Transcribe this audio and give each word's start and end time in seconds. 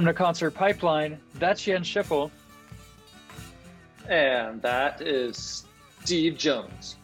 Welcome 0.00 0.14
to 0.14 0.24
Concert 0.24 0.50
Pipeline. 0.52 1.20
That's 1.34 1.62
Jens 1.62 1.86
Schiffel. 1.86 2.30
And 4.08 4.62
that 4.62 5.02
is 5.02 5.66
Steve 6.02 6.38
Jones. 6.38 6.96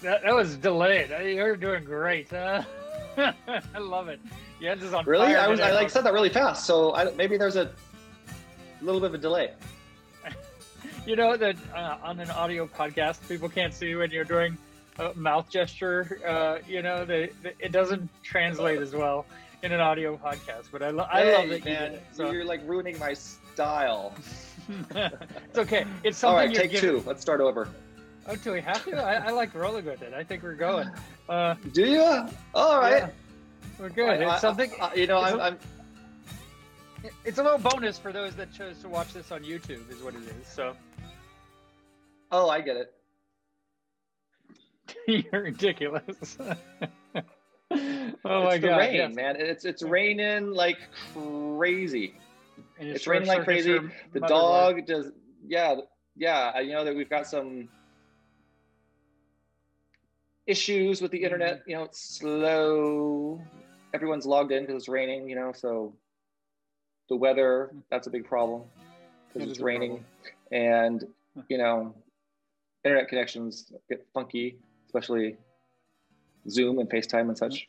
That, 0.00 0.22
that 0.22 0.34
was 0.34 0.56
delayed. 0.56 1.10
You're 1.10 1.56
doing 1.56 1.84
great. 1.84 2.32
Uh, 2.32 2.62
I 3.18 3.78
love 3.78 4.08
it. 4.08 4.20
Jens 4.58 4.82
is 4.82 4.94
on 4.94 5.04
really? 5.04 5.34
I 5.34 5.48
was 5.48 5.58
today. 5.58 5.68
I 5.68 5.74
like 5.74 5.90
said 5.90 6.02
that 6.04 6.14
really 6.14 6.30
fast, 6.30 6.64
so 6.64 6.94
I, 6.94 7.12
maybe 7.12 7.36
there's 7.36 7.56
a 7.56 7.70
little 8.80 8.98
bit 8.98 9.08
of 9.08 9.14
a 9.16 9.18
delay. 9.18 9.52
You 11.06 11.14
know 11.16 11.36
that 11.36 11.56
uh, 11.74 11.98
on 12.02 12.20
an 12.20 12.30
audio 12.30 12.66
podcast, 12.66 13.28
people 13.28 13.50
can't 13.50 13.74
see 13.74 13.94
when 13.96 14.10
you're 14.10 14.24
doing 14.24 14.56
a 14.98 15.12
mouth 15.12 15.50
gesture. 15.50 16.20
Uh, 16.26 16.58
you 16.66 16.80
know, 16.80 17.04
they, 17.04 17.30
they, 17.42 17.52
it 17.58 17.70
doesn't 17.70 18.08
translate 18.22 18.80
as 18.80 18.94
well 18.94 19.26
in 19.62 19.72
an 19.72 19.80
audio 19.80 20.16
podcast. 20.16 20.66
But 20.72 20.82
I, 20.82 20.90
lo- 20.90 21.06
I 21.10 21.20
hey, 21.22 21.36
love 21.38 21.48
that 21.50 21.64
man. 21.64 21.92
it, 21.94 22.02
so 22.12 22.30
You're 22.30 22.44
like 22.44 22.60
ruining 22.66 22.98
my 22.98 23.12
style. 23.14 24.14
it's 24.94 25.58
okay. 25.58 25.84
It's 26.04 26.22
All 26.22 26.32
something 26.32 26.36
right, 26.36 26.50
you're 26.50 26.62
take 26.62 26.70
giving- 26.72 27.00
two. 27.00 27.02
Let's 27.06 27.20
start 27.22 27.40
over. 27.40 27.68
Oh, 28.26 28.36
do 28.36 28.52
we 28.52 28.60
have 28.60 28.84
to? 28.84 28.96
I, 28.96 29.14
I 29.28 29.30
like 29.30 29.54
rolling 29.54 29.84
with 29.86 30.02
it. 30.02 30.12
I 30.14 30.22
think 30.22 30.42
we're 30.42 30.54
going. 30.54 30.88
Uh, 31.28 31.54
Do 31.72 31.84
you? 31.86 32.26
All 32.54 32.78
right. 32.78 33.02
yeah, 33.04 33.08
we're 33.78 33.88
good. 33.88 34.22
I- 34.22 34.32
It's 34.32 34.40
something. 34.40 34.70
I- 34.80 34.94
you 34.94 35.06
know, 35.06 35.20
I'm, 35.20 35.38
a- 35.38 35.42
I'm 35.42 35.58
It's 37.24 37.38
a 37.38 37.42
little 37.42 37.58
bonus 37.58 37.98
for 37.98 38.12
those 38.12 38.34
that 38.36 38.52
chose 38.52 38.78
to 38.82 38.88
watch 38.88 39.12
this 39.14 39.32
on 39.32 39.42
YouTube, 39.42 39.90
is 39.90 40.02
what 40.02 40.14
it 40.14 40.22
is. 40.22 40.46
So 40.46 40.76
Oh, 42.32 42.48
I 42.48 42.60
get 42.60 42.76
it. 42.76 42.92
you're 45.32 45.42
ridiculous. 45.42 46.36
oh 47.70 48.44
my 48.44 48.54
it's 48.54 48.64
god! 48.64 48.76
rain, 48.78 48.94
yes. 48.94 49.14
man. 49.14 49.36
It's 49.38 49.64
it's 49.64 49.82
raining 49.82 50.50
like 50.50 50.78
crazy. 51.12 52.14
And 52.78 52.88
It's 52.88 53.06
raining 53.06 53.28
like 53.28 53.44
crazy. 53.44 53.78
The 54.12 54.20
dog 54.20 54.86
does. 54.86 55.12
Yeah, 55.46 55.76
yeah. 56.16 56.52
I- 56.54 56.60
You 56.60 56.72
know 56.72 56.84
that 56.84 56.94
we've 56.94 57.08
got 57.10 57.26
some 57.26 57.68
issues 60.46 61.00
with 61.00 61.10
the 61.10 61.22
internet. 61.22 61.60
Mm-hmm. 61.60 61.70
You 61.70 61.76
know, 61.76 61.82
it's 61.84 62.00
slow. 62.18 63.40
Everyone's 63.94 64.26
logged 64.26 64.52
in 64.52 64.62
because 64.64 64.76
it's 64.82 64.88
raining. 64.88 65.28
You 65.28 65.36
know, 65.36 65.52
so 65.54 65.94
the 67.08 67.16
weather 67.16 67.70
that's 67.90 68.06
a 68.06 68.10
big 68.10 68.24
problem 68.24 68.62
because 69.32 69.48
it's 69.48 69.60
raining, 69.60 70.04
and 70.50 71.04
you 71.48 71.58
know, 71.58 71.94
internet 72.84 73.08
connections 73.08 73.72
get 73.88 74.04
funky, 74.12 74.58
especially 74.86 75.36
Zoom 76.50 76.78
and 76.78 76.88
FaceTime 76.88 77.28
and 77.28 77.38
such. 77.38 77.68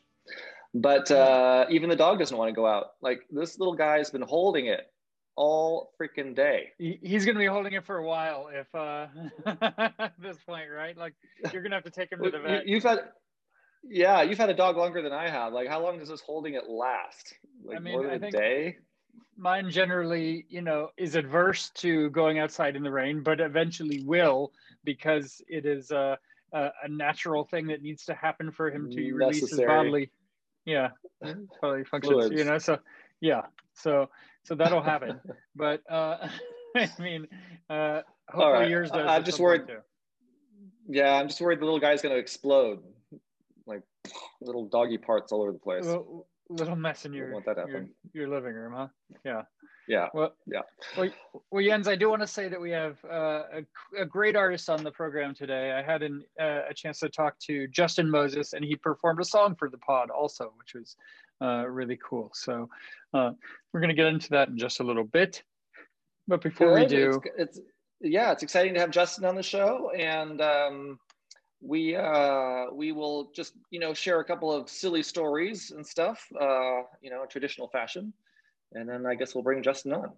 But 0.74 1.10
uh, 1.10 1.66
even 1.70 1.90
the 1.90 1.96
dog 1.96 2.18
doesn't 2.18 2.36
want 2.36 2.48
to 2.48 2.54
go 2.54 2.66
out. 2.66 2.92
Like 3.02 3.20
this 3.30 3.58
little 3.58 3.74
guy's 3.74 4.10
been 4.10 4.22
holding 4.22 4.66
it 4.66 4.90
all 5.36 5.92
freaking 6.00 6.34
day. 6.34 6.70
He's 6.78 7.24
going 7.24 7.34
to 7.34 7.38
be 7.38 7.46
holding 7.46 7.72
it 7.74 7.84
for 7.84 7.96
a 7.96 8.06
while 8.06 8.48
if 8.52 8.74
uh, 8.74 9.06
at 9.98 10.14
this 10.18 10.38
point, 10.46 10.70
right? 10.74 10.96
Like 10.96 11.14
you're 11.52 11.62
going 11.62 11.70
to 11.70 11.76
have 11.76 11.84
to 11.84 11.90
take 11.90 12.12
him 12.12 12.22
to 12.22 12.30
the 12.30 12.38
vet. 12.46 12.66
You, 12.66 12.76
have 12.76 12.84
had, 12.84 12.98
yeah, 13.84 14.22
you've 14.22 14.38
had 14.38 14.50
a 14.50 14.54
dog 14.54 14.76
longer 14.76 15.02
than 15.02 15.12
I 15.12 15.28
have. 15.28 15.52
Like, 15.52 15.68
how 15.68 15.82
long 15.82 15.98
does 15.98 16.08
this 16.08 16.20
holding 16.20 16.54
it 16.54 16.68
last? 16.68 17.34
Like 17.64 17.76
I 17.76 17.80
mean, 17.80 17.94
more 17.94 18.02
than 18.04 18.24
I 18.24 18.28
a 18.28 18.30
day? 18.30 18.76
Mine 19.36 19.70
generally, 19.70 20.46
you 20.48 20.62
know, 20.62 20.90
is 20.96 21.16
adverse 21.16 21.70
to 21.76 22.10
going 22.10 22.38
outside 22.38 22.76
in 22.76 22.82
the 22.82 22.90
rain, 22.90 23.22
but 23.22 23.40
eventually 23.40 24.02
will 24.04 24.52
because 24.84 25.42
it 25.48 25.66
is 25.66 25.90
a, 25.90 26.18
a, 26.52 26.70
a 26.84 26.88
natural 26.88 27.44
thing 27.44 27.66
that 27.68 27.82
needs 27.82 28.04
to 28.06 28.14
happen 28.14 28.50
for 28.50 28.70
him 28.70 28.90
to 28.90 29.12
release 29.12 29.40
his 29.40 29.58
bodily, 29.60 30.10
yeah, 30.64 30.90
bodily 31.60 31.84
functions. 31.84 32.30
You 32.30 32.44
know, 32.44 32.58
so 32.58 32.78
yeah, 33.20 33.42
so 33.74 34.08
so 34.44 34.54
that'll 34.54 34.82
happen. 34.82 35.20
but 35.56 35.82
uh, 35.90 36.28
I 36.76 36.90
mean, 36.98 37.26
uh, 37.70 38.02
hopefully 38.28 38.52
right. 38.52 38.68
yours 38.68 38.90
does. 38.90 39.06
I'm 39.08 39.24
just 39.24 39.40
worried- 39.40 39.66
too. 39.66 39.78
Yeah, 40.88 41.14
I'm 41.14 41.28
just 41.28 41.40
worried 41.40 41.60
the 41.60 41.64
little 41.64 41.78
guy's 41.78 42.02
going 42.02 42.14
to 42.14 42.20
explode. 42.20 42.80
Like 43.66 43.82
little 44.40 44.66
doggy 44.66 44.98
parts 44.98 45.30
all 45.30 45.42
over 45.42 45.52
the 45.52 45.58
place. 45.58 45.84
Little, 45.84 46.26
little 46.52 46.76
mess 46.76 47.04
in 47.04 47.12
your 47.12 47.30
your, 47.68 47.86
your 48.12 48.28
living 48.28 48.54
room, 48.54 48.72
huh? 48.74 48.88
Yeah. 49.24 49.42
Yeah. 49.88 50.08
Well, 50.14 50.34
Yeah. 50.46 50.60
Well, 50.96 51.10
well, 51.50 51.64
Jens, 51.64 51.88
I 51.88 51.96
do 51.96 52.08
want 52.08 52.22
to 52.22 52.26
say 52.26 52.48
that 52.48 52.60
we 52.60 52.70
have 52.70 52.98
uh, 53.04 53.42
a, 53.52 54.02
a 54.02 54.04
great 54.04 54.36
artist 54.36 54.70
on 54.70 54.84
the 54.84 54.90
program 54.90 55.34
today. 55.34 55.72
I 55.72 55.82
had 55.82 56.02
an, 56.02 56.22
uh, 56.40 56.62
a 56.70 56.74
chance 56.74 57.00
to 57.00 57.08
talk 57.08 57.38
to 57.46 57.66
Justin 57.68 58.08
Moses, 58.08 58.52
and 58.52 58.64
he 58.64 58.76
performed 58.76 59.20
a 59.20 59.24
song 59.24 59.56
for 59.56 59.68
the 59.68 59.78
pod 59.78 60.10
also, 60.10 60.52
which 60.56 60.74
was 60.74 60.96
uh, 61.40 61.66
really 61.68 61.98
cool. 62.08 62.30
So 62.34 62.68
uh, 63.12 63.32
we're 63.72 63.80
going 63.80 63.88
to 63.88 63.94
get 63.94 64.06
into 64.06 64.30
that 64.30 64.48
in 64.48 64.56
just 64.56 64.80
a 64.80 64.84
little 64.84 65.04
bit. 65.04 65.42
But 66.28 66.42
before 66.42 66.74
we 66.74 66.86
do, 66.86 67.20
it's, 67.36 67.58
it's 67.58 67.60
yeah, 68.00 68.30
it's 68.30 68.42
exciting 68.42 68.74
to 68.74 68.80
have 68.80 68.90
Justin 68.90 69.24
on 69.24 69.34
the 69.34 69.42
show, 69.42 69.90
and 69.90 70.40
um, 70.40 70.98
we 71.62 71.94
uh, 71.94 72.66
we 72.72 72.92
will 72.92 73.30
just 73.34 73.54
you 73.70 73.78
know 73.78 73.94
share 73.94 74.20
a 74.20 74.24
couple 74.24 74.52
of 74.52 74.68
silly 74.68 75.02
stories 75.02 75.70
and 75.70 75.86
stuff, 75.86 76.26
uh, 76.40 76.82
you 77.00 77.10
know, 77.10 77.24
traditional 77.28 77.68
fashion, 77.68 78.12
and 78.72 78.88
then 78.88 79.06
I 79.06 79.14
guess 79.14 79.34
we'll 79.34 79.44
bring 79.44 79.62
Justin 79.62 79.92
on. 79.92 80.12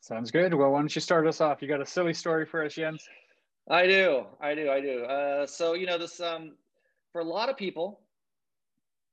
sounds 0.00 0.30
good. 0.30 0.54
Well, 0.54 0.70
why 0.70 0.78
don't 0.78 0.94
you 0.94 1.00
start 1.00 1.26
us 1.26 1.40
off? 1.40 1.60
You 1.60 1.68
got 1.68 1.80
a 1.80 1.86
silly 1.86 2.14
story 2.14 2.46
for 2.46 2.64
us, 2.64 2.74
Jens? 2.74 3.06
I 3.68 3.86
do, 3.86 4.26
I 4.40 4.54
do, 4.54 4.70
I 4.70 4.80
do. 4.80 5.04
Uh, 5.04 5.46
so 5.46 5.74
you 5.74 5.86
know 5.86 5.98
this 5.98 6.20
um, 6.20 6.52
for 7.12 7.20
a 7.20 7.24
lot 7.24 7.48
of 7.48 7.56
people, 7.56 8.00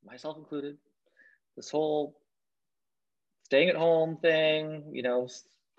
myself 0.06 0.38
included, 0.38 0.78
this 1.56 1.72
whole 1.72 2.16
staying 3.46 3.70
at 3.70 3.76
home 3.76 4.18
thing, 4.22 4.84
you 4.92 5.02
know, 5.02 5.28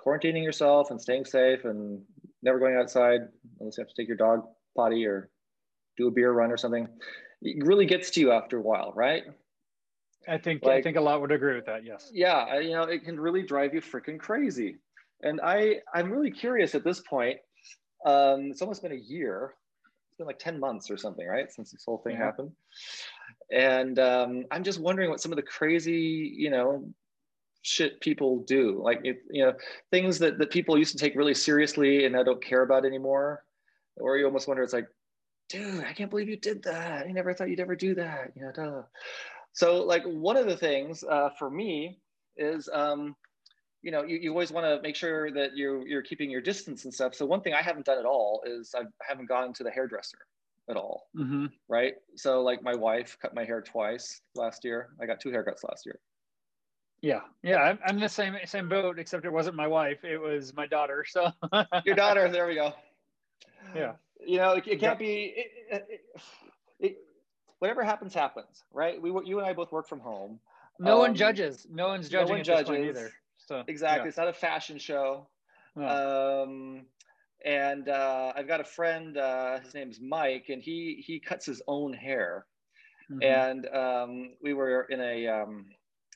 quarantining 0.04 0.42
yourself 0.42 0.90
and 0.90 1.00
staying 1.00 1.24
safe 1.24 1.64
and 1.64 2.02
never 2.42 2.58
going 2.58 2.76
outside 2.76 3.20
unless 3.60 3.76
you 3.76 3.82
have 3.82 3.88
to 3.88 3.94
take 3.94 4.08
your 4.08 4.16
dog 4.16 4.42
potty 4.74 5.04
or 5.06 5.28
do 5.98 6.06
a 6.08 6.10
beer 6.10 6.32
run 6.32 6.50
or 6.50 6.56
something. 6.56 6.88
It 7.42 7.66
really 7.66 7.84
gets 7.84 8.10
to 8.12 8.20
you 8.20 8.32
after 8.32 8.56
a 8.58 8.62
while, 8.62 8.92
right? 8.96 9.24
I 10.26 10.38
think 10.38 10.66
I 10.66 10.80
think 10.82 10.96
a 10.96 11.00
lot 11.00 11.20
would 11.20 11.32
agree 11.32 11.54
with 11.56 11.66
that. 11.66 11.84
Yes. 11.84 12.10
yeah 12.12 12.38
I- 12.38 12.60
you 12.60 12.72
know 12.72 12.82
it 12.84 13.04
can 13.04 13.18
really 13.18 13.42
drive 13.42 13.74
you 13.74 13.80
freaking 13.80 14.18
crazy 14.18 14.76
and 15.22 15.40
i 15.42 15.76
i'm 15.94 16.10
really 16.12 16.30
curious 16.30 16.74
at 16.76 16.84
this 16.84 17.00
point 17.00 17.38
um 18.06 18.50
it's 18.50 18.60
almost 18.62 18.82
been 18.82 18.92
a 18.92 19.02
year 19.14 19.54
it's 20.10 20.16
been 20.18 20.26
like 20.26 20.38
10 20.38 20.60
months 20.60 20.90
or 20.90 20.96
something 20.98 21.26
right 21.26 21.50
since 21.50 21.72
this 21.72 21.82
whole 21.86 21.98
thing 21.98 22.12
Yeah. 22.16 22.24
happened 22.26 22.52
and 23.50 23.98
um 23.98 24.44
i'm 24.52 24.62
just 24.62 24.80
wondering 24.80 25.08
what 25.10 25.20
some 25.20 25.32
of 25.32 25.36
the 25.36 25.42
crazy 25.42 26.32
you 26.36 26.50
know 26.50 26.86
shit 27.62 27.98
people 28.00 28.44
do 28.46 28.80
like 28.82 29.00
it, 29.04 29.18
you 29.30 29.44
know 29.44 29.54
things 29.90 30.18
that, 30.18 30.38
that 30.38 30.50
people 30.50 30.76
used 30.78 30.92
to 30.92 30.98
take 30.98 31.16
really 31.16 31.34
seriously 31.34 32.04
and 32.04 32.14
now 32.14 32.22
don't 32.22 32.42
care 32.44 32.62
about 32.62 32.84
anymore 32.84 33.44
or 33.96 34.18
you 34.18 34.24
almost 34.26 34.46
wonder 34.46 34.62
it's 34.62 34.72
like 34.74 34.86
dude 35.48 35.84
i 35.84 35.92
can't 35.92 36.10
believe 36.10 36.28
you 36.28 36.36
did 36.36 36.62
that 36.62 37.06
i 37.06 37.10
never 37.10 37.32
thought 37.32 37.48
you'd 37.48 37.60
ever 37.60 37.76
do 37.76 37.94
that 37.94 38.32
you 38.36 38.42
know 38.42 38.52
duh. 38.52 38.82
so 39.52 39.82
like 39.84 40.02
one 40.04 40.36
of 40.36 40.46
the 40.46 40.56
things 40.56 41.04
uh, 41.04 41.30
for 41.38 41.50
me 41.50 41.98
is 42.36 42.68
um, 42.72 43.16
you 43.82 43.90
know 43.90 44.02
you, 44.04 44.18
you 44.18 44.30
always 44.30 44.52
want 44.52 44.66
to 44.66 44.80
make 44.82 44.96
sure 44.96 45.30
that 45.30 45.56
you're 45.56 45.86
you're 45.86 46.02
keeping 46.02 46.30
your 46.30 46.40
distance 46.40 46.84
and 46.84 46.92
stuff 46.94 47.14
so 47.14 47.24
one 47.26 47.40
thing 47.40 47.54
i 47.54 47.62
haven't 47.62 47.86
done 47.86 47.98
at 47.98 48.04
all 48.04 48.42
is 48.46 48.74
i 48.76 48.82
haven't 49.06 49.28
gone 49.28 49.52
to 49.52 49.62
the 49.62 49.70
hairdresser 49.70 50.18
at 50.70 50.76
all 50.76 51.08
hmm 51.16 51.46
right 51.68 51.94
so 52.16 52.42
like 52.42 52.62
my 52.62 52.74
wife 52.74 53.16
cut 53.20 53.34
my 53.34 53.44
hair 53.44 53.60
twice 53.62 54.20
last 54.34 54.64
year 54.64 54.90
i 55.00 55.06
got 55.06 55.20
two 55.20 55.30
haircuts 55.30 55.64
last 55.68 55.86
year 55.86 55.98
Yeah. 57.00 57.20
Yeah. 57.42 57.62
I'm, 57.62 57.78
I'm 57.86 58.00
the 58.00 58.08
same 58.08 58.34
same 58.44 58.68
boat, 58.68 58.98
except 58.98 59.24
it 59.24 59.32
wasn't 59.32 59.54
my 59.54 59.68
wife; 59.68 60.04
it 60.04 60.18
was 60.18 60.52
my 60.56 60.66
daughter. 60.66 61.04
So. 61.06 61.30
your 61.84 61.94
daughter 61.94 62.28
there 62.32 62.48
we 62.48 62.56
go 62.56 62.72
Yeah. 63.74 63.92
You 64.26 64.38
know 64.38 64.52
it, 64.52 64.66
it 64.66 64.80
can't 64.80 64.98
be 64.98 65.34
it, 65.70 66.00
it, 66.80 66.96
whatever 67.58 67.82
happens 67.84 68.14
happens 68.14 68.64
right 68.72 69.00
we 69.00 69.10
were 69.10 69.22
you 69.24 69.38
and 69.38 69.46
i 69.46 69.52
both 69.52 69.72
work 69.72 69.88
from 69.88 70.00
home 70.00 70.40
No 70.80 70.98
one 70.98 71.10
Um, 71.10 71.14
judges. 71.16 71.66
No 71.70 71.88
one's 71.88 72.10
no 72.10 72.20
judging 72.20 72.36
one 72.36 72.38
this 72.38 72.48
point 72.48 72.66
judges. 72.68 72.88
either. 72.98 73.12
So 73.38 73.62
exactly 73.66 74.08
it's 74.08 74.16
not 74.18 74.28
a 74.28 74.32
fashion 74.32 74.78
show 74.78 75.28
Yeah. 75.76 75.92
um, 75.94 76.86
and 77.44 77.88
uh, 77.88 78.32
I've 78.36 78.48
got 78.48 78.60
a 78.60 78.64
friend. 78.64 79.16
Uh, 79.16 79.60
his 79.60 79.74
name's 79.74 80.00
Mike, 80.00 80.46
and 80.48 80.60
he 80.62 81.02
he 81.06 81.20
cuts 81.20 81.46
his 81.46 81.62
own 81.68 81.92
hair. 81.92 82.46
Mhm. 83.10 83.22
And 83.22 83.66
um, 83.68 84.10
we 84.42 84.54
were 84.54 84.82
in 84.90 85.00
a 85.00 85.26
um, 85.28 85.66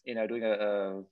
you 0.05 0.15
know 0.17 0.27
doing 0.27 0.43
a, 0.45 0.53
a 0.53 1.03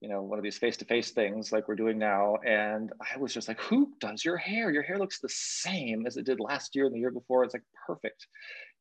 you 0.00 0.08
know 0.08 0.22
one 0.22 0.38
of 0.38 0.42
these 0.42 0.58
face 0.58 0.76
to 0.78 0.84
face 0.84 1.10
things 1.10 1.52
like 1.52 1.68
we're 1.68 1.74
doing 1.74 1.98
now, 1.98 2.36
and 2.46 2.92
I 3.00 3.18
was 3.18 3.32
just 3.32 3.48
like, 3.48 3.60
"Who 3.60 3.92
does 4.00 4.24
your 4.24 4.36
hair? 4.36 4.70
Your 4.70 4.82
hair 4.82 4.98
looks 4.98 5.20
the 5.20 5.28
same 5.28 6.06
as 6.06 6.16
it 6.16 6.26
did 6.26 6.40
last 6.40 6.74
year 6.74 6.86
and 6.86 6.94
the 6.94 6.98
year 6.98 7.10
before. 7.10 7.44
It's 7.44 7.54
like 7.54 7.64
perfect. 7.86 8.26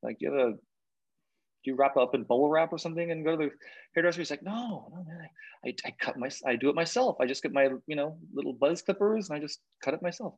Like 0.04 0.18
you 0.20 0.32
have 0.32 0.48
a." 0.50 0.54
Do 1.64 1.72
you 1.72 1.78
wrap 1.78 1.98
up 1.98 2.14
in 2.14 2.22
bubble 2.22 2.48
wrap 2.48 2.72
or 2.72 2.78
something 2.78 3.10
and 3.10 3.26
go 3.26 3.32
to 3.32 3.46
the 3.46 3.52
hairdresser? 3.96 4.22
He's 4.22 4.30
like, 4.30 4.44
no, 4.44 4.88
no, 4.94 5.04
man, 5.04 5.28
I, 5.66 5.74
I 5.84 5.96
cut 6.00 6.16
my, 6.16 6.30
I 6.46 6.58
do 6.58 6.70
it 6.70 6.76
myself. 6.76 7.16
I 7.20 7.26
just 7.26 7.42
get 7.42 7.54
my, 7.54 7.70
you 7.88 7.96
know, 7.96 8.20
little 8.36 8.54
buzz 8.54 8.84
clippers 8.84 9.32
and 9.32 9.38
I 9.38 9.42
just 9.42 9.62
cut 9.84 9.96
it 9.96 10.04
myself. 10.04 10.36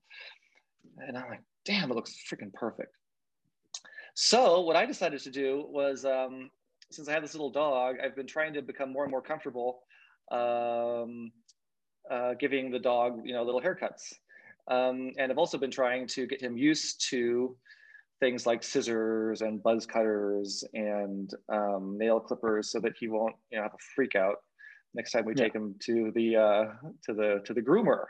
And 1.00 1.18
I'm 1.18 1.30
like, 1.30 1.42
damn, 1.66 1.92
it 1.92 1.96
looks 1.96 2.16
freaking 2.32 2.54
perfect. 2.54 2.96
So 4.14 4.62
what 4.62 4.78
I 4.78 4.86
decided 4.86 5.20
to 5.20 5.30
do 5.30 5.66
was, 5.68 6.06
um, 6.06 6.50
since 6.92 7.10
I 7.10 7.12
have 7.12 7.24
this 7.24 7.34
little 7.34 7.52
dog, 7.52 7.98
I've 8.02 8.16
been 8.16 8.26
trying 8.26 8.54
to 8.54 8.62
become 8.62 8.94
more 8.94 9.04
and 9.04 9.12
more 9.12 9.22
comfortable 9.22 9.82
um, 10.32 11.32
uh, 12.10 12.34
giving 12.40 12.72
the 12.72 12.80
dog, 12.80 13.22
you 13.26 13.34
know, 13.34 13.44
little 13.44 13.62
haircuts. 13.62 14.14
Um, 14.68 15.12
and 15.18 15.32
I've 15.32 15.38
also 15.38 15.58
been 15.58 15.72
trying 15.72 16.08
to 16.08 16.28
get 16.28 16.42
him 16.42 16.58
used 16.58 17.06
to 17.10 17.56
things 18.20 18.46
like 18.46 18.64
scissors 18.64 19.42
and 19.42 19.62
buzz 19.62 19.86
cutters 19.86 20.64
and 20.74 21.32
um, 21.50 21.98
nail 21.98 22.20
clippers 22.20 22.72
so 22.72 22.80
that 22.80 22.94
he 23.00 23.08
won't, 23.08 23.36
you 23.52 23.58
know, 23.58 23.64
have 23.64 23.74
a 23.74 23.84
freak 23.96 24.16
out 24.16 24.38
next 24.98 25.12
time 25.12 25.26
we 25.26 25.34
yeah. 25.36 25.44
take 25.44 25.56
him 25.56 25.76
to 25.80 26.12
the 26.14 26.36
uh, 26.36 26.66
to 27.04 27.14
the 27.14 27.42
to 27.46 27.54
the 27.54 27.62
groomer. 27.62 28.06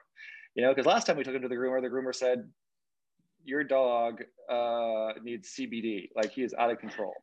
You 0.56 0.64
know, 0.64 0.74
because 0.74 0.88
last 0.88 1.06
time 1.06 1.18
we 1.18 1.24
took 1.24 1.36
him 1.36 1.44
to 1.44 1.48
the 1.48 1.56
groomer, 1.56 1.82
the 1.82 1.90
groomer 1.90 2.16
said, 2.16 2.50
"Your 3.44 3.64
dog 3.64 4.24
uh, 4.50 5.10
needs 5.22 5.54
CBD. 5.56 6.10
Like 6.16 6.32
he 6.32 6.42
is 6.42 6.56
out 6.58 6.72
of 6.72 6.80
control." 6.80 7.14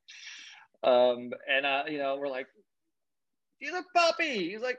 Um, 0.85 1.31
and 1.51 1.67
uh, 1.67 1.85
you 1.89 1.99
know, 1.99 2.17
we're 2.17 2.29
like, 2.29 2.47
"He's 3.59 3.73
a 3.73 3.85
puppy." 3.95 4.51
He's 4.51 4.63
like, 4.63 4.79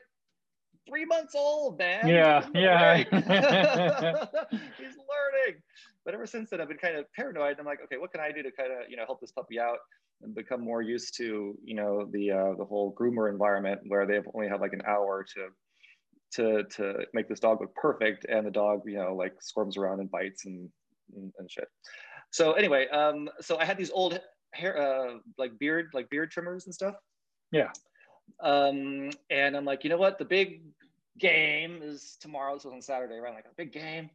three 0.87 1.05
months 1.05 1.33
old, 1.35 1.77
man. 1.77 2.07
Yeah, 2.07 2.45
yeah. 2.53 2.97
He's 4.51 4.95
learning. 4.97 5.61
But 6.03 6.13
ever 6.13 6.27
since 6.27 6.49
then, 6.49 6.61
I've 6.61 6.67
been 6.67 6.77
kind 6.77 6.97
of 6.97 7.05
paranoid. 7.13 7.57
I'm 7.59 7.65
like, 7.65 7.79
okay, 7.85 7.97
what 7.97 8.11
can 8.11 8.21
I 8.21 8.31
do 8.31 8.43
to 8.43 8.51
kind 8.51 8.71
of, 8.71 8.89
you 8.89 8.97
know, 8.97 9.05
help 9.05 9.19
this 9.21 9.31
puppy 9.31 9.59
out 9.59 9.77
and 10.21 10.35
become 10.35 10.61
more 10.61 10.81
used 10.81 11.15
to, 11.17 11.57
you 11.63 11.75
know, 11.75 12.07
the 12.11 12.31
uh, 12.31 12.53
the 12.57 12.65
whole 12.65 12.95
groomer 12.99 13.29
environment 13.29 13.81
where 13.87 14.05
they 14.05 14.19
only 14.33 14.47
have 14.47 14.61
like 14.61 14.73
an 14.73 14.83
hour 14.87 15.25
to 15.35 15.47
to 16.33 16.63
to 16.75 17.05
make 17.13 17.27
this 17.27 17.39
dog 17.39 17.61
look 17.61 17.73
perfect, 17.75 18.25
and 18.29 18.45
the 18.45 18.51
dog, 18.51 18.81
you 18.85 18.97
know, 18.97 19.15
like 19.15 19.33
squirms 19.41 19.77
around 19.77 19.99
and 19.99 20.11
bites 20.11 20.45
and 20.45 20.69
and, 21.15 21.31
and 21.39 21.51
shit. 21.51 21.67
So 22.31 22.53
anyway, 22.53 22.87
um, 22.89 23.29
so 23.41 23.57
I 23.57 23.65
had 23.65 23.77
these 23.77 23.91
old 23.91 24.19
hair, 24.53 24.77
uh, 24.77 25.17
like 25.37 25.57
beard, 25.59 25.89
like 25.93 26.09
beard 26.09 26.31
trimmers 26.31 26.65
and 26.65 26.73
stuff. 26.73 26.95
Yeah. 27.51 27.69
Um, 28.39 29.11
and 29.29 29.55
I'm 29.55 29.65
like, 29.65 29.83
you 29.83 29.89
know 29.89 29.97
what? 29.97 30.17
The 30.17 30.25
big 30.25 30.61
game 31.17 31.79
is 31.81 32.17
tomorrow. 32.19 32.55
This 32.55 32.65
was 32.65 32.73
on 32.73 32.81
Saturday, 32.81 33.17
right? 33.19 33.33
Like 33.33 33.45
a 33.45 33.55
big 33.55 33.71
game 33.71 34.09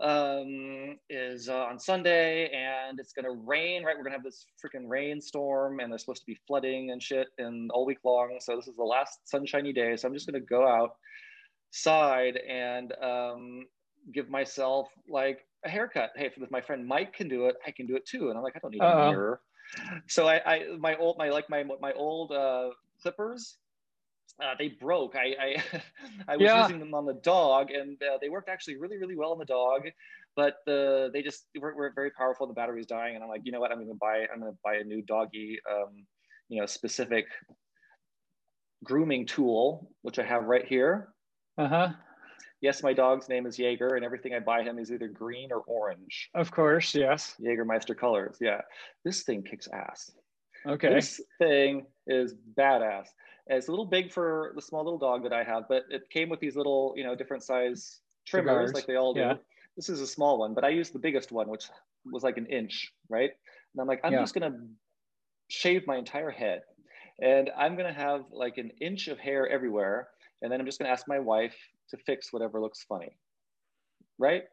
um, 0.00 0.98
is 1.10 1.48
uh, 1.48 1.64
on 1.64 1.78
Sunday, 1.78 2.48
and 2.48 2.98
it's 2.98 3.12
gonna 3.12 3.30
rain. 3.30 3.84
Right, 3.84 3.96
we're 3.96 4.04
gonna 4.04 4.16
have 4.16 4.24
this 4.24 4.46
freaking 4.62 4.88
rainstorm, 4.88 5.80
and 5.80 5.92
there's 5.92 6.02
supposed 6.02 6.22
to 6.22 6.26
be 6.26 6.38
flooding 6.46 6.90
and 6.90 7.02
shit, 7.02 7.28
and 7.38 7.70
all 7.70 7.86
week 7.86 7.98
long. 8.04 8.38
So 8.40 8.56
this 8.56 8.66
is 8.66 8.76
the 8.76 8.84
last 8.84 9.28
sunshiny 9.28 9.72
day. 9.72 9.96
So 9.96 10.08
I'm 10.08 10.14
just 10.14 10.26
gonna 10.26 10.40
go 10.40 10.90
outside 11.70 12.36
and 12.36 12.92
um, 13.02 13.66
give 14.12 14.28
myself 14.28 14.88
like 15.08 15.46
a 15.64 15.68
haircut. 15.68 16.10
Hey, 16.16 16.30
if 16.34 16.50
my 16.50 16.60
friend 16.60 16.86
Mike 16.86 17.12
can 17.12 17.28
do 17.28 17.46
it, 17.46 17.56
I 17.66 17.70
can 17.70 17.86
do 17.86 17.96
it 17.96 18.06
too. 18.06 18.28
And 18.28 18.36
I'm 18.36 18.42
like, 18.42 18.56
I 18.56 18.58
don't 18.58 18.72
need 18.72 18.80
Uh-oh. 18.80 19.08
a 19.08 19.10
mirror. 19.10 19.40
So 20.08 20.26
I, 20.26 20.40
I, 20.44 20.76
my 20.78 20.96
old, 20.96 21.16
my 21.16 21.30
like 21.30 21.48
my 21.48 21.64
my 21.80 21.92
old 21.92 22.32
uh, 22.32 22.70
clippers 23.02 23.58
uh, 24.40 24.54
they 24.58 24.68
broke. 24.68 25.14
I 25.16 25.34
I, 25.40 25.80
I 26.28 26.36
was 26.36 26.44
yeah. 26.44 26.62
using 26.62 26.78
them 26.78 26.94
on 26.94 27.06
the 27.06 27.14
dog, 27.14 27.70
and 27.70 28.00
uh, 28.02 28.18
they 28.20 28.28
worked 28.28 28.48
actually 28.48 28.76
really 28.76 28.98
really 28.98 29.16
well 29.16 29.32
on 29.32 29.38
the 29.38 29.44
dog, 29.44 29.82
but 30.36 30.56
the 30.66 31.10
they 31.12 31.22
just 31.22 31.46
were, 31.58 31.74
were 31.74 31.92
very 31.94 32.10
powerful. 32.10 32.46
The 32.46 32.54
battery's 32.54 32.86
dying, 32.86 33.14
and 33.14 33.22
I'm 33.22 33.30
like, 33.30 33.42
you 33.44 33.52
know 33.52 33.60
what? 33.60 33.72
I'm 33.72 33.78
gonna 33.78 33.94
buy 33.94 34.26
I'm 34.32 34.40
gonna 34.40 34.56
buy 34.64 34.76
a 34.76 34.84
new 34.84 35.02
doggy, 35.02 35.58
um, 35.70 36.06
you 36.48 36.60
know, 36.60 36.66
specific 36.66 37.26
grooming 38.84 39.26
tool, 39.26 39.90
which 40.02 40.18
I 40.18 40.24
have 40.24 40.44
right 40.44 40.66
here. 40.66 41.08
Uh 41.58 41.68
huh. 41.68 41.88
Yes, 42.60 42.82
my 42.82 42.92
dog's 42.92 43.28
name 43.28 43.46
is 43.46 43.58
Jaeger, 43.58 43.96
and 43.96 44.04
everything 44.04 44.34
I 44.34 44.38
buy 44.38 44.62
him 44.62 44.78
is 44.78 44.92
either 44.92 45.08
green 45.08 45.50
or 45.50 45.62
orange. 45.66 46.30
Of 46.34 46.52
course, 46.52 46.94
yes. 46.94 47.34
Jägermeister 47.40 47.96
colors. 47.96 48.36
Yeah, 48.40 48.60
this 49.04 49.24
thing 49.24 49.42
kicks 49.42 49.68
ass. 49.72 50.12
Okay. 50.66 50.94
This 50.94 51.20
thing 51.38 51.86
is 52.06 52.34
badass. 52.56 53.06
It's 53.48 53.68
a 53.68 53.70
little 53.70 53.86
big 53.86 54.12
for 54.12 54.52
the 54.54 54.62
small 54.62 54.84
little 54.84 54.98
dog 54.98 55.22
that 55.24 55.32
I 55.32 55.42
have, 55.42 55.64
but 55.68 55.84
it 55.90 56.08
came 56.10 56.28
with 56.28 56.40
these 56.40 56.56
little, 56.56 56.94
you 56.96 57.04
know, 57.04 57.14
different 57.14 57.42
size 57.42 58.00
trimmers 58.26 58.68
Cigars. 58.68 58.74
like 58.74 58.86
they 58.86 58.96
all 58.96 59.14
do. 59.14 59.20
Yeah. 59.20 59.34
This 59.76 59.88
is 59.88 60.00
a 60.00 60.06
small 60.06 60.38
one, 60.38 60.54
but 60.54 60.64
I 60.64 60.68
used 60.68 60.92
the 60.92 60.98
biggest 60.98 61.32
one, 61.32 61.48
which 61.48 61.64
was 62.04 62.22
like 62.22 62.36
an 62.36 62.46
inch, 62.46 62.92
right? 63.08 63.30
And 63.74 63.80
I'm 63.80 63.86
like, 63.86 64.00
I'm 64.04 64.12
yeah. 64.12 64.20
just 64.20 64.34
gonna 64.34 64.54
shave 65.48 65.86
my 65.86 65.96
entire 65.96 66.30
head, 66.30 66.62
and 67.20 67.50
I'm 67.56 67.76
gonna 67.76 67.92
have 67.92 68.24
like 68.30 68.58
an 68.58 68.70
inch 68.80 69.08
of 69.08 69.18
hair 69.18 69.48
everywhere, 69.48 70.08
and 70.40 70.52
then 70.52 70.60
I'm 70.60 70.66
just 70.66 70.78
gonna 70.78 70.90
ask 70.90 71.08
my 71.08 71.18
wife 71.18 71.56
to 71.90 71.96
fix 71.96 72.32
whatever 72.32 72.60
looks 72.60 72.84
funny, 72.84 73.16
right? 74.18 74.44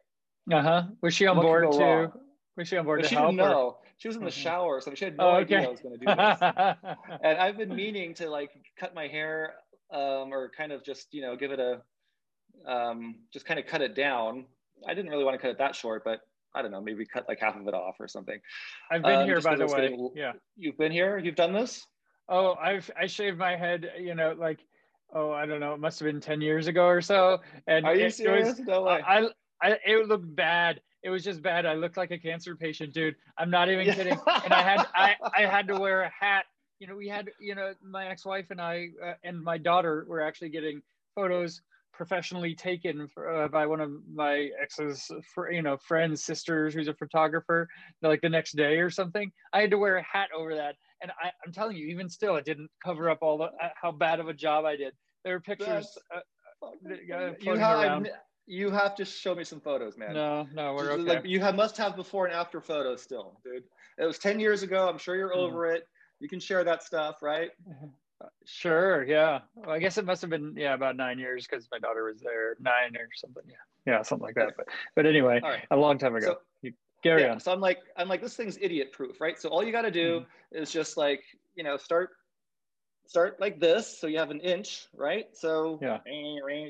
Uh 0.50 0.62
huh. 0.62 0.82
Was 1.02 1.14
she 1.14 1.26
on 1.26 1.36
what 1.36 1.42
board 1.42 1.72
too? 1.72 1.78
Wrong? 1.78 2.12
Was 2.60 2.68
she 2.68 2.76
on 2.76 2.84
board? 2.84 3.06
she 3.06 3.14
didn't 3.16 3.36
know. 3.36 3.78
She 3.96 4.08
was 4.08 4.18
in 4.18 4.24
the 4.24 4.30
mm-hmm. 4.30 4.40
shower, 4.40 4.82
so 4.82 4.94
she 4.94 5.06
had 5.06 5.16
no 5.16 5.30
oh, 5.30 5.36
okay. 5.36 5.56
idea 5.56 5.68
I 5.68 5.70
was 5.70 5.80
going 5.80 5.98
to 5.98 6.04
do 6.04 6.06
this. 6.06 7.16
and 7.24 7.38
I've 7.38 7.56
been 7.56 7.74
meaning 7.74 8.12
to 8.14 8.28
like 8.28 8.50
cut 8.78 8.94
my 8.94 9.08
hair, 9.08 9.54
um, 9.90 10.32
or 10.32 10.50
kind 10.54 10.70
of 10.70 10.84
just 10.84 11.08
you 11.12 11.22
know 11.22 11.36
give 11.36 11.52
it 11.52 11.58
a, 11.58 11.80
um, 12.70 13.16
just 13.32 13.46
kind 13.46 13.58
of 13.58 13.66
cut 13.66 13.80
it 13.80 13.94
down. 13.94 14.44
I 14.86 14.92
didn't 14.92 15.10
really 15.10 15.24
want 15.24 15.36
to 15.36 15.38
cut 15.38 15.50
it 15.50 15.58
that 15.58 15.74
short, 15.74 16.04
but 16.04 16.20
I 16.54 16.60
don't 16.60 16.70
know, 16.70 16.82
maybe 16.82 17.06
cut 17.06 17.26
like 17.28 17.40
half 17.40 17.56
of 17.56 17.66
it 17.66 17.72
off 17.72 17.96
or 17.98 18.08
something. 18.08 18.38
I've 18.90 19.02
been 19.02 19.20
um, 19.20 19.26
here 19.26 19.40
by 19.40 19.56
the 19.56 19.66
way. 19.66 19.88
Getting, 19.88 20.10
yeah. 20.14 20.32
You've 20.54 20.76
been 20.76 20.92
here. 20.92 21.16
You've 21.16 21.34
done 21.34 21.54
this. 21.54 21.86
Oh, 22.28 22.56
I've 22.56 22.90
I 23.00 23.06
shaved 23.06 23.38
my 23.38 23.56
head. 23.56 23.90
You 23.98 24.14
know, 24.14 24.34
like 24.38 24.60
oh, 25.14 25.32
I 25.32 25.46
don't 25.46 25.60
know. 25.60 25.72
It 25.72 25.80
must 25.80 25.98
have 26.00 26.06
been 26.06 26.20
ten 26.20 26.42
years 26.42 26.66
ago 26.66 26.84
or 26.84 27.00
so. 27.00 27.38
And 27.66 27.86
are 27.86 27.94
you 27.94 28.10
serious? 28.10 28.58
Was, 28.58 28.60
no 28.60 28.82
way. 28.82 29.00
I, 29.06 29.28
I, 29.62 29.78
it 29.86 30.08
looked 30.08 30.34
bad 30.36 30.80
it 31.02 31.10
was 31.10 31.24
just 31.24 31.42
bad. 31.42 31.66
I 31.66 31.74
looked 31.74 31.96
like 31.96 32.10
a 32.10 32.18
cancer 32.18 32.54
patient, 32.54 32.92
dude. 32.92 33.16
I'm 33.38 33.50
not 33.50 33.70
even 33.70 33.92
kidding. 33.94 34.18
And 34.44 34.52
I 34.52 34.62
had 34.62 34.86
I, 34.94 35.16
I 35.36 35.46
had 35.46 35.66
to 35.68 35.78
wear 35.78 36.02
a 36.02 36.10
hat. 36.10 36.44
You 36.78 36.86
know, 36.86 36.96
we 36.96 37.08
had 37.08 37.30
you 37.40 37.54
know 37.54 37.74
my 37.82 38.06
ex-wife 38.06 38.46
and 38.50 38.60
I 38.60 38.88
uh, 39.04 39.14
and 39.24 39.42
my 39.42 39.58
daughter 39.58 40.04
were 40.08 40.20
actually 40.20 40.50
getting 40.50 40.82
photos 41.14 41.62
professionally 41.92 42.54
taken 42.54 43.06
for, 43.08 43.28
uh, 43.28 43.48
by 43.48 43.66
one 43.66 43.78
of 43.78 43.90
my 44.10 44.48
ex's 44.62 45.10
for, 45.34 45.52
you 45.52 45.60
know 45.60 45.76
friends 45.76 46.24
sisters 46.24 46.72
who's 46.72 46.88
a 46.88 46.94
photographer 46.94 47.68
like 48.00 48.22
the 48.22 48.28
next 48.28 48.56
day 48.56 48.78
or 48.78 48.88
something 48.88 49.30
i 49.52 49.60
had 49.60 49.70
to 49.70 49.76
wear 49.76 49.96
a 49.96 50.02
hat 50.02 50.28
over 50.34 50.54
that 50.54 50.76
and 51.02 51.10
I, 51.22 51.30
am 51.46 51.52
telling 51.52 51.76
you 51.76 51.88
even 51.88 52.08
still 52.08 52.36
it 52.36 52.46
didn't 52.46 52.70
cover 52.82 53.10
up 53.10 53.18
all 53.20 53.36
the 53.36 53.44
uh, 53.44 53.68
how 53.74 53.92
bad 53.92 54.18
of 54.18 54.28
a 54.28 54.32
job 54.32 54.64
i 54.64 54.76
did 54.76 54.94
there 55.24 55.34
were 55.34 55.40
pictures 55.40 55.98
uh, 56.14 56.20
uh 56.64 56.70
you 57.38 57.56
have, 57.56 58.06
you 58.50 58.70
have 58.70 58.96
to 58.96 59.04
show 59.04 59.34
me 59.34 59.44
some 59.44 59.60
photos, 59.60 59.96
man. 59.96 60.12
No, 60.12 60.48
no, 60.52 60.74
we're 60.74 60.90
okay. 60.92 61.02
Like 61.02 61.24
you 61.24 61.38
have 61.38 61.54
must 61.54 61.76
have 61.76 61.94
before 61.94 62.26
and 62.26 62.34
after 62.34 62.60
photos 62.60 63.00
still, 63.00 63.40
dude. 63.44 63.62
It 63.96 64.04
was 64.04 64.18
10 64.18 64.40
years 64.40 64.64
ago. 64.64 64.88
I'm 64.88 64.98
sure 64.98 65.14
you're 65.14 65.32
mm. 65.32 65.36
over 65.36 65.70
it. 65.70 65.86
You 66.18 66.28
can 66.28 66.40
share 66.40 66.64
that 66.64 66.82
stuff, 66.82 67.22
right? 67.22 67.50
Sure. 68.44 69.04
Yeah. 69.04 69.40
Well, 69.54 69.70
I 69.70 69.78
guess 69.78 69.98
it 69.98 70.04
must 70.04 70.20
have 70.22 70.30
been 70.30 70.54
yeah 70.56 70.74
about 70.74 70.96
nine 70.96 71.18
years 71.18 71.46
because 71.48 71.68
my 71.70 71.78
daughter 71.78 72.04
was 72.04 72.20
there 72.20 72.56
nine 72.60 72.96
or 72.96 73.08
something. 73.14 73.44
Yeah. 73.46 73.54
Yeah, 73.86 74.02
something 74.02 74.26
like 74.26 74.34
that. 74.34 74.54
But 74.56 74.66
but 74.96 75.06
anyway, 75.06 75.40
right. 75.42 75.64
a 75.70 75.76
long 75.76 75.96
time 75.96 76.16
ago. 76.16 76.26
So, 76.26 76.38
you 76.62 76.72
carry 77.02 77.22
yeah, 77.22 77.32
on. 77.32 77.40
So 77.40 77.52
I'm 77.52 77.60
like 77.60 77.78
I'm 77.96 78.08
like 78.08 78.20
this 78.20 78.36
thing's 78.36 78.58
idiot 78.60 78.92
proof, 78.92 79.20
right? 79.20 79.40
So 79.40 79.48
all 79.48 79.64
you 79.64 79.72
got 79.72 79.82
to 79.82 79.90
do 79.90 80.20
mm. 80.20 80.60
is 80.60 80.70
just 80.72 80.96
like 80.96 81.22
you 81.54 81.62
know 81.62 81.76
start 81.76 82.10
start 83.10 83.40
like 83.40 83.58
this. 83.58 83.98
So 83.98 84.06
you 84.06 84.18
have 84.18 84.30
an 84.30 84.38
inch, 84.38 84.86
right? 84.96 85.26
So 85.32 85.80
yeah, 85.82 85.98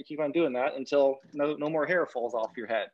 keep 0.08 0.20
on 0.20 0.32
doing 0.32 0.54
that 0.54 0.74
until 0.74 1.18
no, 1.34 1.54
no 1.54 1.68
more 1.68 1.84
hair 1.84 2.06
falls 2.06 2.32
off 2.32 2.56
your 2.56 2.66
head. 2.66 2.86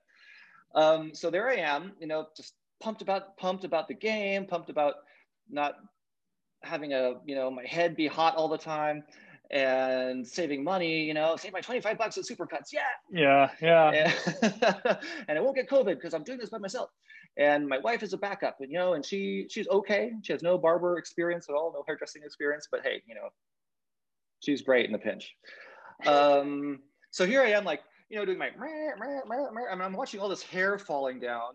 Um, 0.75 1.15
so 1.15 1.31
there 1.31 1.49
I 1.49 1.59
am, 1.59 1.93
you 2.00 2.09
know, 2.09 2.26
just 2.37 2.55
pumped 2.81 3.03
about, 3.03 3.37
pumped 3.37 3.62
about 3.62 3.87
the 3.87 3.95
game, 3.95 4.47
pumped 4.47 4.69
about 4.69 4.95
not 5.49 5.76
having 6.65 6.93
a, 6.93 7.15
you 7.25 7.37
know, 7.37 7.49
my 7.49 7.65
head 7.65 7.95
be 7.95 8.09
hot 8.09 8.35
all 8.35 8.49
the 8.49 8.59
time 8.59 9.05
and 9.50 10.26
saving 10.26 10.65
money, 10.65 11.05
you 11.05 11.15
know, 11.15 11.37
save 11.37 11.53
my 11.53 11.61
25 11.61 11.99
bucks 11.99 12.19
at 12.19 12.25
Supercuts. 12.25 12.73
Yeah. 12.73 12.81
Yeah. 13.11 13.50
Yeah. 13.62 13.91
And, 13.91 14.99
and 15.29 15.38
I 15.38 15.41
won't 15.41 15.57
get 15.57 15.69
COVID 15.69 15.95
because 15.97 16.15
I'm 16.15 16.25
doing 16.25 16.38
this 16.38 16.50
by 16.50 16.59
myself 16.59 16.91
and 17.37 17.69
my 17.69 17.79
wife 17.79 18.03
is 18.03 18.12
a 18.12 18.19
backup 18.19 18.57
and 18.61 18.71
you 18.71 18.79
know 18.79 18.95
and 18.95 19.05
she 19.05 19.47
she's 19.50 19.69
okay 19.69 20.12
she 20.23 20.33
has 20.33 20.43
no 20.43 20.57
barber 20.57 20.99
experience 20.99 21.47
at 21.49 21.55
all 21.55 21.73
no 21.73 21.83
hairdressing 21.87 22.23
experience 22.25 22.69
but 22.71 22.81
hey 22.83 23.03
you 23.07 23.15
know 23.15 23.29
she's 24.43 24.62
great 24.62 24.87
in 24.87 24.93
the 24.93 24.99
pinch 24.99 25.35
um 26.07 26.79
so 27.11 27.26
here 27.26 27.43
i 27.43 27.50
am 27.50 27.65
like 27.65 27.81
you 28.09 28.17
know 28.17 28.25
doing 28.25 28.38
my 28.38 28.49
I 28.49 29.75
mean, 29.75 29.83
i'm 29.83 29.93
watching 29.93 30.21
all 30.21 30.29
this 30.29 30.43
hair 30.43 30.79
falling 30.79 31.21
down 31.21 31.50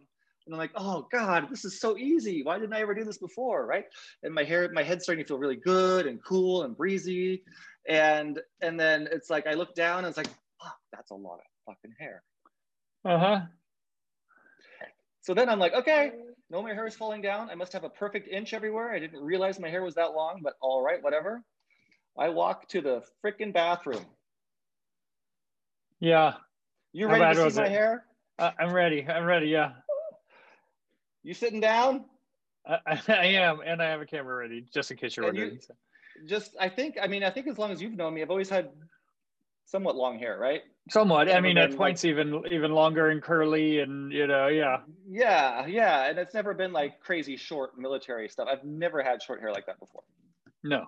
and 0.46 0.54
i'm 0.54 0.60
like 0.60 0.72
oh 0.76 1.08
god 1.12 1.48
this 1.50 1.66
is 1.66 1.80
so 1.80 1.98
easy 1.98 2.44
why 2.44 2.60
didn't 2.60 2.74
i 2.74 2.82
ever 2.82 2.94
do 2.94 3.04
this 3.04 3.18
before 3.18 3.66
right 3.66 3.86
and 4.24 4.34
my 4.34 4.44
hair 4.44 4.70
my 4.74 4.84
head's 4.84 5.04
starting 5.04 5.24
to 5.24 5.28
feel 5.28 5.40
really 5.40 5.56
good 5.56 6.06
and 6.06 6.24
cool 6.24 6.64
and 6.64 6.78
breezy 6.78 7.44
and 7.88 8.40
and 8.62 8.80
then 8.80 9.08
it's 9.12 9.30
like 9.30 9.48
i 9.48 9.54
look 9.54 9.74
down 9.76 10.00
and 10.00 10.08
it's 10.08 10.18
like 10.18 10.30
oh, 10.64 10.72
that's 10.92 11.12
a 11.12 11.16
lot 11.16 11.40
of 11.40 11.46
fucking 11.66 11.94
hair 12.00 12.24
uh-huh 13.06 13.42
so 15.22 15.36
then 15.36 15.50
I'm 15.50 15.60
like, 15.60 15.74
okay, 15.74 16.14
no, 16.50 16.62
my 16.64 16.74
hair 16.74 16.88
is 16.88 16.96
falling 16.96 17.22
down. 17.22 17.50
I 17.50 17.56
must 17.56 17.72
have 17.74 17.84
a 17.84 17.90
perfect 17.90 18.28
inch 18.28 18.54
everywhere. 18.54 18.92
I 18.92 19.00
didn't 19.00 19.22
realize 19.22 19.60
my 19.60 19.70
hair 19.70 19.84
was 19.84 19.96
that 19.96 20.14
long, 20.14 20.42
but 20.44 20.54
all 20.62 20.84
right, 20.84 21.02
whatever. 21.02 21.44
I 22.18 22.30
walk 22.30 22.68
to 22.70 22.82
the 22.82 23.04
freaking 23.24 23.54
bathroom. 23.54 24.06
Yeah. 26.00 26.34
You 26.92 27.08
ready 27.08 27.36
to 27.36 27.52
see 27.52 27.60
my 27.60 27.68
it? 27.68 27.72
hair? 27.72 28.06
Uh, 28.40 28.52
I'm 28.60 28.74
ready. 28.74 29.06
I'm 29.08 29.24
ready. 29.24 29.48
Yeah. 29.48 29.74
You 31.24 31.36
sitting 31.36 31.60
down? 31.60 32.06
I, 32.68 32.80
I, 33.08 33.26
am, 33.28 33.62
and 33.64 33.82
I 33.82 33.90
have 33.90 34.02
a 34.02 34.06
camera 34.06 34.36
ready 34.36 34.66
just 34.74 34.90
in 34.90 34.98
case 34.98 35.16
you're 35.16 35.28
and 35.28 35.38
wondering. 35.38 35.60
You, 35.62 35.76
just, 36.28 36.56
I 36.60 36.70
think, 36.70 36.98
I 37.02 37.08
mean, 37.08 37.24
I 37.24 37.30
think 37.30 37.48
as 37.48 37.58
long 37.58 37.72
as 37.72 37.82
you've 37.82 37.96
known 37.96 38.14
me, 38.14 38.22
I've 38.22 38.30
always 38.30 38.50
had 38.50 38.70
somewhat 39.66 39.96
long 39.96 40.20
hair, 40.20 40.38
right? 40.38 40.62
Somewhat. 40.90 41.32
I 41.32 41.40
mean, 41.40 41.58
at 41.58 41.76
points 41.76 42.04
even 42.06 42.44
even 42.52 42.72
longer 42.72 43.10
and 43.10 43.22
curly, 43.22 43.80
and 43.80 44.12
you 44.12 44.28
know, 44.28 44.48
yeah. 44.48 44.80
Yeah, 45.10 45.66
yeah, 45.66 46.10
and 46.10 46.18
it's 46.18 46.34
never 46.34 46.54
been 46.54 46.74
like 46.74 47.00
crazy 47.00 47.38
short 47.38 47.78
military 47.78 48.28
stuff. 48.28 48.48
I've 48.52 48.64
never 48.64 49.02
had 49.02 49.22
short 49.22 49.40
hair 49.40 49.52
like 49.52 49.68
that 49.68 49.80
before. 49.80 50.04
No. 50.64 50.86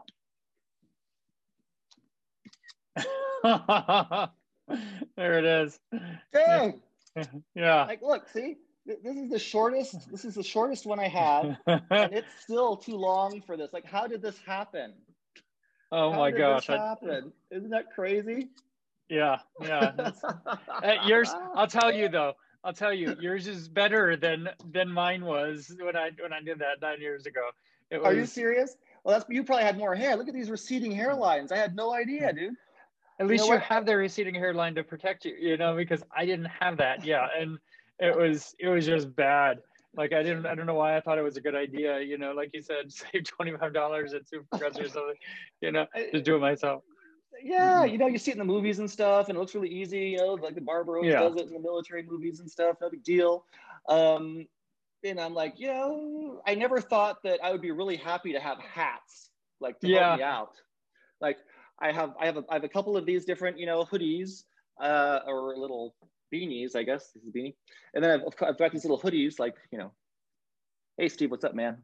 there 5.16 5.40
it 5.40 5.46
is. 5.46 5.80
Dang! 6.34 6.82
Yeah. 7.54 7.86
Like, 7.86 8.02
look, 8.02 8.28
see, 8.28 8.56
this 8.88 9.16
is 9.16 9.30
the 9.30 9.38
shortest. 9.38 10.10
This 10.10 10.26
is 10.26 10.34
the 10.34 10.42
shortest 10.42 10.88
one 10.88 11.00
I 11.00 11.08
have, 11.08 11.58
and 11.68 12.12
it's 12.12 12.42
still 12.42 12.76
too 12.76 12.96
long 12.96 13.40
for 13.46 13.56
this. 13.56 13.72
Like, 13.72 13.86
how 13.86 14.08
did 14.08 14.20
this 14.20 14.40
happen? 14.48 14.94
Oh 15.94 16.12
How 16.12 16.18
my 16.20 16.32
gosh. 16.32 16.68
this 16.68 16.76
I- 16.80 17.22
Isn't 17.52 17.70
that 17.70 17.92
crazy? 17.94 18.50
yeah. 19.10 19.38
Yeah. 19.62 20.12
Yours, 21.06 21.34
I'll 21.56 21.68
tell 21.68 21.94
you 21.94 22.10
though. 22.10 22.34
I'll 22.66 22.74
tell 22.74 22.94
you, 22.94 23.16
yours 23.20 23.48
is 23.48 23.68
better 23.68 24.16
than 24.16 24.50
than 24.72 24.90
mine 24.90 25.26
was 25.26 25.76
when 25.80 25.98
I 25.98 26.12
when 26.22 26.32
I 26.32 26.42
did 26.42 26.60
that 26.60 26.82
nine 26.82 27.02
years 27.02 27.26
ago. 27.26 27.50
It 27.90 27.98
was, 28.02 28.08
Are 28.08 28.14
you 28.14 28.26
serious? 28.26 28.78
Well, 29.04 29.18
that's 29.18 29.30
you 29.30 29.44
probably 29.44 29.66
had 29.66 29.78
more 29.78 29.94
hair. 29.96 30.16
Look 30.16 30.30
at 30.30 30.34
these 30.34 30.50
receding 30.50 30.94
hairlines. 30.94 31.52
I 31.52 31.58
had 31.58 31.76
no 31.76 31.94
idea, 31.94 32.32
dude. 32.32 32.54
At 33.20 33.26
You 33.26 33.28
least 33.28 33.48
know 33.48 33.56
you 33.56 33.60
have 33.60 33.86
the 33.86 33.98
receding 33.98 34.34
hairline 34.34 34.76
to 34.76 34.84
protect 34.84 35.26
you, 35.26 35.36
you 35.38 35.58
know, 35.58 35.76
because 35.76 36.04
I 36.16 36.26
didn't 36.26 36.46
have 36.62 36.78
that. 36.78 37.04
Yeah, 37.06 37.28
and 37.38 37.60
it 38.00 38.18
was 38.18 38.56
it 38.60 38.70
was 38.70 38.86
just 38.86 39.14
bad. 39.14 39.60
Like 39.96 40.14
I 40.14 40.24
didn't 40.24 40.46
I 40.46 40.56
don't 40.56 40.66
know 40.66 40.74
why 40.74 40.98
I 40.98 41.02
thought 41.02 41.18
it 41.18 41.24
was 41.24 41.38
a 41.38 41.42
good 41.42 41.56
idea. 41.56 42.00
You 42.00 42.18
know, 42.18 42.32
like 42.32 42.50
you 42.54 42.62
said, 42.62 42.92
save 42.92 43.24
twenty 43.26 43.56
five 43.58 43.74
dollars 43.74 44.14
at 44.14 44.24
Supercuts 44.26 44.80
or 44.80 44.88
something. 44.90 45.16
You 45.62 45.72
know, 45.72 45.86
just 46.12 46.26
do 46.26 46.36
it 46.36 46.40
myself. 46.40 46.84
Yeah, 47.42 47.84
you 47.84 47.98
know, 47.98 48.08
you 48.08 48.18
see 48.18 48.32
it 48.32 48.36
in 48.36 48.40
the 48.40 48.46
movies 48.46 48.80
and 48.80 48.90
stuff, 48.90 49.28
and 49.28 49.36
it 49.36 49.40
looks 49.40 49.56
really 49.56 49.70
easy. 49.70 50.10
You 50.10 50.18
know, 50.18 50.34
like 50.34 50.56
the 50.56 50.62
barber 50.62 50.98
always 50.98 51.14
Yeah. 51.14 51.20
does 51.20 51.36
it 51.36 51.48
in 51.48 51.54
the 51.54 51.60
military 51.60 52.04
movies 52.04 52.40
and 52.40 52.50
stuff. 52.50 52.78
No 52.80 52.90
big 52.90 53.04
deal. 53.04 53.46
Um, 53.90 54.48
and 55.04 55.20
I'm 55.20 55.34
like, 55.34 55.60
you 55.60 55.68
know, 55.68 56.42
I 56.48 56.56
never 56.56 56.80
thought 56.80 57.24
that 57.24 57.44
I 57.44 57.52
would 57.52 57.62
be 57.62 57.72
really 57.72 57.98
happy 57.98 58.34
to 58.34 58.40
have 58.40 58.60
hats, 58.60 59.32
like 59.60 59.80
to 59.82 59.88
Yeah. 59.88 60.10
help 60.10 60.18
me 60.18 60.24
out. 60.24 60.56
Like 61.22 61.38
I 61.80 61.92
have, 61.92 62.14
I 62.20 62.26
have, 62.28 62.38
a, 62.38 62.44
I 62.50 62.54
have 62.54 62.64
a 62.64 62.70
couple 62.70 62.96
of 62.96 63.06
these 63.06 63.26
different, 63.26 63.58
you 63.60 63.66
know, 63.66 63.84
hoodies 63.84 64.44
uh, 64.80 65.20
or 65.26 65.58
little 65.58 65.96
beanies, 66.34 66.76
I 66.76 66.84
guess 66.84 67.12
this 67.14 67.24
is 67.24 67.30
a 67.30 67.32
beanie. 67.32 67.56
And 67.94 68.04
then 68.04 68.12
I've, 68.12 68.48
I've 68.48 68.58
got 68.58 68.72
these 68.72 68.84
little 68.84 69.00
hoodies, 69.00 69.40
like 69.40 69.56
you 69.72 69.78
know, 69.78 69.92
hey 70.98 71.10
Steve, 71.10 71.32
what's 71.32 71.44
up, 71.44 71.56
man? 71.56 71.78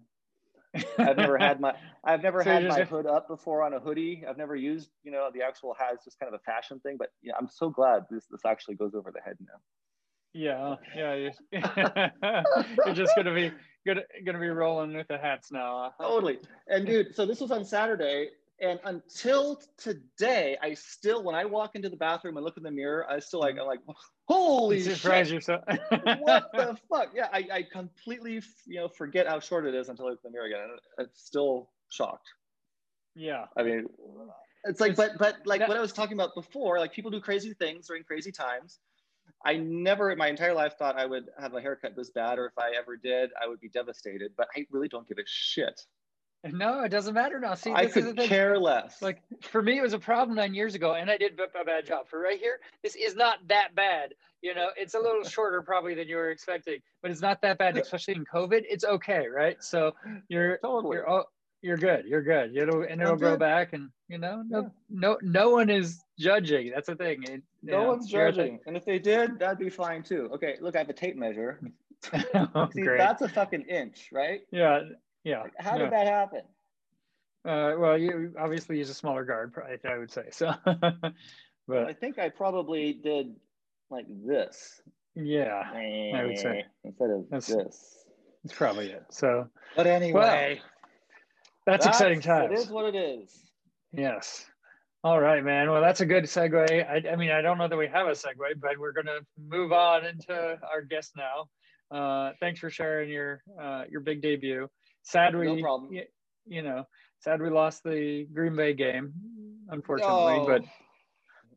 I've 1.00 1.18
never 1.18 1.38
had 1.38 1.60
my 1.60 1.74
I've 2.04 2.22
never 2.22 2.44
So 2.44 2.50
had 2.50 2.68
my 2.68 2.84
hood 2.84 3.06
up 3.06 3.28
before 3.28 3.64
on 3.64 3.74
a 3.74 3.80
hoodie. 3.80 4.24
I've 4.28 4.38
never 4.38 4.56
used, 4.56 4.90
you 5.04 5.12
know, 5.12 5.30
the 5.34 5.42
actual 5.42 5.76
hat. 5.78 5.92
It's 5.94 6.06
just 6.06 6.20
kind 6.20 6.34
of 6.34 6.40
a 6.40 6.44
fashion 6.44 6.80
thing. 6.80 6.96
But 6.98 7.10
yeah, 7.22 7.34
I'm 7.40 7.48
so 7.48 7.70
glad 7.70 8.04
this 8.10 8.26
this 8.30 8.42
actually 8.46 8.76
goes 8.76 8.94
over 8.96 9.12
the 9.12 9.22
head 9.22 9.38
now. 9.40 9.60
Yeah, 10.34 10.76
yeah. 10.96 11.16
You're, 11.16 12.12
you're 12.86 12.96
just 12.96 13.16
gonna 13.16 13.34
be 13.34 13.52
gonna 13.86 14.02
gonna 14.26 14.40
be 14.40 14.50
rolling 14.50 14.96
with 14.96 15.08
the 15.08 15.18
hats 15.18 15.52
now. 15.52 15.94
Totally. 16.00 16.40
And 16.68 16.86
dude, 16.86 17.16
so 17.16 17.26
this 17.26 17.42
was 17.42 17.52
on 17.52 17.66
Saturday, 17.66 18.30
and 18.62 18.80
until 18.84 19.62
today, 19.78 20.58
I 20.62 20.74
still 20.74 21.24
when 21.24 21.36
I 21.36 21.46
walk 21.46 21.76
into 21.76 21.90
the 21.90 21.96
bathroom 21.98 22.38
and 22.38 22.46
look 22.46 22.58
in 22.58 22.64
the 22.64 22.72
mirror, 22.72 23.10
I 23.10 23.20
still 23.20 23.40
like 23.40 23.56
I'm 23.60 23.68
like, 23.68 23.80
holy 24.28 24.82
shit. 24.84 25.04
yourself. 25.30 25.64
what 26.20 26.50
the 26.54 26.78
fuck? 26.90 27.10
Yeah, 27.16 27.28
I, 27.32 27.48
I 27.52 27.64
completely 27.64 28.42
you 28.66 28.76
know 28.80 28.88
forget 28.90 29.28
how 29.28 29.40
short 29.40 29.66
it 29.66 29.76
is 29.76 29.90
until 29.90 30.08
I 30.08 30.10
look 30.12 30.20
in 30.26 30.32
the 30.32 30.36
mirror 30.36 30.48
again. 30.48 30.68
I'm 31.00 31.08
still 31.14 31.70
shocked. 31.90 32.28
yeah. 33.16 33.46
I 33.58 33.64
mean, 33.64 33.86
it's 34.66 34.80
like, 34.80 34.92
It's- 34.92 35.10
but 35.10 35.18
but 35.18 35.46
like 35.48 35.60
that- 35.60 35.70
what 35.70 35.78
I 35.78 35.82
was 35.82 35.94
talking 35.94 36.14
about 36.14 36.36
before, 36.36 36.80
like 36.80 36.92
people 36.94 37.12
do 37.12 37.20
crazy 37.22 37.54
things 37.54 37.88
during 37.88 38.04
crazy 38.04 38.32
times. 38.32 38.80
I 39.46 39.56
never 39.56 40.12
in 40.12 40.18
my 40.18 40.28
entire 40.28 40.54
life 40.54 40.74
thought 40.78 40.98
I 41.00 41.06
would 41.06 41.26
have 41.40 41.54
a 41.54 41.62
haircut 41.62 41.96
this 41.96 42.10
bad, 42.10 42.40
or 42.40 42.48
if 42.48 42.58
I 42.58 42.72
ever 42.78 42.98
did, 42.98 43.30
I 43.42 43.48
would 43.48 43.62
be 43.62 43.70
devastated. 43.70 44.32
But 44.36 44.48
I 44.56 44.66
really 44.70 44.90
don't 44.90 45.08
give 45.08 45.18
a 45.18 45.24
shit. 45.26 45.80
No, 46.46 46.84
it 46.84 46.90
doesn't 46.90 47.14
matter 47.14 47.40
now. 47.40 47.54
See, 47.54 47.72
I 47.72 47.86
this 47.86 47.98
is 47.98 48.06
the 48.06 48.14
could 48.14 48.30
care 48.30 48.58
less. 48.58 49.02
Like 49.02 49.22
for 49.42 49.62
me, 49.62 49.78
it 49.78 49.82
was 49.82 49.94
a 49.94 50.00
problem 50.00 50.38
nine 50.38 50.54
years 50.54 50.74
ago, 50.74 50.94
and 50.94 51.12
I 51.12 51.18
did 51.18 51.34
a 51.40 51.66
bad 51.66 51.86
job. 51.86 52.08
For 52.08 52.20
right 52.20 52.40
here, 52.40 52.60
this 52.82 52.96
is 52.96 53.16
not 53.16 53.40
that 53.50 53.76
bad. 53.76 54.14
You 54.42 54.56
know, 54.56 54.68
it's 54.78 54.94
a 54.94 55.00
little 55.00 55.24
shorter 55.30 55.62
probably 55.62 55.96
than 55.96 56.08
you 56.08 56.16
were 56.16 56.32
expecting, 56.32 56.80
but 57.02 57.12
it's 57.12 57.22
not 57.22 57.42
that 57.42 57.58
bad, 57.58 57.78
especially 57.78 58.16
in 58.16 58.24
COVID. 58.26 58.64
It's 58.70 58.86
okay, 58.86 59.28
right? 59.28 59.62
So 59.62 59.94
you're 60.30 60.58
totally. 60.60 60.96
you're 60.98 61.10
oh, 61.10 61.24
you're 61.62 61.78
good. 61.78 62.06
You're 62.06 62.24
good. 62.24 62.56
It'll 62.56 62.84
and 62.84 63.02
it'll 63.02 63.18
grow 63.18 63.36
back, 63.36 63.74
and 63.74 63.90
you 64.08 64.18
know, 64.18 64.42
no 64.48 64.62
Yeah. 64.62 64.68
no 64.90 65.18
no 65.22 65.50
one 65.50 65.70
is 65.70 66.00
judging. 66.18 66.72
That's 66.74 66.88
the 66.88 66.96
thing. 66.96 67.24
It, 67.24 67.44
no 67.64 67.82
know, 67.82 67.88
one's 67.90 68.10
you're 68.10 68.28
at 68.28 68.36
the- 68.36 68.44
judging, 68.44 68.60
and 68.66 68.78
if 68.78 68.86
they 68.86 68.98
did, 69.00 69.40
that'd 69.40 69.60
be 69.60 69.70
fine 69.70 70.04
too. 70.04 70.30
Okay, 70.36 70.56
look, 70.62 70.76
I 70.78 70.80
have 70.80 70.90
a 70.90 70.94
tape 70.94 71.18
measure. 71.18 71.60
Oh, 72.56 72.70
See, 72.74 72.84
that's 72.84 73.22
a 73.22 73.28
fucking 73.28 73.64
inch, 73.64 74.08
right? 74.14 74.40
Yeah, 74.54 74.84
yeah. 75.24 75.42
Like, 75.44 75.54
how 75.60 75.76
yeah. 75.78 75.84
did 75.84 75.94
that 75.94 76.08
happen? 76.08 76.42
Uh, 77.46 77.74
well, 77.78 77.98
you 77.98 78.34
obviously 78.38 78.78
use 78.78 78.90
a 78.90 78.94
smaller 78.94 79.24
guard, 79.24 79.54
I, 79.58 79.88
I 79.88 79.98
would 79.98 80.12
say. 80.12 80.26
So, 80.32 80.52
but 80.66 81.84
I 81.86 81.94
think 81.94 82.20
I 82.20 82.30
probably 82.30 82.94
did 82.94 83.36
like 83.90 84.06
this. 84.26 84.82
yeah, 85.16 85.64
I 85.74 86.26
would 86.26 86.38
say. 86.38 86.66
instead 86.84 87.10
of 87.10 87.30
That's- 87.30 87.48
this. 87.48 88.06
it's 88.44 88.54
probably 88.54 88.92
it. 88.92 89.06
So, 89.10 89.48
But 89.76 89.88
anyway, 89.88 90.62
that's, 91.66 91.86
exciting 91.86 92.20
It 92.20 92.24
times. 92.24 92.60
is 92.60 92.70
what 92.70 92.94
it 92.94 92.98
is. 92.98 93.32
Yes. 93.94 94.46
All 95.04 95.20
right, 95.22 95.44
man. 95.44 95.72
Well, 95.72 95.82
that's 95.82 96.02
a 96.02 96.06
good 96.06 96.26
segue. 96.26 96.86
I, 96.88 97.10
I 97.10 97.16
mean, 97.16 97.32
I 97.32 97.42
don't 97.42 97.58
know 97.58 97.70
that 97.70 97.78
we 97.78 97.88
have 97.88 98.08
a 98.08 98.12
segue, 98.12 98.60
but 98.60 98.78
we're 98.78 98.92
going 98.92 99.06
to 99.06 99.22
move 99.42 99.72
on 99.72 100.06
into 100.06 100.58
our 100.70 100.82
guest 100.82 101.14
now. 101.16 101.48
Uh, 101.90 102.34
thanks 102.42 102.60
for 102.60 102.70
sharing 102.70 103.10
your 103.10 103.42
uh, 103.60 103.84
your 103.90 104.02
big 104.02 104.22
debut. 104.22 104.68
Sad 105.10 105.36
we, 105.36 105.46
No 105.46 105.60
problem. 105.60 105.92
y- 105.92 106.08
you 106.46 106.62
know, 106.62 106.86
sad 107.20 107.42
we 107.42 107.50
lost 107.50 107.84
the 107.84 108.28
Green 108.32 108.56
Bay 108.56 108.74
game, 108.74 109.12
unfortunately. 109.70 110.44
But 110.46 110.64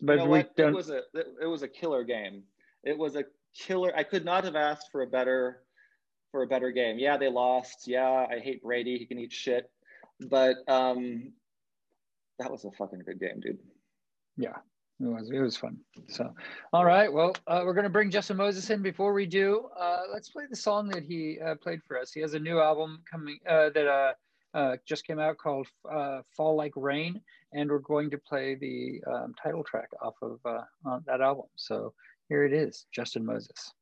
but 0.00 0.12
you 0.12 0.18
know 0.21 0.25
we 0.25 0.38
what? 0.38 0.56
don't. 0.56 0.71
It 0.71 0.76
was 0.76 0.88
a 0.88 0.99
it, 1.12 1.26
it 1.42 1.47
was 1.47 1.62
a 1.62 1.68
killer 1.68 2.02
game. 2.02 2.44
It 2.82 2.97
was 2.97 3.14
a 3.14 3.25
killer. 3.54 3.92
I 3.94 4.04
could 4.04 4.25
not 4.25 4.44
have 4.44 4.56
asked 4.56 4.88
for 4.90 5.02
a 5.02 5.06
better 5.06 5.64
for 6.30 6.42
a 6.42 6.47
better 6.47 6.71
game. 6.71 6.99
Yeah, 6.99 7.18
they 7.18 7.28
lost. 7.28 7.87
Yeah, 7.87 8.26
I 8.30 8.38
hate 8.38 8.62
Brady. 8.62 8.97
He 8.99 9.04
can 9.04 9.18
eat 9.18 9.32
shit. 9.32 9.71
But 10.18 10.56
um, 10.66 11.32
that 12.38 12.50
was 12.50 12.64
a 12.64 12.71
fucking 12.71 13.00
good 13.00 13.21
game, 13.21 13.40
dude. 13.40 13.59
Yeah, 14.38 14.56
it 15.02 15.09
was 15.09 15.30
it 15.30 15.40
was 15.40 15.56
fun. 15.56 15.78
So, 16.09 16.32
all 16.73 16.85
right. 16.85 17.12
Well, 17.12 17.35
uh, 17.47 17.62
we're 17.64 17.75
gonna 17.75 17.88
bring 17.90 18.11
Justin 18.11 18.37
Moses 18.37 18.71
in. 18.71 18.82
Before 18.82 19.12
we 19.12 19.26
do, 19.26 19.68
uh, 19.78 20.02
let's 20.12 20.28
play 20.28 20.44
the 20.49 20.56
song 20.56 20.88
that 20.88 21.02
he 21.02 21.38
uh, 21.40 21.56
played 21.56 21.82
for 21.82 21.99
us. 21.99 22.12
He 22.12 22.21
has 22.21 22.35
a 22.35 22.38
new 22.38 22.61
album 22.61 23.02
coming 23.11 23.38
uh, 23.49 23.71
that 23.71 23.87
uh, 23.87 24.12
uh, 24.56 24.76
just 24.87 25.06
came 25.06 25.18
out 25.18 25.38
called 25.38 25.66
"Fall 26.37 26.56
Like 26.56 26.73
Rain," 26.76 27.21
and 27.52 27.71
we're 27.71 27.78
going 27.78 28.11
to 28.11 28.18
play 28.18 28.54
the 28.54 29.00
um, 29.11 29.35
title 29.42 29.64
track 29.64 29.88
off 30.00 30.14
of 30.23 30.38
that 31.06 31.21
album. 31.21 31.47
So 31.56 31.94
here 32.28 32.44
it 32.44 32.52
is, 32.52 32.87
Justin 32.92 33.26
Moses. 33.26 33.73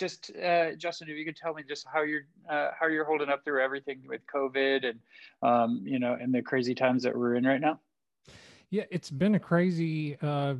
Just 0.00 0.32
uh, 0.36 0.74
Justin, 0.76 1.08
if 1.10 1.16
you 1.16 1.24
could 1.24 1.36
tell 1.36 1.52
me 1.52 1.62
just 1.68 1.86
how 1.92 2.02
you're 2.02 2.22
uh, 2.48 2.70
how 2.78 2.86
you're 2.86 3.04
holding 3.04 3.28
up 3.28 3.44
through 3.44 3.62
everything 3.62 4.00
with 4.08 4.22
COVID 4.34 4.88
and 4.88 4.98
um, 5.42 5.82
you 5.84 5.98
know 5.98 6.16
and 6.20 6.34
the 6.34 6.42
crazy 6.42 6.74
times 6.74 7.02
that 7.02 7.16
we're 7.16 7.36
in 7.36 7.44
right 7.44 7.60
now. 7.60 7.78
Yeah, 8.70 8.84
it's 8.90 9.10
been 9.10 9.34
a 9.34 9.38
crazy 9.38 10.16
uh, 10.22 10.54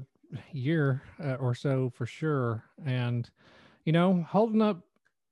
year 0.53 1.03
uh, 1.25 1.35
or 1.35 1.55
so 1.55 1.91
for 1.95 2.07
sure, 2.07 2.63
and 2.85 3.29
you 3.85 3.93
know, 3.93 4.25
holding 4.29 4.61
up 4.61 4.81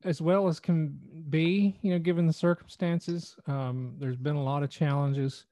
as 0.05 0.23
well 0.23 0.49
as 0.49 0.59
can 0.59 0.99
be. 1.29 1.79
You 1.83 1.93
know, 1.93 1.99
given 1.99 2.27
the 2.27 2.33
circumstances, 2.33 3.37
um, 3.47 3.95
there's 3.99 4.17
been 4.17 4.37
a 4.37 4.43
lot 4.43 4.63
of 4.63 4.71
challenges. 4.71 5.45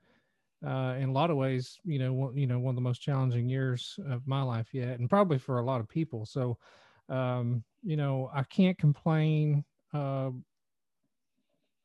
Uh, 0.67 0.95
in 0.99 1.11
a 1.11 1.13
lot 1.13 1.31
of 1.31 1.37
ways, 1.37 1.79
you 1.85 1.99
know, 1.99 2.15
one, 2.15 2.37
you 2.37 2.47
know, 2.47 2.59
one 2.59 2.71
of 2.71 2.77
the 2.77 2.81
most 2.81 3.03
challenging 3.03 3.47
years 3.47 4.01
of 4.09 4.27
my 4.27 4.41
life 4.41 4.69
yet, 4.73 4.99
and 4.99 5.11
probably 5.11 5.37
for 5.37 5.59
a 5.59 5.63
lot 5.63 5.81
of 5.81 5.89
people. 5.89 6.25
So, 6.25 6.57
um, 7.11 7.63
you 7.87 7.97
know, 7.97 8.29
I 8.35 8.43
can't 8.43 8.77
complain 8.77 9.65
uh, 9.95 10.31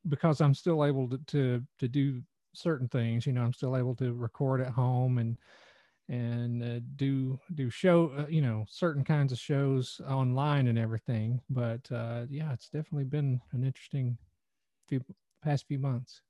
because 0.09 0.41
I'm 0.41 0.55
still 0.55 0.83
able 0.83 1.07
to, 1.09 1.17
to 1.27 1.63
to 1.77 1.87
do 1.87 2.23
certain 2.53 2.87
things. 2.87 3.27
You 3.27 3.33
know, 3.33 3.43
I'm 3.43 3.53
still 3.53 3.77
able 3.77 3.95
to 3.97 4.13
record 4.13 4.61
at 4.61 4.73
home 4.73 5.19
and 5.19 5.37
and 6.09 6.63
uh, 6.63 6.79
do 6.95 7.39
do 7.53 7.69
show 7.69 8.11
uh, 8.17 8.25
you 8.27 8.41
know 8.41 8.65
certain 8.67 9.03
kinds 9.03 9.31
of 9.31 9.37
shows 9.37 10.01
online 10.09 10.67
and 10.67 10.79
everything. 10.79 11.39
But 11.51 11.89
uh, 11.91 12.25
yeah, 12.29 12.51
it's 12.51 12.69
definitely 12.69 13.05
been 13.05 13.39
an 13.51 13.63
interesting 13.63 14.17
few 14.87 15.05
past 15.43 15.67
few 15.67 15.77
months. 15.77 16.21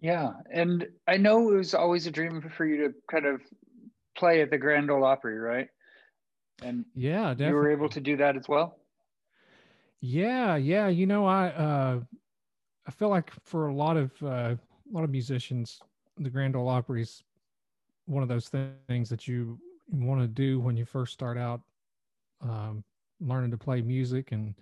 Yeah, 0.00 0.32
and 0.52 0.86
I 1.08 1.16
know 1.16 1.50
it 1.50 1.56
was 1.56 1.72
always 1.72 2.06
a 2.06 2.10
dream 2.10 2.42
for 2.54 2.66
you 2.66 2.88
to 2.88 2.94
kind 3.10 3.24
of 3.24 3.40
play 4.18 4.42
at 4.42 4.50
the 4.50 4.58
Grand 4.58 4.90
Ole 4.90 5.04
Opry, 5.04 5.38
right? 5.38 5.68
And 6.62 6.84
Yeah, 6.94 7.34
definitely. 7.34 7.50
you 7.50 7.54
were 7.54 7.70
able 7.70 7.88
to 7.88 8.00
do 8.00 8.16
that 8.16 8.36
as 8.36 8.48
well. 8.48 8.76
Yeah, 10.00 10.56
yeah. 10.56 10.88
You 10.88 11.06
know, 11.06 11.26
I 11.26 11.48
uh, 11.48 12.00
I 12.86 12.90
feel 12.90 13.08
like 13.08 13.30
for 13.42 13.68
a 13.68 13.74
lot 13.74 13.96
of 13.96 14.12
uh, 14.22 14.56
a 14.56 14.58
lot 14.90 15.04
of 15.04 15.10
musicians, 15.10 15.80
the 16.18 16.30
Grand 16.30 16.56
Ole 16.56 16.68
Opry 16.68 17.02
is 17.02 17.22
one 18.06 18.22
of 18.22 18.28
those 18.28 18.48
things 18.48 19.08
that 19.08 19.26
you 19.28 19.58
want 19.90 20.20
to 20.20 20.28
do 20.28 20.32
when 20.60 20.76
you 20.76 20.84
first 20.84 21.12
start 21.12 21.38
out 21.38 21.62
um, 22.42 22.84
learning 23.20 23.50
to 23.50 23.58
play 23.58 23.80
music 23.80 24.32
and 24.32 24.54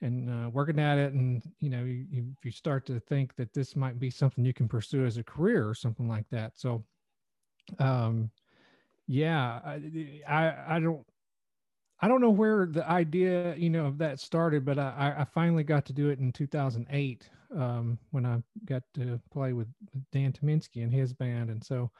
and 0.00 0.28
uh, 0.30 0.48
working 0.50 0.78
at 0.78 0.98
it. 0.98 1.12
And 1.12 1.42
you 1.60 1.70
know, 1.70 1.84
you, 1.84 2.06
you, 2.10 2.36
you 2.42 2.50
start 2.50 2.86
to 2.86 2.98
think 2.98 3.36
that 3.36 3.52
this 3.52 3.76
might 3.76 3.98
be 3.98 4.10
something 4.10 4.44
you 4.44 4.52
can 4.52 4.68
pursue 4.68 5.04
as 5.06 5.16
a 5.16 5.22
career 5.22 5.68
or 5.68 5.74
something 5.74 6.08
like 6.08 6.28
that. 6.30 6.58
So, 6.58 6.84
um, 7.78 8.30
yeah, 9.06 9.60
I, 9.64 10.22
I 10.28 10.76
I 10.76 10.80
don't 10.80 11.06
I 12.00 12.08
don't 12.08 12.20
know 12.20 12.30
where 12.30 12.66
the 12.66 12.88
idea, 12.88 13.54
you 13.56 13.70
know, 13.70 13.86
of 13.86 13.98
that 13.98 14.20
started, 14.20 14.64
but 14.64 14.78
I, 14.78 15.14
I 15.18 15.24
finally 15.24 15.64
got 15.64 15.86
to 15.86 15.92
do 15.92 16.10
it 16.10 16.18
in 16.18 16.30
2008 16.30 17.30
um, 17.56 17.98
when 18.10 18.26
I 18.26 18.42
got 18.66 18.82
to 18.94 19.20
play 19.32 19.52
with 19.54 19.68
Dan 20.12 20.32
Tyminski 20.32 20.82
and 20.82 20.92
his 20.92 21.12
band, 21.12 21.50
and 21.50 21.64
so 21.64 21.90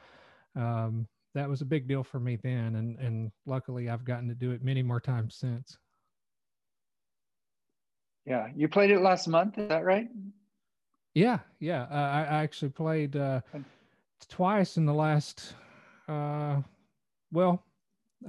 um, 0.55 1.07
that 1.35 1.49
was 1.49 1.61
a 1.61 1.67
big 1.67 1.89
deal 1.89 2.03
for 2.03 2.21
me 2.21 2.37
then, 2.37 2.77
and 2.77 2.99
and 2.99 3.31
luckily 3.47 3.89
I've 3.89 4.05
gotten 4.05 4.29
to 4.29 4.35
do 4.35 4.51
it 4.51 4.63
many 4.63 4.83
more 4.83 5.01
times 5.01 5.37
since. 5.37 5.79
Yeah, 8.27 8.49
you 8.57 8.69
played 8.69 8.91
it 8.91 9.01
last 9.01 9.29
month. 9.29 9.57
Is 9.57 9.69
that 9.69 9.85
right? 9.85 10.09
Yeah, 11.15 11.39
yeah, 11.61 11.85
uh, 11.85 11.95
I, 11.95 12.21
I 12.23 12.43
actually 12.43 12.71
played 12.71 13.17
uh, 13.17 13.41
twice 14.29 14.77
in 14.77 14.85
the 14.85 14.93
last, 14.93 15.55
uh, 16.09 16.61
well, 17.33 17.65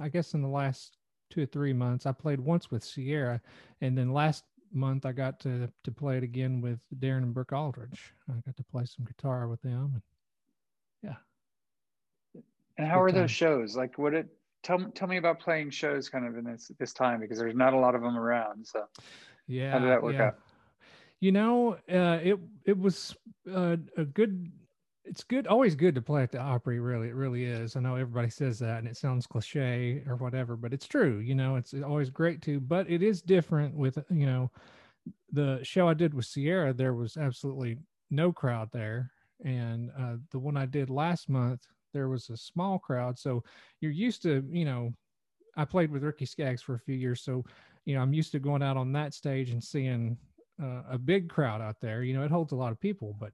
I 0.00 0.08
guess 0.08 0.34
in 0.34 0.42
the 0.42 0.48
last 0.48 0.98
two 1.30 1.42
or 1.42 1.46
three 1.46 1.72
months. 1.72 2.06
I 2.06 2.12
played 2.12 2.40
once 2.40 2.70
with 2.70 2.84
Sierra, 2.84 3.40
and 3.80 3.96
then 3.96 4.12
last 4.12 4.44
month 4.72 5.06
I 5.06 5.12
got 5.12 5.40
to 5.40 5.70
to 5.84 5.90
play 5.90 6.16
it 6.16 6.22
again 6.22 6.60
with 6.60 6.78
Darin 6.98 7.24
and 7.24 7.34
Brooke 7.34 7.52
Aldridge. 7.52 8.12
I 8.28 8.34
got 8.44 8.56
to 8.56 8.64
play 8.64 8.84
some 8.84 9.04
guitar 9.04 9.48
with 9.48 9.62
them, 9.62 9.92
and 9.94 10.02
yeah. 12.34 12.42
And 12.76 12.86
how 12.86 13.00
are 13.00 13.12
those 13.12 13.30
shows? 13.30 13.76
Like, 13.76 13.98
what 13.98 14.14
it 14.14 14.28
tell 14.62 14.78
tell 14.94 15.08
me 15.08 15.16
about 15.16 15.40
playing 15.40 15.70
shows 15.70 16.08
kind 16.08 16.26
of 16.26 16.36
in 16.36 16.44
this 16.44 16.70
this 16.78 16.92
time 16.92 17.20
because 17.20 17.38
there's 17.38 17.54
not 17.54 17.72
a 17.72 17.78
lot 17.78 17.94
of 17.94 18.02
them 18.02 18.16
around. 18.16 18.66
So 18.66 18.84
yeah, 19.46 19.72
how 19.72 19.78
did 19.78 19.88
that 19.88 20.02
work 20.02 20.14
yeah. 20.14 20.26
out? 20.26 20.38
You 21.20 21.32
know, 21.32 21.78
uh, 21.90 22.18
it 22.22 22.38
it 22.64 22.78
was 22.78 23.16
uh, 23.52 23.76
a 23.96 24.04
good. 24.04 24.50
It's 25.08 25.24
good, 25.24 25.46
always 25.46 25.74
good 25.74 25.94
to 25.94 26.02
play 26.02 26.22
at 26.22 26.30
the 26.30 26.38
Opry. 26.38 26.80
Really, 26.80 27.08
it 27.08 27.14
really 27.14 27.44
is. 27.44 27.76
I 27.76 27.80
know 27.80 27.94
everybody 27.94 28.28
says 28.28 28.58
that, 28.58 28.78
and 28.78 28.86
it 28.86 28.96
sounds 28.96 29.26
cliche 29.26 30.02
or 30.06 30.16
whatever, 30.16 30.54
but 30.54 30.74
it's 30.74 30.86
true. 30.86 31.18
You 31.20 31.34
know, 31.34 31.56
it's 31.56 31.72
always 31.74 32.10
great 32.10 32.42
to. 32.42 32.60
But 32.60 32.90
it 32.90 33.02
is 33.02 33.22
different 33.22 33.74
with 33.74 33.98
you 34.10 34.26
know, 34.26 34.50
the 35.32 35.60
show 35.62 35.88
I 35.88 35.94
did 35.94 36.12
with 36.12 36.26
Sierra. 36.26 36.74
There 36.74 36.92
was 36.92 37.16
absolutely 37.16 37.78
no 38.10 38.32
crowd 38.32 38.68
there, 38.70 39.10
and 39.42 39.90
uh, 39.98 40.16
the 40.30 40.38
one 40.38 40.58
I 40.58 40.66
did 40.66 40.90
last 40.90 41.30
month, 41.30 41.66
there 41.94 42.08
was 42.10 42.28
a 42.28 42.36
small 42.36 42.78
crowd. 42.78 43.18
So 43.18 43.42
you're 43.80 43.90
used 43.90 44.22
to, 44.24 44.44
you 44.50 44.66
know, 44.66 44.92
I 45.56 45.64
played 45.64 45.90
with 45.90 46.04
Ricky 46.04 46.26
Skaggs 46.26 46.60
for 46.60 46.74
a 46.74 46.80
few 46.80 46.94
years, 46.94 47.22
so 47.22 47.44
you 47.86 47.94
know 47.94 48.02
I'm 48.02 48.12
used 48.12 48.32
to 48.32 48.38
going 48.38 48.62
out 48.62 48.76
on 48.76 48.92
that 48.92 49.14
stage 49.14 49.50
and 49.50 49.64
seeing 49.64 50.18
uh, 50.62 50.82
a 50.90 50.98
big 50.98 51.30
crowd 51.30 51.62
out 51.62 51.80
there. 51.80 52.02
You 52.02 52.12
know, 52.12 52.24
it 52.24 52.30
holds 52.30 52.52
a 52.52 52.56
lot 52.56 52.72
of 52.72 52.80
people, 52.80 53.16
but 53.18 53.32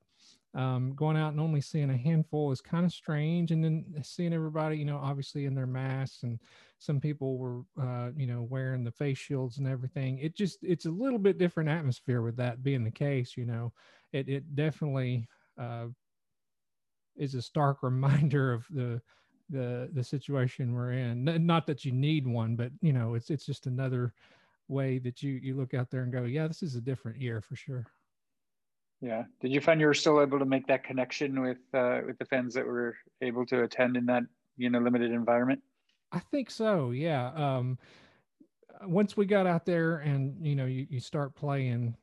um, 0.55 0.93
going 0.95 1.17
out 1.17 1.33
and 1.33 1.41
only 1.41 1.61
seeing 1.61 1.91
a 1.91 1.97
handful 1.97 2.53
is 2.53 2.61
kind 2.61 2.85
of 2.85 2.93
strange. 2.93 3.51
And 3.51 3.65
then 3.65 3.85
seeing 4.03 4.33
everybody, 4.33 4.79
you 4.79 4.85
know, 4.85 5.01
obviously 5.03 5.47
in 5.47 5.55
their 5.55 5.67
masks, 5.67 6.23
and 6.23 6.39
some 6.79 7.01
people 7.01 7.39
were, 7.39 7.63
uh, 7.81 8.11
you 8.17 8.27
know, 8.27 8.47
wearing 8.49 8.85
the 8.85 8.93
face 8.93 9.19
shields 9.19 9.59
and 9.59 9.67
everything. 9.67 10.19
It 10.19 10.37
just 10.37 10.59
it's 10.63 10.87
a 10.87 10.91
little 10.91 11.19
bit 11.19 11.39
different 11.39 11.71
atmosphere 11.71 12.23
with 12.23 12.37
that 12.37 12.63
being 12.63 12.85
the 12.85 12.91
case. 12.91 13.37
You 13.37 13.47
know, 13.47 13.73
it 14.13 14.29
it 14.29 14.55
definitely 14.55 15.29
uh, 15.59 15.87
is 17.17 17.35
a 17.35 17.43
stark 17.43 17.79
reminder 17.83 18.53
of 18.53 18.65
the 18.71 19.01
the 19.51 19.91
the 19.93 20.05
situation 20.05 20.73
we're 20.73 20.93
in. 20.93 21.25
Not 21.47 21.67
that 21.67 21.85
you 21.85 21.93
need 21.93 22.27
one, 22.27 22.55
but 22.55 22.71
you 22.81 22.93
know, 22.93 23.15
it's 23.15 23.31
it's 23.31 23.47
just 23.47 23.67
another 23.67 24.15
way 24.69 24.99
that 24.99 25.23
you 25.23 25.33
you 25.43 25.57
look 25.57 25.75
out 25.75 25.91
there 25.91 26.03
and 26.03 26.13
go, 26.13 26.25
yeah, 26.25 26.47
this 26.47 26.63
is 26.63 26.77
a 26.77 26.81
different 26.81 27.21
year 27.21 27.41
for 27.41 27.57
sure. 27.57 27.87
Yeah. 29.05 29.25
Did 29.43 29.53
you 29.53 29.61
find 29.61 29.79
you 29.83 29.87
were 29.87 29.93
still 29.93 30.23
able 30.23 30.39
to 30.39 30.47
make 30.47 30.67
that 30.69 30.83
connection 30.83 31.43
with 31.43 31.59
uh, 31.75 32.01
with 32.07 32.17
the 32.17 32.25
fans 32.25 32.55
that 32.55 32.65
were 32.65 32.97
able 33.21 33.45
to 33.47 33.63
attend 33.63 33.99
in 33.99 34.07
that 34.07 34.23
you 34.57 34.71
know 34.71 34.79
limited 34.79 35.13
environment? 35.13 35.61
I 36.11 36.21
think 36.21 36.51
so. 36.51 36.91
Yeah. 36.91 37.31
Um, 37.35 37.79
once 38.87 39.15
we 39.15 39.27
got 39.27 39.47
out 39.47 39.67
there 39.67 39.99
and 39.99 40.35
you 40.45 40.57
know 40.57 40.65
you, 40.65 40.87
you 40.89 41.01
start 41.01 41.35
playing, 41.35 41.95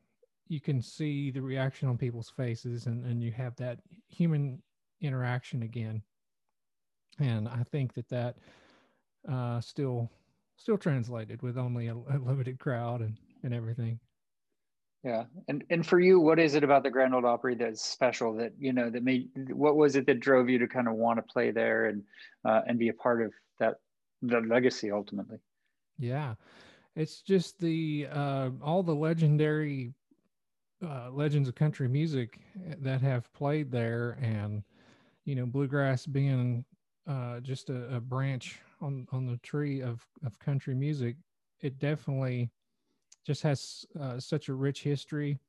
you 0.47 0.61
can 0.61 0.79
see 0.79 1.31
the 1.31 1.41
reaction 1.41 1.89
on 1.89 1.97
people's 1.97 2.29
faces 2.29 2.85
and 2.85 3.03
and 3.03 3.23
you 3.23 3.31
have 3.31 3.55
that 3.55 3.79
human 4.07 4.61
interaction 5.01 5.63
again. 5.63 6.03
And 7.17 7.47
I 7.47 7.63
think 7.71 7.95
that 7.95 8.09
that 8.09 8.37
uh, 9.27 9.59
still 9.59 10.07
still 10.55 10.77
translated 10.77 11.41
with 11.41 11.57
only 11.57 11.87
a, 11.87 11.95
a 11.95 12.19
limited 12.19 12.59
crowd 12.59 13.01
and, 13.01 13.17
and 13.41 13.55
everything. 13.55 13.99
Yeah, 15.03 15.23
and 15.47 15.63
and 15.71 15.85
for 15.85 15.99
you, 15.99 16.19
what 16.19 16.37
is 16.37 16.53
it 16.53 16.63
about 16.63 16.83
the 16.83 16.91
Grand 16.91 17.15
Ole 17.15 17.25
Opry 17.25 17.55
that's 17.55 17.81
special? 17.81 18.35
That 18.35 18.53
you 18.59 18.71
know 18.71 18.89
that 18.91 19.03
made 19.03 19.29
what 19.51 19.75
was 19.75 19.95
it 19.95 20.05
that 20.05 20.19
drove 20.19 20.47
you 20.47 20.59
to 20.59 20.67
kind 20.67 20.87
of 20.87 20.93
want 20.93 21.17
to 21.17 21.23
play 21.23 21.49
there 21.49 21.85
and 21.85 22.03
uh, 22.45 22.61
and 22.67 22.77
be 22.77 22.89
a 22.89 22.93
part 22.93 23.23
of 23.23 23.33
that 23.59 23.77
the 24.21 24.41
legacy 24.41 24.91
ultimately? 24.91 25.39
Yeah, 25.97 26.35
it's 26.95 27.23
just 27.23 27.59
the 27.59 28.07
uh, 28.11 28.51
all 28.61 28.83
the 28.83 28.93
legendary 28.93 29.95
uh, 30.85 31.09
legends 31.09 31.49
of 31.49 31.55
country 31.55 31.87
music 31.87 32.39
that 32.77 33.01
have 33.01 33.31
played 33.33 33.71
there, 33.71 34.19
and 34.21 34.61
you 35.25 35.33
know 35.33 35.47
bluegrass 35.47 36.05
being 36.05 36.63
uh, 37.07 37.39
just 37.39 37.71
a, 37.71 37.95
a 37.95 37.99
branch 37.99 38.59
on 38.81 39.07
on 39.11 39.25
the 39.25 39.37
tree 39.37 39.81
of 39.81 40.05
of 40.23 40.37
country 40.37 40.75
music, 40.75 41.15
it 41.61 41.79
definitely 41.79 42.51
just 43.25 43.41
has 43.43 43.85
uh, 43.99 44.19
such 44.19 44.49
a 44.49 44.53
rich 44.53 44.83
history. 44.83 45.39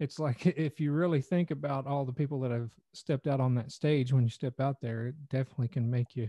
It's 0.00 0.18
like 0.18 0.46
if 0.46 0.80
you 0.80 0.92
really 0.92 1.20
think 1.22 1.50
about 1.50 1.86
all 1.86 2.04
the 2.04 2.12
people 2.12 2.40
that 2.40 2.50
have 2.50 2.70
stepped 2.92 3.26
out 3.26 3.40
on 3.40 3.54
that 3.54 3.72
stage, 3.72 4.12
when 4.12 4.24
you 4.24 4.30
step 4.30 4.60
out 4.60 4.80
there, 4.80 5.08
it 5.08 5.14
definitely 5.28 5.68
can 5.68 5.90
make 5.90 6.16
you 6.16 6.28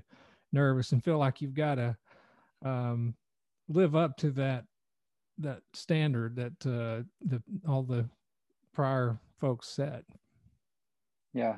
nervous 0.53 0.91
and 0.91 1.03
feel 1.03 1.17
like 1.17 1.41
you've 1.41 1.53
got 1.53 1.75
to 1.75 1.97
um, 2.63 3.13
live 3.69 3.95
up 3.95 4.17
to 4.17 4.31
that 4.31 4.65
that 5.39 5.61
standard 5.73 6.35
that 6.35 6.65
uh, 6.65 7.03
the 7.21 7.41
all 7.67 7.83
the 7.83 8.07
prior 8.73 9.19
folks 9.39 9.67
set. 9.67 10.03
Yeah, 11.33 11.57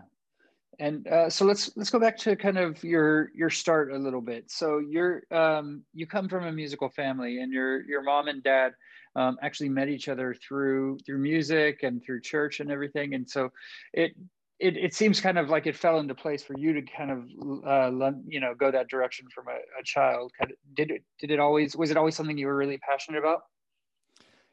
and 0.80 1.08
uh, 1.08 1.30
so 1.30 1.46
let's 1.46 1.76
let's 1.78 1.90
go 1.90 2.00
back 2.00 2.18
to 2.18 2.36
kind 2.36 2.58
of 2.58 2.84
your 2.84 3.32
your 3.34 3.50
start 3.50 3.92
a 3.92 3.98
little 3.98 4.22
bit. 4.22 4.52
So 4.52 4.80
you're 4.80 5.24
um, 5.32 5.84
you 5.94 6.08
come 6.08 6.28
from 6.28 6.46
a 6.46 6.52
musical 6.52 6.90
family, 6.90 7.40
and 7.42 7.54
your 7.54 7.82
your 7.86 8.02
mom 8.02 8.28
and 8.28 8.44
dad 8.44 8.74
um, 9.16 9.38
actually 9.42 9.70
met 9.70 9.90
each 9.90 10.08
other 10.08 10.36
through 10.36 11.00
through 11.06 11.18
music 11.18 11.84
and 11.84 12.04
through 12.04 12.22
church 12.22 12.60
and 12.60 12.72
everything. 12.72 13.14
And 13.14 13.30
so 13.30 13.52
it 13.94 14.14
it, 14.60 14.76
it 14.76 14.94
seems 14.94 15.22
kind 15.22 15.38
of 15.38 15.50
like 15.50 15.68
it 15.68 15.76
fell 15.76 16.00
into 16.00 16.14
place 16.14 16.44
for 16.44 16.58
you 16.58 16.74
to 16.74 16.82
kind 16.82 17.12
of 17.12 17.20
uh, 17.66 18.12
you 18.28 18.40
know 18.40 18.54
go 18.54 18.72
that 18.72 18.90
direction 18.90 19.28
from 19.34 19.48
a, 19.48 19.58
a 19.80 19.84
child. 19.84 20.32
Did 20.76 20.92
it 20.92 21.04
did 21.20 21.32
it 21.32 21.40
always 21.40 21.76
was 21.76 21.92
it 21.92 21.98
always 21.98 22.16
something 22.16 22.38
you 22.38 22.48
were 22.48 22.56
really 22.56 22.78
passionate 22.78 23.20
about? 23.20 23.42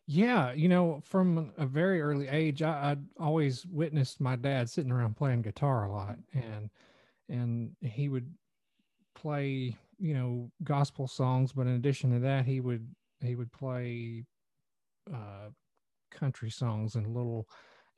Yeah, 0.08 0.52
you 0.52 0.68
know, 0.68 1.02
from 1.04 1.52
a 1.58 1.66
very 1.66 2.00
early 2.00 2.28
age, 2.28 2.62
I, 2.62 2.92
I'd 2.92 3.04
always 3.18 3.66
witnessed 3.66 4.20
my 4.20 4.36
dad 4.36 4.70
sitting 4.70 4.92
around 4.92 5.16
playing 5.16 5.42
guitar 5.42 5.84
a 5.84 5.92
lot, 5.92 6.16
and 6.32 6.70
and 7.28 7.74
he 7.80 8.08
would 8.08 8.32
play, 9.16 9.76
you 9.98 10.14
know, 10.14 10.52
gospel 10.62 11.08
songs. 11.08 11.52
But 11.52 11.66
in 11.66 11.74
addition 11.74 12.12
to 12.12 12.20
that, 12.20 12.46
he 12.46 12.60
would 12.60 12.86
he 13.20 13.34
would 13.34 13.50
play 13.50 14.24
uh, 15.12 15.48
country 16.10 16.50
songs 16.50 16.94
and 16.94 17.06
little 17.06 17.48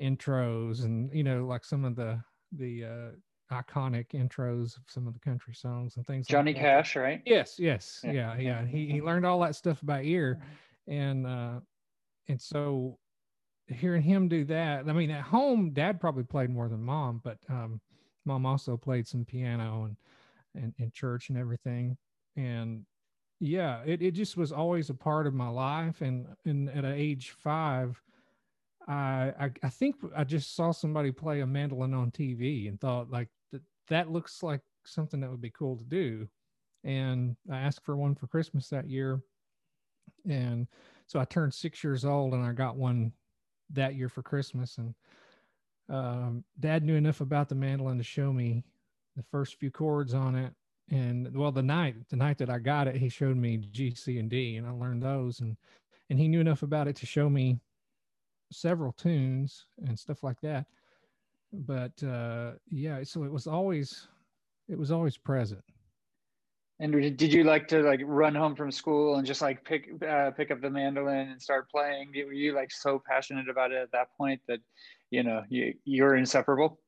intros, 0.00 0.84
and 0.84 1.12
you 1.12 1.24
know, 1.24 1.46
like 1.46 1.64
some 1.64 1.84
of 1.84 1.96
the 1.96 2.20
the 2.52 2.84
uh, 2.84 3.54
iconic 3.54 4.08
intros 4.14 4.76
of 4.76 4.82
some 4.86 5.06
of 5.06 5.14
the 5.14 5.20
country 5.20 5.54
songs 5.54 5.96
and 5.96 6.06
things. 6.06 6.26
Johnny 6.26 6.52
like 6.52 6.62
Cash, 6.62 6.96
right? 6.96 7.22
Yes, 7.24 7.58
yes, 7.58 8.00
yeah, 8.04 8.12
yeah. 8.12 8.36
yeah. 8.36 8.66
He 8.66 8.86
he 8.90 9.02
learned 9.02 9.26
all 9.26 9.40
that 9.40 9.56
stuff 9.56 9.78
by 9.82 10.02
ear, 10.02 10.38
and 10.86 11.26
uh, 11.26 11.60
and 12.28 12.40
so 12.40 12.98
hearing 13.68 14.02
him 14.02 14.28
do 14.28 14.44
that, 14.46 14.88
I 14.88 14.92
mean, 14.92 15.10
at 15.10 15.22
home, 15.22 15.72
dad 15.72 16.00
probably 16.00 16.24
played 16.24 16.50
more 16.50 16.68
than 16.68 16.82
mom, 16.82 17.20
but 17.22 17.38
um, 17.48 17.80
mom 18.24 18.46
also 18.46 18.76
played 18.76 19.06
some 19.06 19.24
piano 19.24 19.84
and, 19.84 19.96
and 20.54 20.74
in 20.78 20.90
church 20.90 21.28
and 21.28 21.38
everything. 21.38 21.96
And 22.36 22.84
yeah, 23.40 23.82
it, 23.86 24.02
it 24.02 24.12
just 24.12 24.36
was 24.36 24.52
always 24.52 24.90
a 24.90 24.94
part 24.94 25.26
of 25.26 25.34
my 25.34 25.48
life. 25.48 26.00
And, 26.00 26.26
and 26.44 26.68
at 26.70 26.84
age 26.84 27.30
five, 27.30 28.00
I, 28.86 29.32
I, 29.38 29.50
I 29.62 29.68
think 29.68 29.96
I 30.16 30.24
just 30.24 30.56
saw 30.56 30.72
somebody 30.72 31.12
play 31.12 31.40
a 31.40 31.46
mandolin 31.46 31.94
on 31.94 32.10
TV 32.10 32.68
and 32.68 32.80
thought 32.80 33.10
like 33.10 33.28
that, 33.52 33.62
that 33.88 34.10
looks 34.10 34.42
like 34.42 34.60
something 34.84 35.20
that 35.20 35.30
would 35.30 35.40
be 35.40 35.50
cool 35.50 35.76
to 35.76 35.84
do. 35.84 36.26
And 36.84 37.36
I 37.50 37.58
asked 37.58 37.84
for 37.84 37.96
one 37.96 38.14
for 38.14 38.26
Christmas 38.26 38.68
that 38.68 38.88
year. 38.88 39.20
And 40.28 40.66
so 41.06 41.20
I 41.20 41.24
turned 41.24 41.54
six 41.54 41.84
years 41.84 42.04
old 42.04 42.34
and 42.34 42.44
I 42.44 42.52
got 42.52 42.76
one 42.76 43.12
that 43.70 43.94
year 43.94 44.08
for 44.08 44.22
Christmas. 44.22 44.78
And 44.78 44.94
um, 45.88 46.44
dad 46.58 46.82
knew 46.82 46.96
enough 46.96 47.20
about 47.20 47.48
the 47.48 47.54
mandolin 47.54 47.98
to 47.98 48.04
show 48.04 48.32
me 48.32 48.64
the 49.16 49.22
first 49.30 49.56
few 49.56 49.70
chords 49.70 50.14
on 50.14 50.34
it. 50.34 50.52
And 50.90 51.36
well, 51.36 51.52
the 51.52 51.62
night, 51.62 51.96
the 52.08 52.16
night 52.16 52.38
that 52.38 52.48
I 52.48 52.58
got 52.58 52.88
it, 52.88 52.96
he 52.96 53.08
showed 53.08 53.36
me 53.36 53.58
G, 53.58 53.94
C, 53.94 54.18
and 54.18 54.30
D, 54.30 54.56
and 54.56 54.66
I 54.66 54.70
learned 54.70 55.02
those. 55.02 55.40
And 55.40 55.56
and 56.10 56.18
he 56.18 56.28
knew 56.28 56.40
enough 56.40 56.62
about 56.62 56.88
it 56.88 56.96
to 56.96 57.06
show 57.06 57.28
me 57.28 57.58
several 58.50 58.92
tunes 58.92 59.66
and 59.86 59.98
stuff 59.98 60.22
like 60.22 60.40
that. 60.40 60.66
But 61.52 62.02
uh, 62.02 62.52
yeah, 62.70 63.02
so 63.02 63.24
it 63.24 63.32
was 63.32 63.46
always, 63.46 64.08
it 64.68 64.78
was 64.78 64.90
always 64.90 65.16
present. 65.16 65.62
And 66.80 66.92
did 66.92 67.32
you 67.32 67.42
like 67.42 67.66
to 67.68 67.82
like 67.82 68.00
run 68.04 68.34
home 68.34 68.54
from 68.54 68.70
school 68.70 69.16
and 69.16 69.26
just 69.26 69.42
like 69.42 69.64
pick 69.64 69.90
uh, 70.08 70.30
pick 70.30 70.52
up 70.52 70.60
the 70.60 70.70
mandolin 70.70 71.30
and 71.30 71.42
start 71.42 71.68
playing? 71.70 72.12
Were 72.14 72.32
you 72.32 72.54
like 72.54 72.70
so 72.70 73.02
passionate 73.04 73.48
about 73.48 73.72
it 73.72 73.78
at 73.78 73.90
that 73.92 74.08
point 74.16 74.40
that 74.46 74.60
you 75.10 75.24
know 75.24 75.42
you 75.48 75.74
you're 75.84 76.14
inseparable? 76.14 76.78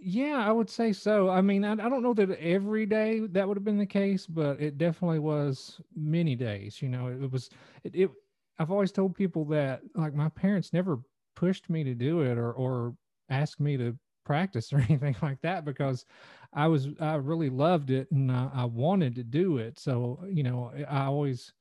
Yeah, 0.00 0.44
I 0.46 0.52
would 0.52 0.70
say 0.70 0.92
so. 0.92 1.28
I 1.28 1.40
mean, 1.40 1.64
I, 1.64 1.72
I 1.72 1.88
don't 1.88 2.02
know 2.02 2.14
that 2.14 2.30
every 2.40 2.86
day 2.86 3.20
that 3.20 3.46
would 3.46 3.56
have 3.56 3.64
been 3.64 3.78
the 3.78 3.86
case, 3.86 4.26
but 4.26 4.60
it 4.60 4.78
definitely 4.78 5.18
was 5.18 5.80
many 5.94 6.34
days. 6.36 6.80
You 6.82 6.88
know, 6.88 7.08
it, 7.08 7.22
it 7.22 7.30
was 7.30 7.50
it, 7.84 7.94
it. 7.94 8.10
I've 8.58 8.70
always 8.70 8.92
told 8.92 9.14
people 9.14 9.44
that 9.46 9.82
like 9.94 10.14
my 10.14 10.28
parents 10.30 10.72
never 10.72 11.00
pushed 11.34 11.68
me 11.68 11.84
to 11.84 11.94
do 11.94 12.20
it 12.22 12.38
or 12.38 12.52
or 12.52 12.96
asked 13.28 13.60
me 13.60 13.76
to 13.76 13.96
practice 14.24 14.72
or 14.72 14.78
anything 14.78 15.16
like 15.22 15.40
that 15.42 15.64
because 15.64 16.04
I 16.52 16.66
was 16.68 16.88
I 17.00 17.14
really 17.16 17.50
loved 17.50 17.90
it 17.90 18.10
and 18.10 18.30
I, 18.30 18.50
I, 18.54 18.64
wanted 18.64 19.14
to 19.16 19.24
do 19.24 19.58
it. 19.58 19.78
So 19.78 20.24
you 20.28 20.42
know 20.42 20.72
I 20.88 21.04
always, 21.04 21.52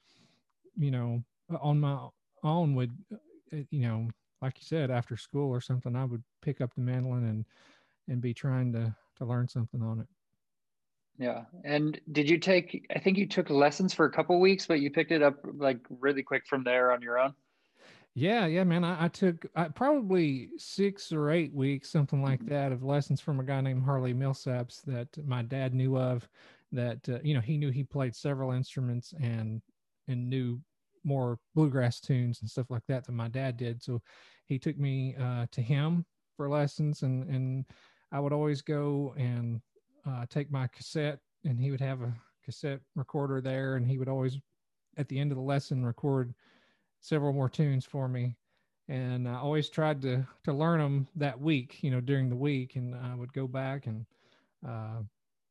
you 0.78 0.92
know, 0.92 1.24
on 1.62 1.80
my 1.80 2.08
own 2.44 2.76
would, 2.76 2.92
uh, 3.14 3.58
you 3.72 3.82
know, 3.88 4.10
like 4.42 4.58
you 4.58 4.66
said, 4.66 4.92
after 4.92 5.18
school 5.18 5.50
or 5.50 5.62
something, 5.62 5.96
I 5.96 6.06
would 6.06 6.24
pick 6.42 6.62
up 6.62 6.74
the 6.76 6.82
mandolin 6.82 7.26
and 7.26 7.46
and 8.08 8.22
be 8.22 8.34
trying 8.34 8.74
to 8.74 8.96
to 9.18 9.26
learn 9.26 9.48
something 9.48 9.82
on 9.82 10.00
it. 10.02 10.08
Yeah. 11.18 11.46
And 11.64 12.00
did 12.12 12.30
you 12.30 12.38
take 12.38 12.86
I 12.94 13.00
think 13.00 13.18
you 13.18 13.28
took 13.28 13.50
lessons 13.50 13.94
for 13.94 14.06
a 14.06 14.12
couple 14.12 14.40
weeks, 14.40 14.66
but 14.66 14.82
you 14.82 14.92
picked 14.92 15.12
it 15.12 15.24
up 15.24 15.38
like 15.44 15.80
really 15.90 16.24
quick 16.24 16.46
from 16.48 16.64
there 16.64 16.92
on 16.92 17.02
your 17.02 17.20
own? 17.20 17.34
Yeah, 18.14 18.46
yeah, 18.46 18.64
man. 18.64 18.84
I, 18.86 19.06
I 19.06 19.08
took 19.10 19.46
I, 19.56 19.68
probably 19.68 20.50
six 20.58 21.12
or 21.12 21.32
eight 21.32 21.54
weeks, 21.54 21.90
something 21.90 22.22
like 22.22 22.44
Mm-hmm. 22.44 22.48
that, 22.48 22.72
of 22.72 22.84
lessons 22.84 23.20
from 23.20 23.40
a 23.40 23.44
guy 23.44 23.60
named 23.60 23.84
Harley 23.84 24.14
Millsaps 24.14 24.82
that 24.84 25.10
my 25.26 25.42
dad 25.42 25.74
knew 25.74 25.98
of. 25.98 26.28
That 26.72 27.08
uh, 27.10 27.20
you 27.24 27.34
know, 27.34 27.42
he 27.42 27.58
knew 27.58 27.72
he 27.72 27.84
played 27.84 28.16
several 28.16 28.52
instruments 28.52 29.14
and 29.22 29.62
and 30.08 30.30
knew 30.30 30.62
more 31.04 31.40
bluegrass 31.56 32.00
tunes 32.00 32.42
and 32.42 32.50
stuff 32.50 32.68
like 32.70 32.86
that 32.88 33.06
than 33.06 33.16
my 33.16 33.28
dad 33.28 33.58
did. 33.58 33.84
So 33.84 34.02
he 34.46 34.58
took 34.60 34.78
me 34.78 35.16
uh, 35.20 35.46
to 35.52 35.62
him 35.62 36.06
for 36.38 36.50
lessons, 36.50 37.04
and 37.04 37.30
and 37.30 37.66
I 38.16 38.20
would 38.20 38.32
always 38.32 38.62
go 38.62 39.14
and 39.18 39.60
uh, 40.08 40.26
take 40.30 40.50
my 40.50 40.68
cassette, 40.68 41.20
and 41.44 41.60
he 41.60 41.70
would 41.70 41.82
have 41.82 42.02
a 42.02 42.14
cassette 42.46 42.80
recorder 42.96 43.42
there, 43.42 43.76
and 43.76 43.86
he 43.86 43.98
would 43.98 44.08
always 44.08 44.40
at 44.96 45.10
the 45.10 45.20
end 45.20 45.34
of 45.34 45.36
the 45.38 45.44
lesson 45.44 45.86
record 45.86 46.34
several 47.02 47.34
more 47.34 47.50
tunes 47.50 47.84
for 47.84 48.08
me. 48.08 48.38
And 48.88 49.28
i 49.28 49.36
always 49.36 49.68
tried 49.68 50.02
to 50.04 50.26
to 50.46 50.54
learn 50.54 50.80
them 50.80 51.08
that 51.18 51.42
week 51.42 51.84
you 51.84 51.92
know 51.92 52.00
during 52.00 52.30
the 52.30 52.38
week. 52.38 52.78
And 52.78 52.96
i 52.96 53.14
would 53.14 53.34
go 53.34 53.48
back 53.48 53.86
and 53.86 54.06
uh, 54.66 55.02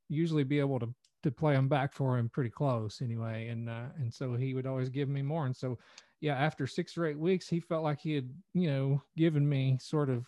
usually 0.08 0.44
be 0.44 0.58
able 0.58 0.80
to 0.80 0.88
to 1.22 1.30
play 1.30 1.54
them 1.54 1.68
back 1.68 1.92
for 1.92 2.16
him 2.16 2.30
pretty 2.30 2.50
close 2.50 3.02
anyway. 3.02 3.48
And 3.48 3.68
uh, 3.68 3.88
and 3.98 4.12
so 4.12 4.36
he 4.36 4.54
would 4.54 4.66
always 4.66 4.88
give 4.88 5.10
me 5.10 5.20
more. 5.20 5.44
And 5.44 5.54
so 5.54 5.76
yeah 6.24 6.36
after 6.36 6.66
six 6.66 6.96
or 6.96 7.04
eight 7.04 7.18
weeks 7.18 7.46
he 7.46 7.60
felt 7.60 7.84
like 7.84 8.00
he 8.00 8.14
had 8.14 8.30
you 8.54 8.70
know 8.70 9.02
given 9.14 9.46
me 9.46 9.76
sort 9.78 10.08
of 10.08 10.24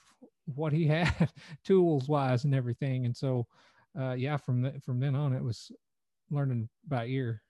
what 0.55 0.73
he 0.73 0.87
had 0.99 1.31
tools 1.65 2.09
wise 2.09 2.45
and 2.45 2.55
everything 2.55 3.05
and 3.05 3.17
so 3.17 3.47
uh, 3.99 4.13
yeah 4.13 4.37
from 4.37 4.63
the, 4.63 4.73
from 4.81 5.01
then 5.01 5.15
on 5.15 5.33
it 5.33 5.43
was 5.43 5.71
learning 6.31 6.69
by 6.87 7.07
ear 7.07 7.43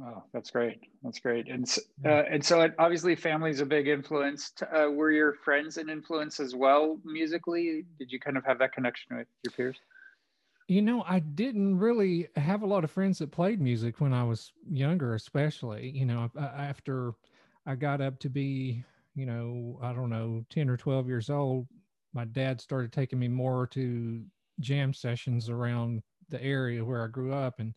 Oh, 0.00 0.22
that's 0.32 0.50
great. 0.50 0.78
That's 1.02 1.18
great. 1.18 1.48
And 1.48 1.68
uh, 2.04 2.22
and 2.30 2.44
so 2.44 2.60
it, 2.60 2.74
obviously 2.78 3.16
family's 3.16 3.60
a 3.60 3.66
big 3.66 3.88
influence. 3.88 4.50
T- 4.50 4.66
Uh, 4.66 4.90
were 4.90 5.10
your 5.10 5.34
friends 5.34 5.76
an 5.76 5.90
influence 5.90 6.38
as 6.38 6.54
well 6.54 7.00
musically? 7.04 7.84
Did 7.98 8.12
you 8.12 8.20
kind 8.20 8.36
of 8.36 8.44
have 8.44 8.60
that 8.60 8.72
connection 8.72 9.16
with 9.16 9.26
your 9.42 9.50
peers? 9.52 9.76
You 10.68 10.82
know, 10.82 11.02
I 11.02 11.18
didn't 11.18 11.78
really 11.78 12.28
have 12.36 12.62
a 12.62 12.66
lot 12.66 12.84
of 12.84 12.90
friends 12.90 13.18
that 13.18 13.32
played 13.32 13.60
music 13.60 14.00
when 14.00 14.12
I 14.12 14.22
was 14.22 14.52
younger, 14.70 15.14
especially. 15.14 15.90
You 15.90 16.06
know, 16.06 16.30
after 16.38 17.14
I 17.66 17.74
got 17.74 18.00
up 18.00 18.20
to 18.20 18.28
be, 18.28 18.84
you 19.16 19.26
know, 19.26 19.80
I 19.82 19.92
don't 19.92 20.10
know, 20.10 20.44
10 20.50 20.68
or 20.68 20.76
12 20.76 21.08
years 21.08 21.28
old, 21.30 21.66
my 22.12 22.24
dad 22.24 22.60
started 22.60 22.92
taking 22.92 23.18
me 23.18 23.28
more 23.28 23.66
to 23.68 24.24
jam 24.60 24.92
sessions 24.92 25.48
around 25.48 26.02
the 26.28 26.42
area 26.42 26.84
where 26.84 27.04
I 27.04 27.08
grew 27.08 27.32
up. 27.32 27.60
And 27.60 27.74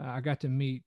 uh, 0.00 0.08
I 0.08 0.20
got 0.20 0.40
to 0.40 0.48
meet 0.48 0.82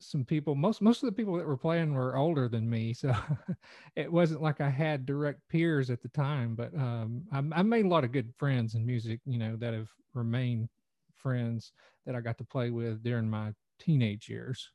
some 0.00 0.24
people. 0.24 0.54
Most, 0.54 0.80
most 0.80 1.02
of 1.02 1.08
the 1.08 1.12
people 1.14 1.34
that 1.36 1.46
were 1.46 1.56
playing 1.56 1.92
were 1.94 2.16
older 2.16 2.48
than 2.48 2.68
me. 2.68 2.94
So 2.94 3.14
it 3.96 4.10
wasn't 4.12 4.42
like 4.42 4.60
I 4.60 4.70
had 4.70 5.06
direct 5.06 5.40
peers 5.48 5.90
at 5.90 6.02
the 6.02 6.08
time, 6.08 6.54
but 6.54 6.74
um, 6.74 7.24
I, 7.32 7.38
I 7.38 7.62
made 7.62 7.84
a 7.84 7.88
lot 7.88 8.04
of 8.04 8.12
good 8.12 8.32
friends 8.36 8.74
in 8.74 8.86
music, 8.86 9.20
you 9.26 9.38
know, 9.38 9.56
that 9.56 9.74
have 9.74 9.90
remained 10.14 10.68
friends 11.14 11.72
that 12.06 12.14
I 12.14 12.20
got 12.20 12.38
to 12.38 12.44
play 12.44 12.70
with 12.70 13.02
during 13.02 13.28
my 13.28 13.52
teenage 13.78 14.28
years. 14.28 14.70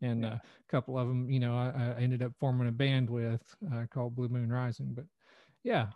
And 0.00 0.24
Yeah. 0.24 0.34
uh, 0.34 0.38
a 0.38 0.42
couple 0.68 0.98
of 0.98 1.08
them, 1.08 1.30
you 1.30 1.40
know, 1.40 1.56
I, 1.56 1.94
I 1.98 2.00
ended 2.00 2.22
up 2.22 2.32
forming 2.38 2.68
a 2.68 2.72
band 2.72 3.08
with 3.10 3.42
uh, 3.72 3.86
called 3.90 4.14
Blue 4.14 4.28
Moon 4.28 4.52
Rising. 4.52 4.92
But 4.94 5.06
yeah, 5.62 5.88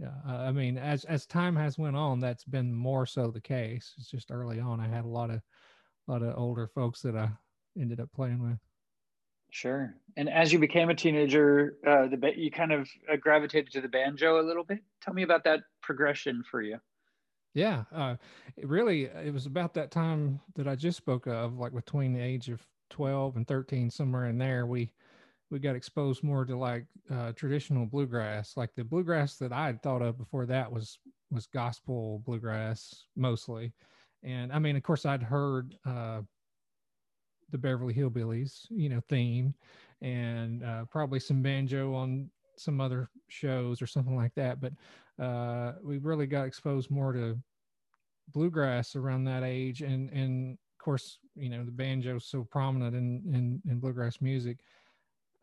yeah. 0.00 0.14
Uh, 0.26 0.38
I 0.38 0.52
mean, 0.52 0.78
as 0.78 1.04
as 1.04 1.26
time 1.26 1.54
has 1.56 1.78
went 1.78 1.96
on, 1.96 2.20
that's 2.20 2.44
been 2.44 2.72
more 2.72 3.06
so 3.06 3.30
the 3.30 3.40
case. 3.40 3.92
It's 3.98 4.10
just 4.10 4.30
early 4.30 4.58
on, 4.58 4.80
I 4.80 4.88
had 4.88 5.04
a 5.04 5.08
lot 5.08 5.30
of 5.30 5.36
a 6.08 6.12
lot 6.12 6.22
of 6.22 6.38
older 6.38 6.66
folks 6.66 7.02
that 7.02 7.16
I 7.16 7.28
ended 7.78 8.00
up 8.00 8.10
playing 8.12 8.42
with. 8.42 8.58
Sure. 9.52 9.94
And 10.16 10.30
as 10.30 10.52
you 10.52 10.58
became 10.60 10.90
a 10.90 10.94
teenager, 10.94 11.76
uh, 11.86 12.06
the 12.06 12.16
ba- 12.16 12.38
you 12.38 12.50
kind 12.50 12.72
of 12.72 12.88
uh, 13.12 13.16
gravitated 13.16 13.72
to 13.72 13.80
the 13.80 13.88
banjo 13.88 14.40
a 14.40 14.46
little 14.46 14.64
bit. 14.64 14.78
Tell 15.02 15.12
me 15.12 15.24
about 15.24 15.44
that 15.44 15.60
progression 15.82 16.44
for 16.48 16.62
you. 16.62 16.78
Yeah, 17.52 17.82
uh, 17.92 18.14
it 18.56 18.68
really, 18.68 19.06
it 19.06 19.34
was 19.34 19.46
about 19.46 19.74
that 19.74 19.90
time 19.90 20.40
that 20.54 20.68
I 20.68 20.76
just 20.76 20.96
spoke 20.96 21.26
of, 21.26 21.58
like 21.58 21.74
between 21.74 22.12
the 22.12 22.20
age 22.20 22.48
of 22.48 22.64
twelve 22.90 23.36
and 23.36 23.46
thirteen, 23.46 23.90
somewhere 23.90 24.26
in 24.26 24.38
there. 24.38 24.66
We 24.66 24.92
we 25.50 25.58
got 25.58 25.76
exposed 25.76 26.22
more 26.22 26.44
to 26.44 26.56
like 26.56 26.86
uh, 27.10 27.32
traditional 27.32 27.86
bluegrass. 27.86 28.56
Like 28.56 28.74
the 28.74 28.84
bluegrass 28.84 29.36
that 29.36 29.52
I 29.52 29.66
had 29.66 29.82
thought 29.82 30.02
of 30.02 30.18
before 30.18 30.46
that 30.46 30.70
was 30.70 30.98
was 31.30 31.46
gospel 31.46 32.22
bluegrass 32.24 33.06
mostly, 33.16 33.72
and 34.22 34.52
I 34.52 34.58
mean, 34.58 34.76
of 34.76 34.82
course, 34.82 35.06
I'd 35.06 35.22
heard 35.22 35.76
uh, 35.84 36.22
the 37.50 37.58
Beverly 37.58 37.94
Hillbillies, 37.94 38.66
you 38.70 38.88
know, 38.88 39.00
theme, 39.08 39.54
and 40.00 40.64
uh, 40.64 40.84
probably 40.90 41.20
some 41.20 41.42
banjo 41.42 41.94
on 41.94 42.30
some 42.56 42.80
other 42.80 43.08
shows 43.28 43.80
or 43.80 43.86
something 43.86 44.16
like 44.16 44.34
that. 44.34 44.60
But 44.60 44.72
uh, 45.22 45.74
we 45.82 45.98
really 45.98 46.26
got 46.26 46.46
exposed 46.46 46.90
more 46.90 47.12
to 47.12 47.38
bluegrass 48.32 48.96
around 48.96 49.24
that 49.24 49.42
age, 49.42 49.82
and 49.82 50.10
and 50.10 50.52
of 50.78 50.84
course, 50.84 51.18
you 51.34 51.48
know, 51.48 51.64
the 51.64 51.70
banjo's 51.70 52.24
so 52.24 52.44
prominent 52.44 52.94
in 52.94 53.22
in, 53.34 53.62
in 53.70 53.80
bluegrass 53.80 54.20
music. 54.20 54.58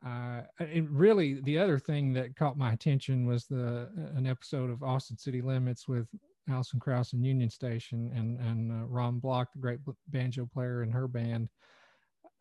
Uh, 0.05 0.41
and 0.59 0.89
really, 0.91 1.41
the 1.41 1.57
other 1.57 1.79
thing 1.79 2.13
that 2.13 2.35
caught 2.35 2.57
my 2.57 2.73
attention 2.73 3.25
was 3.25 3.45
the 3.45 3.89
an 4.15 4.27
episode 4.27 4.69
of 4.69 4.83
Austin 4.83 5.17
City 5.17 5.41
Limits 5.41 5.87
with 5.87 6.07
Alison 6.49 6.79
Krauss 6.79 7.13
and 7.13 7.25
Union 7.25 7.49
Station 7.49 8.11
and 8.15 8.39
and 8.39 8.71
uh, 8.71 8.85
Ron 8.85 9.19
Block, 9.19 9.51
the 9.53 9.59
great 9.59 9.79
banjo 10.09 10.45
player, 10.45 10.83
and 10.83 10.93
her 10.93 11.07
band. 11.07 11.49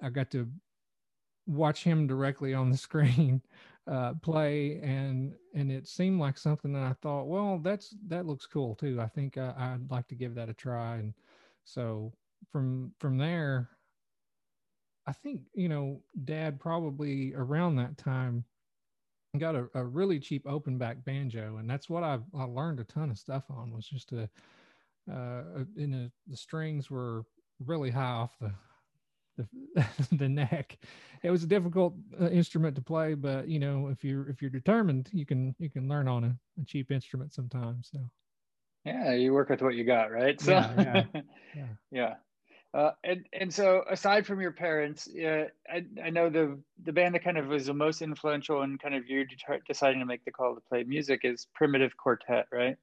I 0.03 0.11
got 0.11 0.31
to 0.33 0.49
watch 1.47 1.83
him 1.83 2.07
directly 2.07 2.53
on 2.55 2.71
the 2.71 2.77
screen 2.77 3.41
uh, 3.91 4.15
play, 4.23 4.81
and 4.83 5.35
and 5.55 5.73
it 5.73 5.89
seemed 5.89 6.21
like 6.21 6.39
something 6.39 6.73
that 6.73 6.83
I 6.83 6.95
thought, 7.03 7.27
well, 7.27 7.59
that's 7.59 7.95
that 8.09 8.27
looks 8.27 8.47
cool 8.47 8.75
too. 8.75 9.01
I 9.01 9.09
think 9.09 9.39
I, 9.39 9.55
I'd 9.57 9.91
like 9.91 10.09
to 10.09 10.15
give 10.15 10.35
that 10.35 10.51
a 10.51 10.55
try, 10.55 10.97
and 10.97 11.15
so 11.65 12.13
from 12.53 12.93
from 12.99 13.17
there, 13.17 13.71
I 15.07 15.13
think 15.13 15.43
you 15.55 15.69
know, 15.69 16.03
Dad 16.25 16.59
probably 16.61 17.35
around 17.35 17.77
that 17.77 17.97
time 17.99 18.45
got 19.39 19.55
a, 19.55 19.69
a 19.75 19.85
really 19.85 20.19
cheap 20.19 20.47
open 20.47 20.79
back 20.79 21.05
banjo, 21.05 21.57
and 21.59 21.69
that's 21.69 21.89
what 21.89 22.03
I 22.03 22.19
I 22.37 22.45
learned 22.45 22.81
a 22.81 22.85
ton 22.85 23.11
of 23.11 23.19
stuff 23.19 23.45
on 23.51 23.73
was 23.73 23.87
just 23.87 24.13
a 24.13 24.29
uh, 25.11 25.65
in 25.77 25.95
a, 25.95 26.11
the 26.31 26.37
strings 26.37 26.91
were 26.91 27.25
really 27.65 27.91
high 27.91 28.03
off 28.03 28.39
the 28.41 28.53
the, 29.37 29.87
the 30.17 30.29
neck. 30.29 30.79
It 31.23 31.31
was 31.31 31.45
a 31.45 31.47
difficult 31.47 31.95
uh, 32.21 32.29
instrument 32.29 32.75
to 32.77 32.83
play, 32.83 33.15
but 33.15 33.49
you 33.49 33.59
know, 33.59 33.89
if 33.89 34.05
you're 34.05 34.29
if 34.29 34.41
you're 34.41 34.51
determined, 34.51 35.11
you 35.13 35.27
can 35.27 35.55
you 35.59 35.71
can 35.71 35.89
learn 35.89 36.09
on 36.09 36.25
a, 36.25 36.37
a 36.61 36.65
cheap 36.65 36.91
instrument 36.91 37.33
sometimes. 37.33 37.91
So 37.93 38.01
Yeah, 38.85 39.13
you 39.13 39.33
work 39.33 39.51
with 39.51 39.63
what 39.63 39.75
you 39.75 39.85
got, 39.85 40.11
right? 40.11 40.41
So 40.41 40.53
Yeah, 40.53 40.75
yeah, 40.77 41.05
yeah. 41.55 41.67
yeah. 41.93 42.15
Uh, 42.77 42.91
and 43.05 43.25
and 43.33 43.53
so 43.53 43.83
aside 43.89 44.27
from 44.27 44.39
your 44.39 44.53
parents, 44.53 45.09
uh, 45.09 45.47
I 45.67 45.83
I 46.05 46.11
know 46.11 46.29
the 46.29 46.59
the 46.85 46.93
band 46.93 47.15
that 47.15 47.25
kind 47.25 47.39
of 47.39 47.47
was 47.47 47.65
the 47.65 47.73
most 47.73 48.03
influential 48.03 48.63
in 48.63 48.77
kind 48.77 48.95
of 48.95 49.09
you 49.09 49.25
deciding 49.67 50.01
to 50.01 50.05
make 50.05 50.23
the 50.27 50.31
call 50.31 50.55
to 50.55 50.61
play 50.61 50.85
music 50.85 51.21
is 51.25 51.47
Primitive 51.55 51.97
Quartet, 51.97 52.47
right? 52.53 52.77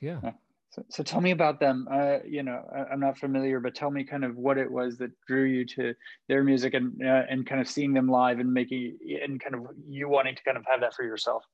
yeah, 0.00 0.20
yeah. 0.22 0.32
So, 0.70 0.84
so 0.88 1.02
tell 1.02 1.20
me 1.20 1.32
about 1.32 1.60
them. 1.60 1.86
Uh, 1.92 2.20
you 2.26 2.42
know, 2.42 2.64
I, 2.74 2.92
I'm 2.92 3.00
not 3.00 3.18
familiar, 3.18 3.60
but 3.60 3.74
tell 3.74 3.90
me 3.90 4.04
kind 4.04 4.24
of 4.24 4.36
what 4.36 4.56
it 4.56 4.70
was 4.70 4.96
that 4.98 5.10
drew 5.26 5.44
you 5.44 5.66
to 5.66 5.94
their 6.26 6.42
music 6.42 6.72
and 6.72 6.98
uh, 7.04 7.24
and 7.28 7.46
kind 7.46 7.60
of 7.60 7.68
seeing 7.68 7.92
them 7.92 8.08
live 8.08 8.38
and 8.38 8.50
making 8.50 8.96
and 9.22 9.38
kind 9.38 9.54
of 9.54 9.66
you 9.86 10.08
wanting 10.08 10.34
to 10.34 10.42
kind 10.44 10.56
of 10.56 10.64
have 10.66 10.80
that 10.80 10.94
for 10.94 11.04
yourself. 11.04 11.44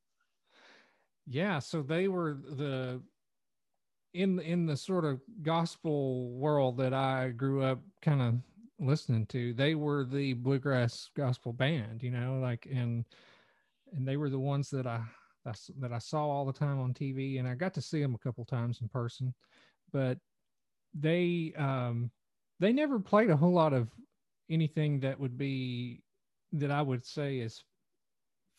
Yeah, 1.27 1.59
so 1.59 1.83
they 1.83 2.07
were 2.07 2.35
the 2.35 3.03
in 4.13 4.39
in 4.41 4.67
the 4.67 4.77
sort 4.77 5.05
of 5.05 5.21
gospel 5.43 6.31
world 6.31 6.77
that 6.79 6.93
I 6.93 7.31
grew 7.31 7.63
up 7.63 7.81
kind 8.03 8.21
of 8.23 8.35
listening 8.85 9.27
to. 9.27 9.53
They 9.55 9.75
were 9.75 10.05
the 10.05 10.33
bluegrass 10.35 11.11
gospel 11.17 11.53
band, 11.53 12.03
you 12.03 12.11
know, 12.11 12.39
like 12.41 12.67
and 12.71 13.05
and 13.93 14.07
they 14.07 14.17
were 14.17 14.31
the 14.31 14.39
ones 14.39 14.71
that 14.71 14.87
I 14.87 15.03
that 15.79 15.93
I 15.93 15.99
saw 15.99 16.29
all 16.29 16.45
the 16.45 16.53
time 16.53 16.81
on 16.81 16.93
TV, 16.93 17.39
and 17.39 17.49
I 17.49 17.55
got 17.55 17.75
to 17.75 17.83
see 17.83 18.01
them 18.01 18.15
a 18.15 18.19
couple 18.19 18.45
times 18.45 18.81
in 18.81 18.89
person, 18.89 19.35
but 19.93 20.19
they 20.95 21.53
um 21.57 22.11
they 22.59 22.73
never 22.73 22.99
played 22.99 23.31
a 23.31 23.37
whole 23.37 23.53
lot 23.53 23.73
of 23.73 23.89
anything 24.51 25.01
that 25.01 25.19
would 25.19 25.39
be 25.39 26.03
that 26.53 26.71
I 26.71 26.83
would 26.83 27.07
say 27.07 27.39
is 27.39 27.63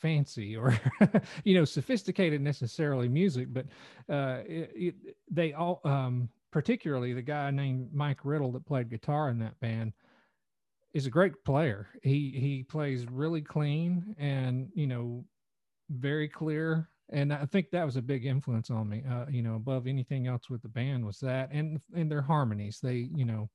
fancy 0.01 0.55
or 0.55 0.77
you 1.43 1.53
know 1.53 1.65
sophisticated 1.65 2.41
necessarily 2.41 3.07
music 3.07 3.47
but 3.51 3.65
uh 4.09 4.39
it, 4.47 4.71
it, 4.75 4.95
they 5.29 5.53
all 5.53 5.81
um 5.85 6.29
particularly 6.51 7.13
the 7.13 7.21
guy 7.21 7.51
named 7.51 7.89
mike 7.93 8.25
riddle 8.25 8.51
that 8.51 8.65
played 8.65 8.89
guitar 8.89 9.29
in 9.29 9.39
that 9.39 9.59
band 9.59 9.93
is 10.93 11.05
a 11.05 11.09
great 11.09 11.43
player. 11.45 11.87
He 12.03 12.31
he 12.31 12.63
plays 12.63 13.05
really 13.09 13.41
clean 13.41 14.15
and 14.17 14.69
you 14.73 14.87
know 14.87 15.25
very 15.89 16.27
clear. 16.27 16.89
And 17.11 17.33
I 17.33 17.45
think 17.45 17.71
that 17.71 17.85
was 17.85 17.97
a 17.97 18.01
big 18.01 18.25
influence 18.25 18.69
on 18.69 18.87
me. 18.87 19.03
Uh, 19.09 19.25
you 19.29 19.41
know, 19.41 19.55
above 19.55 19.85
anything 19.87 20.27
else 20.27 20.49
with 20.49 20.61
the 20.61 20.69
band 20.69 21.05
was 21.05 21.19
that, 21.19 21.49
and 21.51 21.79
and 21.95 22.11
their 22.11 22.21
harmonies. 22.21 22.79
They 22.81 23.09
you 23.15 23.25
know 23.25 23.49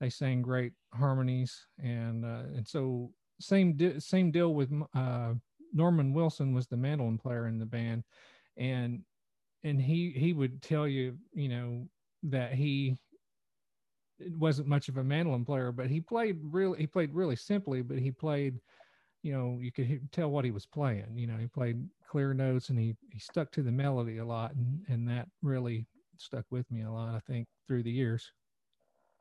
they 0.00 0.10
sang 0.10 0.42
great 0.42 0.72
harmonies, 0.94 1.66
and 1.82 2.24
uh, 2.24 2.44
and 2.54 2.66
so 2.68 3.12
same 3.40 3.74
di- 3.76 4.00
same 4.00 4.30
deal 4.30 4.54
with 4.54 4.70
uh, 4.94 5.34
Norman 5.72 6.12
Wilson 6.12 6.54
was 6.54 6.66
the 6.66 6.76
mandolin 6.76 7.18
player 7.18 7.46
in 7.46 7.58
the 7.58 7.66
band, 7.66 8.04
and 8.56 9.02
and 9.62 9.80
he 9.80 10.10
he 10.10 10.32
would 10.32 10.62
tell 10.62 10.86
you 10.86 11.16
you 11.32 11.48
know 11.48 11.86
that 12.24 12.54
he 12.54 12.96
wasn't 14.38 14.68
much 14.68 14.88
of 14.88 14.98
a 14.98 15.04
mandolin 15.04 15.44
player, 15.44 15.72
but 15.72 15.88
he 15.88 16.00
played 16.00 16.38
really 16.42 16.78
he 16.78 16.86
played 16.86 17.14
really 17.14 17.36
simply, 17.36 17.82
but 17.82 17.98
he 17.98 18.10
played, 18.10 18.60
you 19.22 19.32
know, 19.32 19.58
you 19.60 19.72
could 19.72 20.00
tell 20.12 20.30
what 20.30 20.44
he 20.44 20.50
was 20.50 20.66
playing. 20.66 21.16
You 21.16 21.26
know, 21.26 21.36
he 21.36 21.46
played 21.46 21.82
clear 22.08 22.34
notes 22.34 22.68
and 22.68 22.78
he 22.78 22.94
he 23.10 23.18
stuck 23.18 23.50
to 23.52 23.62
the 23.62 23.72
melody 23.72 24.18
a 24.18 24.24
lot, 24.24 24.54
and 24.54 24.80
and 24.88 25.08
that 25.08 25.28
really 25.42 25.86
stuck 26.18 26.44
with 26.50 26.70
me 26.70 26.82
a 26.82 26.90
lot. 26.90 27.14
I 27.14 27.20
think 27.20 27.48
through 27.66 27.82
the 27.82 27.90
years. 27.90 28.30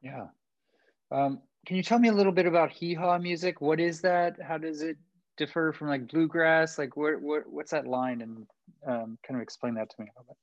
Yeah. 0.02 0.28
Um, 1.12 1.42
can 1.66 1.76
you 1.76 1.84
tell 1.84 2.00
me 2.00 2.10
a 2.10 2.14
little 2.14 2.32
bit 2.32 2.46
about 2.46 2.72
hee 2.72 2.94
haw 2.94 3.18
music? 3.18 3.62
What 3.62 3.80
is 3.80 4.02
that? 4.02 4.42
How 4.42 4.58
does 4.58 4.82
it 4.82 4.98
differ 5.39 5.73
from 5.73 5.88
like 5.88 6.08
bluegrass? 6.08 6.78
Like 6.78 6.95
what 6.95 7.19
what 7.19 7.49
what's 7.49 7.71
that 7.71 7.88
line? 7.88 8.21
And 8.21 8.45
um, 8.86 9.17
kind 9.25 9.36
of 9.36 9.41
explain 9.41 9.73
that 9.75 9.89
to 9.89 9.95
me 9.99 10.08
a 10.08 10.19
little 10.19 10.36
bit. 10.36 10.38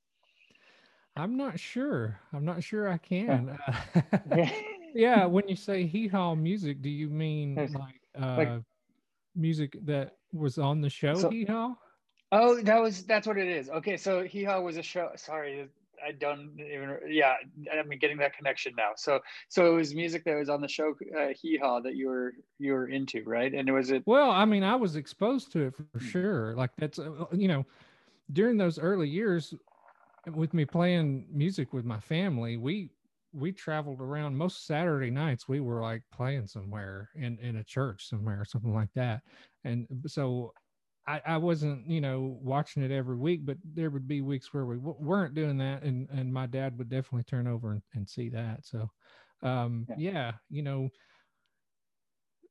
I'm 1.16 1.37
not 1.37 1.61
sure. 1.61 2.18
I'm 2.32 2.44
not 2.44 2.64
sure 2.64 2.88
I 2.88 2.98
can. 2.98 3.56
Yeah, 4.35 4.50
yeah 4.94 5.24
when 5.26 5.48
you 5.48 5.56
say 5.56 5.87
hee 5.87 6.09
haw 6.09 6.35
music, 6.35 6.82
do 6.82 6.90
you 6.90 7.09
mean 7.09 7.54
like, 7.54 8.00
uh, 8.20 8.37
like 8.37 8.62
music 9.35 9.78
that 9.87 10.16
was 10.32 10.59
on 10.59 10.80
the 10.80 10.90
show 10.90 11.14
so, 11.14 11.30
hee 11.30 11.44
haw? 11.44 11.74
Oh, 12.32 12.61
that 12.62 12.82
was 12.82 13.04
that's 13.04 13.26
what 13.26 13.38
it 13.38 13.48
is. 13.48 13.70
Okay, 13.70 13.96
so 13.96 14.24
hee 14.24 14.44
haw 14.44 14.61
was 14.61 14.76
a 14.76 14.82
show. 14.82 15.11
Sorry, 15.16 15.68
I 16.04 16.12
don't 16.12 16.52
even. 16.59 16.98
Yeah, 17.09 17.35
I 17.72 17.82
mean 17.82 17.98
getting 17.98 18.18
that 18.18 18.37
connection 18.37 18.74
now. 18.76 18.90
So, 18.96 19.20
so 19.48 19.72
it 19.72 19.76
was 19.76 19.94
music 19.94 20.24
that 20.24 20.37
was 20.37 20.48
on 20.48 20.61
the 20.61 20.68
show 20.68 20.94
uh, 21.18 21.28
Hee 21.40 21.59
Haw 21.59 21.80
that 21.80 21.94
you 21.96 22.09
were 22.09 22.35
you 22.59 22.72
were 22.72 22.88
into, 22.88 23.22
right? 23.24 23.52
And 23.52 23.68
it 23.68 23.72
was 23.72 23.90
it. 23.90 24.02
Well, 24.06 24.30
I 24.30 24.44
mean, 24.44 24.62
I 24.62 24.76
was 24.76 24.96
exposed 24.96 25.52
to 25.52 25.66
it 25.66 25.74
for 25.74 25.98
sure. 25.98 26.54
Like 26.54 26.70
that's 26.78 26.98
uh, 26.98 27.26
you 27.32 27.48
know, 27.48 27.66
during 28.32 28.56
those 28.56 28.78
early 28.78 29.09
years, 29.09 29.54
with 30.32 30.54
me 30.54 30.64
playing 30.64 31.26
music 31.30 31.72
with 31.72 31.85
my 31.85 32.00
family, 32.00 32.56
we 32.56 32.90
we 33.32 33.52
traveled 33.52 34.00
around 34.00 34.37
most 34.37 34.66
Saturday 34.66 35.11
nights. 35.11 35.48
We 35.48 35.61
were 35.61 35.82
like 35.82 36.02
playing 36.12 36.46
somewhere 36.46 37.11
in 37.14 37.38
in 37.38 37.56
a 37.56 37.64
church 37.64 38.09
somewhere 38.09 38.40
or 38.40 38.44
something 38.44 38.74
like 38.74 38.92
that, 38.94 39.22
and 39.64 39.87
so 40.06 40.52
I, 41.07 41.23
I 41.25 41.37
wasn't, 41.38 41.88
you 41.88 42.01
know, 42.01 42.38
watching 42.42 42.83
it 42.83 42.90
every 42.90 43.16
week, 43.16 43.45
but 43.47 43.59
there 43.62 43.90
would 43.90 44.09
be 44.09 44.23
weeks 44.23 44.53
where 44.53 44.66
we 44.66 44.77
w- 44.77 44.97
weren't 44.99 45.35
doing 45.35 45.59
that, 45.59 45.83
and 45.85 46.09
and 46.11 46.33
my 46.33 46.47
dad 46.47 46.79
would 46.79 46.88
definitely 46.88 47.25
turn 47.25 47.47
over 47.47 47.73
and, 47.73 47.83
and 47.95 48.09
see 48.09 48.29
that. 48.31 48.64
So, 48.64 48.88
um, 49.42 49.88
yeah. 49.88 49.97
yeah, 49.97 50.38
you 50.49 50.62
know, 50.62 50.90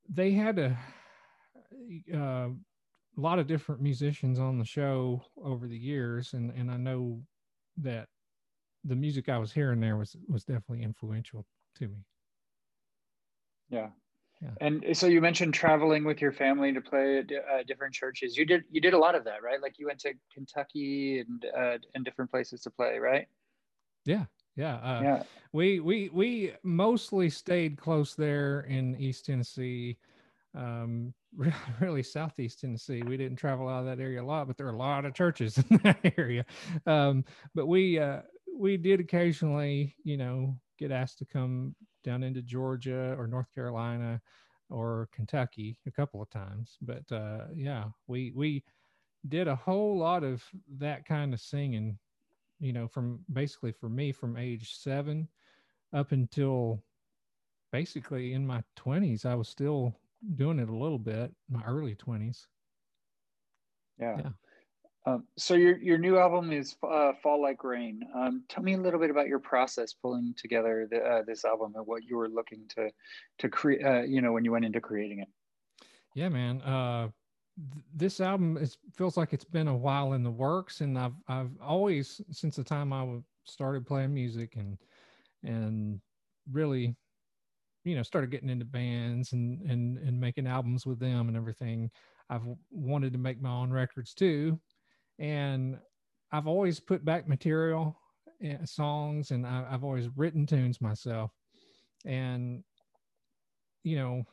they 0.08 0.32
had 0.32 0.60
a, 0.60 0.78
uh, 2.14 2.50
a 2.50 3.22
lot 3.22 3.40
of 3.40 3.48
different 3.48 3.82
musicians 3.82 4.40
on 4.40 4.60
the 4.60 4.66
show 4.66 5.24
over 5.38 5.68
the 5.68 5.78
years, 5.78 6.34
and 6.34 6.52
and 6.52 6.72
I 6.72 6.78
know 6.78 7.26
that 7.78 8.10
the 8.84 8.96
music 8.96 9.30
I 9.30 9.40
was 9.40 9.54
hearing 9.54 9.82
there 9.82 9.98
was 9.98 10.16
was 10.28 10.46
definitely 10.46 10.84
influential 10.84 11.48
to 11.76 11.88
me. 11.90 12.06
Yeah, 13.70 13.92
yeah. 14.46 14.68
And 14.68 14.98
so 14.98 15.08
you 15.08 15.22
mentioned 15.22 15.54
traveling 15.54 16.04
with 16.04 16.22
your 16.22 16.32
family 16.32 16.74
to 16.74 16.82
play 16.82 17.20
at 17.20 17.32
uh, 17.32 17.64
different 17.68 17.94
churches. 17.94 18.38
You 18.38 18.46
did 18.46 18.64
you 18.70 18.82
did 18.82 18.94
a 18.94 18.98
lot 18.98 19.16
of 19.16 19.24
that, 19.26 19.42
right? 19.44 19.62
Like 19.62 19.80
you 19.80 19.88
went 19.88 20.00
to 20.00 20.14
Kentucky 20.34 21.20
and 21.20 21.46
uh, 21.58 21.78
and 21.94 22.06
different 22.06 22.30
places 22.32 22.62
to 22.62 22.70
play, 22.70 23.00
right? 23.00 23.28
Yeah, 24.06 24.26
yeah, 24.56 24.76
uh, 24.76 25.02
yeah. 25.02 25.24
We 25.52 25.80
we 25.80 26.10
we 26.14 26.54
mostly 26.64 27.30
stayed 27.30 27.78
close 27.78 28.14
there 28.14 28.62
in 28.62 28.96
East 28.98 29.26
Tennessee, 29.26 29.98
um, 30.54 31.14
really 31.80 32.04
Southeast 32.04 32.60
Tennessee. 32.60 33.02
We 33.02 33.18
didn't 33.18 33.38
travel 33.38 33.68
out 33.68 33.80
of 33.80 33.86
that 33.86 34.00
area 34.00 34.22
a 34.22 34.26
lot, 34.26 34.48
but 34.48 34.58
there 34.58 34.68
are 34.68 34.74
a 34.74 34.78
lot 34.78 35.06
of 35.06 35.14
churches 35.14 35.58
in 35.70 35.78
that 35.84 36.14
area. 36.18 36.46
Um, 36.86 37.26
but 37.56 37.66
we 37.66 37.98
uh, 37.98 38.22
we 38.56 38.78
did 38.78 39.00
occasionally, 39.00 39.96
you 40.04 40.18
know, 40.18 40.56
get 40.78 40.92
asked 40.92 41.18
to 41.20 41.26
come 41.26 41.76
down 42.06 42.24
into 42.24 42.42
Georgia 42.42 43.16
or 43.18 43.28
North 43.28 43.54
Carolina 43.54 44.22
or 44.70 45.10
Kentucky 45.12 45.78
a 45.86 45.92
couple 45.92 46.22
of 46.22 46.30
times. 46.30 46.78
But 46.82 47.12
uh, 47.12 47.46
yeah, 47.54 47.86
we 48.08 48.32
we 48.36 48.64
did 49.28 49.48
a 49.48 49.56
whole 49.56 49.98
lot 49.98 50.24
of 50.24 50.44
that 50.78 51.06
kind 51.06 51.34
of 51.34 51.42
singing, 51.42 51.98
you 52.60 52.72
know, 52.72 52.88
from 52.88 53.20
basically 53.34 53.72
for 53.74 53.90
me 53.90 54.12
from 54.12 54.38
age 54.38 54.76
seven 54.78 55.28
up 55.94 56.12
until 56.12 56.84
basically 57.72 58.34
in 58.34 58.46
my 58.46 58.64
20s. 58.78 59.26
I 59.26 59.36
was 59.36 59.50
still 59.50 59.96
doing 60.36 60.60
it 60.60 60.70
a 60.70 60.76
little 60.76 61.00
bit, 61.00 61.34
my 61.50 61.64
early 61.66 61.96
20s. 61.96 62.46
Yeah. 64.00 64.18
yeah. 64.18 64.30
Um, 65.08 65.28
so 65.38 65.54
your 65.54 65.78
your 65.78 65.98
new 65.98 66.18
album 66.18 66.52
is 66.52 66.76
uh, 66.84 67.14
"Fall 67.22 67.42
Like 67.42 67.64
Rain." 67.64 68.02
Um, 68.16 68.44
tell 68.50 68.64
me 68.64 68.74
a 68.74 68.78
little 68.78 69.00
bit 69.00 69.12
about 69.12 69.28
your 69.28 69.40
process 69.40 69.94
pulling 69.94 70.34
together 70.36 70.88
the, 70.90 70.98
uh, 70.98 71.22
this 71.28 71.46
album 71.46 71.74
and 71.76 71.86
what 71.86 72.04
you 72.04 72.18
were 72.18 72.30
looking 72.30 72.68
to 72.70 72.90
to 73.40 73.50
create. 73.50 73.86
Uh, 73.86 74.02
you 74.02 74.22
know, 74.22 74.32
when 74.32 74.44
you 74.44 74.52
went 74.52 74.66
into 74.66 74.82
creating 74.82 75.20
it. 75.20 75.28
Yeah, 76.16 76.30
man. 76.30 76.62
Uh, 76.62 77.10
th- 77.72 77.86
this 77.94 78.20
album 78.20 78.58
is 78.58 78.78
feels 78.96 79.16
like 79.16 79.32
it's 79.32 79.46
been 79.46 79.68
a 79.68 79.78
while 79.78 80.14
in 80.14 80.24
the 80.24 80.32
works, 80.32 80.82
and 80.82 80.98
I've 80.98 81.16
I've 81.28 81.52
always 81.62 82.20
since 82.32 82.56
the 82.56 82.64
time 82.64 82.92
I 82.92 83.20
started 83.44 83.86
playing 83.86 84.14
music 84.14 84.56
and 84.56 84.78
and 85.44 86.02
really, 86.52 86.96
you 87.84 87.96
know, 87.96 88.02
started 88.02 88.32
getting 88.32 88.50
into 88.50 88.66
bands 88.66 89.34
and 89.34 89.62
and 89.70 90.00
and 90.00 90.20
making 90.20 90.48
albums 90.48 90.88
with 90.88 91.00
them 91.00 91.28
and 91.28 91.38
everything. 91.38 91.92
I've 92.28 92.48
wanted 92.72 93.14
to 93.14 93.20
make 93.20 93.40
my 93.40 93.52
own 93.52 93.72
records 93.72 94.16
too 94.16 94.60
and 95.20 95.78
I've 96.32 96.48
always 96.48 96.80
put 96.80 97.06
back 97.06 97.28
material, 97.28 97.98
uh, 98.44 98.66
songs, 98.66 99.32
and 99.32 99.46
I, 99.46 99.66
I've 99.70 99.84
always 99.84 100.10
written 100.16 100.46
tunes 100.46 100.82
myself. 100.82 101.32
And 102.06 102.64
you 103.84 103.96
know, 103.98 104.24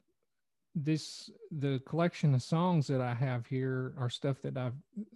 this 0.75 1.31
the 1.51 1.81
collection 1.87 2.35
of 2.35 2.43
songs 2.43 2.87
that 2.87 3.01
I 3.01 3.15
have 3.15 3.47
here 3.47 3.95
are 3.99 4.09
stuff 4.09 4.41
that 4.43 4.57
I've 4.57 4.75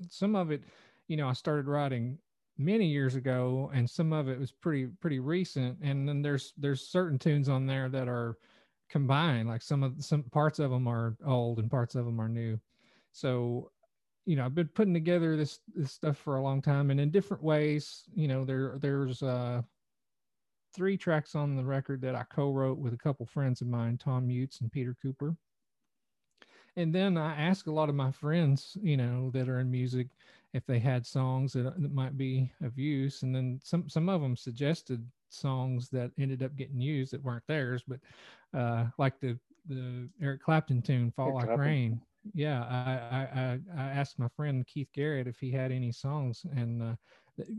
some 0.09 0.37
of 0.37 0.50
it, 0.50 0.62
you 1.09 1.16
know, 1.16 1.29
I 1.29 1.33
started 1.33 1.66
writing 1.66 2.18
many 2.59 2.87
years 2.87 3.14
ago, 3.14 3.70
and 3.74 3.88
some 3.88 4.12
of 4.12 4.29
it 4.29 4.38
was 4.38 4.52
pretty 4.52 4.87
pretty 5.00 5.18
recent. 5.18 5.79
And 5.83 6.09
then 6.09 6.22
there's 6.22 6.52
there's 6.57 6.88
certain 6.88 7.18
tunes 7.18 7.48
on 7.48 7.66
there 7.66 7.88
that 7.88 8.09
are 8.09 8.37
combined, 8.88 9.49
like 9.49 9.62
some 9.62 9.82
of 9.82 9.95
some 10.05 10.22
parts 10.24 10.59
of 10.59 10.70
them 10.70 10.86
are 10.86 11.16
old 11.26 11.59
and 11.59 11.70
parts 11.70 11.95
of 11.95 12.05
them 12.05 12.20
are 12.20 12.28
new. 12.28 12.59
So 13.12 13.70
you 14.27 14.37
know, 14.37 14.45
I've 14.45 14.55
been 14.55 14.68
putting 14.68 14.95
together 14.95 15.37
this 15.37 15.61
this 15.74 15.93
stuff 15.93 16.18
for 16.18 16.37
a 16.37 16.43
long 16.43 16.61
time, 16.61 16.91
and 16.91 17.01
in 17.01 17.11
different 17.11 17.43
ways. 17.43 18.03
You 18.14 18.29
know, 18.29 18.45
there 18.45 18.77
there's 18.81 19.22
uh, 19.22 19.62
three 20.74 20.97
tracks 20.99 21.35
on 21.35 21.57
the 21.57 21.64
record 21.64 22.03
that 22.03 22.14
I 22.14 22.24
co-wrote 22.24 22.79
with 22.79 22.93
a 22.93 22.99
couple 22.99 23.24
friends 23.24 23.61
of 23.61 23.68
mine, 23.68 23.97
Tom 23.97 24.27
Mutes 24.27 24.61
and 24.61 24.70
Peter 24.70 24.95
Cooper. 25.01 25.37
And 26.77 26.95
then 26.95 27.16
I 27.16 27.35
ask 27.41 27.68
a 27.68 27.72
lot 27.72 27.89
of 27.89 27.95
my 27.95 28.11
friends, 28.11 28.77
you 28.83 28.99
know, 28.99 29.31
that 29.33 29.49
are 29.49 29.61
in 29.61 29.70
music, 29.70 30.09
if 30.53 30.66
they 30.66 30.79
had 30.79 31.07
songs 31.07 31.55
that, 31.55 31.81
that 31.81 31.95
might 31.95 32.18
be 32.18 32.53
of 32.62 32.79
use. 32.79 33.22
And 33.22 33.35
then 33.35 33.61
some 33.62 33.89
some 33.89 34.09
of 34.09 34.20
them 34.20 34.37
suggested 34.37 35.07
songs 35.31 35.89
that 35.91 36.11
ended 36.18 36.43
up 36.43 36.55
getting 36.57 36.81
used 36.81 37.12
that 37.12 37.22
weren't 37.22 37.47
theirs, 37.47 37.83
but 37.87 38.01
uh, 38.59 38.87
like 38.99 39.18
the 39.20 39.39
the 39.68 40.09
Eric 40.20 40.43
Clapton 40.43 40.83
tune 40.83 41.11
"Fall 41.11 41.29
Eric 41.29 41.37
Like 41.37 41.47
Clapton. 41.47 41.66
Rain." 41.66 42.01
Yeah, 42.35 42.62
I, 42.64 43.41
I 43.41 43.61
I 43.77 43.91
asked 43.91 44.18
my 44.18 44.29
friend 44.29 44.66
Keith 44.66 44.89
Garrett 44.93 45.27
if 45.27 45.39
he 45.39 45.51
had 45.51 45.72
any 45.72 45.93
songs, 45.93 46.45
and 46.55 46.83
uh, 46.83 46.95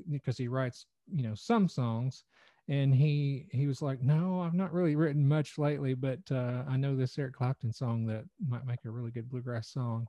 because 0.09 0.37
he 0.37 0.47
writes, 0.47 0.85
you 1.11 1.23
know, 1.23 1.35
some 1.35 1.67
songs, 1.67 2.23
and 2.67 2.93
he 2.93 3.47
he 3.51 3.67
was 3.67 3.81
like, 3.81 4.01
no, 4.01 4.41
I've 4.41 4.53
not 4.53 4.73
really 4.73 4.95
written 4.95 5.27
much 5.27 5.57
lately, 5.57 5.93
but 5.93 6.19
uh, 6.31 6.63
I 6.67 6.77
know 6.77 6.95
this 6.95 7.17
Eric 7.17 7.35
Clapton 7.35 7.71
song 7.73 8.05
that 8.07 8.25
might 8.47 8.65
make 8.65 8.85
a 8.85 8.91
really 8.91 9.11
good 9.11 9.29
bluegrass 9.29 9.69
song. 9.69 10.07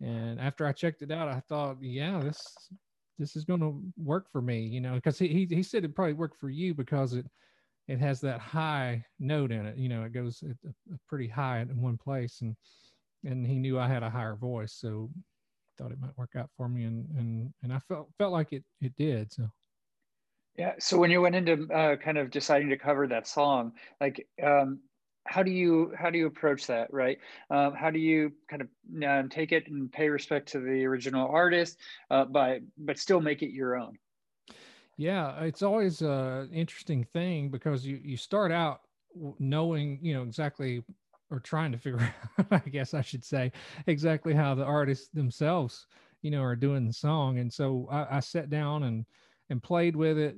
And 0.00 0.40
after 0.40 0.66
I 0.66 0.72
checked 0.72 1.02
it 1.02 1.10
out, 1.10 1.28
I 1.28 1.40
thought, 1.40 1.78
yeah, 1.82 2.20
this 2.20 2.70
this 3.18 3.34
is 3.36 3.44
going 3.44 3.60
to 3.60 3.82
work 3.96 4.30
for 4.30 4.40
me, 4.40 4.60
you 4.60 4.80
know, 4.80 4.94
because 4.94 5.18
he, 5.18 5.28
he 5.28 5.46
he 5.46 5.62
said 5.62 5.84
it 5.84 5.94
probably 5.94 6.12
work 6.14 6.36
for 6.36 6.50
you 6.50 6.74
because 6.74 7.14
it 7.14 7.26
it 7.88 7.98
has 7.98 8.20
that 8.20 8.40
high 8.40 9.04
note 9.18 9.50
in 9.50 9.66
it, 9.66 9.76
you 9.78 9.88
know, 9.88 10.04
it 10.04 10.12
goes 10.12 10.42
a 10.42 10.98
pretty 11.08 11.26
high 11.26 11.60
in 11.60 11.80
one 11.80 11.96
place 11.96 12.42
and 12.42 12.54
and 13.24 13.46
he 13.46 13.58
knew 13.58 13.78
I 13.78 13.88
had 13.88 14.02
a 14.02 14.10
higher 14.10 14.36
voice, 14.36 14.74
so 14.74 15.10
thought 15.76 15.92
it 15.92 16.00
might 16.00 16.16
work 16.18 16.32
out 16.36 16.50
for 16.56 16.68
me, 16.68 16.84
and 16.84 17.08
and 17.16 17.52
and 17.62 17.72
I 17.72 17.78
felt 17.80 18.08
felt 18.18 18.32
like 18.32 18.52
it 18.52 18.64
it 18.80 18.92
did. 18.96 19.32
So 19.32 19.48
yeah. 20.56 20.74
So 20.78 20.98
when 20.98 21.10
you 21.10 21.20
went 21.20 21.36
into 21.36 21.72
uh, 21.72 21.96
kind 21.96 22.18
of 22.18 22.30
deciding 22.30 22.68
to 22.70 22.76
cover 22.76 23.06
that 23.06 23.28
song, 23.28 23.72
like 24.00 24.26
um, 24.42 24.80
how 25.28 25.42
do 25.42 25.50
you 25.50 25.92
how 25.96 26.10
do 26.10 26.18
you 26.18 26.26
approach 26.26 26.66
that 26.66 26.92
right 26.92 27.18
um, 27.50 27.74
how 27.74 27.90
do 27.90 27.98
you 27.98 28.32
kind 28.48 28.62
of 28.62 28.68
uh, 29.04 29.22
take 29.28 29.52
it 29.52 29.68
and 29.68 29.92
pay 29.92 30.08
respect 30.08 30.48
to 30.48 30.58
the 30.58 30.84
original 30.84 31.28
artist 31.28 31.78
uh, 32.10 32.24
by 32.24 32.60
but 32.78 32.98
still 32.98 33.20
make 33.20 33.42
it 33.42 33.50
your 33.50 33.76
own 33.76 33.92
yeah 34.96 35.40
it's 35.42 35.62
always 35.62 36.00
an 36.00 36.50
interesting 36.52 37.04
thing 37.04 37.50
because 37.50 37.84
you 37.84 38.00
you 38.02 38.16
start 38.16 38.50
out 38.50 38.80
knowing 39.38 39.98
you 40.00 40.14
know 40.14 40.22
exactly 40.22 40.82
or 41.30 41.40
trying 41.40 41.72
to 41.72 41.78
figure 41.78 42.00
out 42.38 42.46
i 42.50 42.68
guess 42.70 42.94
i 42.94 43.00
should 43.00 43.24
say 43.24 43.52
exactly 43.86 44.34
how 44.34 44.54
the 44.54 44.64
artists 44.64 45.08
themselves 45.08 45.86
you 46.22 46.30
know 46.30 46.42
are 46.42 46.56
doing 46.56 46.86
the 46.86 46.92
song 46.92 47.38
and 47.38 47.52
so 47.52 47.86
i, 47.90 48.16
I 48.16 48.20
sat 48.20 48.50
down 48.50 48.84
and 48.84 49.04
and 49.50 49.62
played 49.62 49.96
with 49.96 50.18
it 50.18 50.36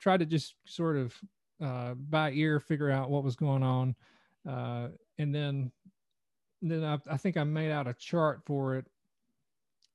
tried 0.00 0.20
to 0.20 0.26
just 0.26 0.54
sort 0.66 0.96
of 0.96 1.14
uh, 1.62 1.94
by 1.94 2.30
ear 2.32 2.60
figure 2.60 2.90
out 2.90 3.10
what 3.10 3.24
was 3.24 3.34
going 3.34 3.62
on 3.62 3.94
uh, 4.48 4.88
and 5.18 5.34
then 5.34 5.72
then 6.62 6.84
I, 6.84 6.98
I 7.10 7.16
think 7.16 7.36
I 7.36 7.44
made 7.44 7.70
out 7.70 7.88
a 7.88 7.94
chart 7.94 8.42
for 8.44 8.76
it. 8.76 8.86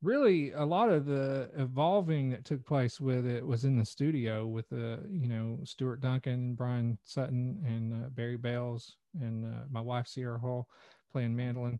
Really, 0.02 0.52
a 0.54 0.66
lot 0.66 0.90
of 0.90 1.06
the 1.06 1.52
evolving 1.56 2.32
that 2.32 2.44
took 2.44 2.66
place 2.66 3.00
with 3.00 3.28
it 3.28 3.46
was 3.46 3.66
in 3.66 3.78
the 3.78 3.86
studio 3.86 4.48
with 4.48 4.68
the, 4.70 4.94
uh, 4.94 4.98
you 5.12 5.28
know, 5.28 5.60
Stuart 5.64 6.02
Duncan, 6.02 6.56
Bryan 6.56 6.98
Sutton, 7.04 7.62
and 7.68 8.06
uh, 8.06 8.10
Barry 8.10 8.38
Bales, 8.38 8.96
and 9.20 9.46
uh, 9.46 9.66
my 9.70 9.82
wife 9.82 10.08
Sierra 10.08 10.40
Hull 10.40 10.68
playing 11.12 11.36
mandolin. 11.36 11.80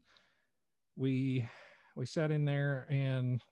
We 0.96 1.48
we 1.96 2.06
sat 2.06 2.32
in 2.32 2.46
there 2.46 2.86
and 2.90 3.44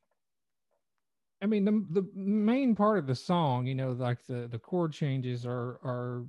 I 1.41 1.45
mean 1.45 1.65
the 1.65 1.85
the 2.01 2.09
main 2.13 2.75
part 2.75 2.99
of 2.99 3.07
the 3.07 3.15
song, 3.15 3.65
you 3.65 3.75
know, 3.75 3.91
like 3.91 4.25
the 4.25 4.47
the 4.51 4.59
chord 4.59 4.91
changes 4.91 5.45
are 5.45 5.79
are 5.83 6.25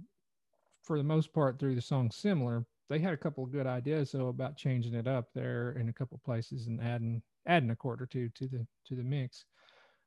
for 0.82 0.98
the 0.98 1.04
most 1.04 1.32
part 1.32 1.58
through 1.58 1.74
the 1.76 1.82
song 1.82 2.10
similar, 2.10 2.66
they 2.88 2.98
had 2.98 3.14
a 3.14 3.18
couple 3.18 3.44
of 3.44 3.52
good 3.52 3.66
ideas 3.66 4.12
though 4.12 4.28
about 4.28 4.56
changing 4.56 4.94
it 4.94 5.08
up 5.08 5.30
there 5.34 5.72
in 5.72 5.88
a 5.88 5.92
couple 5.92 6.18
places 6.24 6.66
and 6.68 6.80
adding 6.82 7.22
adding 7.46 7.70
a 7.70 7.76
chord 7.76 8.02
or 8.02 8.06
two 8.06 8.28
to 8.30 8.48
the 8.48 8.66
to 8.86 8.94
the 8.94 9.02
mix. 9.02 9.44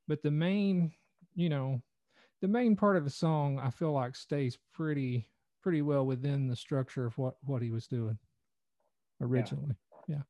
But 0.07 0.21
the 0.21 0.31
main, 0.31 0.91
you 1.35 1.49
know, 1.49 1.81
the 2.41 2.47
main 2.47 2.75
part 2.75 2.97
of 2.97 3.03
the 3.03 3.09
song 3.09 3.59
I 3.59 3.69
feel 3.69 3.93
like 3.93 4.15
stays 4.15 4.57
pretty 4.73 5.27
pretty 5.61 5.81
well 5.81 6.05
within 6.05 6.47
the 6.47 6.55
structure 6.55 7.05
of 7.05 7.17
what 7.17 7.35
what 7.41 7.61
he 7.61 7.71
was 7.71 7.87
doing 7.87 8.17
originally. 9.21 9.75
Yeah. 10.07 10.15
yeah. 10.15 10.21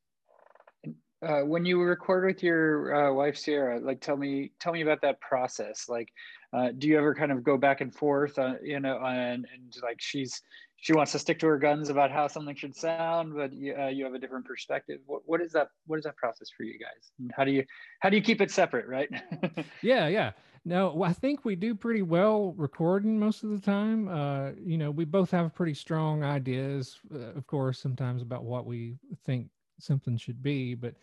Uh, 1.24 1.42
when 1.42 1.64
you 1.64 1.80
record 1.80 2.26
with 2.26 2.42
your 2.42 2.94
uh, 2.94 3.12
wife 3.12 3.36
Sierra, 3.36 3.80
like 3.80 4.00
tell 4.00 4.16
me 4.16 4.52
tell 4.60 4.72
me 4.72 4.82
about 4.82 5.00
that 5.02 5.20
process. 5.20 5.88
Like, 5.88 6.12
uh, 6.52 6.68
do 6.76 6.86
you 6.86 6.98
ever 6.98 7.14
kind 7.14 7.32
of 7.32 7.42
go 7.42 7.56
back 7.56 7.80
and 7.80 7.94
forth, 7.94 8.38
uh, 8.38 8.54
you 8.62 8.78
know, 8.78 8.98
and, 8.98 9.46
and 9.52 9.74
like 9.82 10.00
she's 10.00 10.42
she 10.84 10.92
wants 10.92 11.12
to 11.12 11.18
stick 11.18 11.38
to 11.38 11.46
her 11.46 11.56
guns 11.56 11.88
about 11.88 12.10
how 12.10 12.28
something 12.28 12.54
should 12.54 12.76
sound, 12.76 13.34
but 13.34 13.54
you, 13.54 13.74
uh, 13.74 13.86
you 13.86 14.04
have 14.04 14.12
a 14.12 14.18
different 14.18 14.44
perspective. 14.44 15.00
What, 15.06 15.22
what 15.24 15.40
is 15.40 15.50
that? 15.52 15.68
What 15.86 15.98
is 15.98 16.04
that 16.04 16.14
process 16.18 16.50
for 16.54 16.64
you 16.64 16.78
guys? 16.78 17.10
And 17.18 17.32
how 17.34 17.42
do 17.44 17.52
you 17.52 17.64
how 18.00 18.10
do 18.10 18.16
you 18.16 18.22
keep 18.22 18.42
it 18.42 18.50
separate, 18.50 18.86
right? 18.86 19.08
yeah, 19.82 20.08
yeah. 20.08 20.32
No, 20.66 21.02
I 21.02 21.14
think 21.14 21.42
we 21.42 21.56
do 21.56 21.74
pretty 21.74 22.02
well 22.02 22.52
recording 22.58 23.18
most 23.18 23.44
of 23.44 23.48
the 23.48 23.60
time. 23.60 24.08
Uh, 24.08 24.50
you 24.62 24.76
know, 24.76 24.90
we 24.90 25.06
both 25.06 25.30
have 25.30 25.54
pretty 25.54 25.72
strong 25.72 26.22
ideas, 26.22 26.98
uh, 27.14 27.32
of 27.34 27.46
course, 27.46 27.78
sometimes 27.78 28.20
about 28.20 28.44
what 28.44 28.66
we 28.66 28.96
think 29.24 29.48
something 29.80 30.18
should 30.18 30.42
be, 30.42 30.74
but 30.74 30.96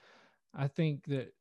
I 0.53 0.67
think 0.67 1.05
that 1.07 1.33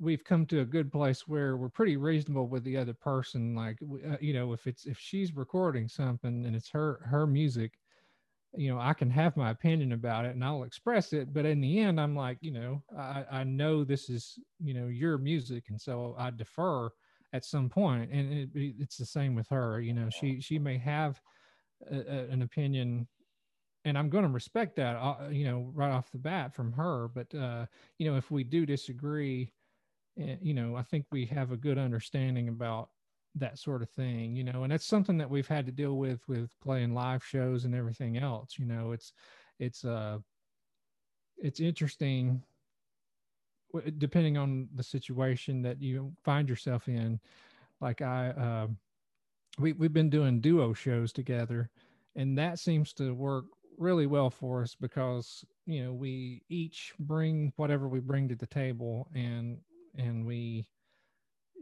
we've 0.00 0.22
come 0.22 0.44
to 0.44 0.60
a 0.60 0.66
good 0.66 0.92
place 0.92 1.26
where 1.26 1.56
we're 1.56 1.70
pretty 1.70 1.96
reasonable 1.96 2.46
with 2.46 2.62
the 2.64 2.76
other 2.76 2.92
person 2.92 3.54
like 3.54 3.78
uh, 4.06 4.18
you 4.20 4.34
know 4.34 4.52
if 4.52 4.66
it's 4.66 4.84
if 4.84 4.98
she's 4.98 5.34
recording 5.34 5.88
something 5.88 6.44
and 6.44 6.54
it's 6.54 6.68
her 6.68 7.00
her 7.02 7.26
music 7.26 7.78
you 8.56 8.72
know, 8.72 8.80
I 8.80 8.94
can 8.94 9.10
have 9.10 9.36
my 9.36 9.50
opinion 9.50 9.92
about 9.92 10.24
it 10.24 10.34
and 10.34 10.44
I'll 10.44 10.64
express 10.64 11.12
it, 11.12 11.32
but 11.32 11.46
in 11.46 11.60
the 11.60 11.78
end, 11.78 12.00
I'm 12.00 12.16
like, 12.16 12.38
you 12.40 12.52
know, 12.52 12.82
I, 12.96 13.24
I 13.30 13.44
know 13.44 13.84
this 13.84 14.08
is, 14.08 14.38
you 14.58 14.74
know, 14.74 14.86
your 14.88 15.18
music, 15.18 15.66
and 15.68 15.80
so 15.80 16.14
I 16.18 16.30
defer 16.30 16.90
at 17.32 17.44
some 17.44 17.68
point. 17.68 18.10
And 18.12 18.32
it, 18.32 18.50
it's 18.54 18.96
the 18.96 19.06
same 19.06 19.34
with 19.34 19.48
her. 19.48 19.80
You 19.80 19.94
know, 19.94 20.10
she 20.10 20.40
she 20.40 20.58
may 20.58 20.78
have 20.78 21.20
a, 21.90 21.96
a, 21.96 22.28
an 22.30 22.42
opinion, 22.42 23.08
and 23.84 23.96
I'm 23.98 24.10
going 24.10 24.24
to 24.24 24.30
respect 24.30 24.76
that, 24.76 24.96
uh, 24.96 25.28
you 25.30 25.44
know, 25.44 25.70
right 25.74 25.92
off 25.92 26.10
the 26.10 26.18
bat 26.18 26.54
from 26.54 26.72
her. 26.72 27.08
But 27.08 27.34
uh, 27.34 27.66
you 27.98 28.10
know, 28.10 28.16
if 28.16 28.30
we 28.30 28.44
do 28.44 28.66
disagree, 28.66 29.52
eh, 30.18 30.36
you 30.40 30.54
know, 30.54 30.76
I 30.76 30.82
think 30.82 31.06
we 31.12 31.26
have 31.26 31.52
a 31.52 31.56
good 31.56 31.78
understanding 31.78 32.48
about 32.48 32.90
that 33.36 33.58
sort 33.58 33.82
of 33.82 33.90
thing 33.90 34.34
you 34.34 34.42
know 34.42 34.64
and 34.64 34.72
it's 34.72 34.86
something 34.86 35.18
that 35.18 35.28
we've 35.28 35.46
had 35.48 35.66
to 35.66 35.72
deal 35.72 35.96
with 35.96 36.26
with 36.26 36.50
playing 36.62 36.94
live 36.94 37.24
shows 37.24 37.64
and 37.64 37.74
everything 37.74 38.16
else 38.16 38.54
you 38.58 38.64
know 38.64 38.92
it's 38.92 39.12
it's 39.58 39.84
uh 39.84 40.18
it's 41.38 41.60
interesting 41.60 42.42
depending 43.98 44.36
on 44.36 44.68
the 44.74 44.82
situation 44.82 45.62
that 45.62 45.80
you 45.80 46.12
find 46.24 46.48
yourself 46.48 46.88
in. 46.88 47.20
Like 47.80 48.00
i 48.00 48.30
uh, 48.30 48.68
we, 49.58 49.72
we've 49.72 49.92
been 49.92 50.10
doing 50.10 50.40
duo 50.40 50.72
shows 50.72 51.12
together 51.12 51.70
and 52.14 52.36
that 52.38 52.58
seems 52.58 52.92
to 52.94 53.14
work 53.14 53.46
really 53.78 54.06
well 54.06 54.30
for 54.30 54.62
us 54.62 54.74
because 54.78 55.44
you 55.66 55.84
know 55.84 55.92
we 55.92 56.42
each 56.48 56.94
bring 56.98 57.52
whatever 57.56 57.88
we 57.88 58.00
bring 58.00 58.28
to 58.28 58.34
the 58.34 58.46
table 58.46 59.08
and 59.14 59.58
and 59.96 60.26
we 60.26 60.66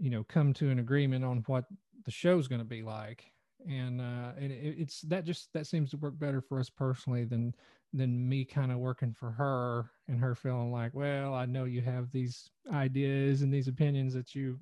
you 0.00 0.10
know 0.10 0.24
come 0.24 0.52
to 0.54 0.70
an 0.70 0.78
agreement 0.78 1.24
on 1.24 1.38
what 1.46 1.64
the 2.04 2.10
show's 2.10 2.48
going 2.48 2.60
to 2.60 2.64
be 2.64 2.82
like. 2.82 3.30
And 3.68 4.00
uh 4.00 4.32
it, 4.36 4.50
it's 4.52 5.00
that 5.02 5.24
just 5.24 5.52
that 5.54 5.66
seems 5.66 5.90
to 5.90 5.96
work 5.96 6.18
better 6.18 6.42
for 6.42 6.60
us 6.60 6.68
personally 6.68 7.24
than 7.24 7.54
than 7.94 8.28
me 8.28 8.44
kind 8.44 8.72
of 8.72 8.78
working 8.78 9.14
for 9.14 9.30
her 9.30 9.90
and 10.08 10.20
her 10.20 10.34
feeling 10.34 10.70
like 10.72 10.92
well 10.92 11.32
i 11.32 11.46
know 11.46 11.64
you 11.64 11.80
have 11.80 12.10
these 12.10 12.50
ideas 12.72 13.40
and 13.42 13.54
these 13.54 13.68
opinions 13.68 14.12
that 14.12 14.34
you 14.34 14.58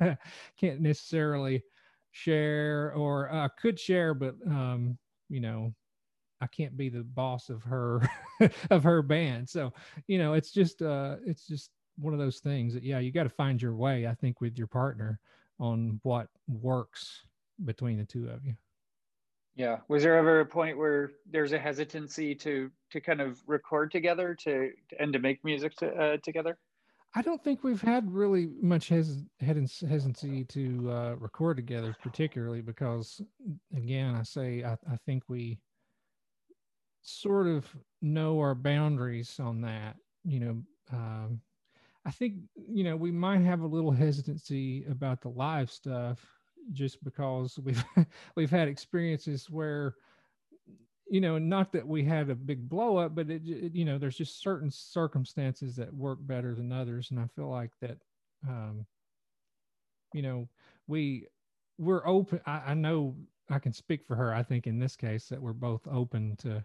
can't 0.58 0.80
necessarily 0.80 1.62
share 2.10 2.92
or 2.96 3.30
uh, 3.32 3.48
could 3.60 3.78
share 3.78 4.14
but 4.14 4.34
um 4.46 4.98
you 5.28 5.40
know 5.40 5.72
i 6.40 6.46
can't 6.46 6.76
be 6.76 6.88
the 6.88 7.02
boss 7.04 7.50
of 7.50 7.62
her 7.62 8.02
of 8.70 8.82
her 8.82 9.02
band. 9.02 9.48
So 9.48 9.72
you 10.08 10.18
know 10.18 10.34
it's 10.34 10.52
just 10.52 10.82
uh 10.82 11.16
it's 11.24 11.46
just 11.46 11.70
one 11.98 12.12
of 12.12 12.18
those 12.18 12.38
things 12.38 12.74
that 12.74 12.82
yeah 12.82 12.98
you 12.98 13.12
got 13.12 13.24
to 13.24 13.28
find 13.28 13.60
your 13.60 13.74
way 13.74 14.06
i 14.06 14.14
think 14.14 14.40
with 14.40 14.56
your 14.56 14.66
partner 14.66 15.20
on 15.60 16.00
what 16.02 16.28
works 16.48 17.22
between 17.64 17.98
the 17.98 18.04
two 18.04 18.28
of 18.28 18.44
you. 18.44 18.54
Yeah. 19.54 19.78
Was 19.88 20.02
there 20.02 20.16
ever 20.16 20.40
a 20.40 20.46
point 20.46 20.78
where 20.78 21.10
there's 21.30 21.52
a 21.52 21.58
hesitancy 21.58 22.34
to 22.36 22.70
to 22.90 23.00
kind 23.00 23.20
of 23.20 23.40
record 23.46 23.90
together 23.90 24.34
to 24.40 24.70
and 24.98 25.12
to 25.12 25.18
make 25.18 25.44
music 25.44 25.76
to, 25.76 25.90
uh, 25.92 26.16
together? 26.22 26.58
I 27.14 27.22
don't 27.22 27.42
think 27.42 27.64
we've 27.64 27.82
had 27.82 28.10
really 28.10 28.48
much 28.62 28.88
hes- 28.88 29.24
hesitancy 29.40 30.44
to 30.44 30.90
uh, 30.90 31.14
record 31.18 31.56
together 31.56 31.94
particularly 32.00 32.60
because 32.60 33.20
again 33.76 34.14
i 34.14 34.22
say 34.22 34.62
I, 34.62 34.74
I 34.88 34.96
think 35.04 35.24
we 35.26 35.58
sort 37.02 37.48
of 37.48 37.66
know 38.00 38.38
our 38.38 38.54
boundaries 38.54 39.40
on 39.40 39.60
that 39.62 39.96
you 40.24 40.38
know 40.38 40.62
um, 40.92 41.40
I 42.06 42.10
think 42.10 42.34
you 42.54 42.84
know 42.84 42.96
we 42.96 43.10
might 43.10 43.42
have 43.42 43.60
a 43.60 43.66
little 43.66 43.90
hesitancy 43.90 44.84
about 44.86 45.20
the 45.20 45.28
live 45.28 45.70
stuff 45.70 46.24
just 46.72 47.02
because 47.04 47.58
we've 47.58 47.84
we've 48.36 48.50
had 48.50 48.68
experiences 48.68 49.50
where 49.50 49.96
you 51.08 51.20
know 51.20 51.38
not 51.38 51.72
that 51.72 51.86
we 51.86 52.04
had 52.04 52.30
a 52.30 52.34
big 52.34 52.68
blow 52.68 52.96
up 52.96 53.14
but 53.14 53.28
it, 53.28 53.42
it, 53.44 53.74
you 53.74 53.84
know 53.84 53.98
there's 53.98 54.16
just 54.16 54.42
certain 54.42 54.70
circumstances 54.70 55.76
that 55.76 55.92
work 55.92 56.18
better 56.22 56.54
than 56.54 56.72
others. 56.72 57.10
And 57.10 57.20
i 57.20 57.26
feel 57.34 57.50
like 57.50 57.72
that 57.80 57.98
um 58.48 58.86
you 60.14 60.22
know 60.22 60.48
we 60.86 61.26
we're 61.78 62.06
open 62.06 62.40
I, 62.46 62.62
I 62.68 62.74
know 62.74 63.16
i 63.50 63.58
can 63.58 63.72
speak 63.72 64.06
for 64.06 64.16
her 64.16 64.32
i 64.32 64.42
think 64.42 64.66
in 64.66 64.78
this 64.78 64.96
case 64.96 65.28
that 65.28 65.40
we're 65.40 65.52
both 65.52 65.86
open 65.90 66.36
to 66.36 66.64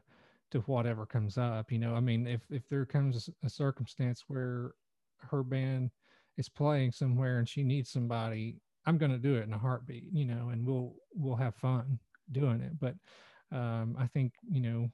to 0.51 0.59
whatever 0.61 1.05
comes 1.05 1.37
up 1.37 1.71
you 1.71 1.79
know. 1.79 1.95
I 1.95 1.99
mean 1.99 2.27
if 2.27 2.41
if 2.51 2.69
there 2.69 2.85
comes 2.85 3.29
a, 3.43 3.47
a 3.47 3.49
circumstance 3.49 4.25
where 4.27 4.73
her 5.19 5.43
band 5.43 5.91
is 6.37 6.49
playing 6.49 6.91
somewhere 6.91 7.39
and 7.39 7.47
she 7.47 7.63
needs 7.63 7.89
somebody, 7.89 8.57
I'm 8.85 8.97
going 8.97 9.11
to 9.11 9.17
do 9.17 9.35
it 9.35 9.43
in 9.43 9.53
a 9.53 9.57
heartbeat, 9.57 10.09
you 10.11 10.25
know, 10.25 10.49
and 10.49 10.65
we'll 10.65 10.93
we'll 11.13 11.35
have 11.35 11.55
fun 11.55 11.99
doing 12.31 12.61
it. 12.61 12.79
But 12.79 12.95
um, 13.51 13.95
I 13.99 14.07
think 14.07 14.33
you 14.49 14.61
know 14.61 14.89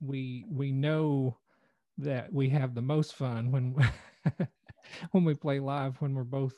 we 0.00 0.44
we 0.50 0.72
know 0.72 1.38
that 1.98 2.32
we 2.32 2.48
have 2.48 2.74
the 2.74 2.82
most 2.82 3.14
fun 3.14 3.50
when 3.50 3.74
when 5.12 5.24
we 5.24 5.34
play 5.34 5.60
live 5.60 6.00
when 6.00 6.14
we're 6.14 6.24
both 6.24 6.54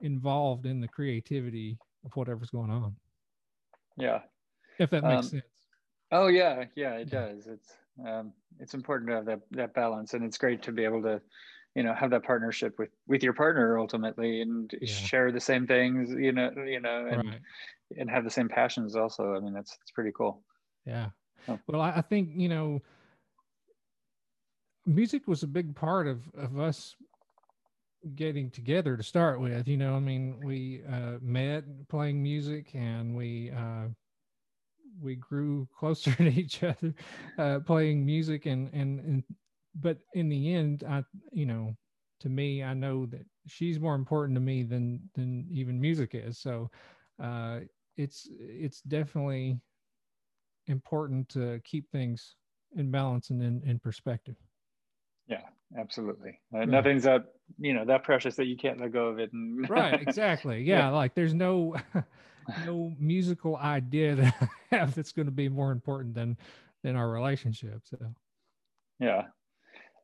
involved 0.00 0.66
in 0.66 0.80
the 0.80 0.88
creativity 0.88 1.78
of 2.04 2.14
whatever's 2.16 2.50
going 2.50 2.70
on. 2.70 2.94
Yeah, 3.96 4.20
if 4.78 4.90
that 4.90 5.02
makes 5.02 5.26
um, 5.26 5.30
sense. 5.30 5.44
Oh 6.12 6.26
yeah, 6.28 6.64
yeah, 6.76 6.94
it 6.94 7.10
does. 7.10 7.46
It's 7.46 7.74
um, 8.06 8.32
it's 8.60 8.74
important 8.74 9.10
to 9.10 9.16
have 9.16 9.26
that 9.26 9.40
that 9.52 9.74
balance, 9.74 10.14
and 10.14 10.24
it's 10.24 10.38
great 10.38 10.62
to 10.62 10.72
be 10.72 10.84
able 10.84 11.02
to 11.02 11.20
you 11.74 11.82
know 11.82 11.94
have 11.94 12.10
that 12.10 12.24
partnership 12.24 12.78
with 12.78 12.90
with 13.06 13.22
your 13.22 13.32
partner 13.32 13.78
ultimately 13.78 14.40
and 14.40 14.74
yeah. 14.80 14.86
share 14.86 15.32
the 15.32 15.40
same 15.40 15.66
things 15.66 16.10
you 16.10 16.32
know 16.32 16.50
you 16.66 16.80
know 16.80 17.06
and 17.10 17.28
right. 17.28 17.40
and 17.98 18.10
have 18.10 18.24
the 18.24 18.30
same 18.30 18.48
passions 18.48 18.96
also 18.96 19.34
i 19.34 19.40
mean 19.40 19.52
that's 19.52 19.76
it's 19.82 19.90
pretty 19.90 20.12
cool 20.16 20.42
yeah 20.86 21.08
oh. 21.48 21.58
well 21.66 21.80
I, 21.80 21.90
I, 21.96 22.00
think 22.00 22.30
you 22.34 22.48
know 22.48 22.80
music 24.86 25.26
was 25.26 25.42
a 25.42 25.48
big 25.48 25.74
part 25.74 26.06
of 26.06 26.22
of 26.34 26.58
us 26.58 26.94
getting 28.14 28.50
together 28.50 28.96
to 28.96 29.02
start 29.02 29.40
with. 29.40 29.66
You 29.66 29.76
know, 29.76 29.96
I 29.96 30.00
mean, 30.00 30.40
we 30.42 30.82
uh, 30.90 31.18
met 31.20 31.64
playing 31.88 32.22
music, 32.22 32.70
and 32.74 33.16
we 33.16 33.50
uh, 33.50 33.88
we 35.00 35.16
grew 35.16 35.68
closer 35.78 36.12
to 36.12 36.28
each 36.28 36.62
other 36.62 36.94
uh, 37.38 37.60
playing 37.60 38.04
music, 38.04 38.46
and, 38.46 38.70
and 38.72 39.00
and 39.00 39.24
but 39.80 39.98
in 40.14 40.28
the 40.28 40.54
end, 40.54 40.84
I 40.88 41.04
you 41.32 41.46
know, 41.46 41.76
to 42.20 42.28
me, 42.28 42.62
I 42.62 42.74
know 42.74 43.06
that 43.06 43.24
she's 43.46 43.80
more 43.80 43.94
important 43.94 44.36
to 44.36 44.40
me 44.40 44.62
than 44.62 45.00
than 45.14 45.46
even 45.50 45.80
music 45.80 46.10
is. 46.14 46.38
So 46.38 46.70
uh, 47.22 47.60
it's 47.96 48.28
it's 48.30 48.80
definitely 48.82 49.58
important 50.66 51.28
to 51.30 51.60
keep 51.64 51.90
things 51.90 52.36
in 52.76 52.90
balance 52.90 53.30
and 53.30 53.42
in, 53.42 53.62
in 53.64 53.78
perspective. 53.78 54.36
Yeah, 55.28 55.42
absolutely. 55.78 56.40
Uh, 56.52 56.58
right. 56.58 56.68
Nothing's 56.68 57.04
that 57.04 57.26
you 57.58 57.72
know 57.74 57.84
that 57.84 58.04
precious 58.04 58.36
that 58.36 58.46
you 58.46 58.56
can't 58.56 58.80
let 58.80 58.92
go 58.92 59.06
of 59.08 59.18
it. 59.18 59.32
And 59.32 59.68
right, 59.70 60.00
exactly. 60.00 60.62
Yeah, 60.62 60.78
yeah, 60.78 60.88
like 60.90 61.14
there's 61.14 61.34
no 61.34 61.76
no 62.66 62.92
musical 62.98 63.56
idea 63.56 64.14
that 64.16 64.34
I 64.40 64.76
have 64.76 64.94
that's 64.94 65.12
going 65.12 65.26
to 65.26 65.32
be 65.32 65.48
more 65.48 65.72
important 65.72 66.14
than 66.14 66.36
than 66.82 66.96
our 66.96 67.10
relationship. 67.10 67.80
So, 67.84 67.98
yeah. 69.00 69.24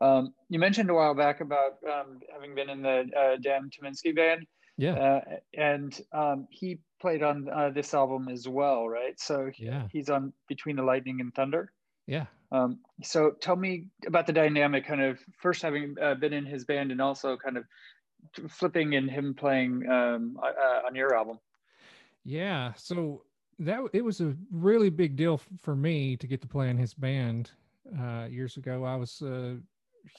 Um, 0.00 0.32
you 0.48 0.58
mentioned 0.58 0.90
a 0.90 0.94
while 0.94 1.14
back 1.14 1.40
about 1.40 1.78
um, 1.84 2.20
having 2.32 2.54
been 2.54 2.70
in 2.70 2.82
the 2.82 3.10
uh, 3.16 3.36
Dan 3.40 3.70
Tyminski 3.70 4.14
band. 4.14 4.46
Yeah. 4.76 4.94
Uh, 4.94 5.20
and 5.54 6.00
um, 6.12 6.48
he 6.50 6.78
played 7.00 7.22
on 7.22 7.48
uh, 7.50 7.70
this 7.70 7.92
album 7.92 8.28
as 8.28 8.48
well, 8.48 8.88
right? 8.88 9.18
So 9.20 9.50
yeah. 9.58 9.86
he's 9.92 10.08
on 10.08 10.32
Between 10.48 10.76
the 10.76 10.82
Lightning 10.82 11.20
and 11.20 11.34
Thunder. 11.34 11.72
Yeah. 12.06 12.26
Um, 12.50 12.78
so 13.02 13.32
tell 13.40 13.56
me 13.56 13.86
about 14.06 14.26
the 14.26 14.32
dynamic, 14.32 14.86
kind 14.86 15.02
of 15.02 15.18
first 15.38 15.62
having 15.62 15.96
uh, 16.02 16.14
been 16.14 16.32
in 16.32 16.46
his 16.46 16.64
band 16.64 16.90
and 16.92 17.00
also 17.00 17.36
kind 17.36 17.58
of 17.58 17.64
flipping 18.48 18.94
and 18.94 19.10
him 19.10 19.34
playing 19.34 19.88
um, 19.88 20.38
uh, 20.42 20.86
on 20.86 20.94
your 20.94 21.14
album. 21.14 21.38
Yeah. 22.24 22.72
So 22.76 23.22
that 23.58 23.80
it 23.92 24.02
was 24.02 24.22
a 24.22 24.34
really 24.50 24.88
big 24.88 25.14
deal 25.14 25.40
for 25.60 25.76
me 25.76 26.16
to 26.16 26.26
get 26.26 26.40
to 26.40 26.48
play 26.48 26.70
in 26.70 26.78
his 26.78 26.94
band 26.94 27.50
uh, 28.00 28.26
years 28.30 28.56
ago. 28.56 28.84
I 28.84 28.96
was 28.96 29.20
a 29.20 29.58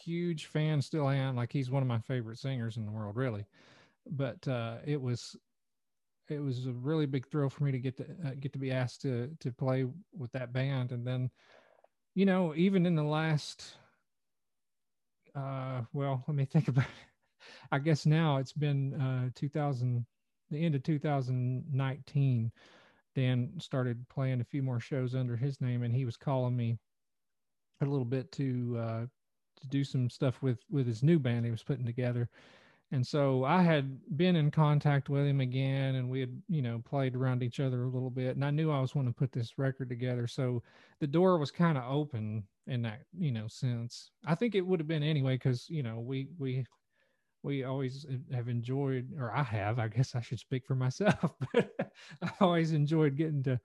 huge 0.03 0.45
fan, 0.45 0.81
still 0.81 1.09
am. 1.09 1.35
Like 1.35 1.51
he's 1.51 1.71
one 1.71 1.83
of 1.83 1.87
my 1.87 1.99
favorite 1.99 2.39
singers 2.39 2.77
in 2.77 2.85
the 2.85 2.91
world, 2.91 3.15
really. 3.15 3.45
But 4.09 4.47
uh, 4.47 4.77
it 4.85 5.01
was 5.01 5.35
it 6.29 6.39
was 6.39 6.65
a 6.65 6.71
really 6.71 7.05
big 7.05 7.27
thrill 7.27 7.49
for 7.49 7.63
me 7.63 7.71
to 7.71 7.79
get 7.79 7.97
to 7.97 8.05
uh, 8.25 8.31
get 8.39 8.53
to 8.53 8.59
be 8.59 8.71
asked 8.71 9.01
to 9.01 9.29
to 9.39 9.51
play 9.51 9.85
with 10.17 10.31
that 10.31 10.53
band, 10.53 10.91
and 10.91 11.05
then 11.05 11.29
you 12.13 12.25
know, 12.25 12.53
even 12.55 12.85
in 12.85 12.95
the 12.95 13.03
last, 13.03 13.75
uh, 15.35 15.81
well, 15.93 16.23
let 16.27 16.35
me 16.35 16.45
think 16.51 16.67
about 16.67 16.85
it. 16.85 17.45
I 17.71 17.79
guess 17.79 18.05
now 18.05 18.37
it's 18.37 18.53
been 18.53 18.93
uh, 18.93 19.29
2000, 19.35 20.05
the 20.49 20.63
end 20.63 20.75
of 20.75 20.83
2019. 20.83 22.51
Dan 23.13 23.51
started 23.59 24.07
playing 24.07 24.39
a 24.39 24.45
few 24.45 24.63
more 24.63 24.79
shows 24.79 25.15
under 25.15 25.35
his 25.35 25.59
name, 25.59 25.83
and 25.83 25.93
he 25.93 26.05
was 26.05 26.17
calling 26.17 26.55
me 26.55 26.77
a 27.81 27.85
little 27.85 28.05
bit 28.05 28.31
to 28.33 28.77
uh, 28.79 29.05
to 29.61 29.67
do 29.67 29.83
some 29.83 30.09
stuff 30.09 30.41
with 30.41 30.59
with 30.69 30.87
his 30.87 31.03
new 31.03 31.19
band 31.19 31.45
he 31.45 31.51
was 31.51 31.63
putting 31.63 31.85
together. 31.85 32.29
And 32.93 33.07
so 33.07 33.45
I 33.45 33.61
had 33.61 33.99
been 34.17 34.35
in 34.35 34.51
contact 34.51 35.07
with 35.09 35.25
him 35.25 35.39
again, 35.39 35.95
and 35.95 36.09
we 36.09 36.19
had, 36.19 36.41
you 36.49 36.61
know, 36.61 36.79
played 36.85 37.15
around 37.15 37.41
each 37.41 37.61
other 37.61 37.83
a 37.83 37.89
little 37.89 38.09
bit. 38.09 38.35
And 38.35 38.43
I 38.43 38.51
knew 38.51 38.69
I 38.69 38.81
was 38.81 38.93
wanting 38.93 39.13
to 39.13 39.17
put 39.17 39.31
this 39.31 39.57
record 39.57 39.87
together. 39.87 40.27
So 40.27 40.61
the 40.99 41.07
door 41.07 41.37
was 41.37 41.51
kind 41.51 41.77
of 41.77 41.89
open 41.89 42.43
in 42.67 42.81
that, 42.81 43.05
you 43.17 43.31
know, 43.31 43.47
sense. 43.47 44.11
I 44.25 44.35
think 44.35 44.55
it 44.55 44.65
would 44.67 44.81
have 44.81 44.87
been 44.89 45.03
anyway, 45.03 45.35
because, 45.35 45.69
you 45.69 45.83
know, 45.83 45.99
we, 46.01 46.27
we, 46.37 46.65
we 47.43 47.63
always 47.63 48.05
have 48.33 48.49
enjoyed, 48.49 49.13
or 49.17 49.31
I 49.31 49.43
have, 49.43 49.79
I 49.79 49.87
guess 49.87 50.13
I 50.13 50.21
should 50.21 50.39
speak 50.39 50.65
for 50.65 50.75
myself, 50.75 51.33
but 51.53 51.73
I 52.21 52.31
always 52.41 52.73
enjoyed 52.73 53.15
getting 53.15 53.43
to, 53.43 53.59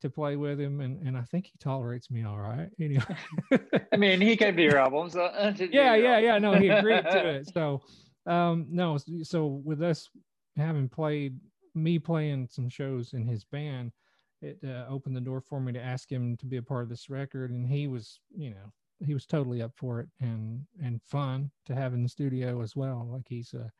to 0.00 0.10
play 0.10 0.36
with 0.36 0.60
him 0.60 0.80
and, 0.80 1.04
and 1.06 1.16
I 1.16 1.22
think 1.22 1.46
he 1.46 1.52
tolerates 1.58 2.10
me 2.10 2.24
all 2.24 2.38
right. 2.38 2.68
Anyway. 2.80 3.04
I 3.92 3.96
mean, 3.96 4.20
he 4.20 4.36
came 4.36 4.56
to 4.56 4.62
your 4.62 4.78
albums. 4.78 5.16
Uh, 5.16 5.52
yeah, 5.58 5.94
yeah, 5.94 6.18
yeah. 6.18 6.38
No, 6.38 6.54
he 6.54 6.68
agreed 6.68 7.02
to 7.02 7.28
it. 7.36 7.50
So, 7.52 7.82
um, 8.26 8.66
no, 8.70 8.98
so 9.22 9.46
with 9.64 9.82
us 9.82 10.08
having 10.56 10.88
played 10.88 11.38
me 11.74 11.98
playing 11.98 12.48
some 12.50 12.68
shows 12.68 13.12
in 13.12 13.26
his 13.26 13.44
band, 13.44 13.92
it 14.40 14.58
uh, 14.64 14.84
opened 14.88 15.16
the 15.16 15.20
door 15.20 15.40
for 15.40 15.60
me 15.60 15.72
to 15.72 15.82
ask 15.82 16.10
him 16.10 16.36
to 16.36 16.46
be 16.46 16.58
a 16.58 16.62
part 16.62 16.84
of 16.84 16.88
this 16.88 17.10
record, 17.10 17.50
and 17.50 17.66
he 17.66 17.88
was, 17.88 18.20
you 18.36 18.50
know, 18.50 18.72
he 19.04 19.14
was 19.14 19.26
totally 19.26 19.62
up 19.62 19.72
for 19.76 20.00
it 20.00 20.08
and 20.20 20.64
and 20.82 21.00
fun 21.02 21.50
to 21.66 21.74
have 21.74 21.94
in 21.94 22.02
the 22.02 22.08
studio 22.08 22.62
as 22.62 22.74
well. 22.76 23.08
Like 23.10 23.26
he's 23.28 23.54
a 23.54 23.70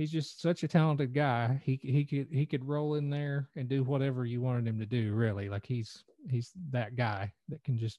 he's 0.00 0.10
just 0.10 0.40
such 0.40 0.62
a 0.62 0.68
talented 0.68 1.12
guy. 1.12 1.60
He 1.62 1.78
he 1.82 2.04
could 2.06 2.28
he 2.32 2.46
could 2.46 2.66
roll 2.66 2.94
in 2.94 3.10
there 3.10 3.50
and 3.54 3.68
do 3.68 3.84
whatever 3.84 4.24
you 4.24 4.40
wanted 4.40 4.66
him 4.66 4.78
to 4.78 4.86
do. 4.86 5.12
Really, 5.12 5.50
like 5.50 5.66
he's 5.66 6.04
he's 6.28 6.52
that 6.70 6.96
guy 6.96 7.30
that 7.50 7.62
can 7.64 7.78
just 7.78 7.98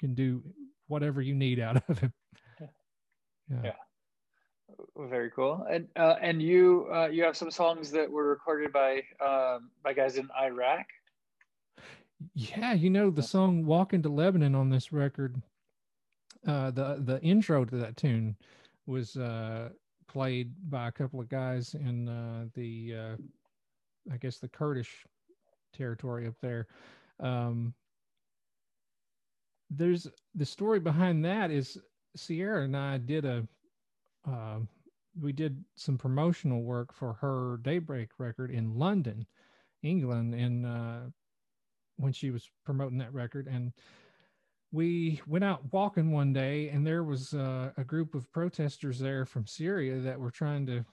can 0.00 0.14
do 0.14 0.42
whatever 0.88 1.20
you 1.20 1.34
need 1.34 1.60
out 1.60 1.82
of 1.88 1.98
him. 1.98 2.12
Yeah. 3.50 3.60
yeah. 3.64 3.72
Very 4.96 5.30
cool. 5.30 5.66
And 5.70 5.86
uh, 5.96 6.14
and 6.22 6.40
you 6.40 6.88
uh, 6.90 7.08
you 7.08 7.22
have 7.24 7.36
some 7.36 7.50
songs 7.50 7.90
that 7.90 8.10
were 8.10 8.28
recorded 8.28 8.72
by 8.72 9.02
um, 9.20 9.70
by 9.82 9.92
guys 9.92 10.16
in 10.16 10.30
Iraq. 10.40 10.86
Yeah, 12.34 12.72
you 12.72 12.88
know 12.88 13.10
the 13.10 13.22
song 13.22 13.66
"Walk 13.66 13.92
into 13.92 14.08
Lebanon" 14.08 14.54
on 14.54 14.70
this 14.70 14.92
record. 14.92 15.42
Uh, 16.46 16.70
the 16.70 17.02
the 17.04 17.20
intro 17.20 17.66
to 17.66 17.76
that 17.76 17.98
tune 17.98 18.36
was 18.86 19.16
uh, 19.16 19.68
played 20.12 20.52
by 20.70 20.88
a 20.88 20.92
couple 20.92 21.20
of 21.20 21.28
guys 21.28 21.74
in 21.74 22.08
uh, 22.08 22.44
the 22.54 22.94
uh, 22.94 23.16
I 24.12 24.16
guess 24.18 24.38
the 24.38 24.48
Kurdish 24.48 25.06
territory 25.72 26.26
up 26.26 26.34
there. 26.42 26.66
Um, 27.20 27.72
there's 29.70 30.06
the 30.34 30.44
story 30.44 30.80
behind 30.80 31.24
that 31.24 31.50
is 31.50 31.78
Sierra 32.14 32.64
and 32.64 32.76
I 32.76 32.98
did 32.98 33.24
a 33.24 33.46
uh, 34.28 34.58
we 35.20 35.32
did 35.32 35.64
some 35.76 35.98
promotional 35.98 36.62
work 36.62 36.92
for 36.92 37.14
her 37.14 37.58
Daybreak 37.62 38.10
record 38.18 38.50
in 38.50 38.78
London, 38.78 39.26
England, 39.82 40.34
and 40.34 40.64
uh, 40.64 41.00
when 41.96 42.12
she 42.12 42.30
was 42.30 42.50
promoting 42.64 42.98
that 42.98 43.12
record, 43.12 43.46
and 43.46 43.72
we 44.72 45.20
went 45.26 45.44
out 45.44 45.60
walking 45.70 46.10
one 46.10 46.32
day, 46.32 46.70
and 46.70 46.86
there 46.86 47.04
was 47.04 47.34
uh, 47.34 47.70
a 47.76 47.84
group 47.84 48.14
of 48.14 48.30
protesters 48.32 48.98
there 48.98 49.26
from 49.26 49.46
Syria 49.46 50.00
that 50.00 50.18
were 50.18 50.30
trying 50.30 50.66
to 50.66 50.84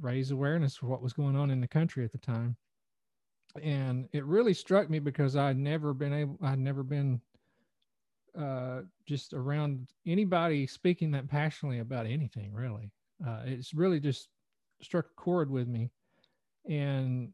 raise 0.00 0.30
awareness 0.30 0.76
for 0.76 0.86
what 0.86 1.02
was 1.02 1.12
going 1.12 1.36
on 1.36 1.50
in 1.50 1.60
the 1.60 1.68
country 1.68 2.04
at 2.04 2.12
the 2.12 2.18
time. 2.18 2.56
And 3.62 4.08
it 4.12 4.24
really 4.24 4.54
struck 4.54 4.88
me 4.88 5.00
because 5.00 5.36
I'd 5.36 5.56
never 5.56 5.92
been 5.92 6.12
able, 6.12 6.38
I'd 6.42 6.58
never 6.58 6.82
been 6.82 7.20
uh, 8.38 8.82
just 9.06 9.32
around 9.32 9.88
anybody 10.06 10.66
speaking 10.66 11.10
that 11.12 11.28
passionately 11.28 11.80
about 11.80 12.06
anything, 12.06 12.52
really. 12.52 12.90
Uh, 13.26 13.42
it's 13.44 13.74
really 13.74 14.00
just 14.00 14.28
struck 14.82 15.06
a 15.06 15.20
chord 15.20 15.50
with 15.50 15.68
me. 15.68 15.90
And 16.68 17.32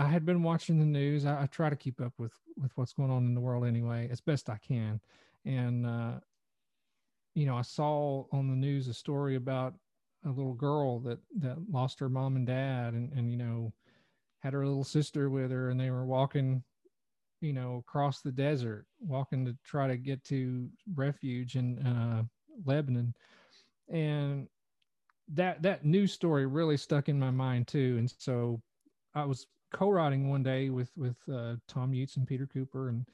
I 0.00 0.08
had 0.08 0.24
been 0.24 0.42
watching 0.42 0.78
the 0.78 0.86
news. 0.86 1.26
I, 1.26 1.42
I, 1.42 1.46
try 1.46 1.68
to 1.68 1.76
keep 1.76 2.00
up 2.00 2.14
with, 2.18 2.32
with 2.56 2.72
what's 2.76 2.92
going 2.92 3.10
on 3.10 3.26
in 3.26 3.34
the 3.34 3.40
world 3.40 3.66
anyway, 3.66 4.08
as 4.10 4.20
best 4.20 4.48
I 4.48 4.58
can. 4.66 5.00
And, 5.44 5.86
uh, 5.86 6.20
you 7.34 7.46
know, 7.46 7.56
I 7.56 7.62
saw 7.62 8.24
on 8.32 8.48
the 8.48 8.56
news 8.56 8.88
a 8.88 8.94
story 8.94 9.36
about 9.36 9.74
a 10.24 10.28
little 10.30 10.54
girl 10.54 11.00
that, 11.00 11.18
that 11.38 11.58
lost 11.70 12.00
her 12.00 12.08
mom 12.08 12.36
and 12.36 12.46
dad 12.46 12.94
and, 12.94 13.12
and, 13.12 13.30
you 13.30 13.36
know, 13.36 13.72
had 14.40 14.54
her 14.54 14.66
little 14.66 14.84
sister 14.84 15.28
with 15.28 15.50
her 15.50 15.70
and 15.70 15.78
they 15.78 15.90
were 15.90 16.06
walking 16.06 16.62
you 17.40 17.52
know, 17.52 17.76
across 17.76 18.20
the 18.20 18.32
desert, 18.32 18.86
walking 19.00 19.44
to 19.46 19.56
try 19.64 19.86
to 19.86 19.96
get 19.96 20.22
to 20.24 20.68
refuge 20.94 21.56
in 21.56 21.78
uh, 21.86 22.22
Lebanon, 22.66 23.14
and 23.88 24.46
that 25.32 25.62
that 25.62 25.84
news 25.84 26.12
story 26.12 26.46
really 26.46 26.76
stuck 26.76 27.08
in 27.08 27.18
my 27.18 27.30
mind 27.30 27.66
too. 27.66 27.96
And 27.98 28.12
so 28.18 28.60
I 29.14 29.24
was 29.24 29.46
co-writing 29.72 30.28
one 30.28 30.42
day 30.42 30.70
with 30.70 30.90
with 30.96 31.16
uh, 31.32 31.56
Tom 31.68 31.92
Utes 31.92 32.16
and 32.16 32.26
Peter 32.26 32.46
Cooper, 32.46 32.88
and 32.88 33.06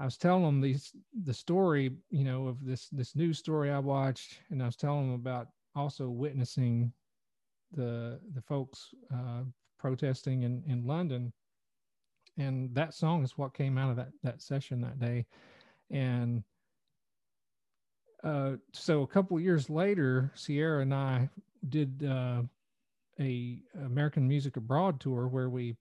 I 0.00 0.04
was 0.04 0.16
telling 0.16 0.42
them 0.42 0.60
these 0.60 0.92
the 1.24 1.34
story, 1.34 1.92
you 2.10 2.24
know, 2.24 2.46
of 2.46 2.64
this 2.64 2.88
this 2.90 3.14
news 3.14 3.38
story 3.38 3.70
I 3.70 3.78
watched, 3.78 4.40
and 4.50 4.62
I 4.62 4.66
was 4.66 4.76
telling 4.76 5.06
them 5.06 5.14
about 5.14 5.48
also 5.74 6.08
witnessing 6.08 6.92
the 7.72 8.20
the 8.34 8.42
folks 8.42 8.90
uh, 9.12 9.42
protesting 9.78 10.42
in 10.42 10.62
in 10.66 10.86
London. 10.86 11.32
And 12.36 12.74
that 12.74 12.94
song 12.94 13.22
is 13.22 13.38
what 13.38 13.54
came 13.54 13.78
out 13.78 13.90
of 13.90 13.96
that 13.96 14.10
that 14.22 14.42
session 14.42 14.80
that 14.80 14.98
day. 14.98 15.26
And 15.90 16.42
uh, 18.24 18.52
so 18.72 19.02
a 19.02 19.06
couple 19.06 19.38
years 19.38 19.68
later 19.68 20.32
sierra 20.34 20.80
and 20.80 20.94
i 20.94 21.28
did 21.68 22.04
uh, 22.04 22.42
a 23.20 23.60
american 23.84 24.26
music 24.26 24.56
abroad 24.56 24.98
tour 24.98 25.28
where 25.28 25.50
we 25.50 25.76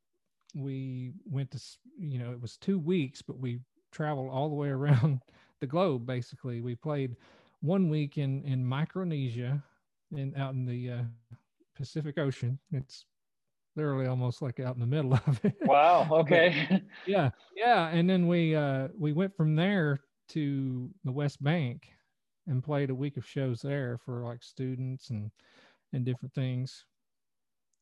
we 0.53 1.13
went 1.25 1.49
to 1.51 1.59
you 1.97 2.19
know 2.19 2.31
it 2.31 2.41
was 2.41 2.57
two 2.57 2.77
weeks 2.77 3.21
but 3.21 3.39
we 3.39 3.59
traveled 3.91 4.29
all 4.31 4.49
the 4.49 4.55
way 4.55 4.69
around 4.79 5.21
the 5.59 5.67
globe 5.67 6.05
basically 6.05 6.61
we 6.61 6.75
played 6.75 7.15
one 7.63 7.89
week 7.89 8.17
in 8.17 8.43
in 8.43 8.63
Micronesia, 8.63 9.63
in 10.11 10.35
out 10.37 10.53
in 10.53 10.65
the 10.65 10.91
uh, 10.91 11.03
Pacific 11.75 12.17
Ocean. 12.19 12.59
It's 12.71 13.05
literally 13.75 14.05
almost 14.05 14.41
like 14.41 14.59
out 14.59 14.75
in 14.75 14.81
the 14.81 14.85
middle 14.85 15.13
of 15.27 15.43
it. 15.43 15.55
Wow. 15.61 16.07
Okay. 16.11 16.83
yeah, 17.07 17.31
yeah, 17.55 17.87
and 17.87 18.07
then 18.07 18.27
we 18.27 18.55
uh, 18.55 18.89
we 18.99 19.13
went 19.13 19.35
from 19.35 19.55
there 19.55 20.01
to 20.29 20.89
the 21.05 21.11
West 21.11 21.41
Bank 21.41 21.87
and 22.47 22.63
played 22.63 22.89
a 22.89 22.95
week 22.95 23.17
of 23.17 23.25
shows 23.25 23.61
there 23.61 23.97
for 24.05 24.23
like 24.25 24.43
students 24.43 25.09
and 25.09 25.31
and 25.93 26.05
different 26.05 26.33
things. 26.35 26.85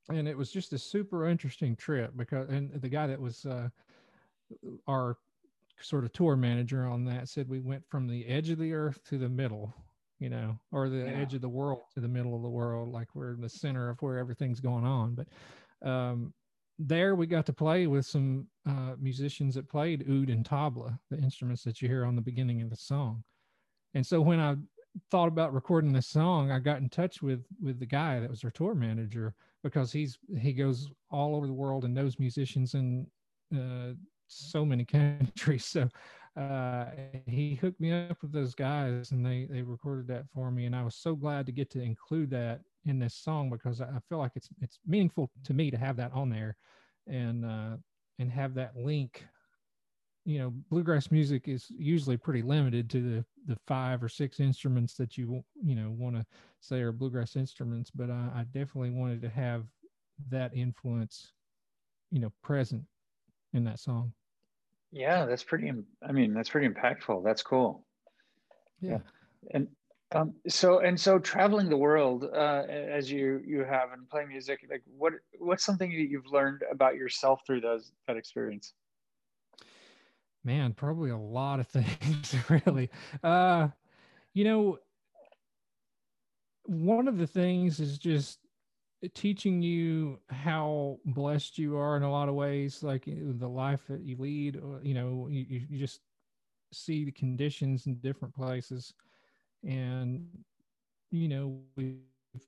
And 0.10 0.28
it 0.28 0.38
was 0.38 0.52
just 0.52 0.74
a 0.74 0.78
super 0.78 1.28
interesting 1.28 1.76
trip 1.76 2.14
because 2.16 2.50
and 2.50 2.72
the 2.82 2.90
guy 2.90 3.08
that 3.08 3.20
was 3.20 3.46
uh, 3.46 3.70
our 4.88 5.18
sort 5.80 6.04
of 6.04 6.14
tour 6.14 6.36
manager 6.36 6.86
on 6.86 7.06
that 7.06 7.28
said 7.28 7.48
we 7.50 7.60
went 7.60 7.84
from 7.88 8.08
the 8.08 8.26
edge 8.28 8.50
of 8.50 8.60
the 8.60 8.74
earth 8.74 9.00
to 9.06 9.18
the 9.18 9.30
middle 9.30 9.74
you 10.20 10.30
know 10.30 10.58
or 10.72 10.90
the 10.90 10.98
yeah. 10.98 11.12
edge 11.20 11.34
of 11.34 11.42
the 11.42 11.50
world 11.50 11.82
to 11.94 12.00
the 12.00 12.08
middle 12.08 12.36
of 12.36 12.42
the 12.42 12.50
world 12.50 12.90
like 12.90 13.08
we're 13.14 13.34
in 13.34 13.42
the 13.42 13.50
center 13.50 13.90
of 13.90 14.02
where 14.02 14.18
everything's 14.18 14.60
going 14.60 14.86
on 14.86 15.16
but 15.16 15.88
um, 15.88 16.34
there 16.78 17.16
we 17.16 17.26
got 17.26 17.46
to 17.46 17.54
play 17.54 17.88
with 17.88 18.06
some 18.06 18.48
uh, 18.68 18.94
musicians 19.00 19.56
that 19.56 19.68
played 19.68 20.04
oud 20.04 20.30
and 20.30 20.46
tabla 20.48 20.98
the 21.10 21.18
instruments 21.18 21.64
that 21.64 21.82
you 21.82 21.88
hear 21.88 22.06
on 22.06 22.16
the 22.16 22.22
beginning 22.22 22.62
of 22.62 22.70
the 22.70 22.76
song 22.76 23.24
and 23.96 24.06
so 24.06 24.22
when 24.22 24.40
i 24.40 24.56
thought 25.10 25.28
about 25.28 25.54
recording 25.54 25.94
this 25.94 26.08
song 26.08 26.52
i 26.52 26.60
got 26.60 26.80
in 26.80 26.90
touch 26.90 27.22
with 27.22 27.46
with 27.62 27.80
the 27.80 27.86
guy 27.86 28.20
that 28.20 28.30
was 28.30 28.44
our 28.44 28.52
tour 28.52 28.76
manager 28.76 29.34
because 29.64 29.92
he's 29.92 30.18
he 30.40 30.54
goes 30.54 30.90
all 31.10 31.36
over 31.36 31.48
the 31.48 31.54
world 31.54 31.86
and 31.86 31.94
knows 31.94 32.20
musicians 32.20 32.74
in 32.74 33.06
uh, 33.56 33.94
so 34.32 34.66
many 34.66 34.86
countries. 35.20 35.66
So 35.66 35.88
uh, 36.40 36.86
he 37.26 37.56
hooked 37.56 37.80
me 37.80 37.92
up 37.92 38.22
with 38.22 38.32
those 38.32 38.56
guys 38.56 39.12
and 39.12 39.26
they, 39.26 39.48
they 39.50 39.62
recorded 39.62 40.08
that 40.08 40.26
for 40.34 40.52
me. 40.52 40.66
And 40.66 40.76
I 40.76 40.84
was 40.84 40.96
so 40.96 41.16
glad 41.16 41.46
to 41.46 41.52
get 41.52 41.70
to 41.72 41.82
include 41.82 42.30
that 42.32 42.62
in 42.86 43.00
this 43.00 43.16
song 43.16 43.50
because 43.50 43.82
I 43.82 44.00
feel 44.10 44.18
like 44.18 44.32
it's, 44.36 44.50
it's 44.62 44.80
meaningful 44.88 45.30
to 45.44 45.54
me 45.54 45.70
to 45.72 45.78
have 45.78 45.98
that 45.98 46.14
on 46.14 46.30
there 46.30 46.56
and, 47.08 47.46
uh, 47.46 47.78
and 48.20 48.32
have 48.32 48.54
that 48.56 48.76
link. 48.76 49.26
You 50.24 50.40
know, 50.40 50.54
bluegrass 50.70 51.10
music 51.10 51.48
is 51.48 51.68
usually 51.70 52.18
pretty 52.18 52.44
limited 52.44 52.90
to 52.92 53.02
the, 53.02 53.26
the 53.48 53.58
five 53.66 54.04
or 54.04 54.10
six 54.10 54.40
instruments 54.40 54.94
that 54.96 55.18
you, 55.18 55.44
you 55.64 55.76
know, 55.76 55.90
want 55.90 56.16
to 56.16 56.26
say 56.60 56.82
are 56.82 56.92
bluegrass 56.92 57.36
instruments, 57.36 57.90
but 57.90 58.12
I, 58.12 58.30
I 58.36 58.46
definitely 58.54 58.92
wanted 58.92 59.22
to 59.24 59.30
have 59.30 59.66
that 60.30 60.56
influence, 60.56 61.34
you 62.12 62.20
know, 62.20 62.32
present 62.44 62.84
in 63.54 63.64
that 63.64 63.80
song. 63.80 64.14
Yeah, 64.92 65.26
that's 65.26 65.44
pretty. 65.44 65.72
I 66.08 66.12
mean, 66.12 66.34
that's 66.34 66.50
pretty 66.50 66.68
impactful. 66.68 67.24
That's 67.24 67.42
cool. 67.42 67.86
Yeah, 68.82 69.00
and 69.52 69.68
um, 70.14 70.34
so 70.48 70.80
and 70.80 71.00
so 71.00 71.18
traveling 71.18 71.70
the 71.70 71.78
world 71.78 72.26
uh, 72.26 72.64
as 72.68 73.10
you 73.10 73.42
you 73.46 73.64
have 73.64 73.92
and 73.94 74.10
playing 74.10 74.28
music. 74.28 74.60
Like, 74.70 74.84
what 74.86 75.14
what's 75.40 75.64
something 75.64 75.90
that 75.90 76.10
you've 76.10 76.28
learned 76.28 76.62
about 76.70 76.96
yourself 76.96 77.42
through 77.48 77.62
those 77.62 77.92
that 78.08 78.18
experience? 78.18 78.74
Man, 80.44 80.74
probably 80.74 81.12
a 81.12 81.18
lot 81.18 81.60
of 81.60 81.68
things. 81.70 82.36
Really, 82.50 82.90
uh, 83.24 83.70
you 84.34 84.44
know, 84.44 84.80
one 86.66 87.08
of 87.08 87.18
the 87.18 87.28
things 87.28 87.80
is 87.80 87.98
just 87.98 88.40
teaching 89.14 89.62
you 89.62 90.20
how 90.30 91.00
blessed 91.06 91.58
you 91.58 91.78
are 91.78 91.98
in 91.98 92.04
a 92.04 92.12
lot 92.12 92.30
of 92.30 92.36
ways 92.36 92.84
like 92.84 93.06
the 93.08 93.48
life 93.50 93.88
that 93.88 94.02
you 94.02 94.16
lead 94.18 94.58
uh, 94.58 94.80
you 94.84 94.94
know 94.94 95.28
you, 95.30 95.66
you 95.70 95.80
just 95.80 96.02
see 96.74 97.06
the 97.06 97.12
conditions 97.12 97.88
in 97.88 97.96
different 97.96 98.34
places 98.36 98.94
and 99.64 100.28
you 101.12 101.28
know 101.30 101.60
we've 101.76 102.02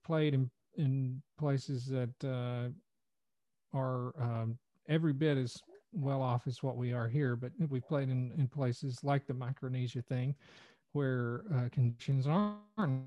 played 0.03 0.33
in 0.33 0.49
in 0.77 1.21
places 1.37 1.87
that 1.87 2.13
uh, 2.23 2.69
are 3.73 4.13
um, 4.21 4.57
every 4.87 5.13
bit 5.13 5.37
as 5.37 5.57
well 5.93 6.21
off 6.21 6.47
as 6.47 6.63
what 6.63 6.75
we 6.75 6.93
are 6.93 7.07
here 7.07 7.35
but 7.35 7.51
we've 7.69 7.87
played 7.87 8.09
in, 8.09 8.31
in 8.37 8.47
places 8.47 9.03
like 9.03 9.25
the 9.27 9.33
micronesia 9.33 10.01
thing 10.01 10.35
where 10.93 11.43
uh, 11.53 11.69
conditions 11.71 12.27
aren't 12.27 13.03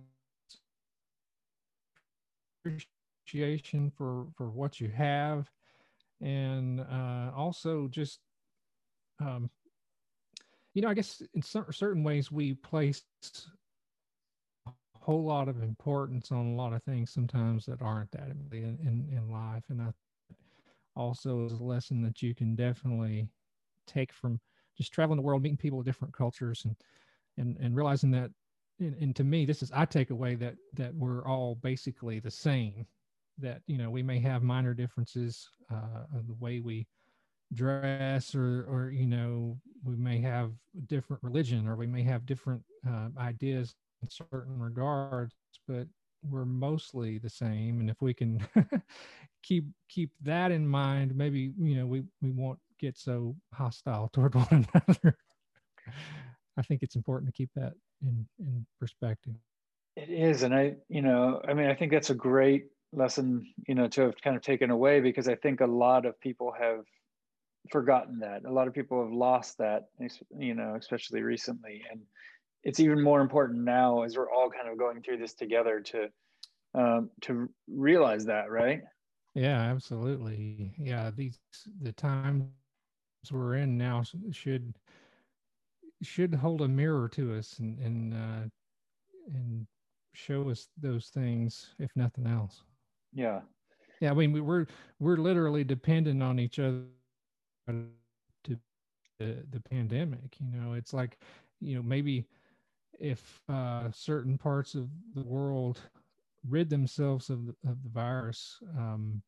appreciation 2.66 3.90
for 3.96 4.26
for 4.36 4.50
what 4.50 4.80
you 4.80 4.88
have. 4.88 5.50
And 6.20 6.80
uh, 6.80 7.30
also 7.36 7.88
just 7.88 8.20
um, 9.20 9.50
you 10.74 10.82
know 10.82 10.88
i 10.88 10.94
guess 10.94 11.22
in 11.34 11.42
certain 11.42 12.04
ways 12.04 12.30
we 12.30 12.54
place 12.54 13.02
a 14.66 14.70
whole 15.00 15.24
lot 15.24 15.48
of 15.48 15.62
importance 15.62 16.30
on 16.32 16.46
a 16.46 16.54
lot 16.54 16.72
of 16.74 16.82
things 16.82 17.10
sometimes 17.10 17.64
that 17.66 17.80
aren't 17.80 18.10
that 18.12 18.28
in, 18.52 18.78
in, 18.82 19.08
in 19.16 19.30
life. 19.30 19.64
And 19.68 19.80
i 19.80 19.86
also 20.96 21.46
is 21.46 21.52
a 21.52 21.64
lesson 21.64 22.02
that 22.02 22.22
you 22.22 22.34
can 22.34 22.54
definitely 22.54 23.28
take 23.86 24.12
from 24.12 24.40
just 24.76 24.92
traveling 24.92 25.16
the 25.16 25.22
world 25.22 25.42
meeting 25.42 25.56
people 25.56 25.78
of 25.78 25.84
different 25.84 26.14
cultures 26.14 26.64
and 26.64 26.76
and 27.38 27.56
and 27.58 27.76
realizing 27.76 28.10
that 28.10 28.30
and, 28.80 28.94
and 29.00 29.16
to 29.16 29.24
me 29.24 29.44
this 29.44 29.62
is 29.62 29.70
i 29.72 29.84
take 29.84 30.10
away 30.10 30.34
that 30.34 30.54
that 30.74 30.94
we're 30.94 31.26
all 31.26 31.54
basically 31.56 32.18
the 32.18 32.30
same 32.30 32.86
that 33.38 33.62
you 33.66 33.78
know 33.78 33.90
we 33.90 34.02
may 34.02 34.18
have 34.18 34.42
minor 34.42 34.74
differences 34.74 35.48
uh, 35.70 36.04
of 36.16 36.26
the 36.26 36.34
way 36.34 36.60
we 36.60 36.86
dress 37.54 38.34
or 38.34 38.66
or 38.68 38.90
you 38.90 39.06
know 39.06 39.56
we 39.84 39.96
may 39.96 40.20
have 40.20 40.52
different 40.86 41.22
religion 41.22 41.68
or 41.68 41.76
we 41.76 41.86
may 41.86 42.02
have 42.02 42.26
different 42.26 42.62
uh, 42.88 43.08
ideas 43.18 43.74
in 44.02 44.08
certain 44.08 44.58
regards 44.58 45.34
but 45.68 45.86
we're 46.30 46.44
mostly 46.44 47.18
the 47.18 47.30
same 47.30 47.80
and 47.80 47.90
if 47.90 48.00
we 48.00 48.14
can 48.14 48.44
keep 49.42 49.64
keep 49.88 50.10
that 50.22 50.50
in 50.50 50.66
mind 50.66 51.14
maybe 51.14 51.52
you 51.58 51.76
know 51.76 51.86
we 51.86 52.02
we 52.20 52.30
won't 52.30 52.58
get 52.78 52.96
so 52.96 53.34
hostile 53.52 54.08
toward 54.12 54.34
one 54.34 54.66
another. 54.74 55.16
I 56.58 56.62
think 56.62 56.82
it's 56.82 56.96
important 56.96 57.28
to 57.28 57.36
keep 57.36 57.50
that 57.56 57.74
in 58.02 58.26
in 58.38 58.66
perspective. 58.78 59.34
It 59.96 60.10
is 60.10 60.42
and 60.42 60.54
i 60.54 60.74
you 60.88 61.00
know 61.00 61.40
i 61.48 61.54
mean 61.54 61.68
i 61.68 61.74
think 61.74 61.90
that's 61.90 62.10
a 62.10 62.14
great 62.14 62.66
lesson 62.92 63.46
you 63.66 63.74
know 63.74 63.88
to 63.88 64.02
have 64.02 64.20
kind 64.22 64.36
of 64.36 64.42
taken 64.42 64.70
away 64.70 65.00
because 65.00 65.26
i 65.26 65.34
think 65.34 65.60
a 65.60 65.66
lot 65.66 66.06
of 66.06 66.18
people 66.20 66.52
have 66.58 66.84
forgotten 67.70 68.20
that. 68.20 68.44
A 68.44 68.52
lot 68.52 68.68
of 68.68 68.74
people 68.74 69.02
have 69.02 69.12
lost 69.12 69.58
that 69.58 69.86
you 70.38 70.54
know 70.54 70.74
especially 70.78 71.22
recently 71.22 71.82
and 71.90 72.00
it's 72.66 72.80
even 72.80 73.02
more 73.02 73.20
important 73.20 73.64
now 73.64 74.02
as 74.02 74.16
we're 74.16 74.30
all 74.30 74.50
kind 74.50 74.68
of 74.68 74.78
going 74.78 75.00
through 75.02 75.16
this 75.18 75.34
together 75.34 75.80
to 75.80 76.08
um, 76.74 77.10
to 77.22 77.48
realize 77.68 78.24
that 78.26 78.50
right 78.50 78.82
yeah 79.34 79.60
absolutely 79.60 80.74
yeah 80.78 81.10
these 81.16 81.38
the 81.80 81.92
times 81.92 82.44
we're 83.30 83.56
in 83.56 83.78
now 83.78 84.02
should 84.30 84.74
should 86.02 86.34
hold 86.34 86.60
a 86.60 86.68
mirror 86.68 87.08
to 87.08 87.34
us 87.34 87.58
and 87.58 87.78
and 87.78 88.14
uh, 88.14 88.48
and 89.34 89.66
show 90.12 90.48
us 90.50 90.68
those 90.80 91.08
things 91.08 91.74
if 91.78 91.90
nothing 91.96 92.26
else 92.26 92.62
yeah. 93.16 93.40
Yeah. 94.00 94.10
I 94.10 94.14
mean, 94.14 94.30
we, 94.30 94.40
we're, 94.40 94.66
we're 95.00 95.16
literally 95.16 95.64
dependent 95.64 96.22
on 96.22 96.38
each 96.38 96.58
other 96.58 96.84
to 97.66 98.58
the, 99.18 99.44
the 99.50 99.60
pandemic. 99.70 100.36
You 100.38 100.60
know, 100.60 100.74
it's 100.74 100.92
like, 100.92 101.18
you 101.60 101.76
know, 101.76 101.82
maybe 101.82 102.26
if 103.00 103.40
uh, 103.48 103.90
certain 103.92 104.38
parts 104.38 104.74
of 104.74 104.88
the 105.14 105.22
world 105.22 105.80
rid 106.48 106.70
themselves 106.70 107.30
of 107.30 107.46
the, 107.46 107.54
of 107.68 107.82
the 107.82 107.88
virus, 107.88 108.58
um, 108.76 109.22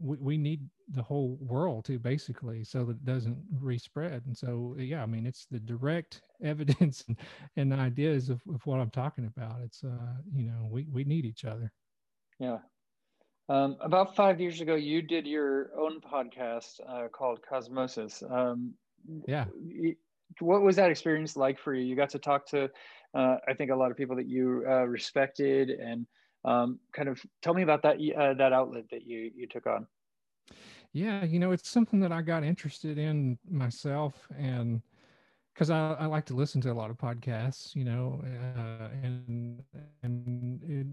we, 0.00 0.16
we 0.18 0.36
need 0.36 0.68
the 0.88 1.02
whole 1.02 1.38
world 1.40 1.84
to 1.86 1.98
basically 1.98 2.64
so 2.64 2.84
that 2.84 2.96
it 2.96 3.04
doesn't 3.04 3.38
respread. 3.60 4.22
And 4.26 4.36
so, 4.36 4.74
yeah, 4.78 5.02
I 5.02 5.06
mean, 5.06 5.26
it's 5.26 5.46
the 5.50 5.60
direct 5.60 6.22
evidence 6.42 7.04
and, 7.08 7.16
and 7.56 7.72
ideas 7.72 8.28
of, 8.28 8.40
of 8.52 8.64
what 8.66 8.80
I'm 8.80 8.90
talking 8.90 9.26
about. 9.26 9.60
It's, 9.64 9.82
uh, 9.84 10.14
you 10.34 10.46
know, 10.46 10.68
we, 10.70 10.86
we 10.92 11.04
need 11.04 11.24
each 11.24 11.44
other. 11.44 11.72
Yeah. 12.38 12.58
Um, 13.48 13.76
about 13.80 14.16
five 14.16 14.40
years 14.40 14.60
ago, 14.60 14.74
you 14.74 15.02
did 15.02 15.26
your 15.26 15.70
own 15.78 16.00
podcast 16.00 16.80
uh, 16.88 17.08
called 17.08 17.40
Cosmosis. 17.48 18.22
Um, 18.30 18.74
yeah. 19.28 19.44
What 20.40 20.62
was 20.62 20.76
that 20.76 20.90
experience 20.90 21.36
like 21.36 21.58
for 21.58 21.74
you? 21.74 21.84
You 21.84 21.96
got 21.96 22.10
to 22.10 22.18
talk 22.18 22.46
to, 22.48 22.70
uh, 23.14 23.36
I 23.46 23.54
think, 23.54 23.70
a 23.70 23.76
lot 23.76 23.90
of 23.90 23.96
people 23.96 24.16
that 24.16 24.26
you 24.26 24.64
uh, 24.68 24.84
respected, 24.84 25.70
and 25.70 26.06
um, 26.44 26.78
kind 26.92 27.08
of 27.08 27.20
tell 27.42 27.54
me 27.54 27.62
about 27.62 27.82
that 27.82 27.96
uh, 28.16 28.34
that 28.34 28.52
outlet 28.52 28.84
that 28.90 29.06
you 29.06 29.30
you 29.34 29.46
took 29.46 29.66
on. 29.66 29.86
Yeah, 30.92 31.24
you 31.24 31.38
know, 31.38 31.52
it's 31.52 31.68
something 31.68 32.00
that 32.00 32.12
I 32.12 32.22
got 32.22 32.44
interested 32.44 32.98
in 32.98 33.38
myself, 33.48 34.28
and 34.36 34.82
because 35.52 35.70
I, 35.70 35.92
I 35.94 36.06
like 36.06 36.26
to 36.26 36.34
listen 36.34 36.60
to 36.62 36.72
a 36.72 36.74
lot 36.74 36.90
of 36.90 36.96
podcasts, 36.96 37.74
you 37.74 37.84
know, 37.84 38.22
uh, 38.24 38.88
and 39.02 39.62
and 40.02 40.62
it, 40.64 40.86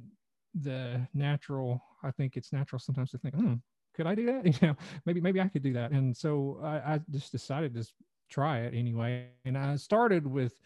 the 0.60 1.08
natural 1.14 1.82
i 2.04 2.12
think 2.12 2.36
it's 2.36 2.52
natural 2.52 2.80
sometimes 2.80 3.12
to 3.12 3.18
think 3.18 3.34
hmm, 3.36 3.54
could 3.94 4.06
i 4.06 4.16
do 4.16 4.26
that 4.26 4.46
you 4.62 4.68
know 4.68 4.76
maybe 5.06 5.22
maybe 5.22 5.40
i 5.40 5.48
could 5.48 5.64
do 5.64 5.74
that 5.74 5.92
and 5.92 6.16
so 6.16 6.60
I, 6.64 6.94
I, 6.96 7.02
just 7.10 7.32
decided 7.32 7.74
to 7.76 7.88
try 8.32 8.60
it 8.60 8.74
anyway 8.74 9.28
and 9.46 9.58
i 9.58 9.76
started 9.76 10.26
with 10.26 10.62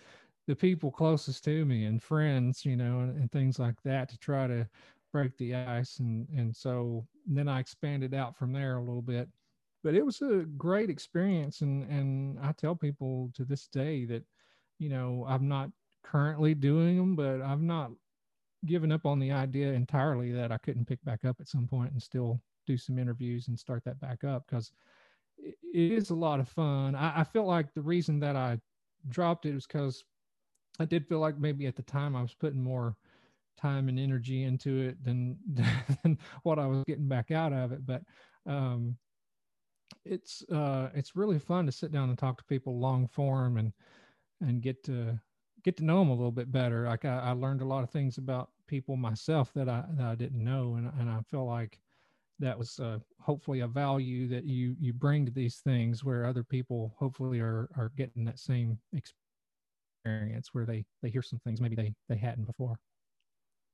the 0.48 0.56
people 0.56 0.92
closest 0.92 1.44
to 1.46 1.66
me 1.66 1.86
and 1.86 2.02
friends, 2.02 2.66
you 2.66 2.76
know, 2.76 3.00
and, 3.00 3.18
and 3.18 3.32
things 3.32 3.60
like 3.60 3.82
that 3.84 4.10
to 4.10 4.18
try 4.18 4.48
to 4.48 4.68
break 5.12 5.36
the 5.38 5.56
ice. 5.56 6.00
And 6.00 6.28
and 6.36 6.56
so 6.56 7.06
then 7.26 7.48
I 7.48 7.60
expanded 7.60 8.14
out 8.14 8.38
from 8.38 8.54
there 8.54 8.78
a 8.78 8.84
little 8.84 9.02
bit. 9.02 9.28
But 9.84 9.96
it 9.96 10.06
was 10.06 10.22
a 10.22 10.46
great 10.58 10.90
experience, 10.90 11.62
and 11.62 11.84
and 11.90 12.40
I 12.40 12.52
tell 12.54 12.76
people 12.76 13.32
to 13.36 13.46
this 13.46 13.68
day 13.68 14.06
that, 14.06 14.24
you 14.80 14.90
know, 14.90 15.26
I'm 15.28 15.48
not 15.48 15.70
currently 16.04 16.54
doing 16.54 16.98
them, 16.98 17.16
but 17.16 17.42
I've 17.42 17.62
not 17.62 17.92
given 18.66 18.92
up 18.92 19.06
on 19.06 19.20
the 19.20 19.32
idea 19.32 19.74
entirely 19.74 20.32
that 20.32 20.52
I 20.52 20.58
couldn't 20.58 20.88
pick 20.88 21.04
back 21.04 21.24
up 21.24 21.38
at 21.40 21.48
some 21.48 21.68
point 21.68 21.92
and 21.92 22.02
still 22.02 22.42
do 22.66 22.78
some 22.78 22.98
interviews 22.98 23.48
and 23.48 23.60
start 23.60 23.84
that 23.86 24.00
back 24.00 24.24
up 24.24 24.48
because 24.48 24.72
it 25.38 25.56
is 25.74 26.10
a 26.10 26.16
lot 26.16 26.40
of 26.40 26.48
fun. 26.48 26.96
I, 26.96 27.22
I 27.22 27.24
feel 27.24 27.46
like 27.46 27.74
the 27.74 27.82
reason 27.82 28.20
that 28.20 28.36
I 28.36 28.60
dropped 29.10 29.46
it 29.46 29.54
was 29.54 29.68
because 29.68 30.04
I 30.80 30.86
did 30.86 31.08
feel 31.08 31.20
like 31.20 31.38
maybe 31.38 31.68
at 31.68 31.76
the 31.76 31.84
time 31.84 32.16
I 32.16 32.22
was 32.22 32.34
putting 32.34 32.64
more 32.64 32.96
time 33.58 33.88
and 33.88 34.00
energy 34.00 34.44
into 34.44 34.82
it 34.82 35.04
than 35.04 35.38
than 36.04 36.18
what 36.44 36.60
I 36.60 36.68
was 36.68 36.84
getting 36.86 37.08
back 37.08 37.32
out 37.32 37.54
of 37.54 37.72
it. 37.72 37.86
But 37.86 38.04
um, 38.46 38.98
it's 40.04 40.44
uh, 40.52 40.90
it's 40.94 41.16
really 41.16 41.40
fun 41.40 41.66
to 41.66 41.72
sit 41.72 41.92
down 41.92 42.10
and 42.10 42.18
talk 42.18 42.38
to 42.38 42.44
people 42.46 42.80
long 42.80 43.08
form 43.08 43.58
and 43.58 43.74
and 44.42 44.62
get 44.62 44.84
to 44.86 45.20
get 45.64 45.78
to 45.78 45.86
know 45.86 46.00
them 46.00 46.10
a 46.10 46.16
little 46.16 46.32
bit 46.32 46.52
better. 46.52 46.86
Like 46.86 47.06
I, 47.06 47.20
I 47.20 47.32
learned 47.32 47.62
a 47.62 47.66
lot 47.66 47.84
of 47.84 47.90
things 47.90 48.18
about 48.18 48.50
people 48.68 48.96
myself 48.96 49.52
that 49.54 49.70
I 49.70 49.84
that 49.98 50.06
I 50.06 50.16
didn't 50.16 50.44
know, 50.44 50.76
and 50.76 50.92
and 51.00 51.10
I 51.10 51.22
feel 51.30 51.46
like 51.46 51.80
that 52.40 52.58
was 52.58 52.80
uh, 52.80 53.00
hopefully 53.20 53.62
a 53.62 53.68
value 53.68 54.28
that 54.28 54.46
you 54.46 54.76
you 54.80 54.94
bring 54.94 55.26
to 55.26 55.32
these 55.32 55.58
things 55.58 56.04
where 56.04 56.26
other 56.26 56.44
people 56.44 56.94
hopefully 56.98 57.40
are 57.40 57.70
are 57.78 57.92
getting 57.98 58.26
that 58.26 58.40
same 58.40 58.78
experience 58.94 60.50
where 60.54 60.66
they 60.66 60.86
they 61.02 61.10
hear 61.10 61.22
some 61.22 61.40
things 61.40 61.62
maybe 61.62 61.76
they 61.76 61.94
they 62.10 62.18
hadn't 62.18 62.46
before. 62.46 62.78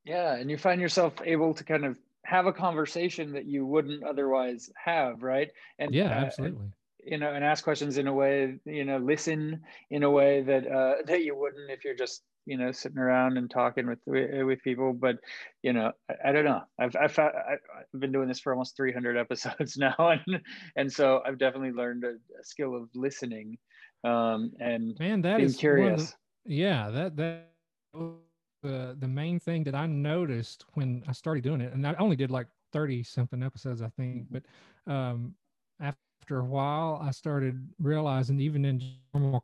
Yeah 0.03 0.35
and 0.35 0.49
you 0.49 0.57
find 0.57 0.81
yourself 0.81 1.13
able 1.23 1.53
to 1.53 1.63
kind 1.63 1.85
of 1.85 1.97
have 2.23 2.45
a 2.45 2.53
conversation 2.53 3.33
that 3.33 3.45
you 3.45 3.65
wouldn't 3.65 4.03
otherwise 4.03 4.69
have 4.75 5.23
right? 5.23 5.51
And 5.79 5.93
yeah 5.93 6.09
absolutely. 6.09 6.67
uh, 6.67 6.69
you 7.03 7.17
know 7.17 7.33
and 7.33 7.43
ask 7.43 7.63
questions 7.63 7.97
in 7.97 8.07
a 8.07 8.13
way 8.13 8.59
you 8.65 8.85
know 8.85 8.97
listen 8.97 9.61
in 9.89 10.03
a 10.03 10.09
way 10.09 10.41
that 10.41 10.71
uh 10.71 10.95
that 11.05 11.23
you 11.23 11.35
wouldn't 11.35 11.71
if 11.71 11.83
you're 11.83 11.95
just 11.95 12.21
you 12.45 12.57
know 12.57 12.71
sitting 12.71 12.97
around 12.97 13.37
and 13.37 13.49
talking 13.49 13.87
with 13.87 13.99
with 14.05 14.61
people 14.63 14.93
but 14.93 15.17
you 15.61 15.73
know 15.73 15.91
i, 16.09 16.29
I 16.29 16.31
don't 16.31 16.45
know. 16.45 16.61
I've, 16.79 16.95
I've 16.95 17.17
i've 17.19 17.99
been 17.99 18.11
doing 18.11 18.27
this 18.27 18.39
for 18.39 18.53
almost 18.53 18.75
300 18.75 19.17
episodes 19.25 19.77
now 19.77 19.95
and 19.99 20.41
and 20.75 20.91
so 20.91 21.21
i've 21.25 21.37
definitely 21.37 21.71
learned 21.71 22.03
a, 22.03 22.13
a 22.39 22.43
skill 22.43 22.75
of 22.75 22.89
listening 22.95 23.57
um 24.03 24.51
and 24.59 24.97
man 24.99 25.21
that 25.21 25.39
is 25.39 25.55
curious 25.55 26.15
the, 26.45 26.53
yeah 26.53 26.89
that 26.89 27.15
that 27.15 27.47
uh, 27.93 28.93
the 28.97 29.07
main 29.07 29.39
thing 29.39 29.63
that 29.63 29.75
i 29.75 29.85
noticed 29.85 30.65
when 30.73 31.03
i 31.07 31.11
started 31.11 31.43
doing 31.43 31.61
it 31.61 31.73
and 31.73 31.85
i 31.85 31.93
only 31.95 32.15
did 32.15 32.31
like 32.31 32.47
30 32.73 33.03
something 33.03 33.43
episodes 33.43 33.81
i 33.81 33.89
think 33.89 34.25
but 34.31 34.43
um 34.91 35.35
after 35.79 36.39
a 36.39 36.45
while 36.45 36.99
i 37.03 37.11
started 37.11 37.67
realizing 37.79 38.39
even 38.39 38.65
in 38.65 38.81
normal 39.13 39.39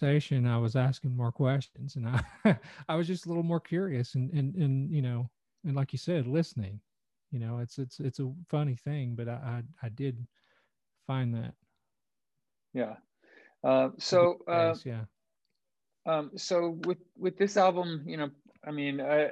conversation, 0.00 0.46
I 0.46 0.58
was 0.58 0.76
asking 0.76 1.16
more 1.16 1.32
questions, 1.32 1.96
and 1.96 2.08
I 2.08 2.58
I 2.88 2.96
was 2.96 3.06
just 3.06 3.26
a 3.26 3.28
little 3.28 3.42
more 3.42 3.60
curious, 3.60 4.14
and 4.14 4.30
and 4.32 4.54
and 4.56 4.90
you 4.90 5.02
know, 5.02 5.30
and 5.64 5.76
like 5.76 5.92
you 5.92 5.98
said, 5.98 6.26
listening. 6.26 6.80
You 7.30 7.40
know, 7.40 7.58
it's 7.58 7.78
it's 7.78 8.00
it's 8.00 8.20
a 8.20 8.32
funny 8.48 8.76
thing, 8.76 9.14
but 9.16 9.28
I 9.28 9.62
I, 9.82 9.86
I 9.86 9.88
did 9.88 10.26
find 11.06 11.34
that. 11.34 11.54
Yeah. 12.72 12.96
Uh, 13.62 13.90
so 13.98 14.38
uh, 14.46 14.74
yeah. 14.84 15.04
Um, 16.06 16.32
so 16.36 16.78
with 16.84 16.98
with 17.16 17.38
this 17.38 17.56
album, 17.56 18.04
you 18.06 18.16
know, 18.16 18.30
I 18.66 18.70
mean, 18.70 19.00
uh, 19.00 19.28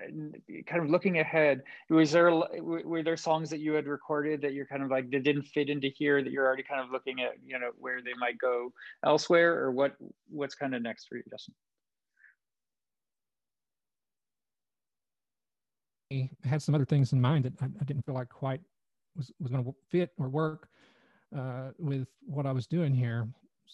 kind 0.67 0.83
of 0.83 0.91
looking 0.91 1.19
ahead, 1.19 1.63
was 1.89 2.13
there 2.13 2.31
were 2.33 3.03
there 3.03 3.17
songs 3.17 3.51
that 3.51 3.61
you 3.61 3.73
had 3.73 3.87
recorded 3.87 4.43
that 4.43 4.53
you're 4.53 4.67
kind 4.67 4.83
of 4.83 4.91
like 4.91 5.11
that 5.11 5.23
didn't 5.23 5.45
fit 5.45 5.69
into 5.69 5.89
here 5.89 6.23
that 6.23 6.31
you're 6.31 6.47
already 6.47 6.63
kind 6.63 6.81
of 6.81 6.91
looking 6.91 7.21
at, 7.21 7.33
you 7.45 7.59
know, 7.59 7.71
where 7.79 8.03
they 8.03 8.15
might 8.19 8.39
go 8.39 8.73
elsewhere, 9.05 9.59
or 9.59 9.71
what 9.71 9.97
what's 10.29 10.55
kind 10.55 10.75
of 10.75 10.83
next 10.83 11.07
for 11.07 11.17
you, 11.17 11.23
Justin? 11.31 11.55
I 16.13 16.29
had 16.45 16.61
some 16.61 16.75
other 16.75 16.85
things 16.85 17.13
in 17.13 17.21
mind 17.21 17.45
that 17.47 17.55
I, 17.63 17.67
I 17.81 17.85
didn't 17.85 18.05
feel 18.05 18.15
like 18.15 18.29
quite 18.29 18.61
was 19.17 19.33
was 19.41 19.51
going 19.51 19.65
to 19.65 19.75
fit 19.89 20.11
or 20.19 20.29
work 20.29 20.69
uh, 21.37 21.71
with 21.79 22.09
what 22.27 22.47
I 22.47 22.53
was 22.53 22.67
doing 22.67 22.95
here. 22.95 23.29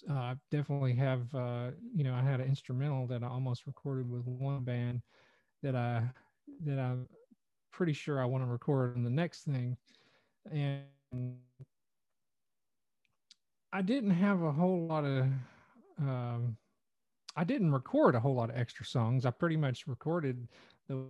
Uh, 0.09 0.15
I 0.15 0.35
definitely 0.53 0.95
have, 0.95 1.23
uh, 1.35 1.71
you 1.93 2.05
know, 2.05 2.15
I 2.15 2.23
had 2.23 2.41
an 2.41 2.47
instrumental 2.47 3.09
that 3.09 3.25
I 3.25 3.27
almost 3.27 3.67
recorded 3.67 4.09
with 4.09 4.25
one 4.25 4.63
band 4.63 5.03
that 5.63 5.75
I 5.75 6.03
that 6.65 6.79
I'm 6.79 7.09
pretty 7.71 7.93
sure 7.93 8.21
I 8.21 8.25
want 8.25 8.45
to 8.45 8.49
record 8.49 8.97
in 8.97 9.05
the 9.05 9.11
next 9.11 9.45
thing, 9.45 9.77
and 10.51 10.85
I 13.73 13.83
didn't 13.83 14.11
have 14.11 14.43
a 14.43 14.53
whole 14.53 14.87
lot 14.87 15.05
of. 15.05 15.27
Um, 16.01 16.57
I 17.37 17.45
didn't 17.45 17.73
record 17.73 18.15
a 18.15 18.21
whole 18.21 18.35
lot 18.35 18.51
of 18.51 18.57
extra 18.57 18.85
songs. 18.85 19.25
I 19.25 19.31
pretty 19.31 19.57
much 19.57 19.87
recorded 19.87 20.49
the 20.89 21.07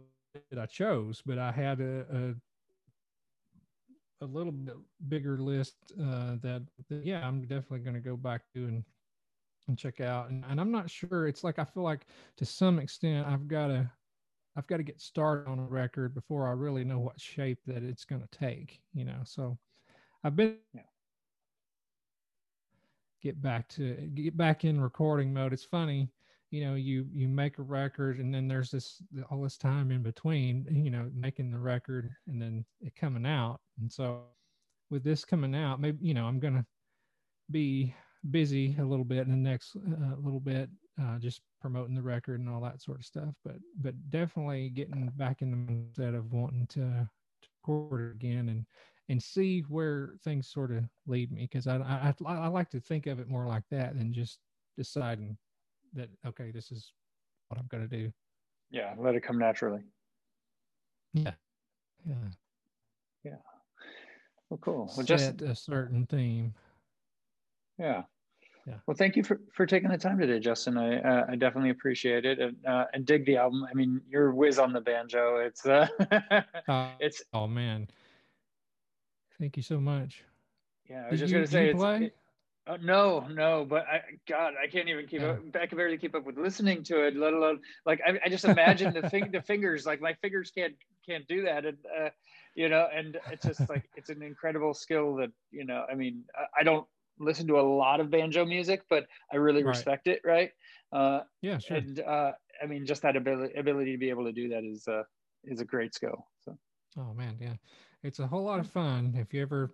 that 0.51 0.59
I 0.59 0.66
chose, 0.66 1.22
but 1.24 1.38
I 1.38 1.51
had 1.51 1.80
a, 1.80 2.05
a 2.12 2.34
a 4.20 4.26
little 4.26 4.53
bit 4.53 4.74
bigger 5.09 5.38
list 5.38 5.76
uh, 6.01 6.36
that, 6.42 6.62
that, 6.88 7.05
yeah 7.05 7.26
i'm 7.26 7.42
definitely 7.42 7.78
going 7.78 7.94
to 7.94 8.01
go 8.01 8.16
back 8.16 8.42
to 8.55 8.64
and 8.64 8.84
and 9.68 9.78
check 9.78 10.01
out 10.01 10.30
and, 10.30 10.44
and 10.49 10.61
i'm 10.61 10.72
not 10.72 10.90
sure 10.90 11.28
it's 11.28 11.44
like 11.44 11.59
i 11.59 11.64
feel 11.64 11.82
like 11.82 12.07
to 12.36 12.44
some 12.44 12.78
extent 12.78 13.26
i've 13.26 13.46
got 13.46 13.68
to 13.68 13.88
I've 14.59 14.66
got 14.66 14.78
to 14.78 14.82
get 14.82 15.00
started 15.00 15.48
on 15.48 15.61
a 15.61 15.64
record 15.64 16.14
before 16.14 16.48
I 16.48 16.50
really 16.50 16.82
know 16.84 16.98
what 16.98 17.20
shape 17.20 17.61
that 17.68 17.84
it's 17.84 18.04
going 18.04 18.22
to 18.22 18.38
take, 18.38 18.80
you 18.92 19.04
know. 19.04 19.20
So 19.24 19.56
I've 20.24 20.34
been 20.34 20.56
yeah. 20.74 20.82
get 23.22 23.40
back 23.40 23.68
to 23.70 23.94
get 24.14 24.36
back 24.36 24.64
in 24.64 24.80
recording 24.80 25.32
mode. 25.32 25.52
It's 25.52 25.64
funny, 25.64 26.11
you 26.50 26.64
know, 26.64 26.74
you 26.74 27.06
you 27.12 27.28
make 27.28 27.59
a 27.59 27.62
record 27.62 28.18
and 28.18 28.34
then 28.34 28.48
there's 28.48 28.72
this 28.72 29.00
all 29.30 29.42
this 29.42 29.56
time 29.56 29.92
in 29.92 30.02
between, 30.02 30.66
you 30.70 30.90
know, 30.90 31.09
making 31.14 31.52
the 31.52 31.59
record 31.59 32.11
and 32.26 32.42
then 32.42 32.64
it 32.80 32.96
coming 32.96 33.26
out. 33.26 33.61
And 33.80 33.92
so 33.92 34.22
with 34.90 35.04
this 35.04 35.24
coming 35.24 35.54
out, 35.54 35.80
maybe 35.80 35.98
you 36.04 36.14
know, 36.14 36.26
I'm 36.26 36.40
going 36.40 36.54
to 36.54 36.66
be 37.52 37.94
busy 38.32 38.76
a 38.80 38.84
little 38.84 39.04
bit 39.04 39.26
in 39.26 39.30
the 39.30 39.36
next 39.36 39.76
uh, 39.76 40.16
little 40.20 40.40
bit 40.40 40.68
uh, 41.00 41.18
just 41.20 41.42
promoting 41.61 41.94
the 41.94 42.02
record 42.02 42.40
and 42.40 42.48
all 42.48 42.61
that 42.61 42.80
sort 42.80 42.98
of 42.98 43.04
stuff. 43.04 43.34
But 43.44 43.56
but 43.80 43.94
definitely 44.11 44.70
getting 44.70 45.11
back 45.16 45.42
in 45.42 45.50
the 45.50 45.56
mindset 45.56 46.16
of 46.16 46.32
wanting 46.32 46.66
to, 46.68 47.09
to 47.42 47.48
record 47.62 48.14
again 48.14 48.48
and 48.48 48.66
and 49.09 49.22
see 49.22 49.61
where 49.62 50.14
things 50.22 50.48
sort 50.48 50.70
of 50.70 50.84
lead 51.06 51.32
me 51.32 51.42
because 51.42 51.66
I, 51.66 51.76
I 51.78 52.14
I 52.26 52.48
like 52.48 52.70
to 52.70 52.80
think 52.80 53.06
of 53.06 53.18
it 53.20 53.28
more 53.28 53.46
like 53.46 53.64
that 53.70 53.96
than 53.96 54.12
just 54.12 54.38
deciding 54.76 55.36
that 55.94 56.11
okay 56.26 56.50
this 56.50 56.70
is 56.70 56.92
what 57.48 57.59
I'm 57.59 57.66
going 57.68 57.88
to 57.88 57.96
do. 57.96 58.12
Yeah, 58.70 58.94
let 58.98 59.14
it 59.14 59.22
come 59.22 59.38
naturally. 59.38 59.82
Yeah, 61.14 61.32
yeah, 62.06 62.14
yeah. 63.24 63.36
Well, 64.50 64.59
cool. 64.59 64.92
Well, 64.94 65.06
Set 65.06 65.06
just 65.06 65.42
a 65.42 65.54
certain 65.54 66.06
theme. 66.06 66.54
Yeah, 67.78 68.02
yeah. 68.69 68.75
Well, 68.87 68.97
thank 68.97 69.16
you 69.16 69.25
for, 69.25 69.41
for 69.53 69.64
taking 69.64 69.89
the 69.89 69.97
time 69.97 70.19
today, 70.19 70.39
Justin. 70.39 70.77
I 70.77 71.01
uh, 71.01 71.27
I 71.31 71.37
definitely 71.37 71.71
appreciate 71.71 72.27
it 72.27 72.39
and, 72.39 72.57
uh, 72.66 72.85
and 72.93 73.07
dig 73.07 73.25
the 73.25 73.39
album. 73.39 73.66
I 73.69 73.73
mean, 73.73 74.03
you're 74.11 74.31
whiz 74.31 74.59
on 74.59 74.75
the 74.75 74.81
banjo. 74.81 75.39
It's 75.39 75.64
uh, 75.64 75.89
it's 77.01 77.23
oh 77.33 77.47
man, 77.47 77.89
thank 79.41 79.57
you 79.57 79.62
so 79.62 79.81
much. 79.81 80.23
Yeah, 80.89 81.07
I 81.07 81.11
was 81.11 81.21
Did 81.21 81.25
just 81.25 81.33
you, 81.33 81.39
gonna 81.39 81.47
say 81.47 81.71
it's. 81.71 81.83
It, 81.83 82.14
uh, 82.66 82.77
no, 82.83 83.27
no, 83.31 83.64
but 83.66 83.87
I, 83.87 84.03
God, 84.29 84.53
I 84.62 84.66
can't 84.66 84.91
even 84.91 85.07
keep 85.07 85.23
yeah. 85.23 85.29
up. 85.29 85.39
I 85.59 85.64
can 85.64 85.79
barely 85.79 85.97
keep 85.97 86.14
up 86.14 86.27
with 86.27 86.37
listening 86.37 86.83
to 86.85 87.07
it. 87.07 87.16
Let 87.16 87.33
alone, 87.33 87.61
like, 87.87 88.03
I, 88.07 88.19
I 88.23 88.29
just 88.29 88.45
imagine 88.45 88.93
the 88.93 89.09
thing, 89.09 89.31
the 89.33 89.41
fingers, 89.41 89.87
like 89.87 90.03
my 90.03 90.12
fingers 90.21 90.51
can't 90.51 90.75
can't 91.07 91.27
do 91.27 91.45
that, 91.45 91.64
and 91.64 91.79
uh, 91.99 92.11
you 92.55 92.69
know, 92.69 92.87
and 92.95 93.16
it's 93.33 93.47
just 93.47 93.66
like 93.71 93.89
it's 93.97 94.11
an 94.11 94.23
incredible 94.23 94.75
skill 94.75 95.16
that 95.16 95.31
you 95.51 95.64
know. 95.64 95.87
I 95.91 95.95
mean, 95.95 96.25
I, 96.37 96.61
I 96.61 96.62
don't 96.62 96.87
listen 97.19 97.47
to 97.49 97.59
a 97.59 97.62
lot 97.62 98.01
of 98.01 98.11
banjo 98.11 98.45
music, 98.45 98.83
but 98.89 99.07
I 99.33 99.37
really 99.37 99.62
right. 99.62 99.71
respect 99.71 100.07
it. 100.07 100.21
Right. 100.25 100.51
Uh, 100.93 101.21
yeah, 101.43 101.59
sure. 101.59 101.77
And 101.77 102.01
uh, 102.01 102.33
I 102.62 102.66
mean, 102.66 102.87
just 102.87 103.03
that 103.03 103.16
ability 103.16 103.55
ability 103.55 103.93
to 103.93 103.99
be 103.99 104.11
able 104.11 104.25
to 104.25 104.33
do 104.33 104.49
that 104.51 104.64
is 104.64 104.87
uh, 104.89 105.03
is 105.45 105.61
a 105.61 105.64
great 105.64 105.95
skill. 105.95 106.27
So. 106.45 106.57
Oh 106.99 107.14
man, 107.14 107.37
yeah, 107.41 107.55
it's 108.03 108.19
a 108.19 108.27
whole 108.27 108.45
lot 108.45 108.61
of 108.61 108.66
fun. 108.66 109.14
If 109.16 109.33
you 109.33 109.43
ever 109.43 109.71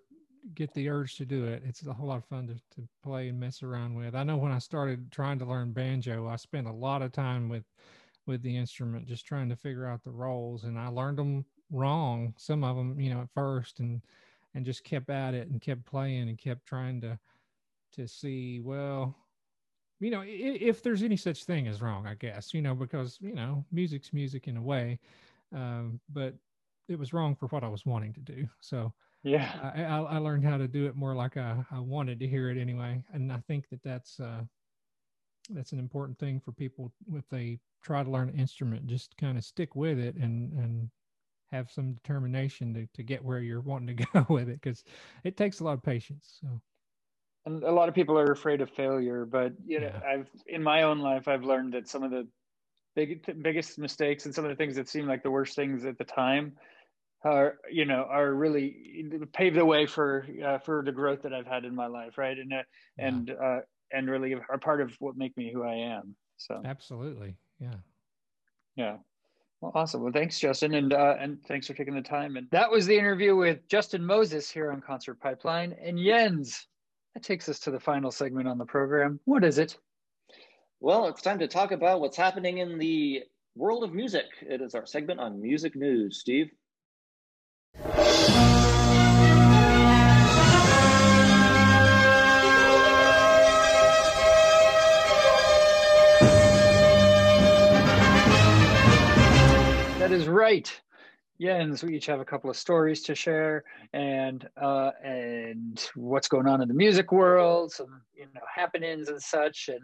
get 0.55 0.75
the 0.75 0.89
urge 0.91 1.17
to 1.17 1.25
do 1.25 1.47
it, 1.47 1.63
it's 1.65 1.87
a 1.87 1.93
whole 1.93 2.09
lot 2.09 2.19
of 2.19 2.25
fun 2.27 2.47
to, 2.49 2.55
to 2.55 2.89
play 3.03 3.29
and 3.29 3.41
mess 3.41 3.63
around 3.63 3.95
with. 3.95 4.15
I 4.15 4.25
know 4.25 4.37
when 4.37 4.53
I 4.53 4.59
started 4.59 5.11
trying 5.11 5.39
to 5.39 5.47
learn 5.47 5.73
banjo, 5.73 6.29
I 6.29 6.37
spent 6.37 6.67
a 6.67 6.73
lot 6.73 7.03
of 7.03 7.13
time 7.13 7.49
with 7.49 7.65
with 8.27 8.43
the 8.43 8.57
instrument, 8.57 9.07
just 9.07 9.27
trying 9.27 9.49
to 9.51 9.57
figure 9.57 9.87
out 9.87 10.03
the 10.03 10.11
rolls, 10.11 10.65
and 10.65 10.79
I 10.79 10.89
learned 10.89 11.19
them 11.19 11.45
wrong. 11.71 12.35
Some 12.39 12.65
of 12.65 12.77
them, 12.77 12.99
you 12.99 13.13
know, 13.13 13.21
at 13.21 13.31
first, 13.35 13.81
and 13.81 14.03
and 14.55 14.65
just 14.65 14.85
kept 14.85 15.11
at 15.11 15.35
it 15.35 15.49
and 15.49 15.61
kept 15.61 15.85
playing 15.85 16.29
and 16.29 16.39
kept 16.39 16.67
trying 16.67 17.01
to 17.01 17.19
to 17.95 18.07
see 18.09 18.61
well 18.61 19.17
you 20.01 20.11
know, 20.11 20.23
if, 20.23 20.61
if, 20.61 20.83
there's 20.83 21.03
any 21.03 21.17
such 21.17 21.45
thing 21.45 21.67
as 21.67 21.81
wrong, 21.81 22.07
I 22.07 22.15
guess, 22.15 22.53
you 22.53 22.61
know, 22.61 22.75
because 22.75 23.19
you 23.21 23.35
know, 23.35 23.65
music's 23.73 24.13
music 24.13 24.49
in 24.49 24.57
a 24.57 24.63
way, 24.63 24.99
um, 25.55 26.01
but 26.13 26.35
it 26.89 26.99
was 26.99 27.13
wrong 27.13 27.35
for 27.35 27.47
what 27.47 27.65
I 27.65 27.69
was 27.69 27.87
wanting 27.87 28.13
to 28.15 28.21
do. 28.21 28.47
So 28.61 28.93
yeah, 29.23 29.53
I, 29.75 29.85
I, 29.85 29.99
I 30.17 30.19
learned 30.19 30.45
how 30.45 30.59
to 30.59 30.69
do 30.69 30.87
it 30.87 30.97
more 30.97 31.15
like 31.15 31.37
I, 31.37 31.65
I 31.71 31.81
wanted 31.81 32.21
to 32.21 32.27
hear 32.27 32.51
it 32.51 32.59
anyway, 32.59 33.03
and 33.13 33.33
I 33.33 33.39
think 33.47 33.69
that 33.71 33.83
that's 33.83 34.21
uh, 34.21 34.43
that's 35.51 35.73
an 35.73 35.79
important 35.79 36.19
thing 36.19 36.41
for 36.41 36.53
people 36.53 36.93
if 37.15 37.29
they 37.31 37.61
try 37.83 38.03
to 38.03 38.11
learn 38.11 38.29
an 38.29 38.39
instrument, 38.39 38.87
just 38.87 39.17
kind 39.17 39.39
of 39.39 39.45
stick 39.45 39.75
with 39.75 39.99
it 39.99 40.17
and 40.17 40.53
and 40.53 40.91
have 41.53 41.71
some 41.71 41.93
determination 41.95 42.75
to, 42.75 42.87
to 42.95 43.03
get 43.05 43.25
where 43.25 43.39
you're 43.39 43.61
wanting 43.61 43.97
to 43.97 44.07
go 44.13 44.27
with 44.29 44.49
it 44.49 44.61
because 44.61 44.83
it 45.23 45.37
takes 45.37 45.61
a 45.61 45.65
lot 45.65 45.75
of 45.75 45.83
patience. 45.83 46.39
So 46.41 46.61
and 47.47 47.63
a 47.63 47.73
lot 47.73 47.89
of 47.89 47.95
people 47.95 48.19
are 48.19 48.33
afraid 48.33 48.61
of 48.61 48.71
failure, 48.71 49.27
but 49.27 49.53
you 49.67 49.81
know, 49.81 49.93
yeah. 49.93 50.09
I've 50.09 50.29
in 50.47 50.63
my 50.63 50.83
own 50.83 51.01
life 51.01 51.29
I've 51.29 51.45
learned 51.45 51.75
that 51.75 51.89
some 51.89 52.03
of 52.03 52.11
the 52.11 52.27
big 52.97 53.43
biggest 53.43 53.79
mistakes 53.79 54.25
and 54.25 54.35
some 54.35 54.45
of 54.45 54.51
the 54.51 54.57
things 54.57 54.77
that 54.77 54.89
seem 54.89 55.07
like 55.07 55.23
the 55.23 55.31
worst 55.31 55.57
things 55.57 55.85
at 55.85 55.99
the 55.99 56.05
time 56.05 56.53
are 57.25 57.59
you 57.71 57.85
know 57.85 58.07
are 58.09 58.33
really 58.35 59.05
pave 59.33 59.55
the 59.55 59.65
way 59.65 59.87
for 59.87 60.27
uh, 60.45 60.59
for 60.59 60.83
the 60.85 60.93
growth 60.93 61.23
that 61.23 61.33
I've 61.33 61.47
had 61.47 61.65
in 61.65 61.75
my 61.75 61.87
life, 61.87 62.19
right? 62.19 62.39
And 62.39 62.53
uh, 62.53 62.63
yeah. 62.99 63.07
and 63.07 63.31
uh, 63.31 63.59
and 63.93 64.11
really 64.11 64.35
are 64.35 64.59
part 64.59 64.81
of 64.81 64.95
what 65.01 65.17
make 65.17 65.37
me 65.37 65.51
who 65.53 65.65
I 65.65 65.75
am. 65.75 66.15
So 66.37 66.61
absolutely, 66.65 67.37
yeah, 67.59 67.77
yeah. 68.77 68.97
Well, 69.61 69.73
awesome. 69.75 70.03
Well, 70.03 70.13
thanks, 70.13 70.39
Justin, 70.39 70.75
and 70.75 70.93
uh, 70.93 71.17
and 71.19 71.43
thanks 71.47 71.67
for 71.67 71.75
taking 71.75 71.95
the 71.95 72.03
time. 72.03 72.37
And 72.37 72.47
that 72.51 72.71
was 72.71 72.87
the 72.87 72.99
interview 72.99 73.35
with 73.35 73.67
Justin 73.69 74.05
Moses 74.05 74.51
here 74.51 74.71
on 74.71 74.81
Concert 74.81 75.21
Pipeline 75.21 75.75
and 75.83 75.99
Jens. 75.99 76.67
That 77.15 77.23
takes 77.23 77.49
us 77.49 77.61
to 77.61 77.71
the 77.71 77.79
final 77.79 78.11
segment 78.11 78.49
on 78.49 78.59
the 78.59 78.65
program. 78.65 79.21
What 79.25 79.45
is 79.45 79.59
it? 79.59 79.79
Well, 80.81 81.07
it's 81.07 81.23
time 81.23 81.39
to 81.39 81.47
talk 81.47 81.71
about 81.71 82.01
what's 82.01 82.17
happening 82.17 82.59
in 82.59 82.79
the 82.79 83.23
world 83.55 83.85
of 83.85 83.93
music. 83.93 84.27
It 84.43 84.61
is 84.61 84.75
our 84.75 84.85
segment 84.85 85.21
on 85.21 85.41
music 85.41 85.77
news. 85.77 86.19
Steve. 86.19 86.51
That 100.01 100.11
is 100.11 100.27
right. 100.27 100.81
Jens, 101.41 101.83
we 101.83 101.97
each 101.97 102.07
have 102.07 102.21
a 102.21 102.25
couple 102.25 102.49
of 102.49 102.57
stories 102.57 103.03
to 103.03 103.15
share 103.15 103.65
and 103.93 104.49
uh, 104.61 104.93
and 105.03 105.85
what's 105.97 106.29
going 106.29 106.47
on 106.47 106.63
in 106.63 106.69
the 106.69 106.75
music 106.75 107.11
world, 107.11 107.73
some 107.73 108.03
you 108.17 108.27
know 108.35 108.41
happenings 108.53 109.09
and 109.09 109.21
such. 109.21 109.69
And 109.69 109.83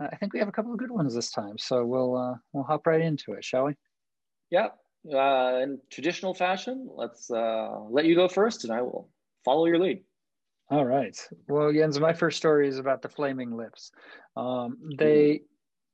uh, 0.00 0.08
I 0.10 0.16
think 0.16 0.32
we 0.32 0.38
have 0.38 0.48
a 0.48 0.52
couple 0.52 0.72
of 0.72 0.78
good 0.78 0.90
ones 0.90 1.14
this 1.14 1.30
time. 1.30 1.58
So 1.58 1.84
we'll 1.84 2.16
uh, 2.16 2.34
we'll 2.52 2.64
hop 2.64 2.86
right 2.86 3.00
into 3.00 3.32
it, 3.32 3.44
shall 3.44 3.64
we? 3.64 3.74
Yeah. 4.50 4.68
Uh, 5.06 5.60
in 5.62 5.78
traditional 5.90 6.34
fashion, 6.34 6.88
let's 6.94 7.30
uh, 7.30 7.80
let 7.88 8.04
you 8.04 8.14
go 8.14 8.28
first, 8.28 8.64
and 8.64 8.72
I 8.72 8.82
will 8.82 9.08
follow 9.44 9.66
your 9.66 9.78
lead. 9.78 10.02
All 10.70 10.84
right. 10.84 11.16
Well, 11.48 11.72
Jens, 11.72 11.98
my 11.98 12.12
first 12.12 12.36
story 12.36 12.68
is 12.68 12.78
about 12.78 13.02
the 13.02 13.08
Flaming 13.08 13.56
Lips. 13.56 13.90
Um, 14.36 14.78
they 14.96 15.42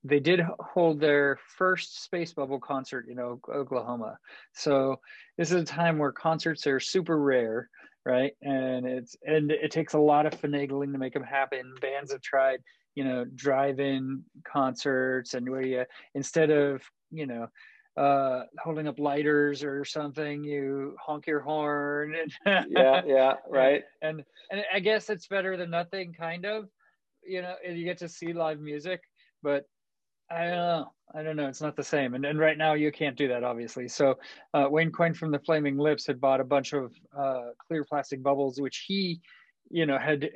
they 0.08 0.20
did 0.20 0.40
hold 0.60 1.00
their 1.00 1.38
first 1.56 2.04
space 2.04 2.32
bubble 2.32 2.60
concert 2.60 3.06
in 3.08 3.18
Oklahoma. 3.18 4.18
So 4.52 5.00
this 5.36 5.50
is 5.50 5.62
a 5.62 5.64
time 5.64 5.98
where 5.98 6.12
concerts 6.12 6.66
are 6.66 6.80
super 6.80 7.18
rare, 7.18 7.68
right? 8.04 8.32
And 8.42 8.86
it's 8.86 9.16
and 9.24 9.50
it 9.50 9.70
takes 9.70 9.94
a 9.94 9.98
lot 9.98 10.26
of 10.26 10.40
finagling 10.40 10.92
to 10.92 10.98
make 10.98 11.14
them 11.14 11.24
happen. 11.24 11.74
Bands 11.80 12.12
have 12.12 12.22
tried, 12.22 12.60
you 12.94 13.04
know, 13.04 13.24
drive-in 13.24 14.24
concerts 14.44 15.34
and 15.34 15.48
where 15.48 15.62
you 15.62 15.84
instead 16.14 16.50
of 16.50 16.82
you 17.10 17.26
know 17.26 17.48
uh, 17.96 18.42
holding 18.58 18.86
up 18.86 18.98
lighters 18.98 19.64
or 19.64 19.84
something, 19.84 20.44
you 20.44 20.96
honk 21.00 21.26
your 21.26 21.40
horn. 21.40 22.14
And 22.14 22.66
yeah, 22.70 23.02
yeah, 23.06 23.34
right. 23.48 23.84
And 24.02 24.22
and 24.50 24.62
I 24.72 24.80
guess 24.80 25.10
it's 25.10 25.26
better 25.26 25.56
than 25.56 25.70
nothing, 25.70 26.12
kind 26.12 26.44
of. 26.44 26.68
You 27.26 27.42
know, 27.42 27.54
you 27.68 27.84
get 27.84 27.98
to 27.98 28.08
see 28.08 28.32
live 28.32 28.60
music, 28.60 29.00
but 29.42 29.64
I 30.30 30.44
don't 30.44 30.50
know. 30.50 30.92
I 31.14 31.22
don't 31.22 31.36
know. 31.36 31.46
It's 31.46 31.62
not 31.62 31.76
the 31.76 31.84
same. 31.84 32.14
And, 32.14 32.24
and 32.24 32.38
right 32.38 32.58
now 32.58 32.74
you 32.74 32.90
can't 32.90 33.16
do 33.16 33.28
that, 33.28 33.44
obviously. 33.44 33.88
So 33.88 34.18
uh, 34.52 34.66
Wayne 34.68 34.90
Coyne 34.90 35.14
from 35.14 35.30
the 35.30 35.38
Flaming 35.38 35.78
Lips 35.78 36.06
had 36.06 36.20
bought 36.20 36.40
a 36.40 36.44
bunch 36.44 36.72
of 36.72 36.92
uh, 37.16 37.50
clear 37.66 37.84
plastic 37.84 38.22
bubbles, 38.22 38.60
which 38.60 38.84
he, 38.86 39.20
you 39.70 39.86
know, 39.86 39.98
had 39.98 40.28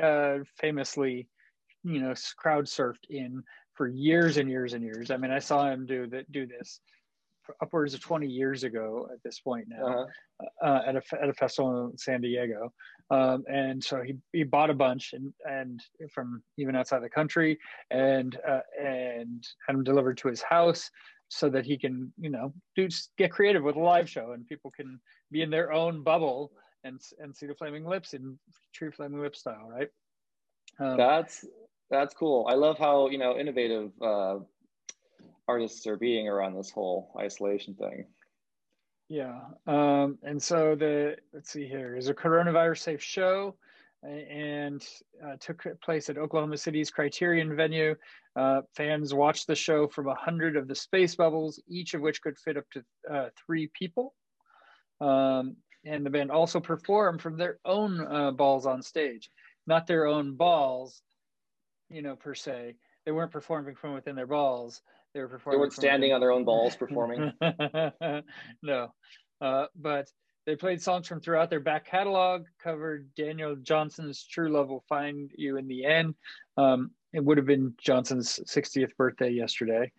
uh, 0.00 0.38
famously, 0.56 1.28
you 1.82 2.00
know, 2.00 2.14
crowd 2.36 2.66
surfed 2.66 3.04
in 3.08 3.42
for 3.74 3.88
years 3.88 4.36
and 4.36 4.50
years 4.50 4.74
and 4.74 4.84
years. 4.84 5.10
I 5.10 5.16
mean, 5.16 5.30
I 5.30 5.38
saw 5.38 5.70
him 5.70 5.86
do 5.86 6.06
that, 6.08 6.30
do 6.30 6.46
this 6.46 6.80
upwards 7.62 7.94
of 7.94 8.00
20 8.00 8.26
years 8.26 8.64
ago 8.64 9.08
at 9.12 9.22
this 9.22 9.40
point 9.40 9.66
now 9.68 9.86
uh-huh. 9.86 10.66
uh, 10.66 10.82
at, 10.86 10.96
a, 10.96 11.02
at 11.22 11.28
a 11.28 11.34
festival 11.34 11.90
in 11.90 11.98
San 11.98 12.20
Diego. 12.20 12.72
Um, 13.10 13.44
and 13.50 13.82
so 13.82 14.02
he, 14.02 14.16
he 14.32 14.44
bought 14.44 14.70
a 14.70 14.74
bunch 14.74 15.12
and, 15.12 15.32
and 15.44 15.80
from 16.12 16.42
even 16.58 16.76
outside 16.76 17.02
the 17.02 17.08
country 17.08 17.58
and, 17.90 18.38
uh, 18.46 18.60
and 18.80 19.44
had 19.66 19.76
them 19.76 19.84
delivered 19.84 20.18
to 20.18 20.28
his 20.28 20.42
house 20.42 20.90
so 21.28 21.48
that 21.50 21.64
he 21.64 21.76
can, 21.76 22.12
you 22.18 22.30
know, 22.30 22.52
do 22.76 22.88
get 23.16 23.30
creative 23.30 23.62
with 23.62 23.76
a 23.76 23.80
live 23.80 24.08
show 24.08 24.32
and 24.32 24.46
people 24.46 24.70
can 24.70 24.98
be 25.30 25.42
in 25.42 25.50
their 25.50 25.72
own 25.72 26.02
bubble 26.02 26.52
and, 26.84 27.00
and 27.18 27.36
see 27.36 27.46
the 27.46 27.54
flaming 27.54 27.84
lips 27.84 28.14
in 28.14 28.38
true 28.74 28.90
flaming 28.90 29.20
lip 29.20 29.36
style. 29.36 29.68
Right. 29.68 29.88
Um, 30.80 30.96
that's, 30.96 31.44
that's 31.90 32.14
cool. 32.14 32.46
I 32.48 32.54
love 32.54 32.78
how, 32.78 33.08
you 33.08 33.18
know, 33.18 33.38
innovative, 33.38 33.90
uh, 34.02 34.36
artists 35.48 35.86
are 35.86 35.96
being 35.96 36.28
around 36.28 36.54
this 36.54 36.70
whole 36.70 37.10
isolation 37.18 37.74
thing. 37.74 38.06
Yeah. 39.08 39.40
Um, 39.66 40.18
and 40.22 40.40
so 40.40 40.74
the, 40.74 41.16
let's 41.32 41.50
see 41.50 41.66
here, 41.66 41.96
is 41.96 42.08
a 42.08 42.14
coronavirus 42.14 42.80
safe 42.80 43.02
show 43.02 43.56
and 44.02 44.86
uh, 45.24 45.36
took 45.40 45.66
place 45.82 46.08
at 46.08 46.18
Oklahoma 46.18 46.58
City's 46.58 46.90
Criterion 46.90 47.56
venue. 47.56 47.96
Uh, 48.36 48.60
fans 48.76 49.12
watched 49.12 49.46
the 49.46 49.56
show 49.56 49.88
from 49.88 50.08
a 50.08 50.14
hundred 50.14 50.56
of 50.56 50.68
the 50.68 50.74
space 50.74 51.16
bubbles, 51.16 51.60
each 51.66 51.94
of 51.94 52.02
which 52.02 52.22
could 52.22 52.38
fit 52.38 52.56
up 52.56 52.64
to 52.72 52.84
uh, 53.10 53.28
three 53.44 53.68
people. 53.74 54.14
Um, 55.00 55.56
and 55.84 56.04
the 56.04 56.10
band 56.10 56.30
also 56.30 56.60
performed 56.60 57.22
from 57.22 57.36
their 57.36 57.58
own 57.64 58.00
uh, 58.00 58.30
balls 58.32 58.66
on 58.66 58.82
stage, 58.82 59.30
not 59.66 59.86
their 59.86 60.06
own 60.06 60.36
balls, 60.36 61.02
you 61.88 62.02
know, 62.02 62.14
per 62.14 62.34
se. 62.34 62.76
They 63.04 63.12
weren't 63.12 63.32
performing 63.32 63.74
from 63.74 63.94
within 63.94 64.16
their 64.16 64.26
balls. 64.26 64.82
They 65.14 65.20
were 65.20 65.28
performing. 65.28 65.58
They 65.58 65.60
weren't 65.60 65.72
standing 65.72 66.12
on 66.12 66.20
their 66.20 66.32
own 66.32 66.44
balls 66.44 66.76
performing. 66.76 67.32
no, 68.62 68.92
uh, 69.40 69.66
but 69.76 70.08
they 70.46 70.56
played 70.56 70.80
songs 70.80 71.06
from 71.06 71.20
throughout 71.20 71.50
their 71.50 71.60
back 71.60 71.86
catalog. 71.86 72.44
Covered 72.62 73.08
Daniel 73.14 73.56
Johnston's 73.56 74.24
"True 74.24 74.50
Love 74.50 74.68
Will 74.68 74.84
Find 74.88 75.30
You 75.36 75.56
in 75.56 75.66
the 75.66 75.84
End." 75.84 76.14
Um, 76.56 76.90
it 77.12 77.24
would 77.24 77.38
have 77.38 77.46
been 77.46 77.74
Johnston's 77.78 78.38
60th 78.46 78.94
birthday 78.96 79.30
yesterday, 79.30 79.90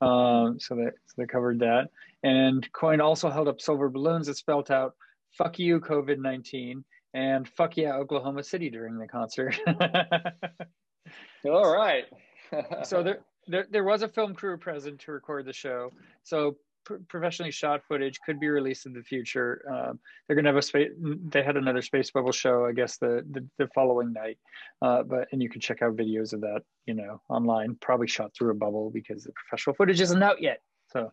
um, 0.00 0.58
so, 0.58 0.74
they, 0.74 0.84
so 0.84 1.14
they 1.16 1.26
covered 1.26 1.60
that. 1.60 1.88
And 2.22 2.70
Coyne 2.72 3.00
also 3.00 3.30
held 3.30 3.48
up 3.48 3.60
silver 3.60 3.88
balloons 3.88 4.26
that 4.26 4.36
spelled 4.36 4.70
out 4.70 4.94
"Fuck 5.32 5.58
you, 5.58 5.80
COVID 5.80 6.18
19" 6.18 6.84
and 7.14 7.48
"Fuck 7.48 7.76
yeah, 7.76 7.94
Oklahoma 7.94 8.42
City" 8.42 8.70
during 8.70 8.98
the 8.98 9.08
concert. 9.08 9.58
All 11.44 11.72
right. 11.72 12.04
so 12.84 13.02
there, 13.02 13.20
there, 13.46 13.66
there 13.70 13.84
was 13.84 14.02
a 14.02 14.08
film 14.08 14.34
crew 14.34 14.56
present 14.56 15.00
to 15.00 15.12
record 15.12 15.46
the 15.46 15.52
show. 15.52 15.92
So 16.22 16.56
pr- 16.84 16.96
professionally 17.08 17.50
shot 17.50 17.82
footage 17.86 18.18
could 18.24 18.40
be 18.40 18.48
released 18.48 18.86
in 18.86 18.92
the 18.92 19.02
future. 19.02 19.62
Um, 19.70 19.98
they're 20.26 20.36
going 20.36 20.44
to 20.44 20.50
have 20.50 20.56
a 20.56 20.62
space. 20.62 20.90
They 20.98 21.42
had 21.42 21.56
another 21.56 21.82
space 21.82 22.10
bubble 22.10 22.32
show, 22.32 22.66
I 22.66 22.72
guess, 22.72 22.96
the 22.96 23.24
the, 23.30 23.46
the 23.58 23.68
following 23.74 24.12
night. 24.12 24.38
Uh, 24.80 25.02
but 25.02 25.28
and 25.32 25.42
you 25.42 25.50
can 25.50 25.60
check 25.60 25.82
out 25.82 25.96
videos 25.96 26.32
of 26.32 26.40
that, 26.40 26.62
you 26.86 26.94
know, 26.94 27.20
online. 27.28 27.76
Probably 27.80 28.06
shot 28.06 28.32
through 28.36 28.50
a 28.50 28.54
bubble 28.54 28.90
because 28.90 29.24
the 29.24 29.32
professional 29.32 29.74
footage 29.74 30.00
isn't 30.00 30.22
out 30.22 30.40
yet. 30.40 30.60
So, 30.92 31.12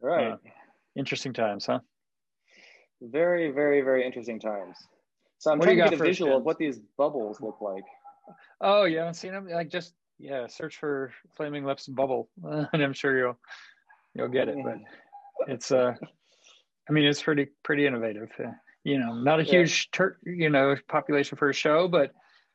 right, 0.00 0.32
uh, 0.32 0.36
interesting 0.94 1.32
times, 1.32 1.66
huh? 1.66 1.80
Very, 3.00 3.50
very, 3.50 3.80
very 3.80 4.06
interesting 4.06 4.38
times. 4.38 4.76
So 5.38 5.50
I'm 5.50 5.58
what 5.58 5.64
trying 5.64 5.78
to 5.78 5.84
get 5.90 5.92
a 5.94 5.96
visual 5.96 6.36
of 6.36 6.44
what 6.44 6.58
these 6.58 6.78
bubbles 6.96 7.40
look 7.40 7.60
like. 7.60 7.82
Oh, 8.60 8.84
you 8.84 8.98
haven't 8.98 9.14
seen 9.14 9.32
them? 9.32 9.48
Like 9.48 9.68
just 9.68 9.94
yeah, 10.22 10.46
search 10.46 10.78
for 10.78 11.12
Flaming 11.36 11.64
Lips 11.64 11.88
Bubble, 11.88 12.28
and 12.44 12.82
I'm 12.82 12.92
sure 12.92 13.18
you'll 13.18 13.38
you'll 14.14 14.28
get 14.28 14.48
it. 14.48 14.56
But 14.64 14.78
it's 15.48 15.72
uh, 15.72 15.94
I 16.88 16.92
mean, 16.92 17.04
it's 17.04 17.22
pretty 17.22 17.48
pretty 17.64 17.86
innovative. 17.86 18.30
Uh, 18.38 18.52
you 18.84 18.98
know, 18.98 19.14
not 19.14 19.40
a 19.40 19.42
huge 19.42 19.90
tur- 19.90 20.18
you 20.24 20.48
know 20.48 20.76
population 20.88 21.36
for 21.36 21.50
a 21.50 21.54
show, 21.54 21.88
but 21.88 22.12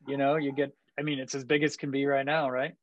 you 0.08 0.18
know, 0.18 0.38
you 0.38 0.54
get. 0.54 0.72
I 0.98 1.04
mean, 1.04 1.20
it's 1.20 1.36
as 1.36 1.44
big 1.44 1.62
as 1.62 1.76
can 1.78 1.92
be 1.92 2.06
right 2.06 2.26
now, 2.26 2.50
right? 2.50 2.74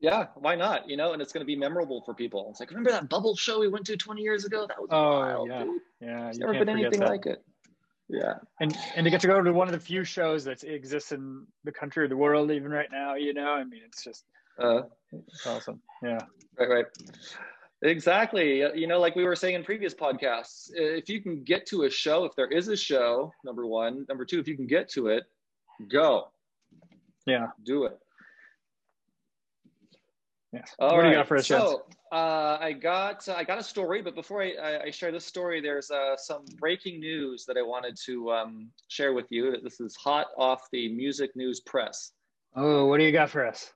Yeah, 0.00 0.26
why 0.34 0.54
not? 0.54 0.88
You 0.88 0.96
know, 0.96 1.12
and 1.12 1.22
it's 1.22 1.32
going 1.32 1.40
to 1.40 1.46
be 1.46 1.56
memorable 1.56 2.02
for 2.04 2.12
people. 2.12 2.48
It's 2.50 2.60
like, 2.60 2.68
remember 2.68 2.90
that 2.90 3.08
bubble 3.08 3.34
show 3.34 3.58
we 3.58 3.68
went 3.68 3.86
to 3.86 3.96
20 3.96 4.20
years 4.20 4.44
ago? 4.44 4.66
That 4.68 4.78
was 4.78 4.88
oh, 4.92 5.20
wild, 5.20 5.48
yeah. 5.48 5.64
dude. 5.64 5.80
Yeah, 6.00 6.20
There's 6.24 6.38
never 6.38 6.52
been 6.52 6.68
anything 6.68 7.00
that. 7.00 7.08
like 7.08 7.26
it. 7.26 7.42
Yeah, 8.08 8.34
and 8.60 8.76
and 8.96 9.04
to 9.04 9.10
get 9.10 9.20
to 9.22 9.26
go 9.26 9.40
to 9.42 9.52
one 9.52 9.66
of 9.66 9.72
the 9.72 9.80
few 9.80 10.04
shows 10.04 10.44
that 10.44 10.62
exists 10.62 11.12
in 11.12 11.46
the 11.64 11.72
country 11.72 12.04
or 12.04 12.08
the 12.08 12.16
world 12.16 12.50
even 12.50 12.70
right 12.70 12.88
now, 12.92 13.14
you 13.14 13.32
know, 13.32 13.48
I 13.50 13.64
mean, 13.64 13.80
it's 13.86 14.04
just 14.04 14.24
Uh, 14.58 14.82
it's 15.12 15.46
awesome. 15.46 15.80
Yeah. 16.02 16.18
right, 16.58 16.68
right. 16.68 16.86
Exactly. 17.82 18.58
You 18.58 18.86
know, 18.86 18.98
like 19.00 19.14
we 19.16 19.24
were 19.24 19.34
saying 19.36 19.54
in 19.56 19.64
previous 19.64 19.94
podcasts, 19.94 20.70
if 20.74 21.08
you 21.08 21.20
can 21.20 21.42
get 21.44 21.66
to 21.66 21.82
a 21.84 21.90
show, 21.90 22.24
if 22.24 22.34
there 22.34 22.48
is 22.48 22.68
a 22.68 22.76
show, 22.76 23.32
number 23.44 23.66
one. 23.66 24.06
Number 24.08 24.24
two, 24.24 24.38
if 24.38 24.46
you 24.48 24.56
can 24.56 24.66
get 24.66 24.88
to 24.90 25.08
it, 25.08 25.24
go 25.90 26.28
Yeah. 27.26 27.48
do 27.64 27.84
it. 27.84 27.98
Yes. 30.52 30.74
All 30.78 30.94
what 30.96 31.02
do 31.02 31.08
you 31.08 31.14
got 31.14 31.26
for 31.26 31.36
us? 31.36 31.46
So 31.48 31.84
uh, 32.14 32.58
I 32.60 32.72
got 32.72 33.28
I 33.28 33.42
got 33.42 33.58
a 33.58 33.62
story, 33.62 34.00
but 34.00 34.14
before 34.14 34.40
I, 34.40 34.52
I, 34.52 34.82
I 34.84 34.90
share 34.90 35.10
this 35.10 35.26
story, 35.26 35.60
there's 35.60 35.90
uh, 35.90 36.16
some 36.16 36.44
breaking 36.60 37.00
news 37.00 37.44
that 37.46 37.56
I 37.56 37.62
wanted 37.62 37.96
to 38.06 38.30
um, 38.30 38.70
share 38.86 39.12
with 39.14 39.26
you. 39.30 39.56
This 39.60 39.80
is 39.80 39.96
hot 39.96 40.28
off 40.38 40.68
the 40.70 40.94
Music 40.94 41.34
News 41.34 41.58
Press. 41.58 42.12
Oh, 42.54 42.86
what 42.86 42.98
do 42.98 43.04
you 43.04 43.10
got 43.10 43.30
for 43.30 43.44
us? 43.44 43.72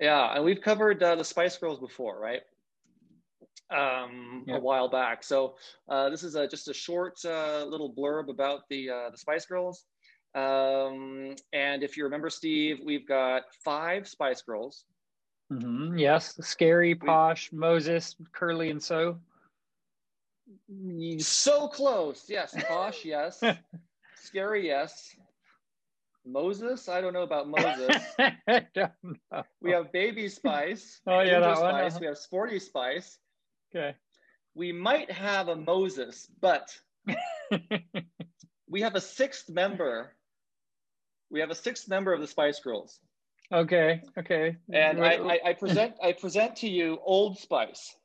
Yeah, 0.00 0.34
and 0.34 0.44
we've 0.44 0.60
covered 0.60 1.02
uh, 1.02 1.16
the 1.16 1.24
Spice 1.24 1.58
Girls 1.58 1.80
before, 1.80 2.20
right? 2.20 2.42
Um, 3.76 4.44
Yep. 4.46 4.58
A 4.58 4.60
while 4.60 4.88
back. 4.88 5.24
So 5.24 5.56
uh, 5.88 6.10
this 6.10 6.22
is 6.22 6.36
a, 6.36 6.46
just 6.46 6.68
a 6.68 6.74
short 6.74 7.18
uh, 7.24 7.64
little 7.64 7.92
blurb 7.92 8.30
about 8.30 8.68
the 8.70 8.88
uh, 8.88 9.10
the 9.10 9.18
Spice 9.18 9.46
Girls. 9.46 9.84
Um, 10.36 11.34
and 11.52 11.82
if 11.82 11.96
you 11.96 12.04
remember, 12.04 12.30
Steve, 12.30 12.78
we've 12.84 13.06
got 13.08 13.42
five 13.64 14.06
Spice 14.06 14.42
Girls. 14.42 14.84
Hmm 15.50 15.98
Yes. 15.98 16.34
Scary, 16.40 16.94
Posh, 16.94 17.52
Moses, 17.52 18.16
Curly, 18.32 18.70
and 18.70 18.82
So. 18.82 19.18
So 21.18 21.68
close. 21.68 22.24
Yes. 22.28 22.54
Posh, 22.68 23.04
yes. 23.04 23.42
Scary, 24.14 24.66
yes. 24.66 25.14
Moses, 26.26 26.88
I 26.88 27.00
don't 27.00 27.12
know 27.12 27.22
about 27.22 27.48
Moses. 27.48 27.96
Know. 28.76 29.44
we 29.60 29.70
have 29.72 29.90
Baby 29.92 30.28
Spice. 30.28 31.00
Oh, 31.06 31.20
yeah, 31.20 31.40
that 31.40 31.60
one, 31.60 31.70
Spice. 31.74 31.92
uh-huh. 31.92 31.98
We 32.00 32.06
have 32.06 32.18
Sporty 32.18 32.58
Spice. 32.58 33.18
Okay. 33.74 33.96
We 34.54 34.72
might 34.72 35.10
have 35.10 35.48
a 35.48 35.56
Moses, 35.56 36.28
but 36.40 36.76
we 38.68 38.80
have 38.82 38.94
a 38.94 39.00
sixth 39.00 39.48
member. 39.48 40.12
We 41.30 41.40
have 41.40 41.50
a 41.50 41.54
sixth 41.54 41.88
member 41.88 42.12
of 42.12 42.20
the 42.20 42.26
Spice 42.26 42.60
Girls, 42.60 42.98
okay. 43.52 44.02
Okay. 44.18 44.56
and 44.72 45.04
I, 45.04 45.14
I, 45.14 45.38
I 45.46 45.52
present 45.54 45.94
I 46.02 46.12
present 46.12 46.56
to 46.56 46.68
you 46.68 46.98
Old 47.04 47.38
Spice. 47.38 47.96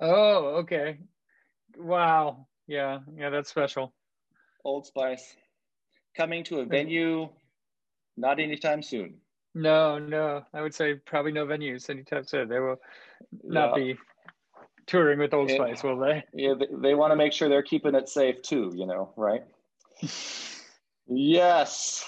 Oh, 0.00 0.60
okay. 0.62 0.98
Wow. 1.76 2.46
Yeah. 2.66 3.00
Yeah. 3.16 3.30
That's 3.30 3.50
special. 3.50 3.92
Old 4.64 4.86
Spice 4.86 5.36
coming 6.16 6.44
to 6.44 6.60
a 6.60 6.64
venue 6.64 7.28
not 8.16 8.40
anytime 8.40 8.82
soon. 8.82 9.14
No, 9.54 9.98
no. 9.98 10.42
I 10.52 10.60
would 10.62 10.74
say 10.74 10.94
probably 10.94 11.32
no 11.32 11.46
venues 11.46 11.88
anytime 11.88 12.24
soon. 12.24 12.48
They 12.48 12.58
will 12.58 12.80
not 13.44 13.70
Yeah. 13.78 13.84
be 13.84 13.98
touring 14.86 15.18
with 15.18 15.34
Old 15.34 15.48
Yeah. 15.50 15.56
Spice, 15.56 15.82
will 15.82 15.98
they? 15.98 16.24
Yeah, 16.32 16.54
they, 16.58 16.66
they 16.70 16.94
want 16.94 17.12
to 17.12 17.16
make 17.16 17.32
sure 17.32 17.48
they're 17.48 17.62
keeping 17.62 17.94
it 17.94 18.08
safe 18.08 18.42
too, 18.42 18.72
you 18.74 18.86
know, 18.86 19.12
right? 19.16 19.42
yes, 21.06 22.04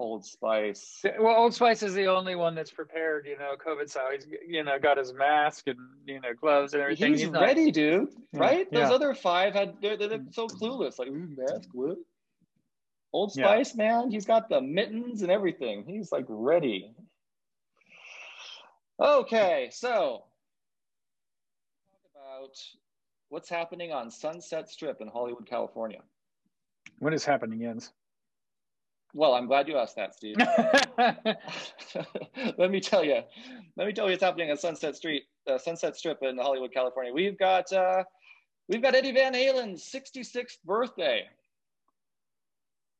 Old 0.00 0.24
Spice. 0.24 1.04
Well, 1.20 1.36
Old 1.36 1.54
Spice 1.54 1.82
is 1.82 1.94
the 1.94 2.06
only 2.06 2.34
one 2.34 2.54
that's 2.54 2.70
prepared. 2.72 3.26
You 3.26 3.38
know, 3.38 3.52
COVID 3.64 3.88
style. 3.88 4.08
He's 4.12 4.26
you 4.46 4.64
know 4.64 4.78
got 4.78 4.98
his 4.98 5.12
mask 5.14 5.68
and 5.68 5.78
you 6.04 6.20
know 6.20 6.34
gloves 6.38 6.74
and 6.74 6.82
everything. 6.82 7.12
He's, 7.12 7.30
not- 7.30 7.42
ready, 7.42 7.70
dude. 7.70 8.08
Yeah, 8.32 8.40
Right? 8.40 8.72
Those 8.72 8.88
yeah. 8.88 8.94
other 8.94 9.14
five 9.14 9.54
had 9.54 9.76
they're, 9.80 9.96
they're 9.96 10.20
so 10.32 10.48
clueless. 10.48 10.98
Like, 10.98 11.08
ooh, 11.08 11.28
mask, 11.36 11.68
what? 11.72 11.96
Old 13.12 13.32
Yeah. 13.36 13.44
Spice, 13.44 13.76
man, 13.76 14.10
he's 14.10 14.26
got 14.26 14.48
the 14.48 14.60
mittens 14.60 15.22
and 15.22 15.30
everything. 15.30 15.84
He's 15.86 16.10
like 16.10 16.24
ready. 16.28 16.92
Okay, 19.00 19.68
so 19.72 20.24
talk 21.92 22.00
about 22.14 22.56
what's 23.28 23.48
happening 23.48 23.92
on 23.92 24.10
Sunset 24.10 24.68
Strip 24.68 25.00
in 25.00 25.08
Hollywood, 25.08 25.46
California. 25.46 26.00
What 26.98 27.14
is 27.14 27.24
happening, 27.24 27.60
Jens? 27.60 27.92
Well, 29.14 29.34
I'm 29.34 29.46
glad 29.46 29.68
you 29.68 29.78
asked 29.78 29.94
that, 29.94 30.14
Steve. 30.14 30.36
let 32.58 32.70
me 32.70 32.80
tell 32.80 33.04
you. 33.04 33.20
Let 33.76 33.86
me 33.86 33.92
tell 33.92 34.06
you 34.06 34.12
what's 34.12 34.24
happening 34.24 34.50
on 34.50 34.56
Sunset 34.56 34.96
Street, 34.96 35.22
uh, 35.48 35.56
Sunset 35.56 35.96
Strip 35.96 36.18
in 36.22 36.36
Hollywood, 36.36 36.72
California. 36.74 37.12
We've 37.12 37.38
got 37.38 37.72
uh, 37.72 38.02
we've 38.68 38.82
got 38.82 38.96
Eddie 38.96 39.12
Van 39.12 39.32
Halen's 39.32 39.88
66th 39.88 40.58
birthday, 40.64 41.22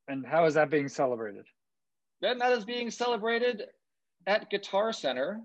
and 0.07 0.25
how 0.25 0.47
is 0.47 0.55
that 0.55 0.71
being 0.71 0.89
celebrated? 0.89 1.45
and 2.23 2.41
that 2.41 2.53
is 2.53 2.65
being 2.65 2.91
celebrated 2.91 3.65
at 4.27 4.51
Guitar 4.51 4.93
Center 4.93 5.41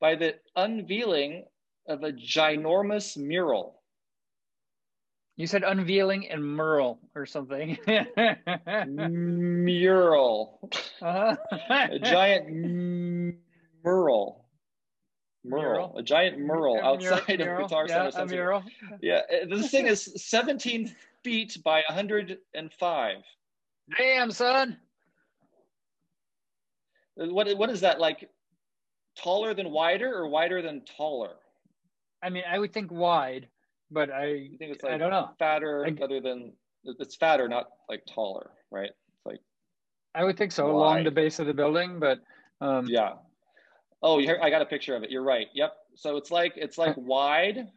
by 0.00 0.14
the 0.14 0.34
unveiling 0.56 1.44
of 1.88 2.04
a 2.04 2.12
ginormous 2.12 3.16
mural. 3.16 3.81
You 5.36 5.46
said 5.46 5.62
unveiling 5.64 6.28
and 6.28 6.44
Merle 6.44 6.98
or 7.14 7.24
something. 7.26 7.78
mural, 8.86 10.68
uh-huh. 11.00 11.36
a 11.90 11.98
giant 11.98 12.46
m- 12.48 13.38
mural. 13.84 14.44
Mural, 15.44 15.62
Mural? 15.64 15.98
a 15.98 16.02
giant 16.04 16.38
mural 16.38 16.76
A 16.76 16.82
outside 16.84 17.38
mural, 17.40 17.64
of 17.64 17.70
Guitar 17.70 17.86
yeah, 17.88 18.10
Center. 18.10 18.22
a 18.22 18.26
mural. 18.36 18.62
Yeah, 19.00 19.22
uh, 19.42 19.46
this 19.50 19.72
thing 19.72 19.86
is 19.88 20.12
17 20.16 20.94
feet 21.24 21.58
by 21.64 21.82
105. 21.88 23.16
Damn, 23.98 24.30
son. 24.30 24.76
Uh, 27.20 27.26
What 27.26 27.52
what 27.58 27.70
is 27.70 27.80
that 27.80 27.98
like? 27.98 28.30
Taller 29.16 29.52
than 29.52 29.70
wider 29.70 30.14
or 30.14 30.28
wider 30.28 30.62
than 30.62 30.82
taller? 30.84 31.34
I 32.22 32.30
mean, 32.30 32.44
I 32.48 32.58
would 32.60 32.72
think 32.72 32.92
wide, 32.92 33.48
but 33.92 34.10
I 34.10 34.26
You 34.26 34.56
think 34.58 34.72
it's 34.72 34.82
like 34.82 34.94
I 34.94 34.98
don't 34.98 35.10
know. 35.10 35.30
fatter 35.38 35.86
I- 35.86 36.02
other 36.02 36.20
than 36.20 36.52
it's 36.84 37.14
fatter, 37.16 37.48
not 37.48 37.68
like 37.88 38.02
taller, 38.06 38.50
right? 38.70 38.90
It's 38.90 39.26
like 39.26 39.40
I 40.14 40.24
would 40.24 40.36
think 40.36 40.52
so 40.52 40.70
along 40.70 41.04
the 41.04 41.10
base 41.10 41.38
of 41.38 41.46
the 41.46 41.54
building, 41.54 41.98
but 42.00 42.20
um, 42.60 42.86
yeah. 42.86 43.14
Oh, 44.02 44.18
I 44.20 44.50
got 44.50 44.62
a 44.62 44.66
picture 44.66 44.96
of 44.96 45.04
it. 45.04 45.10
You're 45.10 45.22
right. 45.22 45.46
Yep. 45.54 45.74
So 45.94 46.16
it's 46.16 46.30
like 46.32 46.54
it's 46.56 46.76
like 46.76 46.96
wide, 46.96 47.68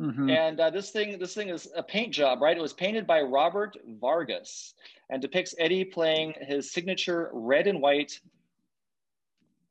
mhm. 0.00 0.30
and 0.30 0.58
uh, 0.58 0.70
this 0.70 0.90
thing 0.90 1.18
this 1.18 1.34
thing 1.34 1.50
is 1.50 1.68
a 1.76 1.82
paint 1.82 2.14
job, 2.14 2.40
right? 2.40 2.56
It 2.56 2.60
was 2.62 2.72
painted 2.72 3.06
by 3.06 3.20
Robert 3.20 3.76
Vargas 4.00 4.74
and 5.10 5.20
depicts 5.20 5.54
Eddie 5.58 5.84
playing 5.84 6.32
his 6.40 6.72
signature 6.72 7.28
red 7.34 7.66
and 7.66 7.82
white, 7.82 8.18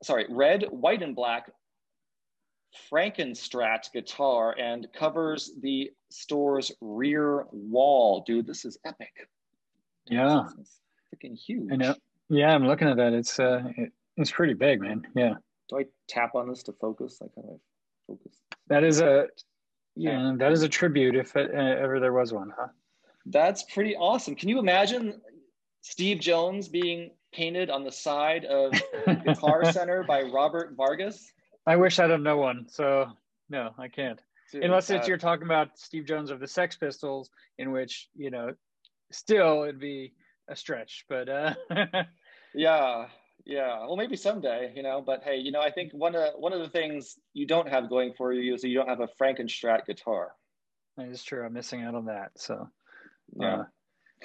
sorry, 0.03 0.25
red, 0.29 0.65
white, 0.69 1.01
and 1.01 1.15
black 1.15 1.49
Frankenstrat 2.91 3.91
guitar 3.93 4.55
and 4.59 4.87
covers 4.93 5.51
the 5.61 5.91
store's 6.09 6.71
rear 6.81 7.45
wall. 7.51 8.23
Dude, 8.25 8.47
this 8.47 8.65
is 8.65 8.77
epic. 8.85 9.27
yeah, 10.07 10.45
It's 10.59 10.79
freaking 11.13 11.37
huge. 11.37 11.71
I 11.71 11.75
know. 11.75 11.95
Yeah, 12.29 12.53
I'm 12.53 12.65
looking 12.65 12.87
at 12.87 12.97
that. 12.97 13.13
It's 13.13 13.39
uh, 13.39 13.63
it, 13.77 13.91
it's 14.17 14.31
pretty 14.31 14.53
big, 14.53 14.81
man. 14.81 15.03
Yeah, 15.15 15.33
Do 15.69 15.79
I 15.79 15.85
tap 16.07 16.35
on 16.35 16.47
this 16.49 16.63
to 16.63 16.73
focus? 16.73 17.17
Like 17.21 17.31
how 17.35 17.41
do 17.43 17.49
I 17.49 17.57
focus? 18.07 18.37
that 18.67 18.83
is 18.83 19.01
a 19.01 19.27
yeah, 19.95 20.33
that 20.37 20.51
is 20.51 20.63
a 20.63 20.69
tribute 20.69 21.15
if 21.15 21.35
it, 21.35 21.51
uh, 21.53 21.57
ever 21.57 21.99
there 21.99 22.13
was 22.13 22.33
one, 22.33 22.51
huh? 22.57 22.67
That's 23.27 23.63
pretty 23.63 23.95
awesome. 23.95 24.35
Can 24.35 24.49
you 24.49 24.59
imagine 24.59 25.21
Steve 25.81 26.19
Jones 26.19 26.67
being 26.67 27.11
painted 27.31 27.69
on 27.69 27.83
the 27.83 27.91
side 27.91 28.45
of 28.45 28.73
Guitar 29.25 29.71
Center 29.71 30.03
by 30.03 30.23
Robert 30.23 30.73
Vargas? 30.75 31.31
I 31.65 31.75
wish 31.77 31.99
I 31.99 32.07
don't 32.07 32.23
know 32.23 32.37
one, 32.37 32.67
so 32.67 33.07
no, 33.49 33.71
I 33.77 33.87
can't. 33.87 34.19
Dude, 34.51 34.63
Unless 34.65 34.89
it's 34.89 35.05
uh, 35.05 35.07
you're 35.07 35.17
talking 35.17 35.45
about 35.45 35.69
Steve 35.79 36.05
Jones 36.05 36.29
of 36.29 36.39
the 36.39 36.47
Sex 36.47 36.75
Pistols, 36.77 37.29
in 37.57 37.71
which 37.71 38.09
you 38.15 38.29
know, 38.29 38.53
still 39.11 39.63
it'd 39.63 39.79
be 39.79 40.13
a 40.49 40.55
stretch, 40.55 41.05
but 41.09 41.29
uh, 41.29 41.53
Yeah, 42.53 43.07
yeah. 43.45 43.79
Well, 43.79 43.95
maybe 43.95 44.15
someday, 44.15 44.73
you 44.75 44.83
know. 44.83 45.01
But 45.05 45.23
hey, 45.23 45.37
you 45.37 45.51
know, 45.51 45.61
I 45.61 45.71
think 45.71 45.91
one 45.93 46.15
of 46.15 46.33
one 46.37 46.53
of 46.53 46.59
the 46.59 46.69
things 46.69 47.15
you 47.33 47.47
don't 47.47 47.67
have 47.69 47.89
going 47.89 48.13
for 48.17 48.31
you 48.31 48.53
is 48.53 48.63
you 48.63 48.75
don't 48.77 48.89
have 48.89 48.99
a 48.99 49.07
Frankenstrat 49.19 49.85
guitar. 49.85 50.33
that 50.97 51.07
is 51.07 51.23
true. 51.23 51.45
I'm 51.45 51.53
missing 51.53 51.81
out 51.81 51.95
on 51.95 52.05
that. 52.05 52.31
So, 52.35 52.69
Yeah. 53.35 53.55
uh, 53.55 53.63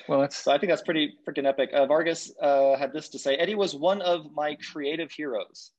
well, 0.08 0.20
that's. 0.20 0.36
So 0.36 0.52
I 0.52 0.58
think 0.58 0.70
that's 0.70 0.82
pretty 0.82 1.14
freaking 1.26 1.46
epic. 1.46 1.70
Uh, 1.72 1.86
Vargas 1.86 2.32
uh, 2.42 2.76
had 2.76 2.92
this 2.92 3.08
to 3.10 3.18
say 3.18 3.36
Eddie 3.36 3.54
was 3.54 3.74
one 3.74 4.02
of 4.02 4.30
my 4.32 4.56
creative 4.72 5.10
heroes. 5.10 5.72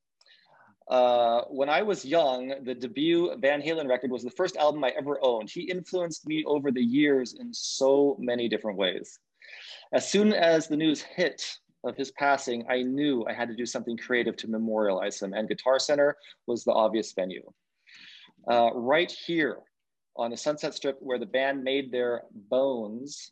Uh, 0.89 1.43
when 1.49 1.69
I 1.69 1.83
was 1.83 2.03
young, 2.03 2.53
the 2.63 2.73
debut 2.73 3.35
Van 3.37 3.61
Halen 3.61 3.87
record 3.87 4.09
was 4.09 4.23
the 4.23 4.31
first 4.31 4.57
album 4.57 4.83
I 4.83 4.89
ever 4.97 5.19
owned. 5.21 5.49
He 5.49 5.61
influenced 5.61 6.25
me 6.27 6.43
over 6.45 6.71
the 6.71 6.81
years 6.81 7.35
in 7.39 7.53
so 7.53 8.17
many 8.19 8.49
different 8.49 8.77
ways. 8.77 9.19
As 9.93 10.09
soon 10.09 10.33
as 10.33 10.67
the 10.67 10.77
news 10.77 11.01
hit 11.01 11.57
of 11.83 11.95
his 11.95 12.11
passing, 12.11 12.65
I 12.67 12.81
knew 12.81 13.23
I 13.27 13.33
had 13.33 13.49
to 13.49 13.55
do 13.55 13.67
something 13.67 13.97
creative 13.97 14.35
to 14.37 14.49
memorialize 14.49 15.21
him, 15.21 15.33
and 15.33 15.47
Guitar 15.47 15.77
Center 15.77 16.17
was 16.47 16.63
the 16.63 16.73
obvious 16.73 17.13
venue. 17.13 17.47
Uh, 18.49 18.71
right 18.73 19.11
here 19.11 19.59
on 20.15 20.31
the 20.31 20.37
Sunset 20.37 20.73
Strip, 20.73 20.97
where 21.01 21.19
the 21.19 21.25
band 21.25 21.63
made 21.63 21.91
their 21.91 22.23
bones, 22.33 23.31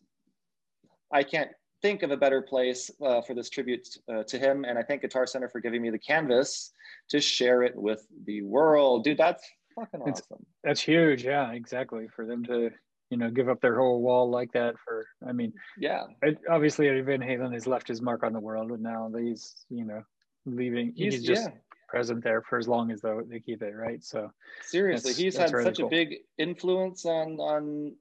I 1.12 1.24
can't 1.24 1.50
think 1.82 2.04
of 2.04 2.12
a 2.12 2.18
better 2.18 2.42
place 2.42 2.90
uh, 3.06 3.22
for 3.22 3.34
this 3.34 3.50
tribute 3.50 3.88
uh, 4.12 4.24
to 4.24 4.40
him. 4.40 4.66
And 4.66 4.78
I 4.78 4.84
thank 4.84 5.02
Guitar 5.02 5.28
Center 5.28 5.50
for 5.50 5.60
giving 5.60 5.82
me 5.82 5.90
the 5.90 6.00
canvas 6.00 6.72
to 7.10 7.20
share 7.20 7.64
it 7.64 7.76
with 7.76 8.06
the 8.26 8.42
world. 8.42 9.04
Dude, 9.04 9.18
that's 9.18 9.48
fucking 9.76 10.02
awesome. 10.02 10.14
It's, 10.14 10.22
that's 10.64 10.82
huge. 10.82 11.24
Yeah, 11.24 11.52
exactly. 11.52 12.08
For 12.16 12.26
them 12.26 12.44
to, 12.46 12.72
you 13.10 13.18
know, 13.18 13.30
give 13.30 13.48
up 13.48 13.62
their 13.62 13.78
whole 13.78 14.02
wall 14.02 14.30
like 14.30 14.52
that 14.54 14.76
for, 14.84 15.06
I 15.28 15.32
mean, 15.32 15.54
yeah. 15.78 16.06
It, 16.22 16.40
obviously, 16.50 16.90
Van 17.02 17.20
Halen 17.20 17.54
has 17.54 17.68
left 17.68 17.88
his 17.88 18.02
mark 18.02 18.24
on 18.24 18.34
the 18.34 18.40
world, 18.40 18.72
and 18.72 18.82
now 18.82 19.10
he's, 19.18 19.56
you 19.70 19.86
know, 19.86 20.02
leaving. 20.46 20.94
He's, 20.96 21.14
he's 21.14 21.24
just 21.24 21.44
yeah. 21.44 21.56
present 21.88 22.24
there 22.24 22.42
for 22.42 22.58
as 22.58 22.68
long 22.68 22.92
as 22.92 23.02
they 23.02 23.40
keep 23.40 23.62
it, 23.62 23.74
right? 23.76 24.04
So 24.04 24.32
seriously, 24.66 25.14
he's 25.14 25.38
had 25.38 25.54
really 25.54 25.66
such 25.66 25.78
cool. 25.78 25.88
a 25.88 25.90
big 25.90 26.16
influence 26.38 27.06
on 27.06 27.40
on 27.40 27.96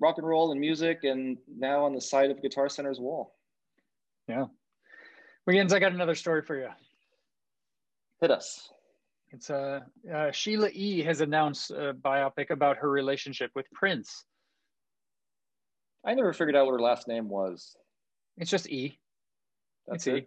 rock 0.00 0.18
and 0.18 0.26
roll 0.26 0.50
and 0.50 0.60
music, 0.60 1.04
and 1.04 1.38
now 1.48 1.84
on 1.84 1.94
the 1.94 2.00
side 2.00 2.30
of 2.30 2.42
Guitar 2.42 2.68
Center's 2.68 2.98
wall. 2.98 3.34
Yeah. 4.28 4.46
Wiggins, 5.46 5.72
I 5.72 5.78
got 5.78 5.92
another 5.92 6.14
story 6.14 6.42
for 6.42 6.56
you. 6.56 6.68
Hit 8.20 8.30
us. 8.30 8.70
It's 9.32 9.48
uh, 9.48 9.80
uh, 10.12 10.32
Sheila 10.32 10.70
E. 10.72 11.02
has 11.02 11.20
announced 11.20 11.70
a 11.70 11.94
biopic 11.94 12.50
about 12.50 12.78
her 12.78 12.90
relationship 12.90 13.50
with 13.54 13.70
Prince. 13.72 14.24
I 16.04 16.14
never 16.14 16.32
figured 16.32 16.56
out 16.56 16.66
what 16.66 16.72
her 16.72 16.80
last 16.80 17.06
name 17.06 17.28
was. 17.28 17.76
It's 18.38 18.50
just 18.50 18.68
E. 18.68 18.98
That's 19.86 20.06
it's 20.06 20.16
it. 20.16 20.24
E. 20.24 20.26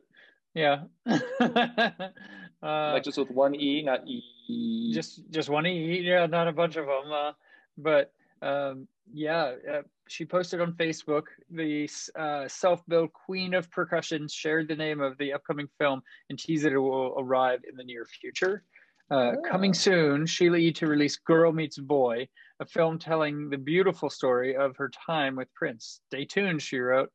Yeah. 0.53 0.83
uh, 1.09 2.93
like 2.93 3.03
just 3.03 3.17
with 3.17 3.31
one 3.31 3.55
E, 3.55 3.81
not 3.83 4.07
E. 4.07 4.91
Just 4.93 5.29
just 5.31 5.49
one 5.49 5.65
E. 5.65 5.99
Yeah, 6.01 6.27
not 6.27 6.47
a 6.47 6.53
bunch 6.53 6.75
of 6.75 6.85
them. 6.85 7.11
Uh, 7.11 7.31
but 7.77 8.13
um, 8.41 8.87
yeah, 9.11 9.53
uh, 9.71 9.81
she 10.07 10.25
posted 10.25 10.61
on 10.61 10.73
Facebook 10.73 11.23
the 11.49 11.89
uh, 12.17 12.47
self-built 12.47 13.11
queen 13.13 13.53
of 13.53 13.69
percussion 13.71 14.27
shared 14.27 14.67
the 14.67 14.75
name 14.75 15.01
of 15.01 15.17
the 15.17 15.33
upcoming 15.33 15.67
film 15.79 16.01
and 16.29 16.39
teased 16.39 16.65
that 16.65 16.73
it 16.73 16.79
will 16.79 17.15
arrive 17.17 17.59
in 17.69 17.75
the 17.75 17.83
near 17.83 18.05
future. 18.05 18.63
Uh, 19.11 19.33
oh. 19.37 19.41
Coming 19.49 19.73
soon, 19.73 20.25
Sheila 20.25 20.57
E. 20.57 20.71
to 20.73 20.87
release 20.87 21.17
Girl 21.17 21.51
Meets 21.51 21.77
Boy, 21.77 22.27
a 22.59 22.65
film 22.65 22.97
telling 22.97 23.49
the 23.49 23.57
beautiful 23.57 24.09
story 24.09 24.55
of 24.55 24.75
her 24.77 24.89
time 25.05 25.35
with 25.35 25.53
Prince. 25.53 26.01
Stay 26.07 26.25
tuned, 26.25 26.61
she 26.61 26.79
wrote. 26.79 27.09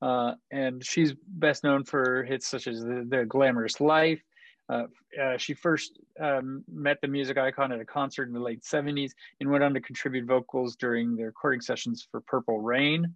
Uh, 0.00 0.34
and 0.50 0.84
she's 0.84 1.14
best 1.28 1.62
known 1.62 1.84
for 1.84 2.24
hits 2.24 2.48
such 2.48 2.66
as 2.66 2.80
The, 2.80 3.06
the 3.08 3.24
Glamorous 3.24 3.80
Life, 3.80 4.20
uh, 4.72 4.86
uh, 5.20 5.36
she 5.36 5.54
first 5.54 5.98
um, 6.20 6.64
met 6.72 6.98
the 7.02 7.08
music 7.08 7.36
icon 7.36 7.72
at 7.72 7.80
a 7.80 7.84
concert 7.84 8.28
in 8.28 8.32
the 8.32 8.40
late 8.40 8.62
70s 8.62 9.12
and 9.40 9.50
went 9.50 9.62
on 9.62 9.74
to 9.74 9.80
contribute 9.80 10.24
vocals 10.24 10.76
during 10.76 11.16
the 11.16 11.24
recording 11.24 11.60
sessions 11.60 12.06
for 12.10 12.20
Purple 12.22 12.60
Rain. 12.60 13.14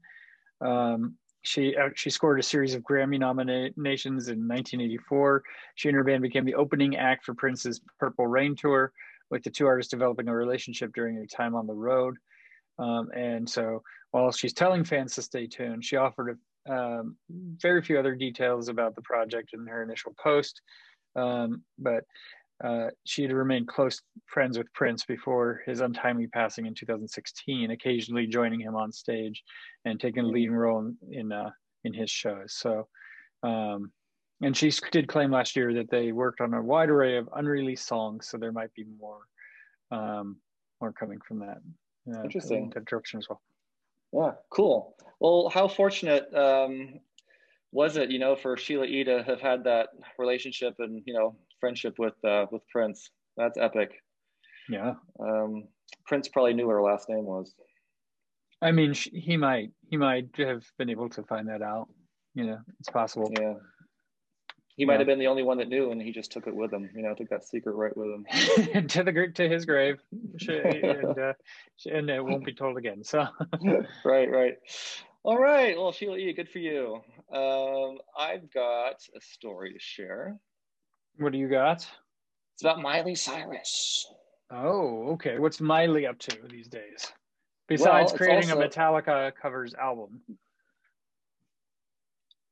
Um, 0.60 1.14
she, 1.42 1.76
uh, 1.76 1.90
she 1.94 2.10
scored 2.10 2.40
a 2.40 2.42
series 2.42 2.74
of 2.74 2.82
Grammy 2.82 3.18
nominations 3.18 4.28
in 4.28 4.48
1984. 4.48 5.44
She 5.76 5.88
and 5.88 5.96
her 5.96 6.04
band 6.04 6.22
became 6.22 6.44
the 6.44 6.56
opening 6.56 6.96
act 6.96 7.24
for 7.24 7.34
Prince's 7.34 7.80
Purple 7.98 8.26
Rain 8.26 8.56
tour, 8.56 8.92
with 9.30 9.42
the 9.42 9.50
two 9.50 9.66
artists 9.66 9.90
developing 9.90 10.28
a 10.28 10.34
relationship 10.34 10.92
during 10.94 11.14
their 11.14 11.26
time 11.26 11.54
on 11.54 11.66
the 11.66 11.74
road. 11.74 12.16
Um, 12.78 13.10
and 13.14 13.48
so 13.48 13.82
while 14.10 14.32
she's 14.32 14.52
telling 14.52 14.84
fans 14.84 15.14
to 15.14 15.22
stay 15.22 15.46
tuned, 15.46 15.84
she 15.84 15.96
offered 15.96 16.36
a, 16.68 16.72
um, 16.72 17.16
very 17.30 17.80
few 17.80 17.98
other 17.98 18.14
details 18.14 18.68
about 18.68 18.94
the 18.94 19.02
project 19.02 19.50
in 19.54 19.66
her 19.66 19.82
initial 19.82 20.14
post. 20.22 20.60
Um, 21.16 21.62
but 21.78 22.04
uh, 22.64 22.88
she 23.04 23.22
had 23.22 23.32
remained 23.32 23.68
close 23.68 24.00
friends 24.26 24.56
with 24.56 24.72
Prince 24.72 25.04
before 25.04 25.62
his 25.66 25.80
untimely 25.80 26.26
passing 26.26 26.66
in 26.66 26.74
2016, 26.74 27.70
occasionally 27.70 28.26
joining 28.26 28.60
him 28.60 28.74
on 28.74 28.92
stage 28.92 29.42
and 29.84 30.00
taking 30.00 30.24
a 30.24 30.28
leading 30.28 30.54
role 30.54 30.80
in 30.80 30.96
in, 31.10 31.32
uh, 31.32 31.50
in 31.84 31.92
his 31.92 32.10
shows. 32.10 32.54
So, 32.54 32.88
um, 33.42 33.92
and 34.42 34.56
she 34.56 34.72
did 34.90 35.08
claim 35.08 35.30
last 35.30 35.54
year 35.56 35.74
that 35.74 35.90
they 35.90 36.12
worked 36.12 36.40
on 36.40 36.54
a 36.54 36.62
wide 36.62 36.88
array 36.88 37.16
of 37.16 37.28
unreleased 37.34 37.86
songs, 37.86 38.28
so 38.28 38.38
there 38.38 38.52
might 38.52 38.72
be 38.74 38.84
more 38.98 39.20
um, 39.90 40.36
more 40.80 40.92
coming 40.92 41.20
from 41.26 41.40
that. 41.40 41.58
Uh, 42.10 42.22
Interesting. 42.22 42.70
That 42.74 42.86
direction 42.86 43.18
as 43.18 43.28
well. 43.28 43.42
Yeah, 44.12 44.32
cool. 44.50 44.96
Well, 45.20 45.50
how 45.52 45.68
fortunate 45.68 46.32
um, 46.34 47.00
was 47.72 47.96
it, 47.96 48.10
you 48.10 48.18
know, 48.18 48.36
for 48.36 48.56
Sheila 48.56 48.86
E 48.86 49.04
to 49.04 49.22
have 49.22 49.40
had 49.40 49.64
that 49.64 49.88
relationship 50.18 50.74
and 50.78 51.02
you 51.06 51.14
know 51.14 51.36
friendship 51.60 51.98
with 51.98 52.14
uh, 52.24 52.46
with 52.50 52.62
Prince? 52.68 53.10
That's 53.36 53.58
epic. 53.58 53.90
Yeah. 54.68 54.94
Um, 55.20 55.68
Prince 56.06 56.28
probably 56.28 56.54
knew 56.54 56.66
what 56.66 56.72
her 56.72 56.82
last 56.82 57.08
name 57.08 57.24
was. 57.24 57.54
I 58.62 58.72
mean, 58.72 58.94
he 58.94 59.36
might 59.36 59.70
he 59.90 59.96
might 59.96 60.28
have 60.38 60.64
been 60.78 60.90
able 60.90 61.10
to 61.10 61.22
find 61.24 61.48
that 61.48 61.62
out. 61.62 61.88
You 62.34 62.44
know, 62.44 62.58
it's 62.80 62.90
possible. 62.90 63.30
Yeah. 63.38 63.54
He 64.76 64.84
might 64.84 64.98
have 64.98 65.06
been 65.06 65.18
the 65.18 65.26
only 65.26 65.42
one 65.42 65.56
that 65.58 65.68
knew, 65.68 65.90
and 65.90 66.02
he 66.02 66.12
just 66.12 66.30
took 66.30 66.46
it 66.46 66.54
with 66.54 66.70
him. 66.70 66.90
You 66.94 67.02
know, 67.02 67.14
took 67.14 67.30
that 67.30 67.46
secret 67.46 67.74
right 67.74 67.96
with 67.96 68.08
him 68.10 68.86
to 68.88 69.02
the 69.02 69.32
to 69.34 69.48
his 69.48 69.64
grave, 69.64 70.02
and, 70.48 71.18
uh, 71.18 71.32
and 71.90 72.10
it 72.10 72.22
won't 72.22 72.44
be 72.44 72.52
told 72.52 72.76
again. 72.76 73.02
So, 73.02 73.26
right, 74.04 74.30
right. 74.30 74.54
All 75.26 75.38
right. 75.38 75.76
Well, 75.76 75.90
Sheila 75.90 76.18
E, 76.18 76.32
good 76.32 76.48
for 76.48 76.60
you. 76.60 77.02
Um, 77.32 77.98
I've 78.16 78.48
got 78.52 79.02
a 79.16 79.20
story 79.20 79.72
to 79.72 79.78
share. 79.80 80.38
What 81.18 81.32
do 81.32 81.38
you 81.38 81.48
got? 81.48 81.78
It's 82.54 82.62
about 82.62 82.80
Miley 82.80 83.16
Cyrus. 83.16 84.06
Oh, 84.52 85.08
okay. 85.14 85.40
What's 85.40 85.60
Miley 85.60 86.06
up 86.06 86.16
to 86.20 86.38
these 86.48 86.68
days? 86.68 87.12
Besides 87.66 88.12
well, 88.12 88.18
creating 88.18 88.52
also, 88.52 88.62
a 88.62 88.68
Metallica 88.68 89.32
covers 89.34 89.74
album. 89.74 90.20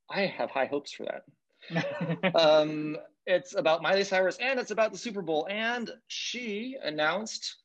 I 0.09 0.25
have 0.25 0.51
high 0.51 0.65
hopes 0.65 0.91
for 0.91 1.05
that. 1.05 2.35
um, 2.35 2.97
it's 3.25 3.55
about 3.55 3.83
Miley 3.83 4.03
Cyrus 4.03 4.37
and 4.41 4.59
it's 4.59 4.71
about 4.71 4.91
the 4.91 4.97
Super 4.97 5.21
Bowl. 5.21 5.47
And 5.49 5.89
she 6.07 6.75
announced 6.83 7.55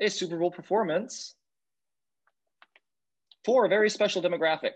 a 0.00 0.10
Super 0.10 0.38
Bowl 0.38 0.50
performance 0.50 1.36
for 3.44 3.64
a 3.64 3.68
very 3.68 3.90
special 3.90 4.22
demographic. 4.22 4.72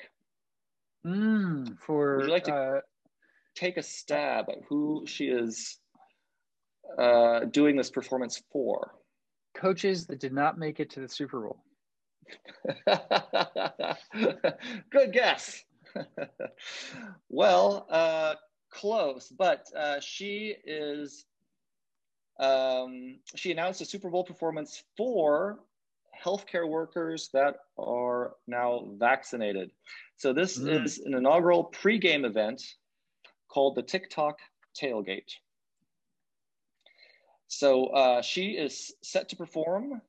Mm, 1.07 1.79
for 1.81 2.17
would 2.17 2.27
you 2.27 2.33
like 2.33 2.45
to 2.45 2.55
uh, 2.55 2.81
take 3.55 3.77
a 3.77 3.83
stab 3.83 4.49
at 4.49 4.59
who 4.69 5.05
she 5.07 5.27
is 5.27 5.79
uh, 6.99 7.41
doing 7.45 7.77
this 7.77 7.91
performance 7.91 8.43
for? 8.53 8.93
Coaches 9.55 10.07
that 10.07 10.21
did 10.21 10.33
not 10.33 10.59
make 10.59 10.81
it 10.81 10.91
to 10.91 11.01
the 11.01 11.09
Super 11.09 11.41
Bowl. 11.41 11.63
Good 14.91 15.13
guess. 15.13 15.63
well, 17.29 17.87
uh, 17.89 18.35
close, 18.71 19.33
but 19.37 19.67
uh, 19.77 20.01
she 20.01 20.55
is. 20.65 21.25
Um, 22.39 23.21
she 23.35 23.51
announced 23.51 23.81
a 23.81 23.87
Super 23.87 24.11
Bowl 24.11 24.23
performance 24.23 24.83
for 24.97 25.61
healthcare 26.25 26.69
workers 26.69 27.31
that 27.33 27.57
are 27.79 28.35
now 28.47 28.89
vaccinated. 28.99 29.71
So 30.17 30.33
this 30.33 30.59
mm. 30.59 30.85
is 30.85 30.99
an 30.99 31.15
inaugural 31.15 31.65
pre-game 31.65 32.25
event 32.25 32.63
called 33.49 33.77
the 33.77 33.83
TikTok 33.83 34.39
Tailgate. 34.81 35.33
So 37.49 37.87
uh, 37.87 38.23
she 38.23 38.51
is 38.51 38.93
set 39.03 39.29
to 39.31 39.37
perform 39.37 40.01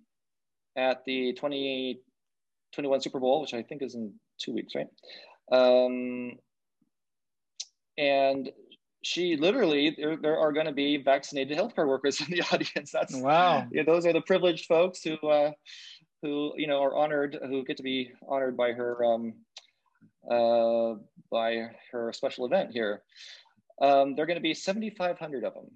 at 0.75 1.05
the 1.05 1.33
2021 1.33 3.01
Super 3.01 3.19
Bowl, 3.19 3.41
which 3.41 3.53
I 3.53 3.63
think 3.63 3.81
is 3.81 3.95
in 3.95 4.13
two 4.39 4.53
weeks, 4.53 4.73
right? 4.75 4.87
Um, 5.51 6.33
and 7.97 8.49
she 9.03 9.37
literally 9.37 9.95
there, 9.97 10.17
there 10.17 10.37
are 10.37 10.51
going 10.51 10.65
to 10.65 10.71
be 10.71 10.97
vaccinated 10.97 11.57
healthcare 11.57 11.87
workers 11.87 12.19
in 12.19 12.27
the 12.29 12.41
audience 12.51 12.91
that's 12.91 13.15
wow 13.15 13.65
yeah 13.71 13.83
those 13.83 14.05
are 14.05 14.13
the 14.13 14.21
privileged 14.21 14.65
folks 14.65 15.01
who 15.03 15.15
uh, 15.27 15.51
who 16.21 16.53
you 16.57 16.67
know 16.67 16.83
are 16.83 16.95
honored, 16.95 17.37
who 17.41 17.63
get 17.63 17.77
to 17.77 17.83
be 17.83 18.11
honored 18.27 18.57
by 18.57 18.71
her 18.73 19.03
um, 19.05 19.33
uh, 20.29 20.95
by 21.31 21.69
her 21.91 22.11
special 22.13 22.45
event 22.45 22.71
here. 22.71 23.01
Um, 23.81 24.15
there 24.15 24.23
are 24.23 24.27
going 24.27 24.37
to 24.37 24.41
be 24.41 24.55
7,500 24.55 25.43
of 25.43 25.53
them. 25.53 25.69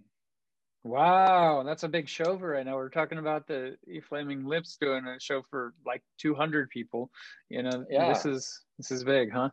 Wow, 0.83 1.61
that's 1.63 1.83
a 1.83 1.87
big 1.87 2.09
show 2.09 2.39
for 2.39 2.49
right 2.49 2.65
now. 2.65 2.75
We're 2.75 2.89
talking 2.89 3.19
about 3.19 3.45
the 3.47 3.77
e 3.87 3.99
Flaming 3.99 4.45
Lips 4.45 4.77
doing 4.81 5.05
a 5.05 5.19
show 5.19 5.43
for 5.49 5.73
like 5.85 6.01
200 6.17 6.69
people. 6.71 7.11
You 7.49 7.63
know, 7.63 7.85
yeah. 7.89 8.11
this 8.11 8.25
is 8.25 8.61
this 8.79 8.89
is 8.89 9.03
big, 9.03 9.31
huh? 9.31 9.49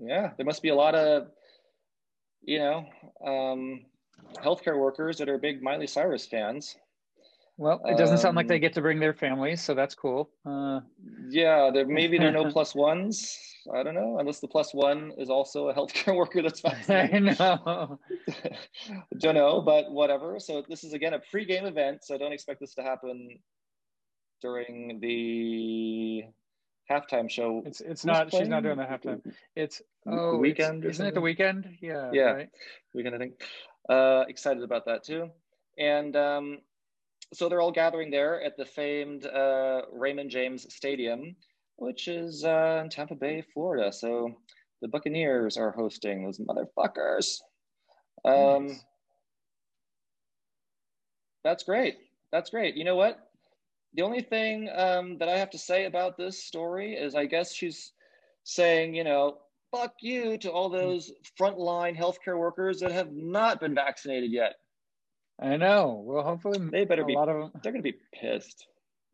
Yeah, 0.00 0.32
there 0.36 0.44
must 0.44 0.62
be 0.62 0.70
a 0.70 0.74
lot 0.74 0.96
of, 0.96 1.28
you 2.42 2.58
know, 2.58 2.84
um, 3.24 3.86
healthcare 4.42 4.76
workers 4.76 5.18
that 5.18 5.28
are 5.28 5.38
big 5.38 5.62
Miley 5.62 5.86
Cyrus 5.86 6.26
fans. 6.26 6.76
Well, 7.58 7.80
it 7.86 7.96
doesn't 7.96 8.16
um, 8.16 8.20
sound 8.20 8.36
like 8.36 8.48
they 8.48 8.56
um, 8.56 8.60
get 8.60 8.74
to 8.74 8.82
bring 8.82 9.00
their 9.00 9.14
families, 9.14 9.62
so 9.62 9.72
that's 9.74 9.94
cool. 9.94 10.28
Uh, 10.44 10.80
yeah, 11.28 11.70
there 11.72 11.86
maybe 11.86 12.18
there 12.18 12.28
are 12.28 12.32
no 12.32 12.50
plus 12.52 12.74
ones. 12.74 13.38
I 13.74 13.82
don't 13.82 13.94
know, 13.94 14.18
unless 14.18 14.40
the 14.40 14.48
plus 14.48 14.74
one 14.74 15.12
is 15.16 15.30
also 15.30 15.68
a 15.68 15.74
healthcare 15.74 16.14
worker 16.16 16.42
that's 16.42 16.60
fine. 16.60 16.84
I 16.88 17.18
know. 17.18 17.98
don't 19.18 19.34
know, 19.34 19.62
but 19.62 19.90
whatever. 19.90 20.38
So 20.38 20.64
this 20.68 20.84
is 20.84 20.92
again 20.92 21.14
a 21.14 21.18
pre-game 21.30 21.64
event, 21.64 22.04
so 22.04 22.18
don't 22.18 22.32
expect 22.32 22.60
this 22.60 22.74
to 22.74 22.82
happen 22.82 23.38
during 24.42 25.00
the 25.00 26.24
halftime 26.90 27.30
show. 27.30 27.62
It's 27.64 27.80
it's 27.80 28.04
not. 28.04 28.28
Playing? 28.28 28.44
She's 28.44 28.50
not 28.50 28.64
doing 28.64 28.76
the 28.76 28.84
halftime. 28.84 29.22
It's 29.54 29.80
oh 30.06 30.32
the 30.32 30.38
Weeknd. 30.38 30.84
Isn't 30.84 31.06
it 31.06 31.14
the 31.14 31.22
Weeknd? 31.22 31.78
Yeah. 31.80 32.10
Yeah. 32.12 32.32
Right? 32.32 32.50
Weeknd. 32.94 33.14
I 33.14 33.18
think. 33.18 33.40
Uh, 33.88 34.24
excited 34.28 34.62
about 34.62 34.84
that 34.84 35.04
too, 35.04 35.30
and 35.78 36.16
um, 36.16 36.58
so 37.32 37.48
they're 37.48 37.60
all 37.60 37.72
gathering 37.72 38.10
there 38.10 38.42
at 38.42 38.56
the 38.56 38.64
famed 38.64 39.26
uh, 39.26 39.82
Raymond 39.92 40.30
James 40.30 40.72
Stadium, 40.74 41.36
which 41.76 42.08
is 42.08 42.44
uh, 42.44 42.80
in 42.84 42.90
Tampa 42.90 43.14
Bay, 43.14 43.42
Florida. 43.52 43.92
So 43.92 44.32
the 44.82 44.88
Buccaneers 44.88 45.56
are 45.56 45.72
hosting 45.72 46.24
those 46.24 46.38
motherfuckers. 46.38 47.40
Um, 48.24 48.68
nice. 48.68 48.84
That's 51.44 51.64
great. 51.64 51.96
That's 52.32 52.50
great. 52.50 52.76
You 52.76 52.84
know 52.84 52.96
what? 52.96 53.18
The 53.94 54.02
only 54.02 54.20
thing 54.20 54.68
um, 54.74 55.16
that 55.18 55.28
I 55.28 55.38
have 55.38 55.50
to 55.50 55.58
say 55.58 55.86
about 55.86 56.16
this 56.16 56.44
story 56.44 56.94
is 56.94 57.14
I 57.14 57.26
guess 57.26 57.54
she's 57.54 57.92
saying, 58.44 58.94
you 58.94 59.04
know, 59.04 59.38
fuck 59.74 59.94
you 60.00 60.38
to 60.38 60.50
all 60.50 60.68
those 60.68 61.12
frontline 61.38 61.96
healthcare 61.96 62.38
workers 62.38 62.80
that 62.80 62.92
have 62.92 63.12
not 63.12 63.60
been 63.60 63.74
vaccinated 63.74 64.30
yet. 64.32 64.54
I 65.40 65.56
know. 65.56 66.02
Well, 66.04 66.24
hopefully 66.24 66.58
they 66.70 66.84
better 66.84 67.04
be. 67.04 67.14
A 67.14 67.18
lot 67.18 67.28
of 67.28 67.36
them. 67.36 67.60
They're 67.62 67.72
going 67.72 67.82
to 67.82 67.92
be 67.92 67.98
pissed. 68.14 68.66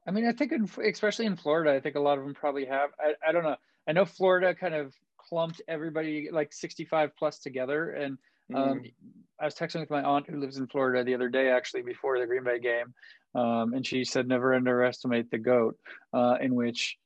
I 0.06 0.10
mean, 0.10 0.26
I 0.26 0.32
think, 0.32 0.52
in, 0.52 0.68
especially 0.84 1.26
in 1.26 1.36
Florida, 1.36 1.72
I 1.72 1.80
think 1.80 1.96
a 1.96 2.00
lot 2.00 2.18
of 2.18 2.24
them 2.24 2.34
probably 2.34 2.66
have. 2.66 2.90
I, 2.98 3.14
I 3.28 3.32
don't 3.32 3.44
know. 3.44 3.56
I 3.88 3.92
know 3.92 4.04
Florida 4.04 4.54
kind 4.54 4.74
of 4.74 4.94
clumped 5.18 5.62
everybody 5.68 6.28
like 6.30 6.52
65 6.52 7.16
plus 7.16 7.38
together, 7.38 7.90
and 7.90 8.18
um, 8.54 8.80
mm. 8.80 8.92
I 9.40 9.44
was 9.44 9.54
texting 9.54 9.80
with 9.80 9.90
my 9.90 10.02
aunt 10.02 10.28
who 10.28 10.38
lives 10.38 10.58
in 10.58 10.66
Florida 10.68 11.04
the 11.04 11.14
other 11.14 11.28
day, 11.28 11.50
actually 11.50 11.82
before 11.82 12.18
the 12.18 12.26
Green 12.26 12.44
Bay 12.44 12.60
game, 12.60 12.94
um, 13.34 13.72
and 13.74 13.86
she 13.86 14.04
said 14.04 14.28
never 14.28 14.54
underestimate 14.54 15.30
the 15.30 15.38
goat, 15.38 15.76
uh, 16.12 16.36
in 16.40 16.54
which 16.54 16.98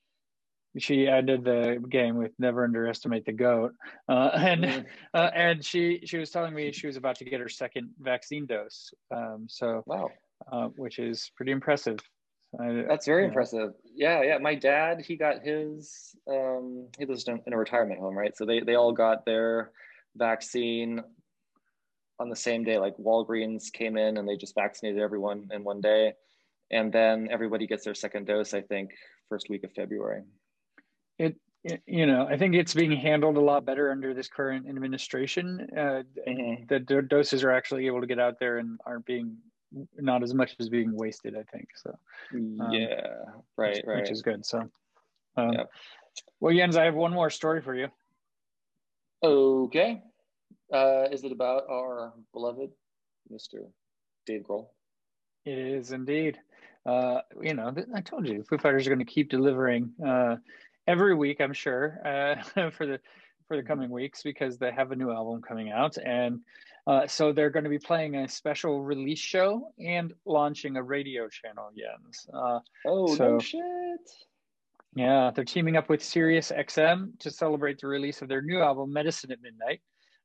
she 0.78 1.06
ended 1.06 1.44
the 1.44 1.82
game 1.88 2.16
with 2.16 2.32
never 2.38 2.64
underestimate 2.64 3.24
the 3.24 3.32
goat 3.32 3.72
uh, 4.08 4.30
and 4.34 4.64
mm. 4.64 4.84
uh, 5.14 5.30
and 5.34 5.64
she 5.64 6.00
she 6.04 6.18
was 6.18 6.30
telling 6.30 6.54
me 6.54 6.72
she 6.72 6.86
was 6.86 6.96
about 6.96 7.16
to 7.16 7.24
get 7.24 7.40
her 7.40 7.48
second 7.48 7.90
vaccine 8.00 8.46
dose 8.46 8.92
um, 9.14 9.46
so 9.48 9.82
wow. 9.86 10.10
uh, 10.52 10.68
which 10.76 10.98
is 10.98 11.30
pretty 11.36 11.52
impressive. 11.52 11.98
I, 12.60 12.84
that's 12.88 13.06
very 13.06 13.24
impressive. 13.24 13.72
Yeah 13.94 14.22
yeah 14.22 14.38
my 14.38 14.54
dad 14.54 15.02
he 15.06 15.16
got 15.16 15.42
his 15.42 16.14
um, 16.30 16.88
he 16.98 17.04
lives 17.04 17.26
in 17.28 17.52
a 17.52 17.56
retirement 17.56 18.00
home 18.00 18.16
right? 18.16 18.36
So 18.36 18.44
they 18.46 18.60
they 18.60 18.76
all 18.76 18.92
got 18.92 19.26
their 19.26 19.70
vaccine 20.16 21.02
on 22.18 22.28
the 22.28 22.36
same 22.36 22.64
day 22.64 22.78
like 22.78 22.96
walgreens 22.96 23.72
came 23.72 23.96
in 23.96 24.16
and 24.16 24.28
they 24.28 24.36
just 24.36 24.54
vaccinated 24.54 25.00
everyone 25.00 25.48
in 25.52 25.64
one 25.64 25.80
day 25.80 26.14
and 26.70 26.92
then 26.92 27.28
everybody 27.30 27.66
gets 27.66 27.84
their 27.84 27.94
second 27.94 28.26
dose 28.26 28.54
i 28.54 28.60
think 28.60 28.90
first 29.28 29.48
week 29.50 29.64
of 29.64 29.72
february 29.72 30.22
it, 31.18 31.36
it, 31.64 31.82
you 31.86 32.06
know 32.06 32.26
i 32.28 32.36
think 32.36 32.54
it's 32.54 32.74
being 32.74 32.92
handled 32.92 33.36
a 33.36 33.40
lot 33.40 33.64
better 33.64 33.90
under 33.90 34.14
this 34.14 34.28
current 34.28 34.68
administration 34.68 35.68
uh, 35.76 36.02
mm-hmm. 36.28 36.64
the 36.68 37.02
doses 37.02 37.44
are 37.44 37.52
actually 37.52 37.86
able 37.86 38.00
to 38.00 38.06
get 38.06 38.18
out 38.18 38.38
there 38.38 38.58
and 38.58 38.80
aren't 38.86 39.06
being 39.06 39.36
not 39.98 40.22
as 40.22 40.32
much 40.32 40.54
as 40.60 40.68
being 40.68 40.94
wasted 40.94 41.36
i 41.36 41.42
think 41.52 41.68
so 41.74 41.94
um, 42.34 42.68
yeah 42.70 43.16
right 43.56 43.76
which, 43.76 43.84
right. 43.86 44.02
which 44.02 44.10
is 44.10 44.22
good 44.22 44.44
so 44.44 44.60
um, 45.36 45.52
yep. 45.52 45.70
well 46.40 46.54
jens 46.54 46.76
i 46.76 46.84
have 46.84 46.94
one 46.94 47.12
more 47.12 47.30
story 47.30 47.60
for 47.60 47.74
you. 47.74 47.88
Okay. 49.22 50.02
Uh, 50.72 51.04
is 51.10 51.24
it 51.24 51.32
about 51.32 51.62
our 51.70 52.12
beloved 52.32 52.70
mr 53.32 53.66
dave 54.26 54.42
grohl? 54.42 54.66
It 55.44 55.58
is 55.58 55.92
indeed. 55.92 56.38
Uh, 56.84 57.20
you 57.40 57.54
know, 57.54 57.74
I 57.94 58.00
told 58.00 58.28
you, 58.28 58.44
Foo 58.44 58.58
Fighters 58.58 58.86
are 58.86 58.90
going 58.90 59.04
to 59.04 59.12
keep 59.12 59.28
delivering 59.28 59.92
uh, 60.04 60.36
every 60.86 61.14
week, 61.14 61.40
I'm 61.40 61.52
sure, 61.52 62.00
uh, 62.04 62.70
for 62.70 62.86
the 62.86 63.00
for 63.48 63.56
the 63.56 63.62
coming 63.62 63.90
weeks 63.90 64.22
because 64.22 64.58
they 64.58 64.72
have 64.72 64.90
a 64.90 64.96
new 64.96 65.10
album 65.10 65.40
coming 65.40 65.70
out, 65.70 65.96
and 65.98 66.40
uh, 66.86 67.06
so 67.06 67.32
they're 67.32 67.50
going 67.50 67.64
to 67.64 67.70
be 67.70 67.78
playing 67.78 68.16
a 68.16 68.28
special 68.28 68.82
release 68.82 69.18
show 69.18 69.72
and 69.78 70.12
launching 70.24 70.76
a 70.76 70.82
radio 70.82 71.28
channel. 71.28 71.70
Jens. 71.76 72.26
Uh, 72.32 72.60
oh 72.86 73.14
so, 73.14 73.32
no 73.32 73.38
shit! 73.38 74.00
Yeah, 74.94 75.30
they're 75.34 75.44
teaming 75.44 75.76
up 75.76 75.90
with 75.90 76.02
Sirius 76.02 76.50
XM 76.50 77.18
to 77.20 77.30
celebrate 77.30 77.78
the 77.80 77.86
release 77.86 78.22
of 78.22 78.28
their 78.28 78.40
new 78.40 78.60
album, 78.60 78.92
Medicine 78.92 79.30
at 79.30 79.42
Midnight, 79.42 79.80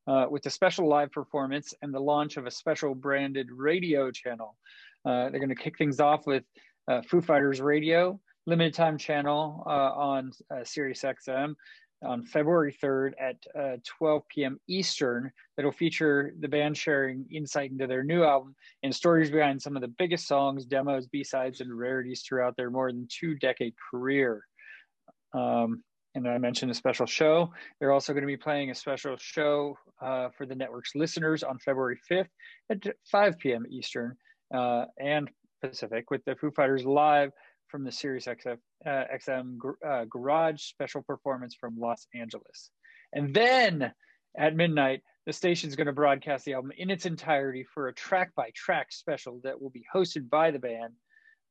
uh, 0.07 0.27
with 0.29 0.45
a 0.45 0.49
special 0.49 0.87
live 0.87 1.11
performance 1.11 1.73
and 1.81 1.93
the 1.93 1.99
launch 1.99 2.37
of 2.37 2.45
a 2.45 2.51
special 2.51 2.95
branded 2.95 3.47
radio 3.51 4.11
channel. 4.11 4.55
Uh, 5.05 5.29
they're 5.29 5.39
going 5.39 5.49
to 5.49 5.55
kick 5.55 5.77
things 5.77 5.99
off 5.99 6.25
with 6.25 6.43
uh, 6.87 7.01
Foo 7.01 7.21
Fighters 7.21 7.59
Radio, 7.59 8.19
limited 8.47 8.73
time 8.73 8.97
channel 8.97 9.63
uh, 9.65 9.69
on 9.69 10.31
uh, 10.49 10.63
Sirius 10.63 11.03
XM 11.03 11.55
on 12.03 12.23
February 12.23 12.75
3rd 12.81 13.11
at 13.19 13.35
uh, 13.57 13.77
12 13.85 14.23
p.m. 14.29 14.59
Eastern 14.67 15.31
that'll 15.55 15.71
feature 15.71 16.33
the 16.39 16.47
band 16.47 16.75
sharing 16.75 17.25
insight 17.31 17.71
into 17.71 17.85
their 17.85 18.03
new 18.03 18.23
album 18.23 18.55
and 18.83 18.93
stories 18.93 19.29
behind 19.29 19.61
some 19.61 19.75
of 19.75 19.81
the 19.81 19.87
biggest 19.87 20.27
songs, 20.27 20.65
demos, 20.65 21.07
B-sides, 21.07 21.61
and 21.61 21.77
rarities 21.77 22.23
throughout 22.23 22.55
their 22.57 22.71
more 22.71 22.91
than 22.91 23.07
two 23.09 23.35
decade 23.35 23.75
career. 23.91 24.45
Um, 25.33 25.83
and 26.15 26.27
I 26.27 26.37
mentioned 26.39 26.71
a 26.71 26.75
special 26.75 27.05
show. 27.05 27.53
They're 27.79 27.93
also 27.93 28.13
going 28.13 28.23
to 28.23 28.27
be 28.27 28.37
playing 28.37 28.71
a 28.71 28.75
special 28.75 29.15
show 29.17 29.77
uh, 30.01 30.29
for 30.35 30.45
the 30.45 30.55
network's 30.55 30.95
listeners 30.95 31.43
on 31.43 31.59
February 31.59 31.99
5th 32.09 32.27
at 32.69 32.79
5 33.11 33.39
p.m. 33.39 33.65
Eastern 33.69 34.17
uh, 34.53 34.85
and 34.99 35.29
Pacific 35.61 36.09
with 36.09 36.25
the 36.25 36.35
Foo 36.35 36.51
Fighters 36.51 36.83
live 36.83 37.31
from 37.71 37.83
the 37.83 37.91
Sirius 37.91 38.25
XF, 38.25 38.57
uh, 38.85 39.03
XM 39.15 39.57
uh, 39.87 40.05
Garage 40.05 40.61
special 40.61 41.01
performance 41.01 41.55
from 41.55 41.79
Los 41.79 42.05
Angeles. 42.13 42.69
And 43.13 43.33
then 43.33 43.93
at 44.37 44.55
midnight, 44.55 45.01
the 45.25 45.33
station's 45.33 45.75
going 45.75 45.87
to 45.87 45.93
broadcast 45.93 46.45
the 46.45 46.53
album 46.53 46.71
in 46.77 46.89
its 46.89 47.05
entirety 47.05 47.65
for 47.73 47.87
a 47.87 47.93
track 47.93 48.33
by 48.35 48.49
track 48.55 48.91
special 48.91 49.39
that 49.43 49.59
will 49.59 49.69
be 49.69 49.85
hosted 49.93 50.29
by 50.29 50.51
the 50.51 50.59
band. 50.59 50.93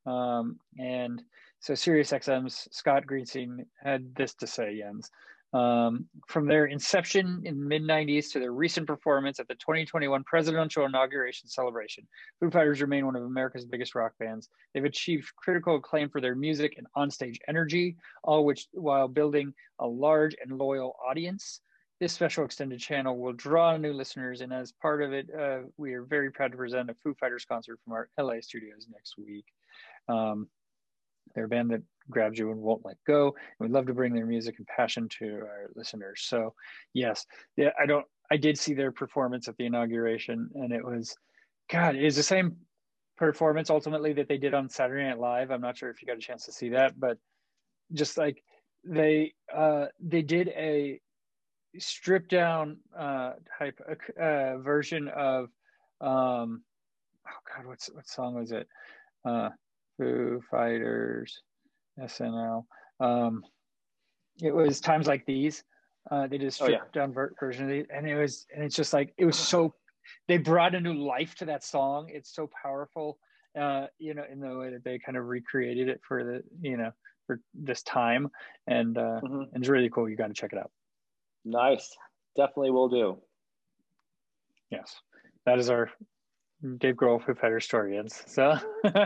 Um, 0.07 0.59
and 0.79 1.23
so 1.61 1.75
Sirius 1.75 2.11
XM's 2.11 2.69
Scott 2.73 3.05
Greenstein 3.07 3.67
had 3.83 4.15
this 4.15 4.35
to 4.35 4.47
say, 4.47 4.79
Jens. 4.79 5.11
Um, 5.53 6.07
from 6.29 6.47
their 6.47 6.67
inception 6.67 7.43
in 7.45 7.59
the 7.59 7.67
mid 7.67 7.83
90s 7.83 8.31
to 8.33 8.39
their 8.39 8.53
recent 8.53 8.87
performance 8.87 9.41
at 9.41 9.49
the 9.49 9.57
2021 9.57 10.23
presidential 10.23 10.87
inauguration 10.87 11.49
celebration, 11.49 12.07
Foo 12.39 12.51
Fighters 12.51 12.81
remain 12.81 13.05
one 13.05 13.17
of 13.17 13.25
America's 13.25 13.65
biggest 13.65 13.97
rock 13.97 14.13
bands. 14.21 14.49
They've 14.73 14.85
achieved 14.85 15.35
critical 15.35 15.77
acclaim 15.77 16.09
for 16.09 16.21
their 16.21 16.37
music 16.37 16.75
and 16.79 16.87
onstage 16.97 17.39
energy, 17.49 17.97
all 18.23 18.45
which 18.45 18.69
while 18.73 19.09
building 19.09 19.53
a 19.81 19.87
large 19.87 20.37
and 20.41 20.57
loyal 20.57 20.97
audience. 21.05 21.61
This 21.99 22.13
special 22.13 22.45
extended 22.45 22.79
channel 22.79 23.19
will 23.19 23.33
draw 23.33 23.77
new 23.77 23.93
listeners, 23.93 24.41
and 24.41 24.53
as 24.53 24.73
part 24.73 25.03
of 25.03 25.13
it, 25.13 25.29
uh, 25.37 25.63
we 25.77 25.95
are 25.95 26.05
very 26.05 26.31
proud 26.31 26.53
to 26.53 26.57
present 26.57 26.91
a 26.91 26.95
Foo 27.03 27.15
Fighters 27.19 27.45
concert 27.45 27.79
from 27.85 27.93
our 27.93 28.09
LA 28.19 28.41
studios 28.41 28.87
next 28.91 29.19
week. 29.19 29.45
Um, 30.09 30.49
they're 31.35 31.45
a 31.45 31.49
band 31.49 31.71
that 31.71 31.83
grabs 32.09 32.39
you 32.39 32.51
and 32.51 32.61
won't 32.61 32.85
let 32.85 32.97
go. 33.07 33.29
And 33.29 33.69
we'd 33.69 33.75
love 33.75 33.87
to 33.87 33.95
bring 33.95 34.15
their 34.15 34.27
music 34.27 34.57
and 34.59 34.67
passion 34.67 35.09
to 35.19 35.27
our 35.27 35.71
listeners. 35.75 36.23
So, 36.25 36.55
yes, 36.93 37.27
yeah, 37.57 37.71
I 37.81 37.87
don't. 37.87 38.07
I 38.33 38.37
did 38.37 38.59
see 38.59 38.75
their 38.75 38.93
performance 38.93 39.49
at 39.49 39.57
the 39.57 39.67
inauguration, 39.67 40.51
and 40.55 40.73
it 40.73 40.85
was, 40.85 41.17
God, 41.69 41.97
it 41.97 42.05
is 42.05 42.15
the 42.15 42.23
same 42.23 42.57
performance 43.17 43.71
ultimately 43.71 44.13
that 44.15 44.29
they 44.29 44.39
did 44.39 44.55
on 44.55 44.69
Saturday 44.69 45.05
Night 45.05 45.19
Live. 45.19 45.51
I'm 45.51 45.61
not 45.61 45.77
sure 45.77 45.91
if 45.91 46.01
you 46.01 46.07
got 46.07 46.17
a 46.17 46.21
chance 46.21 46.47
to 46.47 46.53
see 46.53 46.71
that, 46.71 46.99
but 46.99 47.19
just 47.93 48.17
like 48.17 48.43
they 48.85 49.35
uh, 49.55 49.87
they 50.01 50.23
did 50.23 50.49
a 50.49 51.01
stripped 51.79 52.31
down 52.31 52.79
uh, 52.99 53.33
type 53.59 53.79
uh, 54.21 54.59
version 54.59 55.09
of 55.09 55.45
um, 56.01 56.63
oh 57.29 57.55
God, 57.57 57.67
what's 57.67 57.91
what 57.93 58.09
song 58.09 58.35
was 58.35 58.53
it? 58.53 58.67
Uh, 59.25 59.51
Foo 60.01 60.41
Fighters, 60.51 61.43
SNL. 62.01 62.65
Um, 63.01 63.45
it 64.43 64.55
was 64.55 64.81
times 64.81 65.07
like 65.07 65.27
these. 65.27 65.63
Uh, 66.11 66.27
they 66.27 66.39
just 66.39 66.57
stripped 66.57 66.73
oh, 66.73 66.85
yeah. 66.87 67.01
down 67.01 67.13
ver- 67.13 67.35
version 67.39 67.65
of 67.65 67.71
it, 67.71 67.87
and 67.95 68.09
it 68.09 68.17
was, 68.17 68.47
and 68.55 68.65
it's 68.65 68.75
just 68.75 68.93
like 68.93 69.13
it 69.19 69.27
was 69.27 69.37
so. 69.37 69.75
They 70.27 70.39
brought 70.39 70.75
a 70.75 70.81
new 70.81 70.95
life 70.95 71.35
to 71.37 71.45
that 71.45 71.63
song. 71.63 72.09
It's 72.11 72.35
so 72.35 72.49
powerful, 72.63 73.19
uh, 73.59 73.87
you 73.99 74.15
know, 74.15 74.25
in 74.31 74.41
the 74.41 74.57
way 74.57 74.71
that 74.71 74.83
they 74.83 74.99
kind 74.99 75.19
of 75.19 75.27
recreated 75.27 75.89
it 75.89 76.01
for 76.07 76.25
the, 76.25 76.43
you 76.67 76.79
know, 76.79 76.91
for 77.27 77.41
this 77.55 77.83
time, 77.83 78.31
and 78.67 78.97
uh, 78.97 79.21
mm-hmm. 79.23 79.43
and 79.53 79.57
it's 79.57 79.69
really 79.69 79.91
cool. 79.91 80.09
You 80.09 80.17
got 80.17 80.29
to 80.29 80.35
check 80.35 80.55
it 80.55 80.59
out. 80.59 80.71
Nice, 81.45 81.95
definitely 82.35 82.71
will 82.71 82.89
do. 82.89 83.19
Yes, 84.71 84.97
that 85.45 85.59
is 85.59 85.69
our 85.69 85.91
Dave 86.79 86.95
Grohl 86.95 87.23
Foo 87.25 87.35
Fighters 87.35 87.67
story. 87.67 87.99
ends. 87.99 88.25
So. 88.27 88.59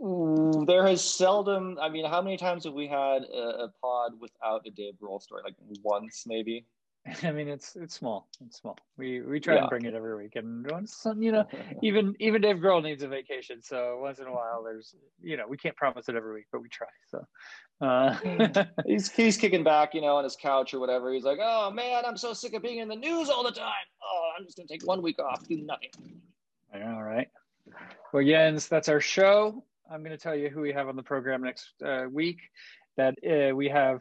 there 0.00 0.86
has 0.86 1.02
seldom. 1.04 1.78
I 1.80 1.88
mean, 1.88 2.04
how 2.04 2.22
many 2.22 2.36
times 2.36 2.64
have 2.64 2.72
we 2.72 2.88
had 2.88 3.22
a, 3.22 3.64
a, 3.64 3.72
pod 3.82 4.12
without 4.18 4.62
a 4.66 4.70
Dave 4.70 4.94
Grohl 5.00 5.20
story? 5.20 5.42
Like 5.44 5.54
once, 5.82 6.24
maybe. 6.26 6.66
I 7.22 7.32
mean, 7.32 7.48
it's 7.48 7.76
it's 7.76 7.94
small. 7.94 8.28
It's 8.44 8.58
small. 8.60 8.78
We 8.96 9.20
we 9.20 9.40
try 9.40 9.54
Yeah. 9.54 9.60
and 9.62 9.70
bring 9.70 9.84
it 9.84 9.94
every 9.94 10.16
week, 10.16 10.36
and 10.36 10.70
once 10.70 11.06
you 11.18 11.32
know, 11.32 11.44
even 11.82 12.14
even 12.18 12.40
Dave 12.40 12.56
Grohl 12.56 12.82
needs 12.82 13.02
a 13.02 13.08
vacation. 13.08 13.62
So 13.62 13.98
once 14.00 14.18
in 14.18 14.26
a 14.26 14.32
while, 14.32 14.62
there's 14.62 14.94
you 15.22 15.36
know, 15.36 15.46
we 15.48 15.56
can't 15.56 15.76
promise 15.76 16.08
it 16.08 16.14
every 16.14 16.34
week, 16.34 16.46
but 16.52 16.62
we 16.62 16.68
try. 16.68 16.88
So, 17.10 17.26
uh, 17.80 18.64
he's 18.86 19.10
he's 19.10 19.36
kicking 19.36 19.64
back, 19.64 19.94
you 19.94 20.00
know, 20.00 20.16
on 20.16 20.24
his 20.24 20.36
couch 20.36 20.72
or 20.72 20.80
whatever. 20.80 21.12
He's 21.12 21.24
like, 21.24 21.38
"Oh 21.40 21.70
man, 21.70 22.04
I'm 22.06 22.16
so 22.16 22.32
sick 22.32 22.54
of 22.54 22.62
being 22.62 22.78
in 22.78 22.88
the 22.88 22.96
news 22.96 23.28
all 23.28 23.44
the 23.44 23.52
time. 23.52 23.86
Oh, 24.02 24.30
I'm 24.38 24.44
just 24.44 24.56
gonna 24.56 24.68
take 24.68 24.86
one 24.86 25.02
week 25.02 25.18
off, 25.18 25.46
do 25.46 25.56
nothing." 25.58 25.90
Know, 26.72 27.00
right? 27.00 27.28
Well, 28.12 28.24
Jens, 28.24 28.68
that's 28.68 28.88
our 28.88 29.00
show. 29.00 29.64
I'm 29.90 30.04
going 30.04 30.16
to 30.16 30.22
tell 30.22 30.36
you 30.36 30.48
who 30.48 30.60
we 30.60 30.72
have 30.72 30.88
on 30.88 30.96
the 30.96 31.02
program 31.02 31.42
next 31.42 31.72
uh, 31.84 32.04
week. 32.10 32.38
That 32.96 33.14
uh, 33.28 33.54
we 33.54 33.68
have 33.68 34.00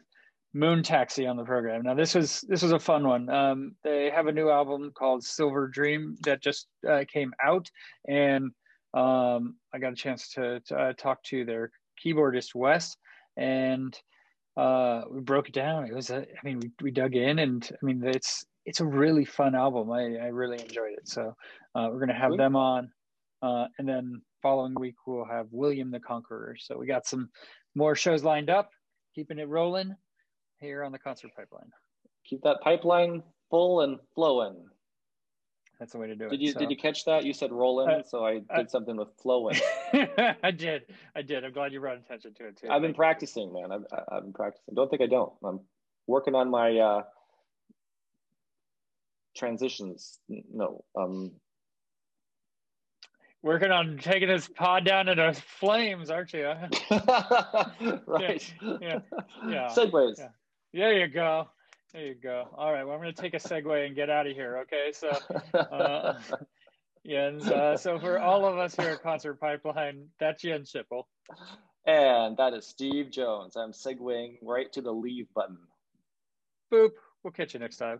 Moon 0.53 0.83
Taxi 0.83 1.25
on 1.25 1.37
the 1.37 1.43
program. 1.43 1.83
Now, 1.83 1.95
this 1.95 2.15
was 2.15 2.41
this 2.47 2.61
was 2.61 2.71
a 2.71 2.79
fun 2.79 3.07
one. 3.07 3.29
Um, 3.29 3.75
they 3.83 4.09
have 4.09 4.27
a 4.27 4.31
new 4.31 4.49
album 4.49 4.91
called 4.95 5.23
Silver 5.23 5.67
Dream 5.67 6.15
that 6.23 6.41
just 6.41 6.67
uh, 6.87 7.03
came 7.11 7.33
out, 7.43 7.69
and 8.07 8.51
um, 8.93 9.55
I 9.73 9.79
got 9.79 9.93
a 9.93 9.95
chance 9.95 10.29
to, 10.33 10.59
to 10.67 10.75
uh, 10.75 10.93
talk 10.93 11.23
to 11.25 11.45
their 11.45 11.71
keyboardist 12.03 12.55
Wes, 12.55 12.95
and 13.37 13.97
uh, 14.57 15.03
we 15.09 15.21
broke 15.21 15.49
it 15.49 15.53
down. 15.53 15.85
It 15.85 15.93
was, 15.93 16.09
a, 16.09 16.21
I 16.21 16.39
mean, 16.43 16.59
we, 16.59 16.71
we 16.81 16.91
dug 16.91 17.15
in, 17.15 17.39
and 17.39 17.69
I 17.71 17.85
mean, 17.85 18.03
it's 18.03 18.43
it's 18.65 18.81
a 18.81 18.85
really 18.85 19.25
fun 19.25 19.55
album. 19.55 19.91
I, 19.91 20.17
I 20.17 20.27
really 20.27 20.59
enjoyed 20.59 20.93
it. 20.93 21.07
So 21.07 21.35
uh, 21.75 21.89
we're 21.91 21.99
gonna 21.99 22.13
have 22.13 22.29
Cool. 22.29 22.37
them 22.37 22.55
on, 22.55 22.91
uh, 23.41 23.65
and 23.77 23.87
then 23.87 24.21
following 24.41 24.73
week 24.75 24.95
we'll 25.05 25.25
have 25.25 25.47
William 25.51 25.91
the 25.91 25.99
Conqueror. 25.99 26.55
So 26.59 26.77
we 26.77 26.85
got 26.87 27.05
some 27.05 27.29
more 27.75 27.95
shows 27.95 28.23
lined 28.23 28.49
up, 28.49 28.71
keeping 29.15 29.39
it 29.39 29.47
rolling 29.47 29.95
here 30.59 30.83
on 30.83 30.91
the 30.91 30.99
concert 30.99 31.31
pipeline. 31.35 31.69
Keep 32.25 32.41
that 32.43 32.57
pipeline 32.61 33.23
full 33.49 33.81
and 33.81 33.97
flowing. 34.15 34.55
That's 35.79 35.93
the 35.93 35.97
way 35.97 36.07
to 36.07 36.15
do 36.15 36.25
it. 36.25 36.31
Did 36.31 36.41
you 36.41 36.51
So- 36.51 36.59
did 36.59 36.69
you 36.69 36.77
catch 36.77 37.05
that? 37.05 37.23
You 37.23 37.33
said 37.33 37.51
rolling, 37.53 37.89
Uh, 37.89 38.03
so 38.03 38.25
I 38.25 38.33
did 38.39 38.45
uh, 38.51 38.67
something 38.67 38.97
with 38.97 39.09
flowing. 39.21 39.55
I 39.93 40.51
did. 40.51 40.83
I 41.15 41.21
did. 41.21 41.45
I'm 41.45 41.53
glad 41.53 41.71
you 41.71 41.79
brought 41.79 41.97
attention 41.97 42.33
to 42.35 42.47
it 42.47 42.57
too. 42.57 42.67
I've 42.69 42.81
been 42.81 42.93
practicing, 42.93 43.53
man. 43.53 43.71
I've 43.71 43.85
I've 44.11 44.23
been 44.23 44.33
practicing. 44.33 44.75
Don't 44.75 44.89
think 44.89 45.01
I 45.01 45.05
don't. 45.07 45.31
I'm 45.43 45.61
working 46.05 46.35
on 46.35 46.49
my 46.49 46.77
uh, 46.77 47.03
transitions. 49.37 50.19
No, 50.27 50.83
um, 50.97 51.31
Working 53.41 53.71
on 53.71 53.97
taking 53.97 54.27
this 54.27 54.47
pod 54.49 54.83
down 54.83 55.07
into 55.07 55.33
flames, 55.33 56.09
aren't 56.09 56.33
you? 56.33 56.45
right. 58.05 58.53
yeah, 58.81 58.99
yeah, 59.47 59.69
Segues. 59.69 60.17
yeah. 60.19 60.27
There 60.73 60.93
you 60.99 61.07
go. 61.07 61.47
There 61.93 62.05
you 62.07 62.15
go. 62.15 62.49
All 62.55 62.71
right. 62.73 62.83
Well, 62.83 62.95
I'm 62.95 63.01
going 63.01 63.13
to 63.13 63.21
take 63.21 63.33
a 63.33 63.37
segue 63.37 63.85
and 63.85 63.95
get 63.95 64.09
out 64.09 64.27
of 64.27 64.33
here. 64.33 64.57
Okay. 64.63 64.91
So, 64.93 65.09
uh, 65.57 66.19
Jens, 67.07 67.47
uh, 67.47 67.77
so 67.77 67.97
for 67.97 68.19
all 68.19 68.45
of 68.45 68.57
us 68.57 68.75
here 68.75 68.89
at 68.89 69.01
Concert 69.01 69.39
Pipeline, 69.39 70.07
that's 70.19 70.41
Jens 70.41 70.71
Schippel. 70.71 71.03
and 71.85 72.35
that 72.37 72.53
is 72.53 72.67
Steve 72.67 73.09
Jones. 73.09 73.55
I'm 73.55 73.71
segueing 73.71 74.35
right 74.43 74.71
to 74.73 74.81
the 74.81 74.91
leave 74.91 75.27
button. 75.33 75.57
Boop. 76.71 76.89
We'll 77.23 77.31
catch 77.31 77.53
you 77.53 77.59
next 77.59 77.77
time. 77.77 77.99